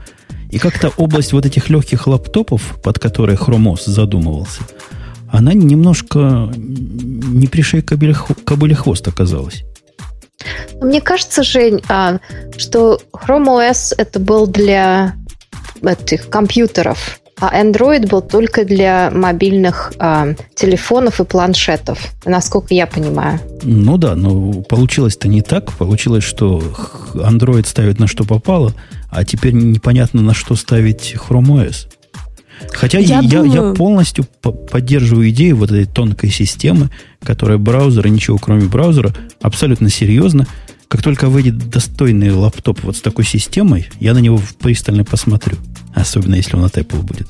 И 0.52 0.60
как-то 0.60 0.90
область 0.98 1.34
вот 1.34 1.46
этих 1.46 1.70
легких 1.70 2.06
лаптопов, 2.08 2.80
под 2.84 3.00
которые 3.00 3.38
Хромос 3.38 3.86
задумывался, 3.86 4.62
она 5.30 5.54
немножко 5.54 6.52
не 6.56 7.48
пришей 7.48 7.82
кобыле, 7.82 8.76
хвост 8.76 9.08
оказалась. 9.08 9.64
Мне 10.82 11.02
кажется, 11.02 11.44
Жень, 11.44 11.82
а, 11.90 12.20
что 12.58 13.02
Chrome 13.12 13.48
OS 13.48 13.94
это 13.98 14.20
был 14.20 14.48
для 14.48 15.16
этих 15.82 16.30
компьютеров, 16.30 17.20
а 17.40 17.64
Android 17.64 18.08
был 18.08 18.22
только 18.22 18.66
для 18.66 19.12
мобильных 19.12 19.94
э, 20.00 20.36
телефонов 20.56 21.20
и 21.20 21.24
планшетов, 21.24 22.00
насколько 22.26 22.74
я 22.74 22.88
понимаю. 22.88 23.40
Ну 23.64 23.98
да, 23.98 24.16
но 24.16 24.64
получилось-то 24.64 25.28
не 25.28 25.42
так. 25.42 25.72
Получилось, 25.74 26.24
что 26.24 26.62
Android 27.14 27.68
ставит 27.68 28.00
на 28.00 28.08
что 28.08 28.24
попало, 28.24 28.74
а 29.12 29.24
теперь 29.24 29.54
непонятно 29.54 30.22
на 30.22 30.34
что 30.34 30.56
ставить 30.56 31.16
Chrome 31.16 31.68
OS. 31.68 31.88
Хотя 32.72 32.98
я, 32.98 33.20
я, 33.20 33.42
думаю... 33.44 33.70
я 33.70 33.74
полностью 33.76 34.26
поддерживаю 34.42 35.30
идею 35.30 35.58
вот 35.58 35.70
этой 35.70 35.86
тонкой 35.86 36.32
системы, 36.32 36.90
которая 37.24 37.60
браузер 37.60 38.08
и 38.08 38.10
ничего 38.10 38.40
кроме 38.40 38.66
браузера 38.66 39.14
абсолютно 39.42 39.90
серьезно. 39.90 40.48
Как 40.88 41.04
только 41.04 41.28
выйдет 41.28 41.70
достойный 41.70 42.32
лаптоп 42.32 42.82
вот 42.84 42.96
с 42.96 43.02
такой 43.02 43.26
системой, 43.26 43.90
я 44.00 44.14
на 44.14 44.20
него 44.20 44.40
пристально 44.60 45.04
посмотрю. 45.04 45.58
Особенно, 46.00 46.36
если 46.36 46.56
он 46.56 46.66
от 46.66 46.78
Apple 46.78 47.02
будет. 47.02 47.28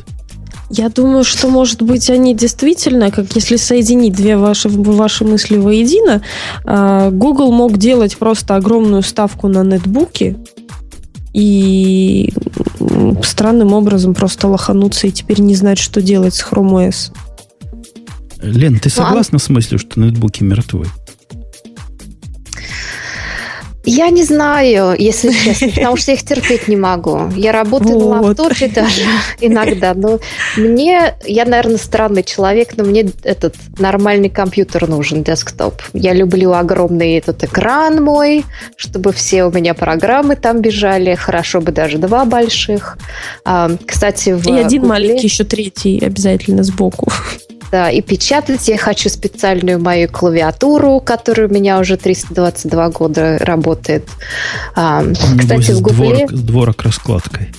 Я 0.70 0.90
думаю, 0.90 1.24
что, 1.24 1.50
может 1.50 1.82
быть, 1.82 2.10
они 2.10 2.36
действительно, 2.36 3.10
как 3.10 3.34
если 3.36 3.56
соединить 3.56 4.14
две 4.14 4.36
ваши, 4.36 4.68
ваши 4.68 5.24
мысли 5.24 5.58
воедино, 5.58 6.22
а, 6.66 7.10
Google 7.10 7.52
мог 7.52 7.78
делать 7.78 8.18
просто 8.18 8.56
огромную 8.56 9.02
ставку 9.02 9.48
на 9.48 9.64
нетбуки 9.64 10.38
и 11.34 12.34
странным 13.24 13.72
образом 13.74 14.14
просто 14.14 14.48
лохануться 14.48 15.08
и 15.08 15.12
теперь 15.12 15.40
не 15.40 15.56
знать, 15.56 15.78
что 15.78 16.02
делать 16.02 16.36
с 16.36 16.44
Chrome 16.44 16.90
OS. 16.90 17.14
Лен, 18.42 18.80
ты 18.80 18.90
согласна 18.90 19.40
с 19.40 19.50
мыслью, 19.50 19.80
что 19.80 20.00
нетбуки 20.00 20.44
мертвы? 20.44 20.88
Я 23.90 24.10
не 24.10 24.24
знаю, 24.26 24.96
если 25.00 25.32
честно, 25.32 25.70
потому 25.70 25.96
что 25.96 26.12
я 26.12 26.18
их 26.18 26.26
терпеть 26.26 26.68
не 26.68 26.76
могу. 26.76 27.30
Я 27.38 27.54
работаю 27.54 27.98
вот. 27.98 28.16
на 28.16 28.22
лаптопе 28.22 28.68
даже 28.68 29.04
иногда, 29.40 29.94
но 29.94 30.20
мне, 30.58 31.16
я, 31.26 31.46
наверное, 31.46 31.78
странный 31.78 32.24
человек, 32.24 32.76
но 32.76 32.84
мне 32.84 33.10
этот 33.24 33.56
нормальный 33.80 34.30
компьютер 34.30 34.90
нужен, 34.90 35.24
десктоп. 35.24 35.82
Я 35.94 36.14
люблю 36.14 36.52
огромный 36.52 37.16
этот 37.16 37.46
экран 37.46 38.04
мой, 38.04 38.44
чтобы 38.76 39.14
все 39.14 39.46
у 39.46 39.52
меня 39.52 39.74
программы 39.74 40.36
там 40.36 40.62
бежали, 40.62 41.16
хорошо 41.16 41.62
бы 41.62 41.72
даже 41.72 41.98
два 41.98 42.26
больших. 42.26 42.98
А, 43.46 43.72
кстати, 43.86 44.32
в 44.32 44.46
И 44.48 44.52
один 44.52 44.82
Google... 44.82 44.90
маленький, 44.90 45.28
еще 45.28 45.46
третий 45.46 46.04
обязательно 46.06 46.64
сбоку. 46.64 47.10
Да, 47.72 47.90
и 47.90 48.02
печатать 48.02 48.68
я 48.70 48.78
хочу 48.78 49.10
специальную 49.10 49.80
мою 49.80 50.08
клавиатуру, 50.08 51.02
которая 51.02 51.48
у 51.48 51.52
меня 51.52 51.80
уже 51.80 51.98
322 51.98 52.90
года 52.90 53.38
работает. 53.40 54.08
А, 54.76 55.04
кстати, 55.38 55.72
в 55.72 55.82
Гугле... 55.82 56.28
Дворок, 56.28 56.32
дворок 56.32 56.82
раскладкой. 56.84 57.54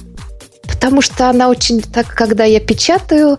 Потому 0.63 1.03
что 1.03 1.29
она 1.29 1.49
очень... 1.51 1.83
Так, 1.83 2.07
когда 2.07 2.45
я 2.45 2.61
печатаю, 2.61 3.39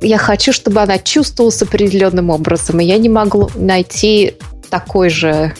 я 0.00 0.16
хочу, 0.16 0.52
чтобы 0.52 0.80
она 0.80 0.98
чувствовалась 0.98 1.60
определенным 1.60 2.30
образом. 2.30 2.80
И 2.80 2.84
я 2.84 2.96
не 2.96 3.08
могу 3.08 3.50
найти 3.54 4.36
такой 4.70 5.10
же... 5.10 5.54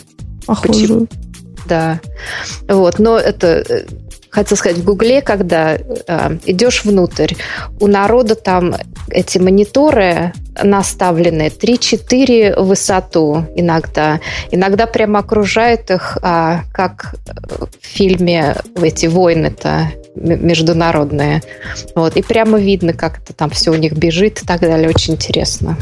Похожую. 0.46 1.06
Да. 1.66 2.00
Вот, 2.66 2.98
но 2.98 3.18
это... 3.18 3.84
Э, 4.30 4.34
хотел 4.40 4.56
сказать, 4.56 4.78
в 4.78 4.84
Гугле, 4.84 5.22
когда 5.22 5.74
э, 5.74 6.38
идешь 6.46 6.84
внутрь, 6.84 7.34
у 7.80 7.86
народа 7.86 8.34
там 8.34 8.74
эти 9.10 9.38
мониторы 9.38 10.32
наставлены 10.62 11.48
3-4 11.48 12.60
в 12.60 12.68
высоту 12.68 13.46
иногда. 13.56 14.20
Иногда 14.50 14.86
прямо 14.86 15.20
окружает 15.20 15.90
их, 15.90 16.18
а, 16.22 16.62
как 16.72 17.14
в 17.26 17.68
фильме 17.80 18.56
эти 18.80 19.06
войны-то 19.06 19.92
международные. 20.14 21.42
Вот. 21.94 22.16
И 22.16 22.22
прямо 22.22 22.58
видно, 22.58 22.92
как 22.92 23.18
это 23.18 23.32
там 23.32 23.50
все 23.50 23.70
у 23.70 23.76
них 23.76 23.94
бежит 23.94 24.42
и 24.42 24.46
так 24.46 24.60
далее. 24.60 24.88
Очень 24.88 25.14
интересно 25.14 25.76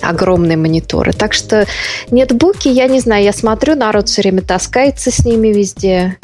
огромные 0.00 0.56
мониторы. 0.56 1.12
Так 1.12 1.32
что 1.32 1.66
нетбуки, 2.10 2.68
я 2.68 2.88
не 2.88 3.00
знаю, 3.00 3.24
я 3.24 3.32
смотрю, 3.32 3.74
народ 3.74 4.08
все 4.08 4.22
время 4.22 4.42
таскается 4.42 5.10
с 5.10 5.24
ними 5.24 5.48
везде. 5.48 6.18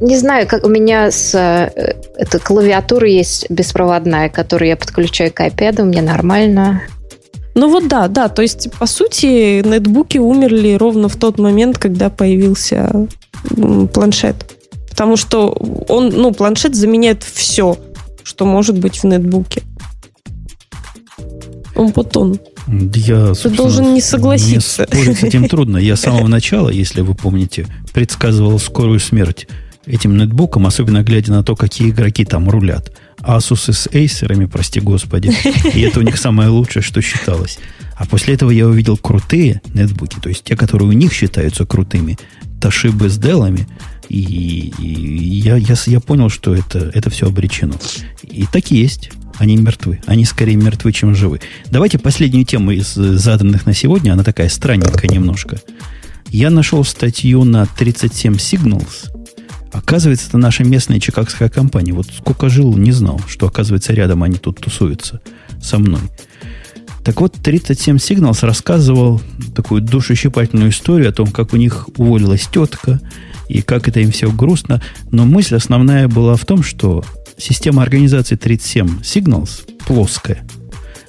Не 0.00 0.16
знаю, 0.16 0.46
как 0.46 0.64
у 0.64 0.68
меня 0.68 1.10
с 1.10 1.34
э, 1.34 1.94
эта 2.16 2.38
клавиатура 2.38 3.08
есть 3.08 3.50
беспроводная, 3.50 4.28
которую 4.28 4.68
я 4.68 4.76
подключаю 4.76 5.32
к 5.32 5.40
iPad, 5.40 5.82
мне 5.82 6.02
нормально. 6.02 6.82
Ну 7.54 7.68
вот 7.68 7.88
да, 7.88 8.06
да, 8.06 8.28
то 8.28 8.42
есть 8.42 8.70
по 8.78 8.86
сути 8.86 9.66
нетбуки 9.66 10.18
умерли 10.18 10.74
ровно 10.74 11.08
в 11.08 11.16
тот 11.16 11.38
момент, 11.38 11.78
когда 11.78 12.10
появился 12.10 13.08
планшет. 13.92 14.36
Потому 14.88 15.16
что 15.16 15.56
он, 15.88 16.10
ну, 16.10 16.32
планшет 16.32 16.74
заменяет 16.74 17.22
все, 17.24 17.76
что 18.22 18.44
может 18.44 18.78
быть 18.78 18.98
в 18.98 19.04
нетбуке. 19.04 19.62
Он 21.74 21.92
потом. 21.92 22.38
Я, 22.70 23.32
Ты 23.34 23.50
должен 23.50 23.94
не 23.94 24.00
согласиться. 24.00 24.86
Мне 24.90 25.02
спорить 25.02 25.18
с 25.18 25.22
этим 25.22 25.48
трудно. 25.48 25.78
Я 25.78 25.96
с 25.96 26.00
самого 26.00 26.26
начала, 26.26 26.68
если 26.68 27.00
вы 27.00 27.14
помните, 27.14 27.66
предсказывал 27.92 28.58
скорую 28.58 29.00
смерть 29.00 29.48
этим 29.86 30.16
нетбуком, 30.16 30.66
особенно 30.66 31.02
глядя 31.02 31.32
на 31.32 31.42
то, 31.42 31.56
какие 31.56 31.90
игроки 31.90 32.24
там 32.24 32.48
рулят. 32.50 32.92
Asus 33.20 33.72
с 33.72 33.86
Acer, 33.86 34.46
прости 34.48 34.80
господи. 34.80 35.32
И 35.74 35.80
это 35.80 36.00
у 36.00 36.02
них 36.02 36.18
самое 36.18 36.50
лучшее, 36.50 36.82
что 36.82 37.00
считалось. 37.00 37.58
А 37.96 38.06
после 38.06 38.34
этого 38.34 38.50
я 38.50 38.66
увидел 38.66 38.96
крутые 38.96 39.60
нетбуки, 39.74 40.18
то 40.20 40.28
есть 40.28 40.44
те, 40.44 40.56
которые 40.56 40.88
у 40.88 40.92
них 40.92 41.12
считаются 41.12 41.66
крутыми, 41.66 42.18
Toshiba 42.60 43.08
с 43.08 43.18
Dell, 43.18 43.66
и, 44.08 44.72
и 44.78 45.40
я, 45.40 45.56
я, 45.56 45.74
я 45.86 46.00
понял, 46.00 46.28
что 46.28 46.54
это, 46.54 46.90
это 46.94 47.10
все 47.10 47.26
обречено. 47.26 47.74
И 48.22 48.46
так 48.52 48.70
и 48.70 48.76
есть. 48.76 49.10
Они 49.38 49.56
мертвы. 49.56 50.00
Они 50.06 50.24
скорее 50.24 50.56
мертвы, 50.56 50.92
чем 50.92 51.14
живы. 51.14 51.40
Давайте 51.70 51.98
последнюю 51.98 52.44
тему 52.44 52.72
из 52.72 52.94
заданных 52.94 53.66
на 53.66 53.74
сегодня. 53.74 54.12
Она 54.12 54.24
такая 54.24 54.48
странненькая 54.48 55.10
немножко. 55.10 55.60
Я 56.28 56.50
нашел 56.50 56.84
статью 56.84 57.44
на 57.44 57.66
37 57.66 58.34
Signals 58.34 59.10
Оказывается, 59.72 60.28
это 60.28 60.38
наша 60.38 60.64
местная 60.64 61.00
чикагская 61.00 61.48
компания. 61.48 61.92
Вот 61.92 62.06
сколько 62.06 62.48
жил, 62.48 62.76
не 62.76 62.92
знал, 62.92 63.20
что, 63.28 63.46
оказывается, 63.46 63.92
рядом 63.92 64.22
они 64.22 64.36
тут 64.36 64.60
тусуются 64.60 65.20
со 65.62 65.78
мной. 65.78 66.00
Так 67.04 67.20
вот, 67.20 67.34
37 67.34 67.96
Signals 67.96 68.44
рассказывал 68.44 69.20
такую 69.54 69.82
душещипательную 69.82 70.70
историю 70.70 71.10
о 71.10 71.12
том, 71.12 71.28
как 71.28 71.52
у 71.52 71.56
них 71.56 71.88
уволилась 71.96 72.48
тетка, 72.52 73.00
и 73.48 73.62
как 73.62 73.88
это 73.88 74.00
им 74.00 74.10
все 74.10 74.30
грустно. 74.30 74.82
Но 75.10 75.24
мысль 75.24 75.56
основная 75.56 76.06
была 76.08 76.36
в 76.36 76.44
том, 76.44 76.62
что 76.62 77.04
система 77.38 77.82
организации 77.82 78.36
37 78.36 79.00
Signals 79.00 79.68
плоская. 79.86 80.46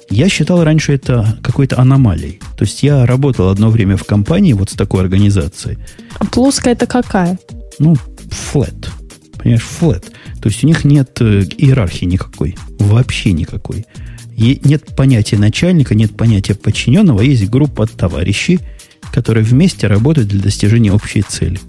Я 0.08 0.28
считал 0.28 0.64
раньше 0.64 0.92
это 0.92 1.38
какой-то 1.42 1.78
аномалией. 1.78 2.40
То 2.56 2.64
есть 2.64 2.82
я 2.82 3.06
работал 3.06 3.48
одно 3.48 3.70
время 3.70 3.96
в 3.96 4.04
компании 4.04 4.54
вот 4.54 4.70
с 4.70 4.74
такой 4.74 5.02
организацией. 5.02 5.78
А 6.18 6.24
плоская 6.24 6.74
это 6.74 6.86
какая? 6.86 7.38
Ну, 7.78 7.94
flat. 8.52 8.88
Понимаешь, 9.38 9.66
flat. 9.80 10.04
То 10.42 10.48
есть 10.48 10.64
у 10.64 10.66
них 10.66 10.84
нет 10.84 11.16
э, 11.20 11.44
иерархии 11.56 12.06
никакой. 12.06 12.56
Вообще 12.78 13.32
никакой. 13.32 13.86
И 14.36 14.60
нет 14.64 14.96
понятия 14.96 15.36
начальника, 15.36 15.94
нет 15.94 16.16
понятия 16.16 16.54
подчиненного, 16.54 17.20
есть 17.20 17.48
группа 17.48 17.86
товарищей, 17.86 18.58
которые 19.12 19.44
вместе 19.44 19.86
работают 19.86 20.28
для 20.28 20.40
достижения 20.40 20.92
общей 20.92 21.22
цели. 21.22 21.60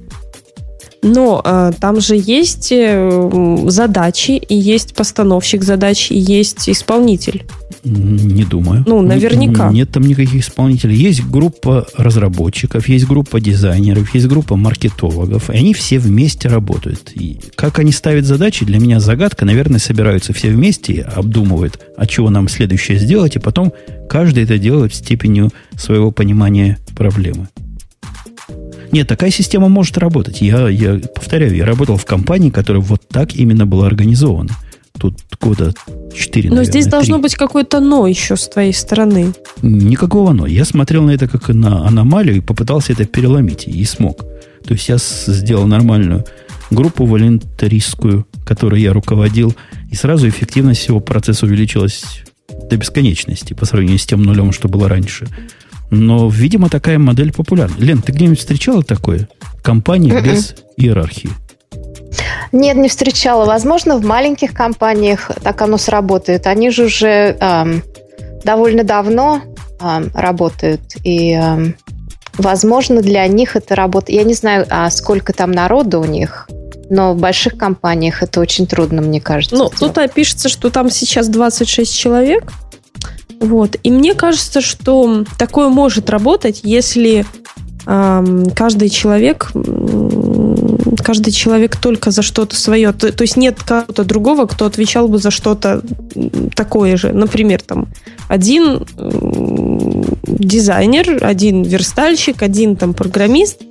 Но 1.03 1.41
э, 1.44 1.72
там 1.80 1.99
же 1.99 2.15
есть 2.15 2.72
э, 2.72 3.57
задачи, 3.68 4.32
и 4.32 4.56
есть 4.56 4.94
постановщик 4.94 5.64
задач, 5.64 6.11
и 6.11 6.18
есть 6.18 6.69
исполнитель. 6.69 7.44
Не 7.84 8.44
думаю. 8.44 8.84
Ну, 8.86 9.02
наверняка. 9.02 9.65
Нет, 9.65 9.73
нет 9.73 9.91
там 9.91 10.03
никаких 10.03 10.41
исполнителей. 10.41 10.95
Есть 10.95 11.26
группа 11.26 11.88
разработчиков, 11.98 12.88
есть 12.88 13.07
группа 13.07 13.41
дизайнеров, 13.41 14.14
есть 14.14 14.28
группа 14.28 14.56
маркетологов. 14.56 15.49
И 15.49 15.53
они 15.53 15.73
все 15.73 15.98
вместе 15.98 16.48
работают. 16.48 17.11
И 17.15 17.40
как 17.56 17.80
они 17.80 17.91
ставят 17.91 18.26
задачи, 18.26 18.65
для 18.65 18.80
меня 18.80 18.99
загадка. 18.99 19.45
Наверное, 19.45 19.80
собираются 19.80 20.34
все 20.34 20.52
вместе, 20.52 21.02
обдумывают, 21.02 21.80
а 21.98 22.06
чего 22.06 22.30
нам 22.30 22.48
следующее 22.48 22.99
сделать, 22.99 23.36
и 23.36 23.40
потом 23.40 23.73
каждый 24.07 24.44
это 24.44 24.60
делает 24.60 24.91
в 24.91 24.95
степени 24.95 25.49
своего 25.76 26.11
понимания 26.11 26.78
проблемы. 26.95 27.48
Нет, 28.91 29.07
такая 29.07 29.31
система 29.31 29.69
может 29.69 29.97
работать. 29.97 30.41
Я, 30.41 30.68
я 30.69 30.99
повторяю, 30.99 31.55
я 31.55 31.65
работал 31.65 31.97
в 31.97 32.05
компании, 32.05 32.49
которая 32.49 32.81
вот 32.81 33.01
так 33.07 33.35
именно 33.35 33.65
была 33.65 33.88
организована. 33.88 34.51
Тут 34.99 35.19
года 35.39 35.73
4, 36.13 36.49
Но 36.49 36.55
наверное, 36.55 36.72
здесь 36.72 36.85
3. 36.85 36.91
должно 36.91 37.19
быть 37.19 37.35
какое-то 37.35 37.80
«но» 37.80 38.05
еще 38.07 38.35
с 38.35 38.47
твоей 38.49 38.73
стороны. 38.73 39.34
Никакого 39.61 40.34
«но». 40.34 40.45
Я 40.45 40.65
смотрел 40.65 41.03
на 41.03 41.11
это 41.11 41.27
как 41.27 41.47
на 41.49 41.88
аномалию 41.88 42.38
и 42.38 42.41
попытался 42.41 42.91
это 42.91 43.05
переломить, 43.05 43.68
и 43.68 43.84
смог. 43.85 44.26
То 44.65 44.73
есть 44.73 44.89
я 44.89 44.97
сделал 44.99 45.65
нормальную 45.65 46.26
группу 46.69 47.05
волонтаристскую, 47.05 48.27
которой 48.45 48.81
я 48.81 48.93
руководил, 48.93 49.55
и 49.89 49.95
сразу 49.95 50.27
эффективность 50.27 50.81
всего 50.81 50.99
процесса 50.99 51.45
увеличилась 51.45 52.23
до 52.69 52.77
бесконечности 52.77 53.53
по 53.53 53.65
сравнению 53.65 53.99
с 53.99 54.05
тем 54.05 54.23
нулем, 54.23 54.51
что 54.51 54.68
было 54.68 54.88
раньше. 54.88 55.27
Но, 55.91 56.30
видимо, 56.30 56.69
такая 56.69 56.97
модель 56.97 57.34
популярна. 57.34 57.76
Лен, 57.77 58.01
ты 58.01 58.13
где-нибудь 58.13 58.39
встречала 58.39 58.81
такое? 58.81 59.27
Компании 59.61 60.13
mm-hmm. 60.13 60.23
без 60.23 60.55
иерархии. 60.77 61.30
Нет, 62.53 62.77
не 62.77 62.88
встречала. 62.88 63.45
Возможно, 63.45 63.97
в 63.97 64.05
маленьких 64.05 64.53
компаниях 64.53 65.31
так 65.43 65.61
оно 65.61 65.77
сработает. 65.77 66.47
Они 66.47 66.69
же 66.69 66.85
уже 66.85 67.38
эм, 67.39 67.84
довольно 68.43 68.85
давно 68.85 69.41
эм, 69.81 70.11
работают. 70.13 70.81
И, 71.03 71.34
эм, 71.34 71.76
возможно, 72.38 73.01
для 73.01 73.27
них 73.27 73.57
это 73.57 73.76
работа. 73.76 74.13
Я 74.13 74.23
не 74.23 74.34
знаю, 74.34 74.65
а 74.69 74.89
сколько 74.91 75.34
там 75.34 75.51
народу 75.51 75.99
у 75.99 76.05
них, 76.05 76.47
но 76.89 77.13
в 77.13 77.19
больших 77.19 77.57
компаниях 77.57 78.23
это 78.23 78.39
очень 78.39 78.65
трудно, 78.65 79.01
мне 79.01 79.19
кажется. 79.19 79.57
Ну, 79.57 79.69
тут 79.69 79.97
пишется, 80.13 80.47
что 80.47 80.69
там 80.69 80.89
сейчас 80.89 81.27
26 81.27 81.97
человек. 81.97 82.51
Вот. 83.41 83.76
И 83.84 83.91
мне 83.91 84.13
кажется, 84.13 84.61
что 84.61 85.26
такое 85.38 85.68
может 85.68 86.09
работать, 86.09 86.61
если 86.63 87.26
э, 87.85 88.45
каждый 88.55 88.89
человек 88.89 89.51
каждый 91.03 91.31
человек 91.31 91.76
только 91.77 92.11
за 92.11 92.22
что-то 92.22 92.55
свое. 92.55 92.93
То, 92.93 93.11
то 93.11 93.23
есть 93.23 93.35
нет 93.35 93.57
кого-то 93.63 94.03
другого, 94.03 94.45
кто 94.45 94.65
отвечал 94.65 95.07
бы 95.07 95.18
за 95.18 95.31
что-то 95.31 95.81
такое 96.55 96.95
же. 96.95 97.11
Например, 97.11 97.59
там 97.61 97.88
один 98.27 98.85
дизайнер, 100.27 101.18
один 101.22 101.63
верстальщик, 101.63 102.43
один 102.43 102.76
там 102.76 102.93
программист, 102.93 103.61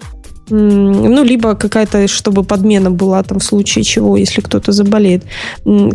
ну, 0.51 1.24
либо 1.24 1.55
какая-то, 1.55 2.09
чтобы 2.09 2.44
подмена 2.44 2.90
была 2.90 3.22
там 3.22 3.39
в 3.39 3.44
случае 3.44 3.85
чего, 3.85 4.16
если 4.16 4.40
кто-то 4.40 4.72
заболеет. 4.72 5.24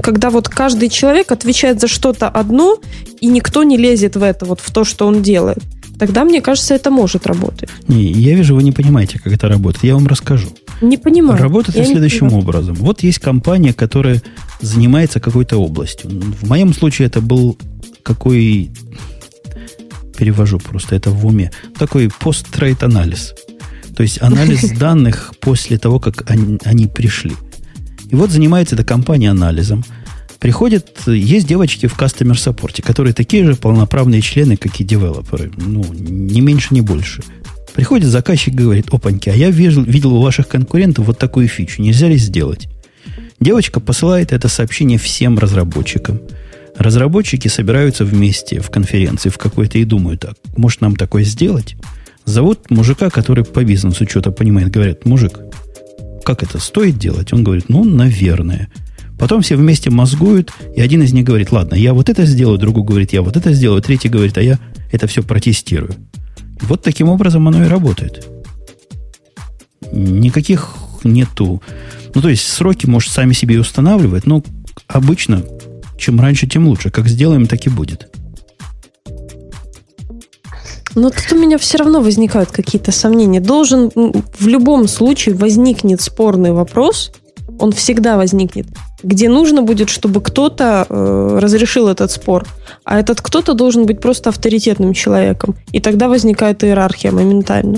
Когда 0.02 0.30
вот 0.30 0.50
каждый 0.50 0.90
человек 0.90 1.32
отвечает 1.32 1.82
за 1.82 1.88
что-то 1.88 2.28
одно, 2.28 2.78
и 3.22 3.28
никто 3.28 3.64
не 3.64 3.78
лезет 3.78 4.16
в 4.16 4.24
это, 4.24 4.46
вот 4.46 4.60
в 4.62 4.72
то, 4.72 4.84
что 4.84 5.08
он 5.08 5.22
делает, 5.22 5.60
тогда, 6.00 6.24
мне 6.24 6.42
кажется, 6.42 6.74
это 6.74 6.92
может 6.92 7.28
работать. 7.28 7.70
Не, 7.88 8.04
я 8.12 8.36
вижу, 8.36 8.56
вы 8.56 8.64
не 8.64 8.72
понимаете, 8.72 9.20
как 9.20 9.34
это 9.34 9.48
работает. 9.48 9.84
Я 9.84 9.94
вам 9.96 10.08
расскажу. 10.08 10.48
Не 10.82 10.98
понимаю. 10.98 11.42
Работает 11.42 11.78
я 11.78 11.86
следующим 11.86 12.34
образом. 12.34 12.76
Вот 12.76 13.04
есть 13.04 13.20
компания, 13.20 13.74
которая 13.74 14.22
занимается 14.62 15.20
какой-то 15.20 15.58
областью. 15.58 16.10
В 16.10 16.50
моем 16.50 16.74
случае 16.74 17.08
это 17.08 17.22
был 17.22 17.58
какой... 18.04 18.72
Перевожу 20.18 20.60
просто 20.60 20.96
это 20.96 21.10
в 21.10 21.26
уме. 21.26 21.52
Такой 21.78 22.10
пост-трейд-анализ. 22.10 23.36
То 23.96 24.04
есть 24.04 24.22
анализ 24.22 24.72
данных 24.80 25.34
после 25.40 25.78
того, 25.78 26.00
как 26.00 26.30
они, 26.30 26.60
они 26.64 26.88
пришли. 26.88 27.34
И 28.10 28.16
вот 28.16 28.30
занимается 28.30 28.76
эта 28.76 28.84
компания 28.84 29.32
анализом. 29.32 29.84
Приходят, 30.40 31.08
есть 31.08 31.48
девочки 31.48 31.88
в 31.88 31.98
customer 31.98 32.34
support, 32.34 32.82
которые 32.82 33.14
такие 33.14 33.46
же 33.46 33.56
полноправные 33.56 34.22
члены, 34.22 34.58
как 34.58 34.80
и 34.80 34.84
девелоперы. 34.84 35.52
Ну, 35.58 35.84
не 35.94 36.42
меньше, 36.42 36.74
не 36.74 36.82
больше. 36.82 37.24
Приходит 37.74 38.10
заказчик 38.10 38.54
и 38.54 38.58
говорит, 38.58 38.88
опаньки, 38.94 39.30
а 39.30 39.34
я 39.34 39.50
видел, 39.50 39.84
видел 39.84 40.14
у 40.14 40.22
ваших 40.22 40.48
конкурентов 40.48 41.08
вот 41.08 41.18
такую 41.18 41.48
фичу, 41.48 41.82
нельзя 41.82 42.08
ли 42.08 42.18
сделать? 42.18 42.70
Девочка 43.40 43.80
посылает 43.80 44.32
это 44.32 44.48
сообщение 44.48 44.98
всем 44.98 45.38
разработчикам. 45.40 46.22
Разработчики 46.78 47.48
собираются 47.48 48.06
вместе 48.06 48.60
в 48.62 48.70
конференции 48.70 49.30
в 49.30 49.38
какой-то 49.38 49.78
и 49.78 49.84
думают, 49.84 50.22
так, 50.22 50.36
может 50.56 50.82
нам 50.82 50.96
такое 50.96 51.24
сделать? 51.24 51.76
Зовут 52.26 52.70
мужика, 52.72 53.10
который 53.10 53.44
по 53.44 53.64
бизнесу 53.64 54.08
что-то 54.08 54.32
понимает. 54.32 54.70
Говорят, 54.70 55.06
мужик, 55.06 55.40
как 56.24 56.44
это 56.44 56.60
стоит 56.60 56.98
делать? 56.98 57.34
Он 57.34 57.44
говорит, 57.44 57.70
ну, 57.70 57.84
наверное. 57.84 58.70
Потом 59.18 59.42
все 59.42 59.56
вместе 59.56 59.90
мозгуют, 59.90 60.52
и 60.76 60.82
один 60.82 61.02
из 61.04 61.14
них 61.14 61.24
говорит, 61.24 61.52
ладно, 61.52 61.76
я 61.76 61.94
вот 61.94 62.10
это 62.10 62.26
сделаю, 62.26 62.58
другой 62.58 62.84
говорит, 62.84 63.14
я 63.14 63.22
вот 63.22 63.38
это 63.38 63.54
сделаю, 63.54 63.82
третий 63.82 64.10
говорит, 64.10 64.38
а 64.38 64.42
я 64.42 64.60
это 64.92 65.08
все 65.08 65.24
протестирую. 65.24 65.96
Вот 66.62 66.82
таким 66.82 67.10
образом 67.10 67.48
оно 67.48 67.64
и 67.64 67.68
работает. 67.68 68.28
Никаких 69.92 70.76
нету. 71.04 71.62
Ну, 72.14 72.22
то 72.22 72.30
есть 72.30 72.48
сроки, 72.48 72.88
может, 72.88 73.12
сами 73.12 73.34
себе 73.34 73.56
и 73.56 73.60
устанавливать, 73.60 74.26
но 74.26 74.44
обычно 74.88 75.44
чем 75.98 76.20
раньше, 76.20 76.48
тем 76.48 76.68
лучше. 76.68 76.90
Как 76.90 77.08
сделаем, 77.08 77.48
так 77.48 77.66
и 77.66 77.70
будет. 77.70 78.10
Но 80.96 81.10
тут 81.10 81.32
у 81.34 81.38
меня 81.38 81.58
все 81.58 81.78
равно 81.78 82.02
возникают 82.02 82.52
какие-то 82.52 82.92
сомнения. 82.92 83.42
Должен 83.42 83.92
в 83.94 84.48
любом 84.48 84.88
случае 84.88 85.36
возникнет 85.36 86.02
спорный 86.02 86.54
вопрос, 86.54 87.12
он 87.60 87.72
всегда 87.72 88.18
возникнет, 88.18 88.68
где 89.04 89.30
нужно 89.30 89.62
будет, 89.62 89.90
чтобы 89.90 90.22
кто-то 90.22 90.86
э, 90.90 91.40
разрешил 91.42 91.88
этот 91.88 92.12
спор. 92.12 92.46
А 92.84 93.00
этот 93.00 93.22
кто-то 93.22 93.54
должен 93.54 93.86
быть 93.86 94.02
просто 94.02 94.30
авторитетным 94.30 94.94
человеком. 94.94 95.56
И 95.72 95.80
тогда 95.80 96.08
возникает 96.08 96.64
иерархия 96.64 97.12
моментально. 97.12 97.78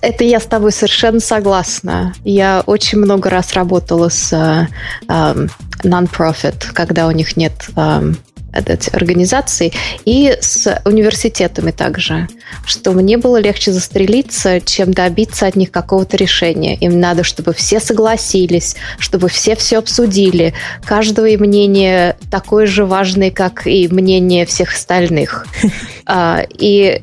Это 0.00 0.24
я 0.24 0.38
с 0.38 0.44
тобой 0.44 0.72
совершенно 0.72 1.20
согласна. 1.20 2.14
Я 2.24 2.62
очень 2.66 2.98
много 2.98 3.30
раз 3.30 3.54
работала 3.54 4.10
с 4.10 4.32
э, 4.32 4.68
э, 5.08 5.46
non-profit, 5.82 6.72
когда 6.72 7.06
у 7.06 7.10
них 7.10 7.36
нет 7.36 7.68
э, 7.76 8.12
организаций, 8.54 9.72
и 10.04 10.36
с 10.40 10.80
университетами 10.84 11.70
также, 11.70 12.28
что 12.64 12.92
мне 12.92 13.16
было 13.16 13.38
легче 13.38 13.72
застрелиться, 13.72 14.60
чем 14.60 14.92
добиться 14.92 15.46
от 15.46 15.56
них 15.56 15.70
какого-то 15.70 16.16
решения. 16.16 16.76
Им 16.76 17.00
надо, 17.00 17.24
чтобы 17.24 17.52
все 17.52 17.80
согласились, 17.80 18.76
чтобы 18.98 19.28
все 19.28 19.56
все 19.56 19.78
обсудили. 19.78 20.54
Каждого 20.84 21.26
и 21.26 21.36
мнение 21.36 22.16
такое 22.30 22.66
же 22.66 22.84
важное, 22.84 23.30
как 23.30 23.66
и 23.66 23.88
мнение 23.88 24.46
всех 24.46 24.74
остальных. 24.74 25.46
А, 26.06 26.44
и 26.58 27.00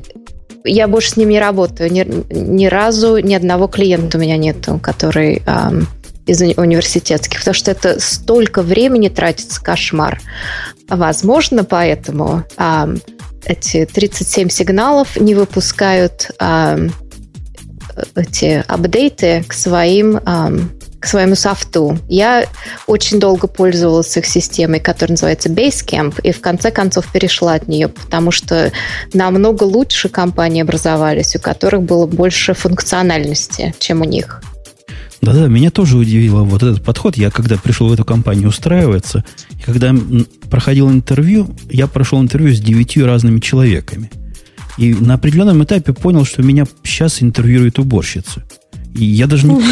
я 0.64 0.86
больше 0.86 1.10
с 1.10 1.16
ними 1.16 1.32
не 1.32 1.40
работаю. 1.40 1.90
Ни, 1.90 2.06
ни 2.32 2.66
разу 2.66 3.18
ни 3.18 3.34
одного 3.34 3.66
клиента 3.66 4.16
у 4.18 4.20
меня 4.20 4.36
нету, 4.36 4.78
который 4.80 5.42
эм, 5.44 5.88
из 6.26 6.40
уни- 6.40 6.58
университетских, 6.58 7.40
потому 7.40 7.54
что 7.54 7.70
это 7.70 8.00
столько 8.00 8.62
времени 8.62 9.08
тратится, 9.08 9.62
кошмар. 9.62 10.20
Возможно, 10.88 11.64
поэтому 11.64 12.44
эм, 12.56 13.00
эти 13.44 13.86
37 13.86 14.48
сигналов 14.48 15.16
не 15.16 15.34
выпускают 15.34 16.30
эм, 16.38 16.92
эти 18.14 18.64
апдейты 18.68 19.44
к 19.46 19.52
своим 19.52 20.16
эм, 20.18 20.70
к 21.02 21.06
своему 21.06 21.34
софту. 21.34 21.98
Я 22.08 22.46
очень 22.86 23.18
долго 23.18 23.48
пользовалась 23.48 24.16
их 24.16 24.24
системой, 24.24 24.78
которая 24.78 25.14
называется 25.14 25.48
Basecamp, 25.48 26.20
и 26.22 26.30
в 26.30 26.40
конце 26.40 26.70
концов 26.70 27.10
перешла 27.10 27.54
от 27.54 27.66
нее, 27.66 27.88
потому 27.88 28.30
что 28.30 28.70
намного 29.12 29.64
лучше 29.64 30.08
компании 30.08 30.62
образовались, 30.62 31.34
у 31.34 31.40
которых 31.40 31.82
было 31.82 32.06
больше 32.06 32.54
функциональности, 32.54 33.74
чем 33.80 34.02
у 34.02 34.04
них. 34.04 34.42
Да-да, 35.22 35.46
меня 35.46 35.70
тоже 35.70 35.96
удивило 35.96 36.42
вот 36.42 36.64
этот 36.64 36.82
подход. 36.82 37.16
Я 37.16 37.30
когда 37.30 37.56
пришел 37.56 37.88
в 37.88 37.92
эту 37.92 38.04
компанию 38.04 38.48
устраиваться, 38.48 39.24
и 39.50 39.62
когда 39.62 39.94
проходил 40.50 40.90
интервью, 40.90 41.54
я 41.70 41.86
прошел 41.86 42.20
интервью 42.20 42.52
с 42.52 42.60
девятью 42.60 43.06
разными 43.06 43.38
человеками. 43.38 44.10
И 44.78 44.92
на 44.92 45.14
определенном 45.14 45.62
этапе 45.62 45.92
понял, 45.92 46.24
что 46.24 46.42
меня 46.42 46.64
сейчас 46.82 47.22
интервьюет 47.22 47.78
уборщица. 47.78 48.42
И 48.94 49.04
я 49.04 49.28
даже 49.28 49.46
не, 49.46 49.62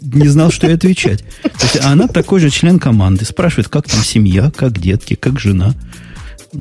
не 0.00 0.28
знал, 0.28 0.50
что 0.50 0.66
ей 0.66 0.76
отвечать. 0.76 1.24
То 1.42 1.62
есть 1.62 1.84
она 1.84 2.08
такой 2.08 2.40
же 2.40 2.48
член 2.48 2.78
команды. 2.78 3.26
Спрашивает, 3.26 3.68
как 3.68 3.86
там 3.86 4.02
семья, 4.02 4.50
как 4.50 4.78
детки, 4.78 5.14
как 5.14 5.38
жена. 5.38 5.74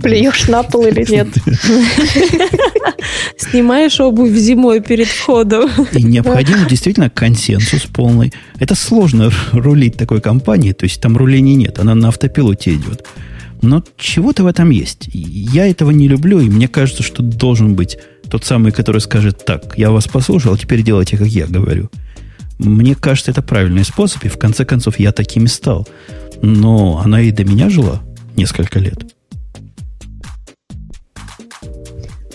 Плюешь 0.01 0.47
на 0.47 0.63
пол 0.63 0.85
или 0.85 1.05
нет? 1.09 1.27
Снимаешь 3.37 3.99
обувь 3.99 4.31
зимой 4.33 4.81
перед 4.81 5.07
входом. 5.07 5.69
И 5.93 6.03
необходим 6.03 6.67
действительно 6.67 7.09
консенсус 7.09 7.83
полный. 7.83 8.31
Это 8.59 8.75
сложно 8.75 9.31
рулить 9.51 9.97
такой 9.97 10.21
компанией, 10.21 10.73
то 10.73 10.83
есть 10.83 11.01
там 11.01 11.17
руления 11.17 11.55
нет, 11.55 11.79
она 11.79 11.95
на 11.95 12.09
автопилоте 12.09 12.75
идет. 12.75 13.07
Но 13.61 13.83
чего-то 13.97 14.43
в 14.43 14.47
этом 14.47 14.69
есть. 14.69 15.09
Я 15.11 15.67
этого 15.67 15.91
не 15.91 16.07
люблю, 16.07 16.39
и 16.39 16.49
мне 16.49 16.67
кажется, 16.67 17.03
что 17.03 17.23
должен 17.23 17.75
быть 17.75 17.97
тот 18.29 18.45
самый, 18.45 18.71
который 18.71 19.01
скажет, 19.01 19.43
так, 19.43 19.73
я 19.77 19.91
вас 19.91 20.07
послушал, 20.07 20.53
а 20.53 20.57
теперь 20.57 20.83
делайте, 20.83 21.17
как 21.17 21.27
я 21.27 21.47
говорю. 21.47 21.89
Мне 22.59 22.95
кажется, 22.95 23.31
это 23.31 23.41
правильный 23.41 23.83
способ, 23.83 24.23
и 24.25 24.29
в 24.29 24.37
конце 24.37 24.65
концов 24.65 24.99
я 24.99 25.11
таким 25.11 25.45
и 25.45 25.47
стал. 25.47 25.87
Но 26.41 27.01
она 27.03 27.21
и 27.21 27.31
до 27.31 27.43
меня 27.43 27.69
жила 27.69 28.01
несколько 28.35 28.79
лет. 28.79 29.13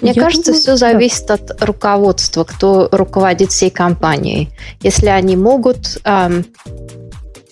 Мне 0.05 0.13
я 0.15 0.23
кажется, 0.23 0.53
думаю, 0.53 0.61
все 0.61 0.77
зависит 0.77 1.31
от 1.31 1.63
руководства, 1.63 2.45
кто 2.45 2.89
руководит 2.93 3.51
всей 3.51 3.71
компанией. 3.71 4.51
Если 4.83 5.07
они 5.07 5.35
могут 5.35 5.99
эм, 6.05 6.45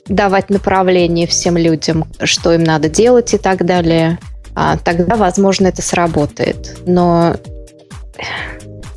давать 0.06 0.50
направление 0.50 1.26
всем 1.26 1.56
людям, 1.56 2.04
что 2.22 2.52
им 2.52 2.62
надо 2.62 2.90
делать 2.90 3.32
и 3.32 3.38
так 3.38 3.64
далее, 3.64 4.18
а, 4.54 4.76
тогда, 4.76 5.16
возможно, 5.16 5.68
это 5.68 5.80
сработает. 5.80 6.76
Но 6.84 7.36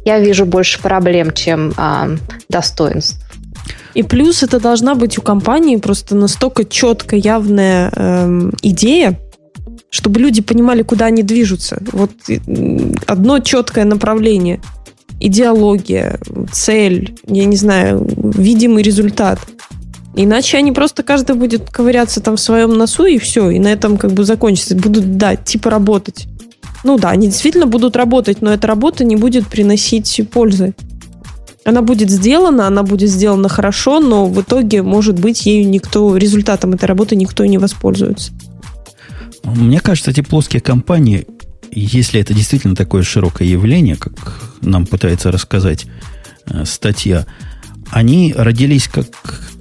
я 0.03 0.19
вижу 0.19 0.45
больше 0.45 0.81
проблем, 0.81 1.31
чем 1.31 1.73
а, 1.77 2.09
достоинств. 2.49 3.21
И 3.93 4.03
плюс 4.03 4.43
это 4.43 4.59
должна 4.59 4.95
быть 4.95 5.17
у 5.17 5.21
компании 5.21 5.77
просто 5.77 6.15
настолько 6.15 6.65
четкая, 6.65 7.21
явная 7.21 7.89
эм, 7.95 8.53
идея, 8.61 9.17
чтобы 9.95 10.19
люди 10.19 10.41
понимали, 10.41 10.81
куда 10.81 11.05
они 11.05 11.23
движутся. 11.23 11.81
Вот 11.93 12.11
одно 13.07 13.39
четкое 13.39 13.85
направление, 13.85 14.59
идеология, 15.21 16.19
цель, 16.51 17.17
я 17.25 17.45
не 17.45 17.55
знаю, 17.55 18.05
видимый 18.17 18.83
результат. 18.83 19.39
Иначе 20.13 20.57
они 20.57 20.73
просто 20.73 21.01
каждый 21.01 21.37
будет 21.37 21.69
ковыряться 21.69 22.19
там 22.19 22.35
в 22.35 22.41
своем 22.41 22.77
носу 22.77 23.05
и 23.05 23.17
все, 23.19 23.49
и 23.49 23.59
на 23.59 23.69
этом 23.69 23.97
как 23.97 24.11
бы 24.11 24.25
закончится. 24.25 24.75
Будут, 24.75 25.15
да, 25.15 25.37
типа 25.37 25.69
работать. 25.69 26.27
Ну 26.83 26.97
да, 26.97 27.11
они 27.11 27.27
действительно 27.27 27.65
будут 27.65 27.95
работать, 27.95 28.41
но 28.41 28.53
эта 28.53 28.67
работа 28.67 29.05
не 29.05 29.15
будет 29.15 29.47
приносить 29.47 30.21
пользы. 30.29 30.73
Она 31.63 31.81
будет 31.81 32.09
сделана, 32.09 32.67
она 32.67 32.83
будет 32.83 33.09
сделана 33.09 33.47
хорошо, 33.47 34.01
но 34.01 34.25
в 34.25 34.41
итоге, 34.41 34.81
может 34.83 35.17
быть, 35.17 35.45
ею 35.45 35.69
никто, 35.69 36.17
результатом 36.17 36.73
этой 36.73 36.85
работы 36.85 37.15
никто 37.15 37.45
не 37.45 37.57
воспользуется. 37.57 38.33
Мне 39.45 39.79
кажется, 39.79 40.11
эти 40.11 40.21
плоские 40.21 40.61
компании, 40.61 41.25
если 41.71 42.19
это 42.19 42.33
действительно 42.33 42.75
такое 42.75 43.03
широкое 43.03 43.47
явление, 43.47 43.95
как 43.95 44.13
нам 44.61 44.85
пытается 44.85 45.31
рассказать 45.31 45.85
э, 46.47 46.65
статья, 46.65 47.25
они 47.91 48.33
родились 48.35 48.87
как 48.87 49.07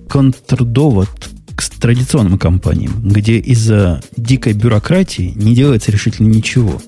контрдовод 0.08 1.10
к 1.54 1.62
традиционным 1.80 2.38
компаниям, 2.38 3.00
где 3.02 3.38
из-за 3.38 4.02
дикой 4.16 4.54
бюрократии 4.54 5.32
не 5.36 5.54
делается 5.54 5.92
решительно 5.92 6.28
ничего 6.28 6.80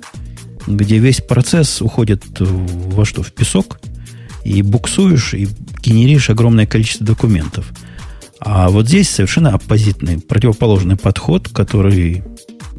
где 0.67 0.99
весь 0.99 1.21
процесс 1.21 1.81
уходит 1.81 2.25
во 2.39 3.05
что? 3.05 3.23
В 3.23 3.33
песок, 3.33 3.81
и 4.45 4.63
буксуешь, 4.63 5.35
и 5.35 5.49
генеришь 5.83 6.31
огромное 6.31 6.67
количество 6.67 7.07
документов. 7.07 7.73
А 8.41 8.69
вот 8.69 8.87
здесь 8.87 9.09
совершенно 9.09 9.51
оппозитный, 9.51 10.19
противоположный 10.19 10.97
подход, 10.97 11.49
который, 11.49 12.23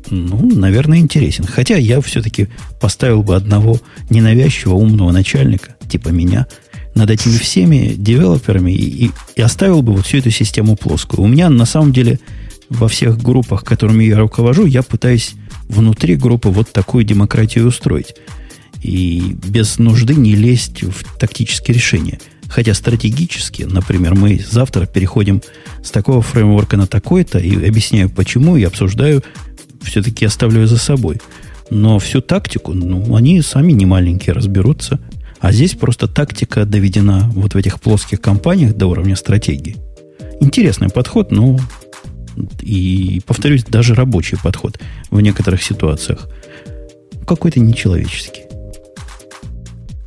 ну, 0.09 0.49
наверное, 0.55 0.99
интересен. 0.99 1.45
Хотя 1.45 1.75
я 1.77 2.01
все-таки 2.01 2.47
поставил 2.79 3.23
бы 3.23 3.35
одного 3.35 3.79
ненавязчивого 4.09 4.77
умного 4.77 5.11
начальника, 5.11 5.75
типа 5.89 6.09
меня, 6.09 6.47
над 6.95 7.11
этими 7.11 7.37
всеми 7.37 7.93
девелоперами 7.95 8.71
и, 8.71 9.11
и, 9.35 9.41
оставил 9.41 9.81
бы 9.81 9.93
вот 9.93 10.05
всю 10.05 10.17
эту 10.17 10.31
систему 10.31 10.75
плоскую. 10.75 11.23
У 11.23 11.27
меня 11.27 11.49
на 11.49 11.65
самом 11.65 11.93
деле 11.93 12.19
во 12.69 12.87
всех 12.87 13.21
группах, 13.21 13.63
которыми 13.63 14.03
я 14.03 14.17
руковожу, 14.17 14.65
я 14.65 14.83
пытаюсь 14.83 15.33
внутри 15.69 16.15
группы 16.15 16.49
вот 16.49 16.71
такую 16.71 17.03
демократию 17.03 17.67
устроить. 17.67 18.15
И 18.81 19.35
без 19.47 19.79
нужды 19.79 20.15
не 20.15 20.35
лезть 20.35 20.83
в 20.83 21.17
тактические 21.17 21.75
решения. 21.75 22.19
Хотя 22.47 22.73
стратегически, 22.73 23.63
например, 23.63 24.15
мы 24.15 24.39
завтра 24.49 24.85
переходим 24.85 25.41
с 25.83 25.91
такого 25.91 26.21
фреймворка 26.21 26.77
на 26.77 26.87
такой-то 26.87 27.39
и 27.39 27.53
объясняю, 27.67 28.09
почему, 28.09 28.55
и 28.55 28.63
обсуждаю, 28.63 29.23
все-таки 29.81 30.25
оставляю 30.25 30.67
за 30.67 30.77
собой. 30.77 31.21
Но 31.69 31.99
всю 31.99 32.21
тактику, 32.21 32.73
ну, 32.73 33.15
они 33.15 33.41
сами 33.41 33.73
не 33.73 33.85
маленькие 33.85 34.33
разберутся. 34.33 34.99
А 35.39 35.51
здесь 35.51 35.75
просто 35.75 36.07
тактика 36.07 36.65
доведена 36.65 37.29
вот 37.35 37.53
в 37.53 37.57
этих 37.57 37.79
плоских 37.79 38.21
компаниях 38.21 38.75
до 38.75 38.87
уровня 38.87 39.15
стратегии. 39.15 39.75
Интересный 40.39 40.89
подход, 40.89 41.31
но 41.31 41.59
и, 42.61 43.21
повторюсь, 43.25 43.63
даже 43.63 43.95
рабочий 43.95 44.37
подход 44.37 44.79
в 45.09 45.19
некоторых 45.21 45.63
ситуациях 45.63 46.29
какой-то 47.25 47.59
нечеловеческий. 47.59 48.43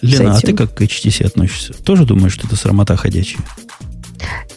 Лена, 0.00 0.36
а 0.36 0.40
ты 0.40 0.52
как 0.52 0.74
к 0.74 0.82
HTC 0.82 1.26
относишься? 1.26 1.72
Тоже 1.82 2.04
думаешь, 2.04 2.32
что 2.32 2.46
это 2.46 2.56
срамота 2.56 2.96
ходячая? 2.96 3.42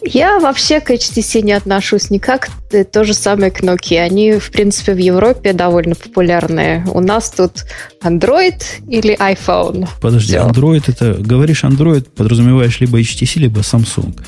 Я 0.02 0.38
вообще 0.38 0.80
к 0.80 0.90
HTC 0.90 1.42
не 1.42 1.52
отношусь 1.52 2.10
никак. 2.10 2.48
То 2.92 3.04
же 3.04 3.14
самое 3.14 3.50
к 3.50 3.62
Nokia. 3.62 4.00
Они, 4.00 4.32
в 4.32 4.50
принципе, 4.50 4.94
в 4.94 4.98
Европе 4.98 5.52
довольно 5.52 5.94
популярные. 5.94 6.86
У 6.92 7.00
нас 7.00 7.30
тут 7.30 7.64
Android 8.02 8.62
или 8.88 9.16
iPhone. 9.18 9.88
Подожди, 10.00 10.36
Все. 10.36 10.46
Android 10.46 10.84
это... 10.86 11.14
Говоришь 11.14 11.64
Android, 11.64 12.06
подразумеваешь 12.14 12.80
либо 12.80 13.00
HTC, 13.00 13.40
либо 13.40 13.60
Samsung. 13.60 14.18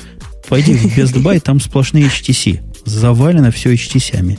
Пойди 0.49 0.73
в 0.73 0.97
Best 0.97 1.13
Buy, 1.21 1.39
там 1.39 1.59
сплошные 1.59 2.05
HTC. 2.05 2.59
Завалено 2.85 3.51
все 3.51 3.73
HTC-ами. 3.73 4.37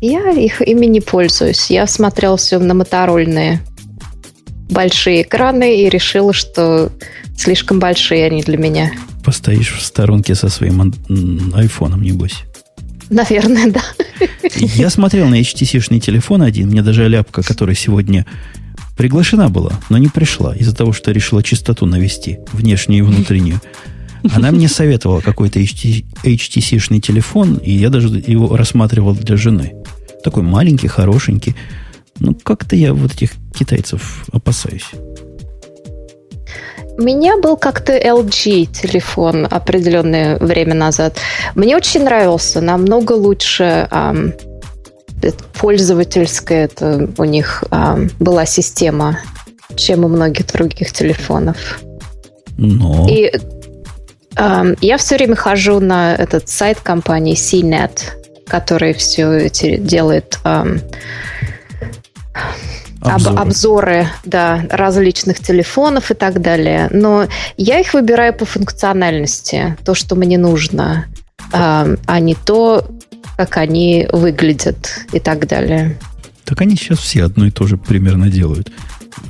Я 0.00 0.30
их 0.30 0.60
ими 0.62 0.86
не 0.86 1.00
пользуюсь. 1.00 1.70
Я 1.70 1.86
смотрел 1.86 2.36
все 2.36 2.58
на 2.58 2.74
моторольные 2.74 3.60
большие 4.70 5.22
экраны 5.22 5.82
и 5.82 5.88
решила, 5.88 6.32
что 6.32 6.90
слишком 7.36 7.78
большие 7.78 8.26
они 8.26 8.42
для 8.42 8.58
меня. 8.58 8.92
Постоишь 9.24 9.72
в 9.72 9.82
сторонке 9.82 10.34
со 10.34 10.48
своим 10.48 10.92
айфоном, 11.54 12.02
небось. 12.02 12.44
Наверное, 13.10 13.70
да. 13.70 13.82
Я 14.52 14.90
смотрел 14.90 15.28
на 15.28 15.40
HTC-шный 15.40 16.00
телефон 16.00 16.42
один. 16.42 16.68
Мне 16.68 16.82
даже 16.82 17.08
ляпка, 17.08 17.42
которая 17.42 17.74
сегодня 17.74 18.26
приглашена 18.96 19.48
была, 19.48 19.72
но 19.90 19.98
не 19.98 20.08
пришла 20.08 20.54
из-за 20.54 20.74
того, 20.74 20.92
что 20.92 21.12
решила 21.12 21.42
чистоту 21.42 21.86
навести, 21.86 22.38
внешнюю 22.52 23.04
и 23.04 23.06
внутреннюю. 23.06 23.60
Она 24.32 24.50
мне 24.50 24.68
советовала 24.68 25.20
какой-то 25.20 25.60
HTC-шный 25.60 27.00
телефон, 27.00 27.56
и 27.56 27.72
я 27.72 27.88
даже 27.88 28.08
его 28.08 28.56
рассматривал 28.56 29.14
для 29.14 29.36
жены. 29.36 29.74
Такой 30.24 30.42
маленький, 30.42 30.88
хорошенький. 30.88 31.54
Ну, 32.20 32.34
как-то 32.34 32.76
я 32.76 32.94
вот 32.94 33.12
этих 33.12 33.32
китайцев 33.54 34.24
опасаюсь. 34.32 34.90
У 36.98 37.02
меня 37.02 37.36
был 37.38 37.56
как-то 37.56 37.96
LG 37.96 38.66
телефон 38.66 39.46
определенное 39.48 40.36
время 40.38 40.74
назад. 40.74 41.16
Мне 41.54 41.76
очень 41.76 42.02
нравился, 42.02 42.60
намного 42.60 43.12
лучше 43.12 43.86
эм, 43.92 44.34
пользовательская 45.54 46.64
это 46.64 47.08
у 47.16 47.24
них 47.24 47.62
эм, 47.70 48.10
была 48.18 48.46
система, 48.46 49.20
чем 49.76 50.04
у 50.04 50.08
многих 50.08 50.48
других 50.48 50.92
телефонов. 50.92 51.80
Но... 52.56 53.06
И 53.08 53.30
эм, 54.36 54.76
я 54.80 54.98
все 54.98 55.16
время 55.16 55.36
хожу 55.36 55.78
на 55.78 56.16
этот 56.16 56.48
сайт 56.48 56.80
компании 56.80 57.36
CNET, 57.36 58.00
который 58.48 58.92
все 58.94 59.32
эти 59.34 59.76
делает 59.76 60.40
эм, 60.44 60.80
обзоры. 63.00 63.36
Об, 63.36 63.40
обзоры 63.40 64.08
да, 64.24 64.64
различных 64.70 65.40
телефонов 65.40 66.10
и 66.10 66.14
так 66.14 66.40
далее. 66.40 66.88
Но 66.90 67.26
я 67.56 67.80
их 67.80 67.94
выбираю 67.94 68.34
по 68.34 68.44
функциональности, 68.44 69.76
то, 69.84 69.94
что 69.94 70.16
мне 70.16 70.38
нужно, 70.38 71.06
э, 71.52 71.96
а 72.06 72.20
не 72.20 72.34
то, 72.34 72.86
как 73.36 73.56
они 73.56 74.08
выглядят 74.12 75.06
и 75.12 75.20
так 75.20 75.46
далее. 75.46 75.98
Так 76.44 76.60
они 76.60 76.76
сейчас 76.76 76.98
все 76.98 77.24
одно 77.24 77.46
и 77.46 77.50
то 77.50 77.66
же 77.66 77.76
примерно 77.76 78.28
делают. 78.28 78.70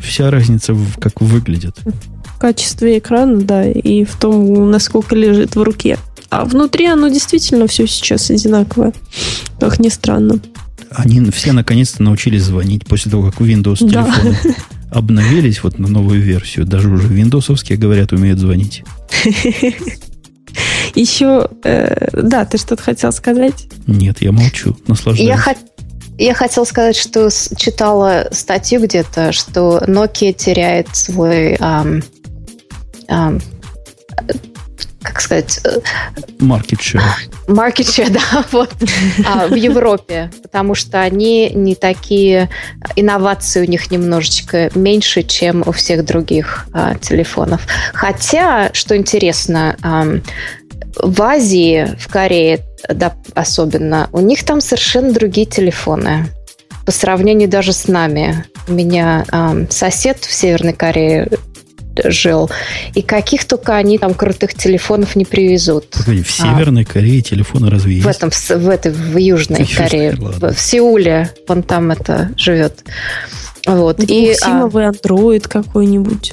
Вся 0.00 0.30
разница 0.30 0.72
в 0.72 0.98
как 0.98 1.20
выглядят. 1.20 1.76
В 2.24 2.38
качестве 2.38 2.98
экрана, 2.98 3.40
да, 3.40 3.64
и 3.64 4.04
в 4.04 4.16
том, 4.16 4.70
насколько 4.70 5.16
лежит 5.16 5.56
в 5.56 5.62
руке. 5.62 5.98
А 6.30 6.44
внутри 6.44 6.86
оно 6.86 7.08
действительно 7.08 7.66
все 7.66 7.86
сейчас 7.86 8.30
одинаковое, 8.30 8.92
как 9.58 9.80
ни 9.80 9.88
странно. 9.88 10.38
Они 10.90 11.30
все 11.30 11.52
наконец-то 11.52 12.02
научились 12.02 12.42
звонить 12.42 12.86
после 12.86 13.10
того, 13.10 13.30
как 13.30 13.40
Windows 13.40 13.78
телефоны 13.78 14.38
да. 14.44 14.54
обновились 14.90 15.62
вот 15.62 15.78
на 15.78 15.88
новую 15.88 16.20
версию. 16.20 16.66
Даже 16.66 16.88
уже 16.88 17.08
виндосовские, 17.08 17.78
говорят, 17.78 18.12
умеют 18.12 18.38
звонить. 18.38 18.84
Еще, 20.94 21.48
э, 21.64 22.22
да, 22.22 22.44
ты 22.44 22.58
что-то 22.58 22.82
хотел 22.82 23.12
сказать? 23.12 23.68
Нет, 23.86 24.20
я 24.20 24.32
молчу, 24.32 24.76
наслаждаюсь. 24.86 25.28
Я, 25.28 25.36
хот... 25.36 25.56
я 26.16 26.34
хотел 26.34 26.66
сказать, 26.66 26.96
что 26.96 27.28
читала 27.56 28.28
статью 28.32 28.82
где-то, 28.82 29.32
что 29.32 29.82
Nokia 29.86 30.32
теряет 30.32 30.88
свой 30.96 31.54
эм, 31.54 32.02
эм, 33.08 33.40
как 35.02 35.20
сказать... 35.20 35.60
Э, 35.64 35.78
market 36.38 36.78
share. 36.80 37.02
Market 37.46 37.86
share, 37.86 38.10
да, 38.32 38.44
вот, 38.52 38.70
а, 39.26 39.46
в 39.46 39.54
Европе, 39.54 40.30
потому 40.42 40.74
что 40.74 41.00
они 41.00 41.50
не 41.50 41.74
такие, 41.74 42.50
инновации 42.96 43.62
у 43.62 43.68
них 43.68 43.90
немножечко 43.90 44.70
меньше, 44.74 45.22
чем 45.22 45.62
у 45.66 45.72
всех 45.72 46.04
других 46.04 46.66
а, 46.72 46.94
телефонов. 46.96 47.66
Хотя, 47.94 48.70
что 48.72 48.96
интересно, 48.96 49.76
а, 49.82 50.06
в 51.00 51.22
Азии, 51.22 51.96
в 51.98 52.08
Корее 52.08 52.60
да, 52.88 53.14
особенно, 53.34 54.08
у 54.12 54.20
них 54.20 54.44
там 54.44 54.60
совершенно 54.60 55.12
другие 55.12 55.46
телефоны 55.46 56.26
по 56.84 56.92
сравнению 56.92 57.48
даже 57.48 57.72
с 57.72 57.86
нами. 57.86 58.44
У 58.66 58.72
меня 58.72 59.24
э, 59.30 59.66
сосед 59.68 60.24
в 60.24 60.32
Северной 60.32 60.72
Корее 60.72 61.28
жил. 62.04 62.50
И 62.94 63.02
каких 63.02 63.44
только 63.44 63.76
они 63.76 63.98
там 63.98 64.14
крутых 64.14 64.54
телефонов 64.54 65.16
не 65.16 65.24
привезут. 65.24 65.90
Погоди, 65.90 66.22
в 66.22 66.30
Северной 66.30 66.82
а, 66.82 66.92
Корее 66.92 67.22
телефоны 67.22 67.70
разве 67.70 67.94
есть? 67.94 68.06
В 68.06 68.08
этом, 68.08 68.30
в, 68.30 68.68
этой, 68.68 68.92
в 68.92 69.16
Южной 69.16 69.64
в 69.64 69.76
Корее. 69.76 70.16
Ладно. 70.18 70.52
В 70.52 70.60
Сеуле 70.60 71.30
он 71.48 71.62
там 71.62 71.90
это 71.90 72.30
живет. 72.36 72.84
Вот. 73.66 74.02
И, 74.02 74.34
Симовый 74.34 74.86
а, 74.86 74.90
Android 74.90 75.46
какой-нибудь. 75.48 76.32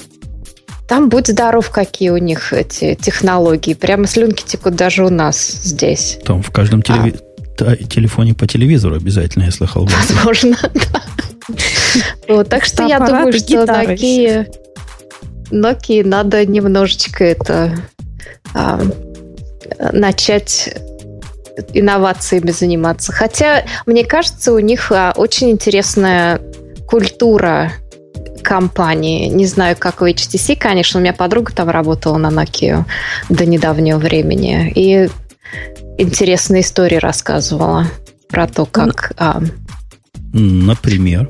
Там 0.87 1.09
будь 1.09 1.27
здоров, 1.27 1.69
какие 1.71 2.09
у 2.11 2.17
них 2.17 2.53
эти 2.53 2.95
технологии. 2.95 3.73
Прямо 3.73 4.05
слюнки 4.07 4.43
текут 4.45 4.75
даже 4.75 5.03
у 5.03 5.09
нас 5.09 5.59
здесь. 5.63 6.19
Там 6.23 6.43
в 6.43 6.51
каждом 6.51 6.81
телеви... 6.81 7.15
а. 7.59 7.75
телефоне 7.75 8.35
по 8.35 8.47
телевизору 8.47 8.95
обязательно, 8.95 9.45
я 9.45 9.51
слыхал. 9.51 9.89
Возможно, 10.09 10.57
да. 10.61 11.01
Вот, 12.27 12.49
так 12.49 12.65
что 12.65 12.85
я 12.85 12.99
думаю, 12.99 13.33
что 13.33 13.65
такие 13.65 14.47
Nokia 15.51 16.05
надо 16.05 16.45
немножечко 16.45 17.23
это 17.23 17.77
а, 18.53 18.81
начать 19.91 20.75
инновациями 21.73 22.51
заниматься. 22.51 23.11
Хотя, 23.11 23.65
мне 23.85 24.05
кажется, 24.05 24.53
у 24.53 24.59
них 24.59 24.91
а, 24.91 25.13
очень 25.15 25.51
интересная 25.51 26.41
культура 26.87 27.71
компании. 28.41 29.27
Не 29.27 29.45
знаю, 29.47 29.75
как 29.77 30.01
у 30.01 30.05
HTC, 30.05 30.55
конечно. 30.55 30.99
У 30.99 31.03
меня 31.03 31.13
подруга 31.13 31.51
там 31.53 31.69
работала 31.69 32.17
на 32.17 32.29
Nokia 32.29 32.83
до 33.29 33.45
недавнего 33.45 33.97
времени. 33.97 34.71
И 34.75 35.09
интересные 35.97 36.61
истории 36.61 36.97
рассказывала 36.97 37.87
про 38.29 38.47
то, 38.47 38.65
как... 38.65 39.13
А... 39.17 39.41
Например? 40.33 41.29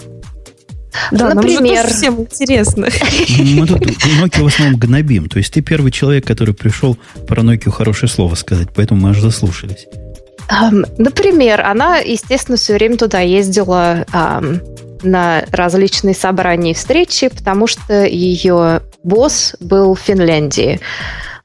Да, 1.12 1.34
Например... 1.34 1.76
нам 1.76 1.88
же 1.88 1.94
всем 1.94 2.22
интересно. 2.22 2.88
Мы 3.40 3.68
тут 3.68 3.82
Nokia 3.82 4.44
в 4.44 4.48
основном 4.48 4.80
гнобим. 4.80 5.30
То 5.30 5.38
есть 5.38 5.54
ты 5.54 5.62
первый 5.62 5.92
человек, 5.92 6.26
который 6.26 6.54
пришел 6.54 6.98
про 7.28 7.42
Nokia 7.42 7.72
хорошее 7.72 8.10
слово 8.10 8.36
сказать, 8.36 8.70
поэтому 8.74 9.02
мы 9.02 9.10
аж 9.10 9.20
заслушались. 9.20 9.88
Um, 10.48 10.86
например, 10.98 11.62
она, 11.62 11.98
естественно, 11.98 12.58
все 12.58 12.74
время 12.74 12.98
туда 12.98 13.20
ездила 13.20 14.06
um, 14.14 14.62
на 15.02 15.44
различные 15.52 16.14
собрания 16.14 16.72
и 16.72 16.74
встречи, 16.76 17.30
потому 17.30 17.66
что 17.66 18.06
ее 18.06 18.84
босс 19.04 19.56
был 19.60 19.96
в 19.96 20.00
Финляндии. 20.00 20.80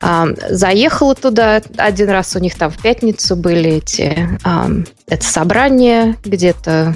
Um, 0.02 0.38
заехала 0.50 1.14
туда 1.14 1.62
один 1.76 2.10
раз, 2.10 2.36
у 2.36 2.40
них 2.40 2.56
там 2.56 2.70
в 2.70 2.78
пятницу 2.78 3.36
были 3.36 3.70
эти 3.70 4.28
это 5.06 5.24
собрание 5.24 6.16
где-то 6.24 6.94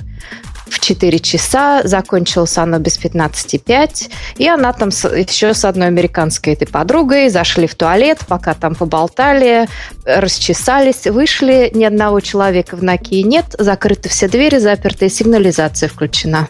в 0.66 0.80
4 0.80 1.18
часа, 1.18 1.82
закончилось 1.84 2.56
оно 2.58 2.78
без 2.78 2.98
15,5, 2.98 4.10
и 4.38 4.48
она 4.48 4.72
там 4.72 4.90
с, 4.90 5.08
еще 5.08 5.54
с 5.54 5.64
одной 5.64 5.88
американской 5.88 6.54
этой 6.54 6.66
подругой 6.66 7.28
зашли 7.28 7.66
в 7.66 7.74
туалет, 7.74 8.20
пока 8.26 8.54
там 8.54 8.74
поболтали, 8.74 9.68
расчесались, 10.04 11.06
вышли, 11.06 11.70
ни 11.74 11.84
одного 11.84 12.20
человека 12.20 12.76
в 12.76 12.82
Nokia 12.82 13.22
нет, 13.22 13.46
закрыты 13.58 14.08
все 14.08 14.28
двери, 14.28 14.58
запертая 14.58 15.08
сигнализация 15.08 15.88
включена. 15.88 16.48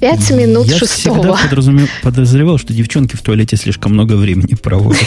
Пять 0.00 0.30
минут 0.32 0.66
Я 0.66 0.76
шестого. 0.76 1.38
Я 1.50 1.88
подозревал, 2.02 2.58
что 2.58 2.72
девчонки 2.72 3.16
в 3.16 3.22
туалете 3.22 3.56
слишком 3.56 3.92
много 3.92 4.14
времени 4.14 4.54
проводят. 4.54 5.02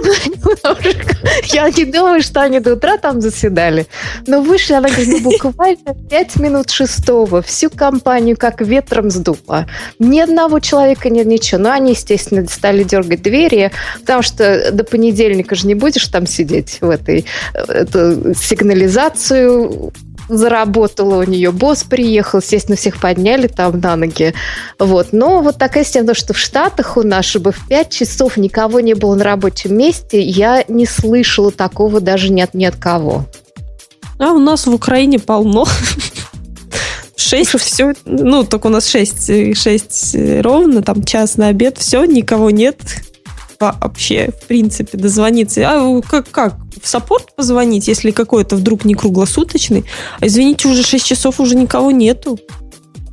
Я 1.44 1.70
не 1.70 1.84
думаю, 1.84 2.22
что 2.22 2.42
они 2.42 2.60
до 2.60 2.74
утра 2.74 2.96
там 2.98 3.20
заседали. 3.20 3.86
Но 4.26 4.42
вышли, 4.42 4.74
она 4.74 4.88
говорит, 4.88 5.08
ну, 5.08 5.30
буквально 5.30 5.94
пять 6.08 6.36
минут 6.36 6.70
шестого. 6.70 7.42
Всю 7.42 7.70
компанию 7.70 8.36
как 8.36 8.60
ветром 8.60 9.10
сдуло. 9.10 9.66
Ни 9.98 10.20
одного 10.20 10.60
человека 10.60 11.10
нет 11.10 11.26
ничего. 11.26 11.60
Но 11.60 11.70
они, 11.70 11.92
естественно, 11.92 12.46
стали 12.46 12.82
дергать 12.84 13.22
двери, 13.22 13.70
потому 14.00 14.22
что 14.22 14.70
до 14.72 14.84
понедельника 14.84 15.54
же 15.54 15.66
не 15.66 15.74
будешь 15.74 16.06
там 16.06 16.26
сидеть 16.26 16.78
в 16.80 16.88
этой 16.88 17.24
э, 17.54 17.60
эту 17.72 18.34
сигнализацию 18.34 19.92
заработала 20.36 21.20
у 21.20 21.22
нее, 21.24 21.50
босс 21.50 21.84
приехал, 21.84 22.40
естественно, 22.40 22.76
всех 22.76 23.00
подняли 23.00 23.46
там 23.46 23.80
на 23.80 23.96
ноги. 23.96 24.34
Вот. 24.78 25.08
Но 25.12 25.42
вот 25.42 25.58
такая 25.58 25.84
система, 25.84 26.14
что 26.14 26.32
в 26.32 26.38
Штатах 26.38 26.96
у 26.96 27.02
нас, 27.02 27.24
чтобы 27.24 27.52
в 27.52 27.68
5 27.68 27.90
часов 27.90 28.36
никого 28.36 28.80
не 28.80 28.94
было 28.94 29.14
на 29.14 29.24
рабочем 29.24 29.76
месте, 29.76 30.20
я 30.20 30.64
не 30.68 30.86
слышала 30.86 31.50
такого 31.50 32.00
даже 32.00 32.30
ни 32.30 32.40
от, 32.40 32.54
ни 32.54 32.64
от 32.64 32.76
кого. 32.76 33.26
А 34.18 34.32
у 34.32 34.38
нас 34.38 34.66
в 34.66 34.74
Украине 34.74 35.18
полно. 35.18 35.66
Шесть, 37.16 37.56
все, 37.58 37.92
ну, 38.06 38.44
только 38.44 38.68
у 38.68 38.70
нас 38.70 38.86
шесть, 38.86 39.30
шесть 39.56 40.16
ровно, 40.40 40.82
там 40.82 41.04
час 41.04 41.36
на 41.36 41.48
обед, 41.48 41.78
все, 41.78 42.04
никого 42.04 42.50
нет 42.50 42.80
вообще, 43.60 44.30
в 44.30 44.46
принципе, 44.46 44.96
дозвониться. 44.96 45.62
А 45.64 46.00
как, 46.02 46.30
как? 46.30 46.54
В 46.80 46.88
саппорт 46.88 47.34
позвонить, 47.36 47.88
если 47.88 48.10
какой-то 48.10 48.56
вдруг 48.56 48.84
не 48.84 48.94
круглосуточный? 48.94 49.84
А 50.18 50.26
извините, 50.26 50.68
уже 50.68 50.82
6 50.82 51.04
часов 51.04 51.40
уже 51.40 51.54
никого 51.54 51.90
нету. 51.90 52.38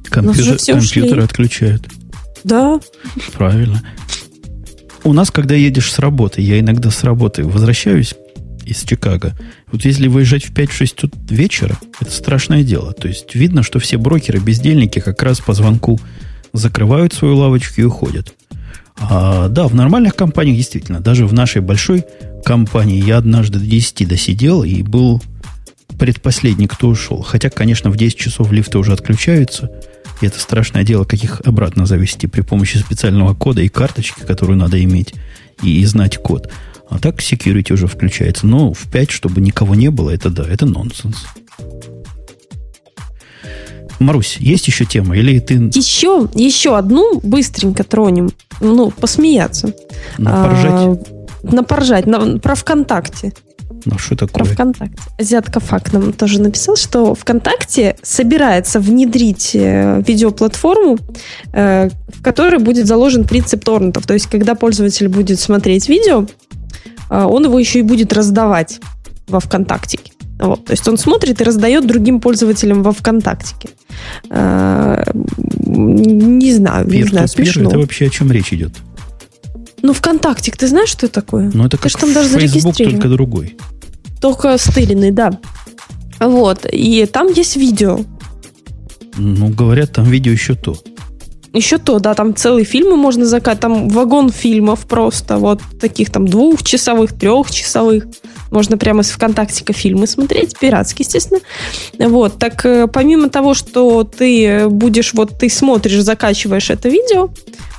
Компьютер, 0.06 0.58
компьютеры 0.66 1.24
отключают. 1.24 1.88
Да. 2.44 2.80
Правильно. 3.34 3.84
У 5.04 5.14
нас, 5.14 5.32
когда 5.32 5.56
едешь 5.56 5.92
с 5.92 6.00
работы, 6.00 6.42
я 6.42 6.60
иногда 6.60 6.92
с 6.92 7.04
работы 7.04 7.44
возвращаюсь 7.44 8.16
из 8.66 8.84
Чикаго. 8.84 9.34
Вот 9.72 9.86
если 9.86 10.08
выезжать 10.08 10.46
в 10.46 10.54
5-6 10.54 11.12
вечера, 11.30 11.78
это 12.00 12.12
страшное 12.12 12.64
дело. 12.64 12.94
То 12.94 13.08
есть 13.08 13.34
видно, 13.36 13.64
что 13.64 13.80
все 13.80 13.98
брокеры, 13.98 14.40
бездельники 14.40 15.00
как 15.00 15.22
раз 15.24 15.40
по 15.40 15.54
звонку 15.54 16.00
закрывают 16.54 17.14
свою 17.14 17.38
лавочку 17.38 17.82
и 17.82 17.84
уходят. 17.84 18.34
А, 19.00 19.48
да, 19.48 19.68
в 19.68 19.76
нормальных 19.76 20.16
компаниях 20.16 20.58
действительно, 20.58 21.00
даже 21.00 21.28
в 21.28 21.34
нашей 21.34 21.62
большой 21.62 22.04
компании 22.44 23.04
я 23.04 23.18
однажды 23.18 23.60
до 23.60 23.66
10 23.66 24.08
досидел 24.08 24.64
и 24.64 24.82
был 24.82 25.22
предпоследний, 25.98 26.68
кто 26.68 26.88
ушел. 26.88 27.22
Хотя, 27.22 27.50
конечно, 27.50 27.90
в 27.90 27.98
10 27.98 28.18
часов 28.18 28.52
лифты 28.52 28.78
уже 28.78 28.94
отключаются, 28.94 29.72
и 30.22 30.26
это 30.26 30.40
страшное 30.40 30.84
дело, 30.84 31.04
как 31.04 31.24
их 31.24 31.42
обратно 31.46 31.86
завести 31.86 32.28
при 32.28 32.42
помощи 32.42 32.78
специального 32.78 33.34
кода 33.34 33.62
и 33.62 33.70
карточки, 33.70 34.22
которую 34.22 34.58
надо 34.58 34.84
иметь, 34.84 35.14
и, 35.62 35.82
и 35.82 35.86
знать 35.86 36.18
код. 36.18 36.50
А 36.90 37.00
так 37.00 37.20
security 37.20 37.74
уже 37.74 37.88
включается. 37.88 38.48
Но 38.48 38.74
в 38.74 38.90
5, 38.90 39.12
чтобы 39.12 39.42
никого 39.42 39.76
не 39.76 39.90
было, 39.90 40.10
это 40.10 40.30
да, 40.30 40.48
это 40.48 40.66
нонсенс. 40.66 41.26
Марусь, 44.00 44.38
есть 44.40 44.68
еще 44.68 44.86
тема? 44.86 45.18
Или 45.18 45.40
ты... 45.40 45.56
Еще, 45.56 46.30
еще 46.36 46.78
одну 46.78 47.20
быстренько 47.22 47.84
тронем. 47.84 48.30
Ну, 48.62 48.92
посмеяться. 48.92 49.74
Напоржать? 50.18 50.72
А, 50.72 50.98
напоржать. 51.52 52.06
На, 52.06 52.40
про 52.40 52.56
ВКонтакте. 52.56 53.34
Ну, 53.86 53.98
что 53.98 54.16
такое? 54.16 54.44
Про 54.44 54.46
ВКонтакте. 54.46 55.02
Азиатка 55.20 55.60
Фак 55.60 55.94
нам 55.94 56.12
тоже 56.14 56.42
написал, 56.42 56.76
что 56.76 57.16
ВКонтакте 57.16 57.96
собирается 58.02 58.80
внедрить 58.80 59.52
э, 59.54 60.02
видеоплатформу, 60.06 60.98
э, 61.54 61.90
в 62.08 62.22
которой 62.22 62.60
будет 62.60 62.88
заложен 62.88 63.24
принцип 63.24 63.64
торрентов. 63.64 64.06
То 64.06 64.14
есть, 64.14 64.28
когда 64.28 64.56
пользователь 64.56 65.08
будет 65.08 65.40
смотреть 65.40 65.90
видео, 65.90 66.26
э, 67.10 67.24
он 67.24 67.46
его 67.46 67.60
еще 67.60 67.80
и 67.80 67.84
будет 67.84 68.14
раздавать 68.14 68.80
во 69.28 69.40
ВКонтакте. 69.40 70.00
Вот, 70.40 70.66
то 70.66 70.72
есть 70.72 70.88
он 70.88 70.98
смотрит 70.98 71.42
и 71.42 71.44
раздает 71.44 71.88
другим 71.88 72.22
пользователям 72.22 72.84
во 72.84 72.92
ВКонтактике. 72.92 73.70
Э, 74.30 75.04
не 75.66 76.54
знаю, 76.54 76.88
не 76.88 77.04
знаю, 77.04 77.28
смешно. 77.28 77.70
Это 77.70 77.80
вообще 77.80 78.08
о 78.08 78.10
чем 78.10 78.32
речь 78.32 78.54
идет? 78.54 78.74
Ну, 79.82 79.94
ВКонтакте, 79.94 80.52
ты 80.52 80.68
знаешь, 80.68 80.90
что 80.90 81.06
это 81.06 81.22
такое? 81.22 81.52
Ну, 81.54 81.66
это 81.66 81.78
как 81.78 81.92
там 81.92 82.14
даже 82.14 82.40
Facebook, 82.40 82.76
только 82.76 83.10
другой. 83.10 83.58
Только 84.22 84.58
стыленный, 84.58 85.12
да. 85.12 85.40
Вот, 86.20 86.66
и 86.72 87.06
там 87.06 87.28
есть 87.28 87.56
видео. 87.58 88.00
Ну, 89.18 89.50
говорят, 89.50 89.94
там 89.94 90.06
видео 90.06 90.32
еще 90.32 90.56
то. 90.56 90.78
Еще 91.54 91.78
то, 91.78 92.00
да, 92.00 92.14
там 92.14 92.36
целые 92.36 92.66
фильмы 92.66 92.98
можно 92.98 93.26
заказать, 93.26 93.60
там 93.60 93.90
вагон 93.90 94.32
фильмов 94.32 94.86
просто, 94.88 95.38
вот 95.38 95.62
таких 95.80 96.12
там 96.12 96.28
двухчасовых, 96.28 97.18
трехчасовых. 97.18 98.06
Можно 98.52 98.78
прямо 98.78 99.04
с 99.04 99.12
ВКонтактика 99.12 99.74
фильмы 99.74 100.08
смотреть, 100.08 100.58
пиратские, 100.58 101.06
естественно. 101.06 101.40
Вот, 102.00 102.40
так 102.40 102.66
э, 102.66 102.88
помимо 102.88 103.30
того, 103.30 103.54
что 103.54 104.04
ты 104.04 104.68
будешь, 104.70 105.14
вот 105.14 105.38
ты 105.38 105.50
смотришь, 105.50 106.02
закачиваешь 106.02 106.70
это 106.70 106.90
видео, 106.90 107.30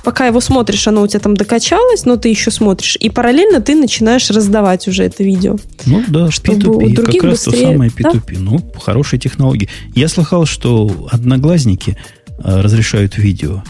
пока 0.03 0.27
его 0.27 0.41
смотришь, 0.41 0.87
оно 0.87 1.01
у 1.01 1.07
тебя 1.07 1.19
там 1.19 1.35
докачалось, 1.35 2.05
но 2.05 2.17
ты 2.17 2.29
еще 2.29 2.51
смотришь, 2.51 2.97
и 2.99 3.09
параллельно 3.09 3.61
ты 3.61 3.75
начинаешь 3.75 4.29
раздавать 4.29 4.87
уже 4.87 5.03
это 5.03 5.23
видео. 5.23 5.57
Ну 5.85 6.03
да, 6.07 6.31
чтобы 6.31 6.85
P2P, 6.85 6.95
как 6.95 7.23
раз 7.23 7.45
быстрее... 7.45 7.65
то 7.65 7.71
самое 7.71 7.91
P2P. 7.91 8.33
Да? 8.33 8.39
Ну, 8.39 8.71
хорошие 8.79 9.19
технологии. 9.19 9.69
Я 9.95 10.07
слыхал, 10.07 10.45
что 10.45 11.09
одноглазники 11.11 11.97
э, 12.43 12.61
разрешают 12.61 13.17
видео. 13.17 13.63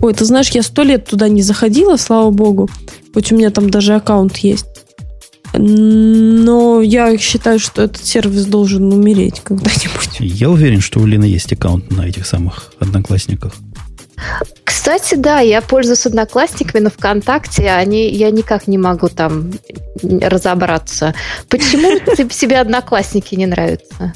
Ой, 0.00 0.14
ты 0.14 0.24
знаешь, 0.24 0.48
я 0.50 0.62
сто 0.62 0.82
лет 0.82 1.06
туда 1.06 1.28
не 1.28 1.42
заходила, 1.42 1.96
слава 1.96 2.30
богу. 2.30 2.68
Хоть 3.14 3.30
у 3.30 3.36
меня 3.36 3.50
там 3.50 3.70
даже 3.70 3.94
аккаунт 3.94 4.36
есть. 4.38 4.66
Но 5.54 6.80
я 6.80 7.16
считаю, 7.18 7.58
что 7.58 7.82
этот 7.82 8.04
сервис 8.04 8.46
должен 8.46 8.92
умереть 8.92 9.40
когда-нибудь. 9.40 10.18
Я 10.18 10.50
уверен, 10.50 10.80
что 10.80 11.00
у 11.00 11.06
Лины 11.06 11.24
есть 11.24 11.52
аккаунт 11.52 11.90
на 11.90 12.06
этих 12.06 12.26
самых 12.26 12.72
одноклассниках. 12.78 13.54
Кстати, 14.64 15.14
да, 15.14 15.40
я 15.40 15.60
пользуюсь 15.60 16.06
одноклассниками, 16.06 16.82
но 16.82 16.90
ВКонтакте 16.90 17.70
они, 17.70 18.10
я 18.10 18.30
никак 18.30 18.66
не 18.66 18.78
могу 18.78 19.08
там 19.08 19.52
разобраться. 20.02 21.14
Почему 21.48 21.98
тебе 22.30 22.58
одноклассники 22.58 23.34
не 23.34 23.46
нравятся? 23.46 24.14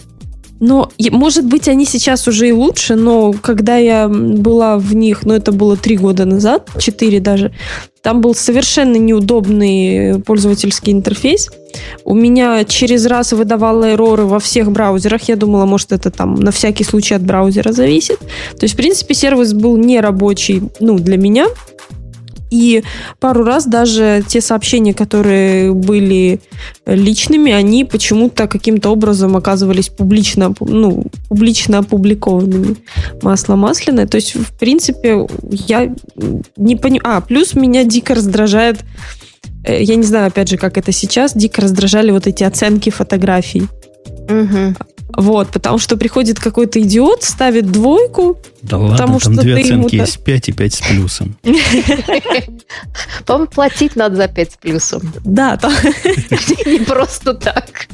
Но, 0.61 0.91
может 1.11 1.45
быть, 1.45 1.69
они 1.69 1.85
сейчас 1.85 2.27
уже 2.28 2.49
и 2.49 2.53
лучше, 2.53 2.95
но 2.95 3.33
когда 3.33 3.77
я 3.77 4.09
была 4.09 4.78
в 4.78 4.95
них, 4.95 5.24
ну, 5.24 5.35
это 5.35 5.53
было 5.53 5.77
три 5.77 5.97
года 5.97 6.24
назад, 6.24 6.70
четыре 6.78 7.20
даже, 7.20 7.53
там 8.03 8.20
был 8.20 8.35
совершенно 8.35 8.97
неудобный 8.97 10.20
пользовательский 10.20 10.93
интерфейс. 10.93 11.51
У 12.05 12.15
меня 12.15 12.65
через 12.65 13.05
раз 13.07 13.33
выдавало 13.33 13.93
эроры 13.93 14.24
во 14.24 14.39
всех 14.39 14.70
браузерах. 14.70 15.28
Я 15.28 15.37
думала, 15.37 15.66
может, 15.66 15.93
это 15.93 16.11
там 16.11 16.35
на 16.37 16.53
всякий 16.53 16.85
случай 16.85 17.15
от 17.15 17.23
браузера 17.23 17.73
зависит. 17.73 18.19
То 18.19 18.62
есть, 18.62 18.74
в 18.74 18.77
принципе, 18.77 19.12
сервис 19.15 19.53
был 19.53 19.77
не 19.77 20.01
рабочий, 20.01 20.62
ну, 20.78 20.99
для 20.99 21.16
меня. 21.16 21.49
И 22.51 22.82
пару 23.18 23.44
раз 23.44 23.66
даже 23.66 24.24
те 24.27 24.40
сообщения, 24.40 24.94
которые 24.94 25.73
были 25.73 26.40
личными, 26.86 27.52
они 27.52 27.85
почему-то 27.85 28.47
каким-то 28.47 28.90
образом 28.90 29.36
оказывались 29.36 29.89
публично, 29.89 30.55
ну, 30.60 31.05
публично 31.28 31.78
опубликованными. 31.78 32.77
Масло 33.23 33.56
масляное. 33.56 34.06
То 34.06 34.16
есть, 34.16 34.36
в 34.36 34.52
принципе, 34.59 35.27
я 35.51 35.94
не 36.56 36.77
понимаю... 36.77 37.16
А, 37.16 37.20
плюс 37.20 37.55
меня 37.55 37.85
дико 37.85 38.14
раздражает 38.14 38.78
э, 39.64 39.82
я 39.82 39.97
не 39.97 40.05
знаю, 40.05 40.28
опять 40.28 40.48
же, 40.48 40.56
как 40.56 40.78
это 40.78 40.93
сейчас, 40.93 41.35
дико 41.35 41.62
раздражали 41.62 42.10
вот 42.10 42.27
эти 42.27 42.44
оценки 42.44 42.90
фотографий. 42.90 43.68
Угу. 44.28 44.74
Вот, 45.16 45.48
потому 45.48 45.78
что 45.78 45.97
приходит 45.97 46.38
какой-то 46.38 46.80
идиот, 46.80 47.22
ставит 47.22 47.72
двойку. 47.72 48.38
Да 48.62 48.76
ладно, 48.76 48.97
потому 48.97 49.18
там 49.18 49.32
что 49.32 49.43
две 49.43 49.55
оценки 49.55 49.94
ему 49.94 50.05
есть, 50.05 50.22
5 50.22 50.48
и 50.51 50.52
5 50.52 50.74
с 50.74 50.80
плюсом. 50.80 51.36
По-моему, 53.24 53.51
платить 53.51 53.97
надо 53.97 54.16
за 54.16 54.28
5 54.28 54.52
с 54.52 54.56
плюсом. 54.56 55.01
Да, 55.24 55.56
там... 55.56 55.72
Не 56.66 56.80
просто 56.80 57.32
так. 57.32 57.88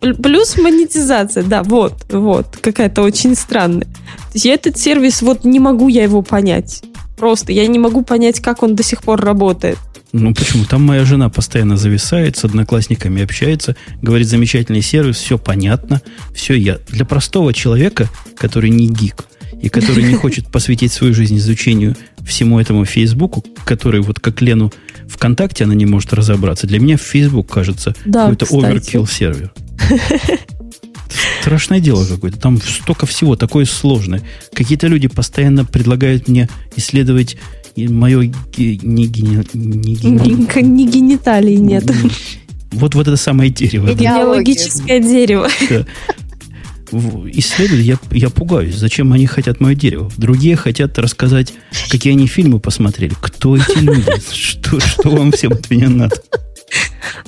Плюс 0.00 0.58
монетизация, 0.58 1.42
да, 1.42 1.62
вот, 1.62 1.94
вот, 2.10 2.58
какая-то 2.60 3.02
очень 3.02 3.34
странная. 3.34 3.86
То 3.86 4.32
есть 4.34 4.44
я 4.44 4.54
этот 4.54 4.78
сервис, 4.78 5.22
вот 5.22 5.44
не 5.44 5.58
могу 5.58 5.88
я 5.88 6.02
его 6.02 6.20
понять. 6.20 6.82
Просто 7.16 7.52
я 7.52 7.66
не 7.66 7.78
могу 7.78 8.02
понять, 8.02 8.40
как 8.40 8.62
он 8.62 8.76
до 8.76 8.82
сих 8.82 9.02
пор 9.02 9.20
работает. 9.20 9.78
Ну 10.18 10.34
почему? 10.34 10.64
Там 10.64 10.82
моя 10.82 11.04
жена 11.04 11.28
постоянно 11.28 11.76
зависает, 11.76 12.36
с 12.36 12.44
одноклассниками 12.44 13.22
общается, 13.22 13.76
говорит, 14.00 14.28
замечательный 14.28 14.82
сервис, 14.82 15.16
все 15.16 15.38
понятно, 15.38 16.00
все 16.34 16.54
я. 16.54 16.78
Для 16.88 17.04
простого 17.04 17.52
человека, 17.52 18.08
который 18.36 18.70
не 18.70 18.88
гик, 18.88 19.26
и 19.60 19.68
который 19.68 20.04
не 20.04 20.14
хочет 20.22 20.48
посвятить 20.48 20.92
свою 20.92 21.12
жизнь 21.14 21.36
изучению 21.36 21.96
всему 22.24 22.58
этому 22.58 22.84
Фейсбуку, 22.84 23.44
который 23.64 24.00
вот 24.00 24.18
как 24.18 24.40
Лену 24.40 24.72
ВКонтакте 25.08 25.64
она 25.64 25.74
не 25.74 25.86
может 25.86 26.12
разобраться. 26.12 26.66
Для 26.66 26.80
меня 26.80 26.96
Facebook 26.96 27.52
кажется 27.52 27.94
Да, 28.04 28.30
какой-то 28.30 28.46
оверкилл 28.58 29.06
сервер. 29.06 29.52
Страшное 31.40 31.78
дело 31.78 32.04
какое-то. 32.04 32.38
Там 32.38 32.60
столько 32.60 33.06
всего 33.06 33.36
такое 33.36 33.66
сложное. 33.66 34.22
Какие-то 34.52 34.88
люди 34.88 35.06
постоянно 35.06 35.64
предлагают 35.64 36.26
мне 36.26 36.48
исследовать 36.74 37.36
мое 37.76 38.32
ге- 38.56 38.78
не 38.82 39.06
не 39.06 40.62
ни 40.62 40.90
гениталий 40.90 41.56
нет. 41.56 41.84
Вот, 42.72 42.94
вот 42.94 43.06
это 43.06 43.16
самое 43.16 43.50
дерево. 43.50 43.86
да. 43.86 43.92
Генеалогическое 43.94 45.00
дерево. 45.00 45.48
В- 46.90 47.28
Исследовать 47.32 47.84
я, 47.84 47.98
я 48.12 48.30
пугаюсь. 48.30 48.76
Зачем 48.76 49.12
они 49.12 49.26
хотят 49.26 49.60
мое 49.60 49.74
дерево? 49.74 50.10
Другие 50.16 50.56
хотят 50.56 50.98
рассказать, 50.98 51.52
какие 51.90 52.12
они 52.12 52.26
фильмы 52.26 52.60
посмотрели. 52.60 53.12
Кто 53.20 53.56
эти 53.56 53.78
люди? 53.78 54.04
Что, 54.32 54.78
что 54.80 55.10
вам 55.10 55.32
всем 55.32 55.52
от 55.52 55.68
меня 55.70 55.88
надо? 55.88 56.16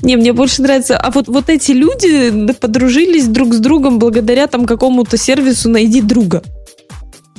Не, 0.03 0.17
мне 0.17 0.33
больше 0.33 0.63
нравится. 0.63 0.97
А 0.97 1.11
вот, 1.11 1.29
вот 1.29 1.49
эти 1.49 1.73
люди 1.73 2.53
подружились 2.61 3.27
друг 3.27 3.53
с 3.55 3.59
другом 3.59 3.99
благодаря 3.99 4.47
там 4.47 4.65
какому-то 4.65 5.17
сервису 5.17 5.69
«Найди 5.69 6.03
друга». 6.03 6.43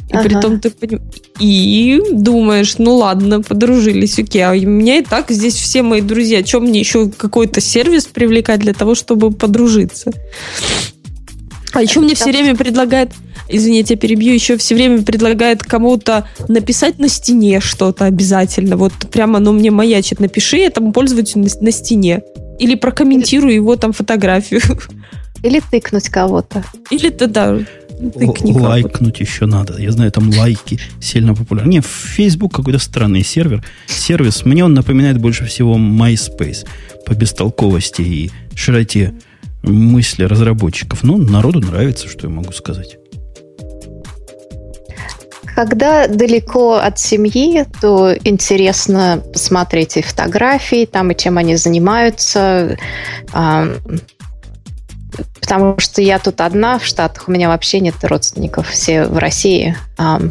И 0.09 0.13
Ага. 0.15 0.23
при 0.23 0.33
том 0.41 0.59
ты 0.59 0.69
поним- 0.69 1.01
И 1.39 2.01
думаешь, 2.11 2.77
ну 2.79 2.95
ладно, 2.95 3.41
подружились, 3.41 4.17
окей. 4.19 4.41
А 4.41 4.51
у 4.51 4.55
меня 4.55 4.97
и 4.97 5.03
так 5.03 5.29
здесь 5.29 5.53
все 5.55 5.83
мои 5.83 6.01
друзья. 6.01 6.41
Чем 6.43 6.63
мне 6.63 6.79
еще 6.79 7.09
какой-то 7.09 7.61
сервис 7.61 8.05
привлекать 8.05 8.59
для 8.59 8.73
того, 8.73 8.95
чтобы 8.95 9.31
подружиться? 9.31 10.11
А 11.73 11.81
еще 11.83 11.99
мне 11.99 12.15
все 12.15 12.31
время 12.31 12.55
предлагает, 12.55 13.11
извините, 13.47 13.93
я 13.93 13.99
перебью, 13.99 14.33
еще 14.33 14.57
все 14.57 14.73
время 14.73 15.03
предлагает 15.03 15.61
кому-то 15.61 16.27
написать 16.47 16.97
на 16.97 17.07
стене 17.07 17.59
что-то 17.59 18.05
обязательно. 18.05 18.75
Вот 18.75 18.93
прямо 19.11 19.37
оно 19.37 19.51
мне 19.51 19.69
маячит. 19.69 20.19
Напиши 20.19 20.57
этому 20.57 20.91
пользователю 20.91 21.43
на, 21.43 21.49
на 21.61 21.71
стене. 21.71 22.23
Или 22.57 22.73
прокомментируй 22.75 23.53
его 23.53 23.75
там 23.75 23.93
фотографию. 23.93 24.61
Или 25.43 25.61
тыкнуть 25.71 26.09
кого-то. 26.09 26.65
Или 26.89 27.09
ты, 27.09 27.27
да, 27.27 27.59
тыкни 27.99 28.53
кого-то. 28.53 28.69
Лайкнуть 28.69 29.19
еще 29.19 29.45
надо. 29.45 29.79
Я 29.81 29.91
знаю, 29.91 30.11
там 30.11 30.29
лайки 30.29 30.79
сильно 31.01 31.35
популярны. 31.35 31.69
Не, 31.69 31.81
Facebook 31.81 32.53
какой-то 32.53 32.79
странный 32.79 33.23
сервер. 33.23 33.63
Сервис, 33.87 34.45
мне 34.45 34.63
он 34.63 34.73
напоминает 34.73 35.17
больше 35.19 35.45
всего 35.45 35.77
MySpace 35.77 36.65
по 37.05 37.13
бестолковости 37.13 38.01
и 38.01 38.31
широте 38.55 39.13
мысли 39.63 40.23
разработчиков. 40.23 41.03
Ну, 41.03 41.17
народу 41.17 41.59
нравится, 41.59 42.07
что 42.07 42.27
я 42.27 42.33
могу 42.33 42.53
сказать. 42.53 42.97
Когда 45.55 46.07
далеко 46.07 46.75
от 46.75 46.99
семьи, 46.99 47.65
то 47.81 48.13
интересно 48.23 49.21
посмотреть 49.33 49.97
и 49.97 50.01
фотографии, 50.01 50.85
там 50.85 51.11
и 51.11 51.17
чем 51.17 51.37
они 51.37 51.57
занимаются. 51.57 52.77
Потому 55.39 55.79
что 55.79 56.01
я 56.01 56.19
тут 56.19 56.41
одна 56.41 56.79
в 56.79 56.85
Штатах, 56.85 57.27
у 57.27 57.31
меня 57.31 57.49
вообще 57.49 57.79
нет 57.79 57.95
родственников, 58.03 58.69
все 58.69 59.05
в 59.05 59.17
России. 59.17 59.75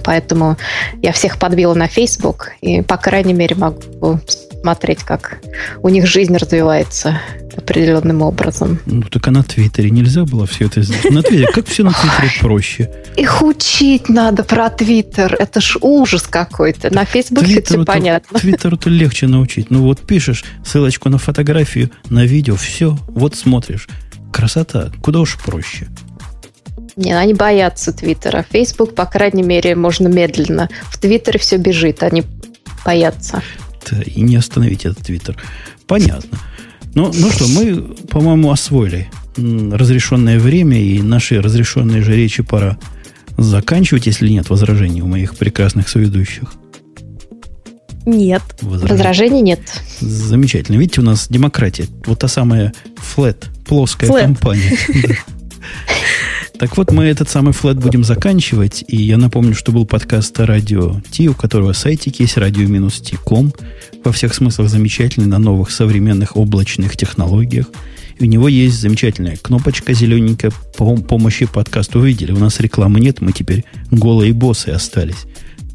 Поэтому 0.05 0.57
я 1.03 1.13
всех 1.13 1.39
подбила 1.39 1.75
на 1.75 1.89
Facebook, 1.89 2.53
и, 2.61 2.83
по 2.83 2.97
крайней 2.97 3.35
мере, 3.35 3.57
могу 3.57 4.21
смотреть, 4.63 5.05
как 5.05 5.39
у 5.83 5.89
них 5.89 6.07
жизнь 6.07 6.37
развивается 6.37 7.21
определенным 7.57 8.23
образом. 8.23 8.79
Ну, 8.87 9.03
так 9.03 9.27
а 9.27 9.31
на 9.33 9.43
Твиттере 9.43 9.91
нельзя 9.91 10.25
было 10.25 10.47
все 10.47 10.67
это 10.67 10.83
сделать. 10.83 11.11
На 11.11 11.23
Твиттере, 11.23 11.49
как 11.53 11.67
все 11.67 11.83
на 11.83 11.93
Твиттере 11.93 12.31
проще. 12.41 12.91
Их 13.17 13.43
учить 13.43 14.09
надо 14.09 14.45
про 14.45 14.71
Твиттер. 14.71 15.35
Это 15.35 15.61
ж 15.61 15.77
ужас 15.81 16.23
какой-то. 16.23 16.95
На 16.95 17.05
Фейсбуке 17.05 17.63
все 17.63 17.85
понятно. 17.85 18.39
Твиттеру-то 18.39 18.91
легче 18.91 19.27
научить. 19.27 19.71
Ну 19.71 19.83
вот 19.83 20.01
пишешь 20.01 20.45
ссылочку 20.65 21.09
на 21.09 21.19
фотографию, 21.19 21.91
на 22.09 22.25
видео, 22.25 22.55
все, 22.55 22.97
вот 23.09 23.35
смотришь. 23.35 23.89
Красота, 24.33 24.91
куда 25.03 25.21
уж 25.21 25.39
проще. 25.39 25.89
Не, 26.97 27.13
они 27.13 27.33
боятся 27.35 27.93
Твиттера. 27.93 28.45
Фейсбук, 28.51 28.95
по 28.95 29.07
крайней 29.07 29.45
мере, 29.45 29.77
можно 29.77 30.09
медленно. 30.09 30.69
В 30.91 30.99
Твиттере 30.99 31.39
все 31.39 31.57
бежит, 31.57 32.03
они 32.03 32.25
боятся. 32.85 33.43
Да, 33.91 34.03
и 34.03 34.21
не 34.21 34.37
остановить 34.37 34.85
этот 34.85 35.07
Твиттер. 35.07 35.37
Понятно. 35.87 36.39
Ну, 36.95 37.13
ну 37.15 37.31
что, 37.31 37.47
мы, 37.47 37.95
по-моему, 38.11 38.51
освоили 38.51 39.09
разрешенное 39.37 40.41
время, 40.41 40.81
и 40.81 41.01
наши 41.01 41.41
разрешенные 41.41 42.03
же 42.03 42.17
речи 42.17 42.43
пора 42.43 42.79
заканчивать, 43.37 44.07
если 44.07 44.29
нет 44.29 44.51
возражений 44.51 45.01
у 45.01 45.07
моих 45.07 45.37
прекрасных 45.37 45.89
соведущих. 45.89 46.53
Нет. 48.07 48.43
Возражений. 48.63 48.97
Возражений 48.97 49.43
нет. 49.43 49.61
Замечательно. 50.01 50.77
Видите, 50.77 51.01
у 51.01 51.05
нас 51.05 51.29
демократия. 51.29 51.87
Вот 52.07 52.21
та 52.21 52.29
самая 52.29 52.73
flat, 52.97 53.45
плоская 53.67 54.09
Flat. 54.11 54.23
компания. 54.23 54.79
Так 56.59 56.77
вот, 56.77 56.91
мы 56.91 57.05
этот 57.05 57.29
самый 57.29 57.53
флэт 57.53 57.77
будем 57.77 58.03
заканчивать. 58.03 58.85
И 58.89 58.97
я 58.97 59.17
напомню, 59.17 59.55
что 59.55 59.71
был 59.71 59.87
подкаст 59.87 60.41
Радио 60.41 61.01
Ти, 61.09 61.29
у 61.29 61.35
которого 61.35 61.73
сайтик 61.73 62.19
есть 62.19 62.37
radio-t.com. 62.37 63.53
Во 64.03 64.11
всех 64.11 64.35
смыслах 64.35 64.69
замечательный, 64.69 65.29
на 65.29 65.39
новых 65.39 65.71
современных 65.71 66.37
облачных 66.37 66.97
технологиях. 66.97 67.67
И 68.19 68.25
у 68.25 68.27
него 68.27 68.49
есть 68.49 68.81
замечательная 68.81 69.37
кнопочка 69.37 69.93
зелененькая 69.93 70.51
по 70.77 70.97
помощи 70.97 71.47
подкасту. 71.47 72.01
Вы 72.01 72.09
видели, 72.09 72.33
у 72.33 72.39
нас 72.39 72.59
рекламы 72.59 72.99
нет, 72.99 73.21
мы 73.21 73.31
теперь 73.31 73.65
голые 73.93 74.33
боссы 74.33 74.71
остались. 74.71 75.27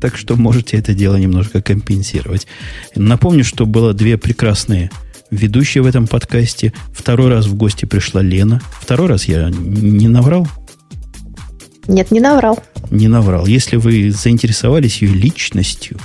Так 0.04 0.18
что 0.18 0.36
можете 0.36 0.76
это 0.76 0.94
дело 0.94 1.16
немножко 1.16 1.62
компенсировать. 1.62 2.46
Напомню, 2.94 3.46
что 3.46 3.66
было 3.66 3.94
две 3.94 4.18
прекрасные 4.18 4.92
ведущие 5.32 5.82
в 5.82 5.86
этом 5.86 6.08
подкасте. 6.08 6.74
Второй 6.92 7.30
раз 7.30 7.46
в 7.46 7.56
гости 7.56 7.86
пришла 7.86 8.22
Лена. 8.22 8.62
Второй 8.82 9.08
раз 9.08 9.30
я 9.30 9.50
не 9.50 10.10
наврал? 10.10 10.46
Нет, 11.88 12.12
не 12.12 12.20
наврал. 12.20 12.62
Не 12.92 13.08
наврал. 13.08 13.46
Если 13.46 13.78
вы 13.78 14.12
заинтересовались 14.12 15.02
ее 15.02 15.14
личностью 15.14 15.98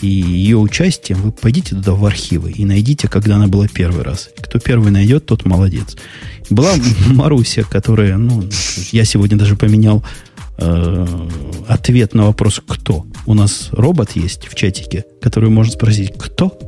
и 0.00 0.06
ее 0.06 0.56
участием, 0.56 1.20
вы 1.20 1.32
пойдите 1.32 1.70
туда 1.70 1.94
в 1.94 2.06
архивы 2.06 2.52
и 2.52 2.64
найдите, 2.64 3.08
когда 3.08 3.34
она 3.34 3.48
была 3.48 3.66
первый 3.66 4.04
раз. 4.04 4.30
Кто 4.38 4.60
первый 4.60 4.92
найдет, 4.92 5.26
тот 5.26 5.44
молодец. 5.44 5.96
Была 6.50 6.70
Маруся, 7.08 7.64
которая, 7.64 8.16
ну, 8.16 8.44
я 8.92 9.04
сегодня 9.04 9.36
даже 9.36 9.56
поменял 9.56 10.04
э, 10.58 11.06
ответ 11.68 12.14
на 12.14 12.26
вопрос 12.26 12.60
«кто?». 12.66 13.06
У 13.26 13.34
нас 13.34 13.68
робот 13.72 14.12
есть 14.12 14.48
в 14.48 14.54
чатике, 14.54 15.04
который 15.20 15.50
может 15.50 15.74
спросить 15.74 16.12
«кто?». 16.18 16.58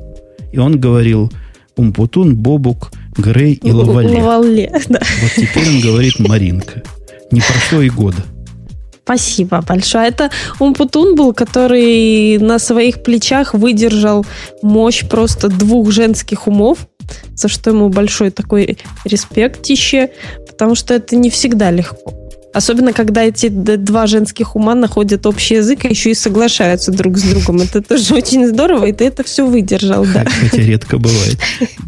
И 0.52 0.58
он 0.58 0.80
говорил 0.80 1.30
Умпутун, 1.76 2.34
Бобук, 2.34 2.90
Грей 3.16 3.54
и 3.54 3.70
Лавале. 3.70 4.22
Лавале, 4.22 4.72
да. 4.88 5.00
Вот 5.22 5.32
теперь 5.36 5.68
он 5.68 5.80
говорит 5.80 6.18
Маринка. 6.18 6.82
Не 7.30 7.40
прошло 7.40 7.82
и 7.82 7.90
года. 7.90 8.24
Спасибо 9.04 9.60
большое. 9.60 10.08
Это 10.08 10.30
Умпутун 10.58 11.14
был, 11.14 11.32
который 11.32 12.38
на 12.38 12.58
своих 12.58 13.04
плечах 13.04 13.54
выдержал 13.54 14.26
мощь 14.62 15.04
просто 15.06 15.48
двух 15.48 15.92
женских 15.92 16.48
умов, 16.48 16.88
за 17.34 17.46
что 17.46 17.70
ему 17.70 17.88
большой 17.88 18.30
такой 18.30 18.78
респектище, 19.04 20.10
потому 20.48 20.74
что 20.74 20.94
это 20.94 21.14
не 21.14 21.30
всегда 21.30 21.70
легко. 21.70 22.25
Особенно, 22.56 22.94
когда 22.94 23.22
эти 23.22 23.48
два 23.48 24.06
женских 24.06 24.56
ума 24.56 24.74
находят 24.74 25.26
общий 25.26 25.56
язык 25.56 25.84
и 25.84 25.88
еще 25.88 26.12
и 26.12 26.14
соглашаются 26.14 26.90
друг 26.90 27.18
с 27.18 27.22
другом. 27.22 27.60
Это 27.60 27.82
тоже 27.82 28.14
очень 28.14 28.46
здорово, 28.46 28.86
и 28.86 28.92
ты 28.94 29.04
это 29.04 29.24
все 29.24 29.46
выдержал, 29.46 30.06
да. 30.06 30.24
Хотя 30.40 30.62
редко 30.62 30.96
бывает. 30.96 31.38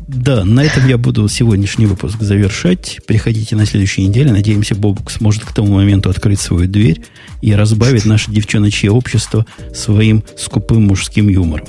Да, 0.07 0.45
на 0.45 0.63
этом 0.63 0.87
я 0.87 0.99
буду 0.99 1.27
сегодняшний 1.27 1.87
выпуск 1.87 2.21
завершать. 2.21 2.99
Приходите 3.07 3.57
на 3.57 3.65
следующей 3.65 4.07
неделе. 4.07 4.31
Надеемся, 4.31 4.75
Бобук 4.75 5.11
сможет 5.11 5.47
к 5.47 5.55
тому 5.55 5.73
моменту 5.73 6.11
открыть 6.11 6.39
свою 6.39 6.69
дверь 6.69 7.03
и 7.41 7.55
разбавить 7.55 8.05
наше 8.05 8.31
девчоночье 8.31 8.91
общество 8.91 9.47
своим 9.75 10.23
скупым 10.37 10.83
мужским 10.83 11.31
юмором. 11.31 11.67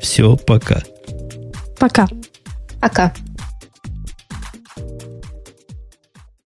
Все, 0.00 0.38
пока. 0.38 0.82
Пока. 1.78 2.08
Пока. 2.80 3.12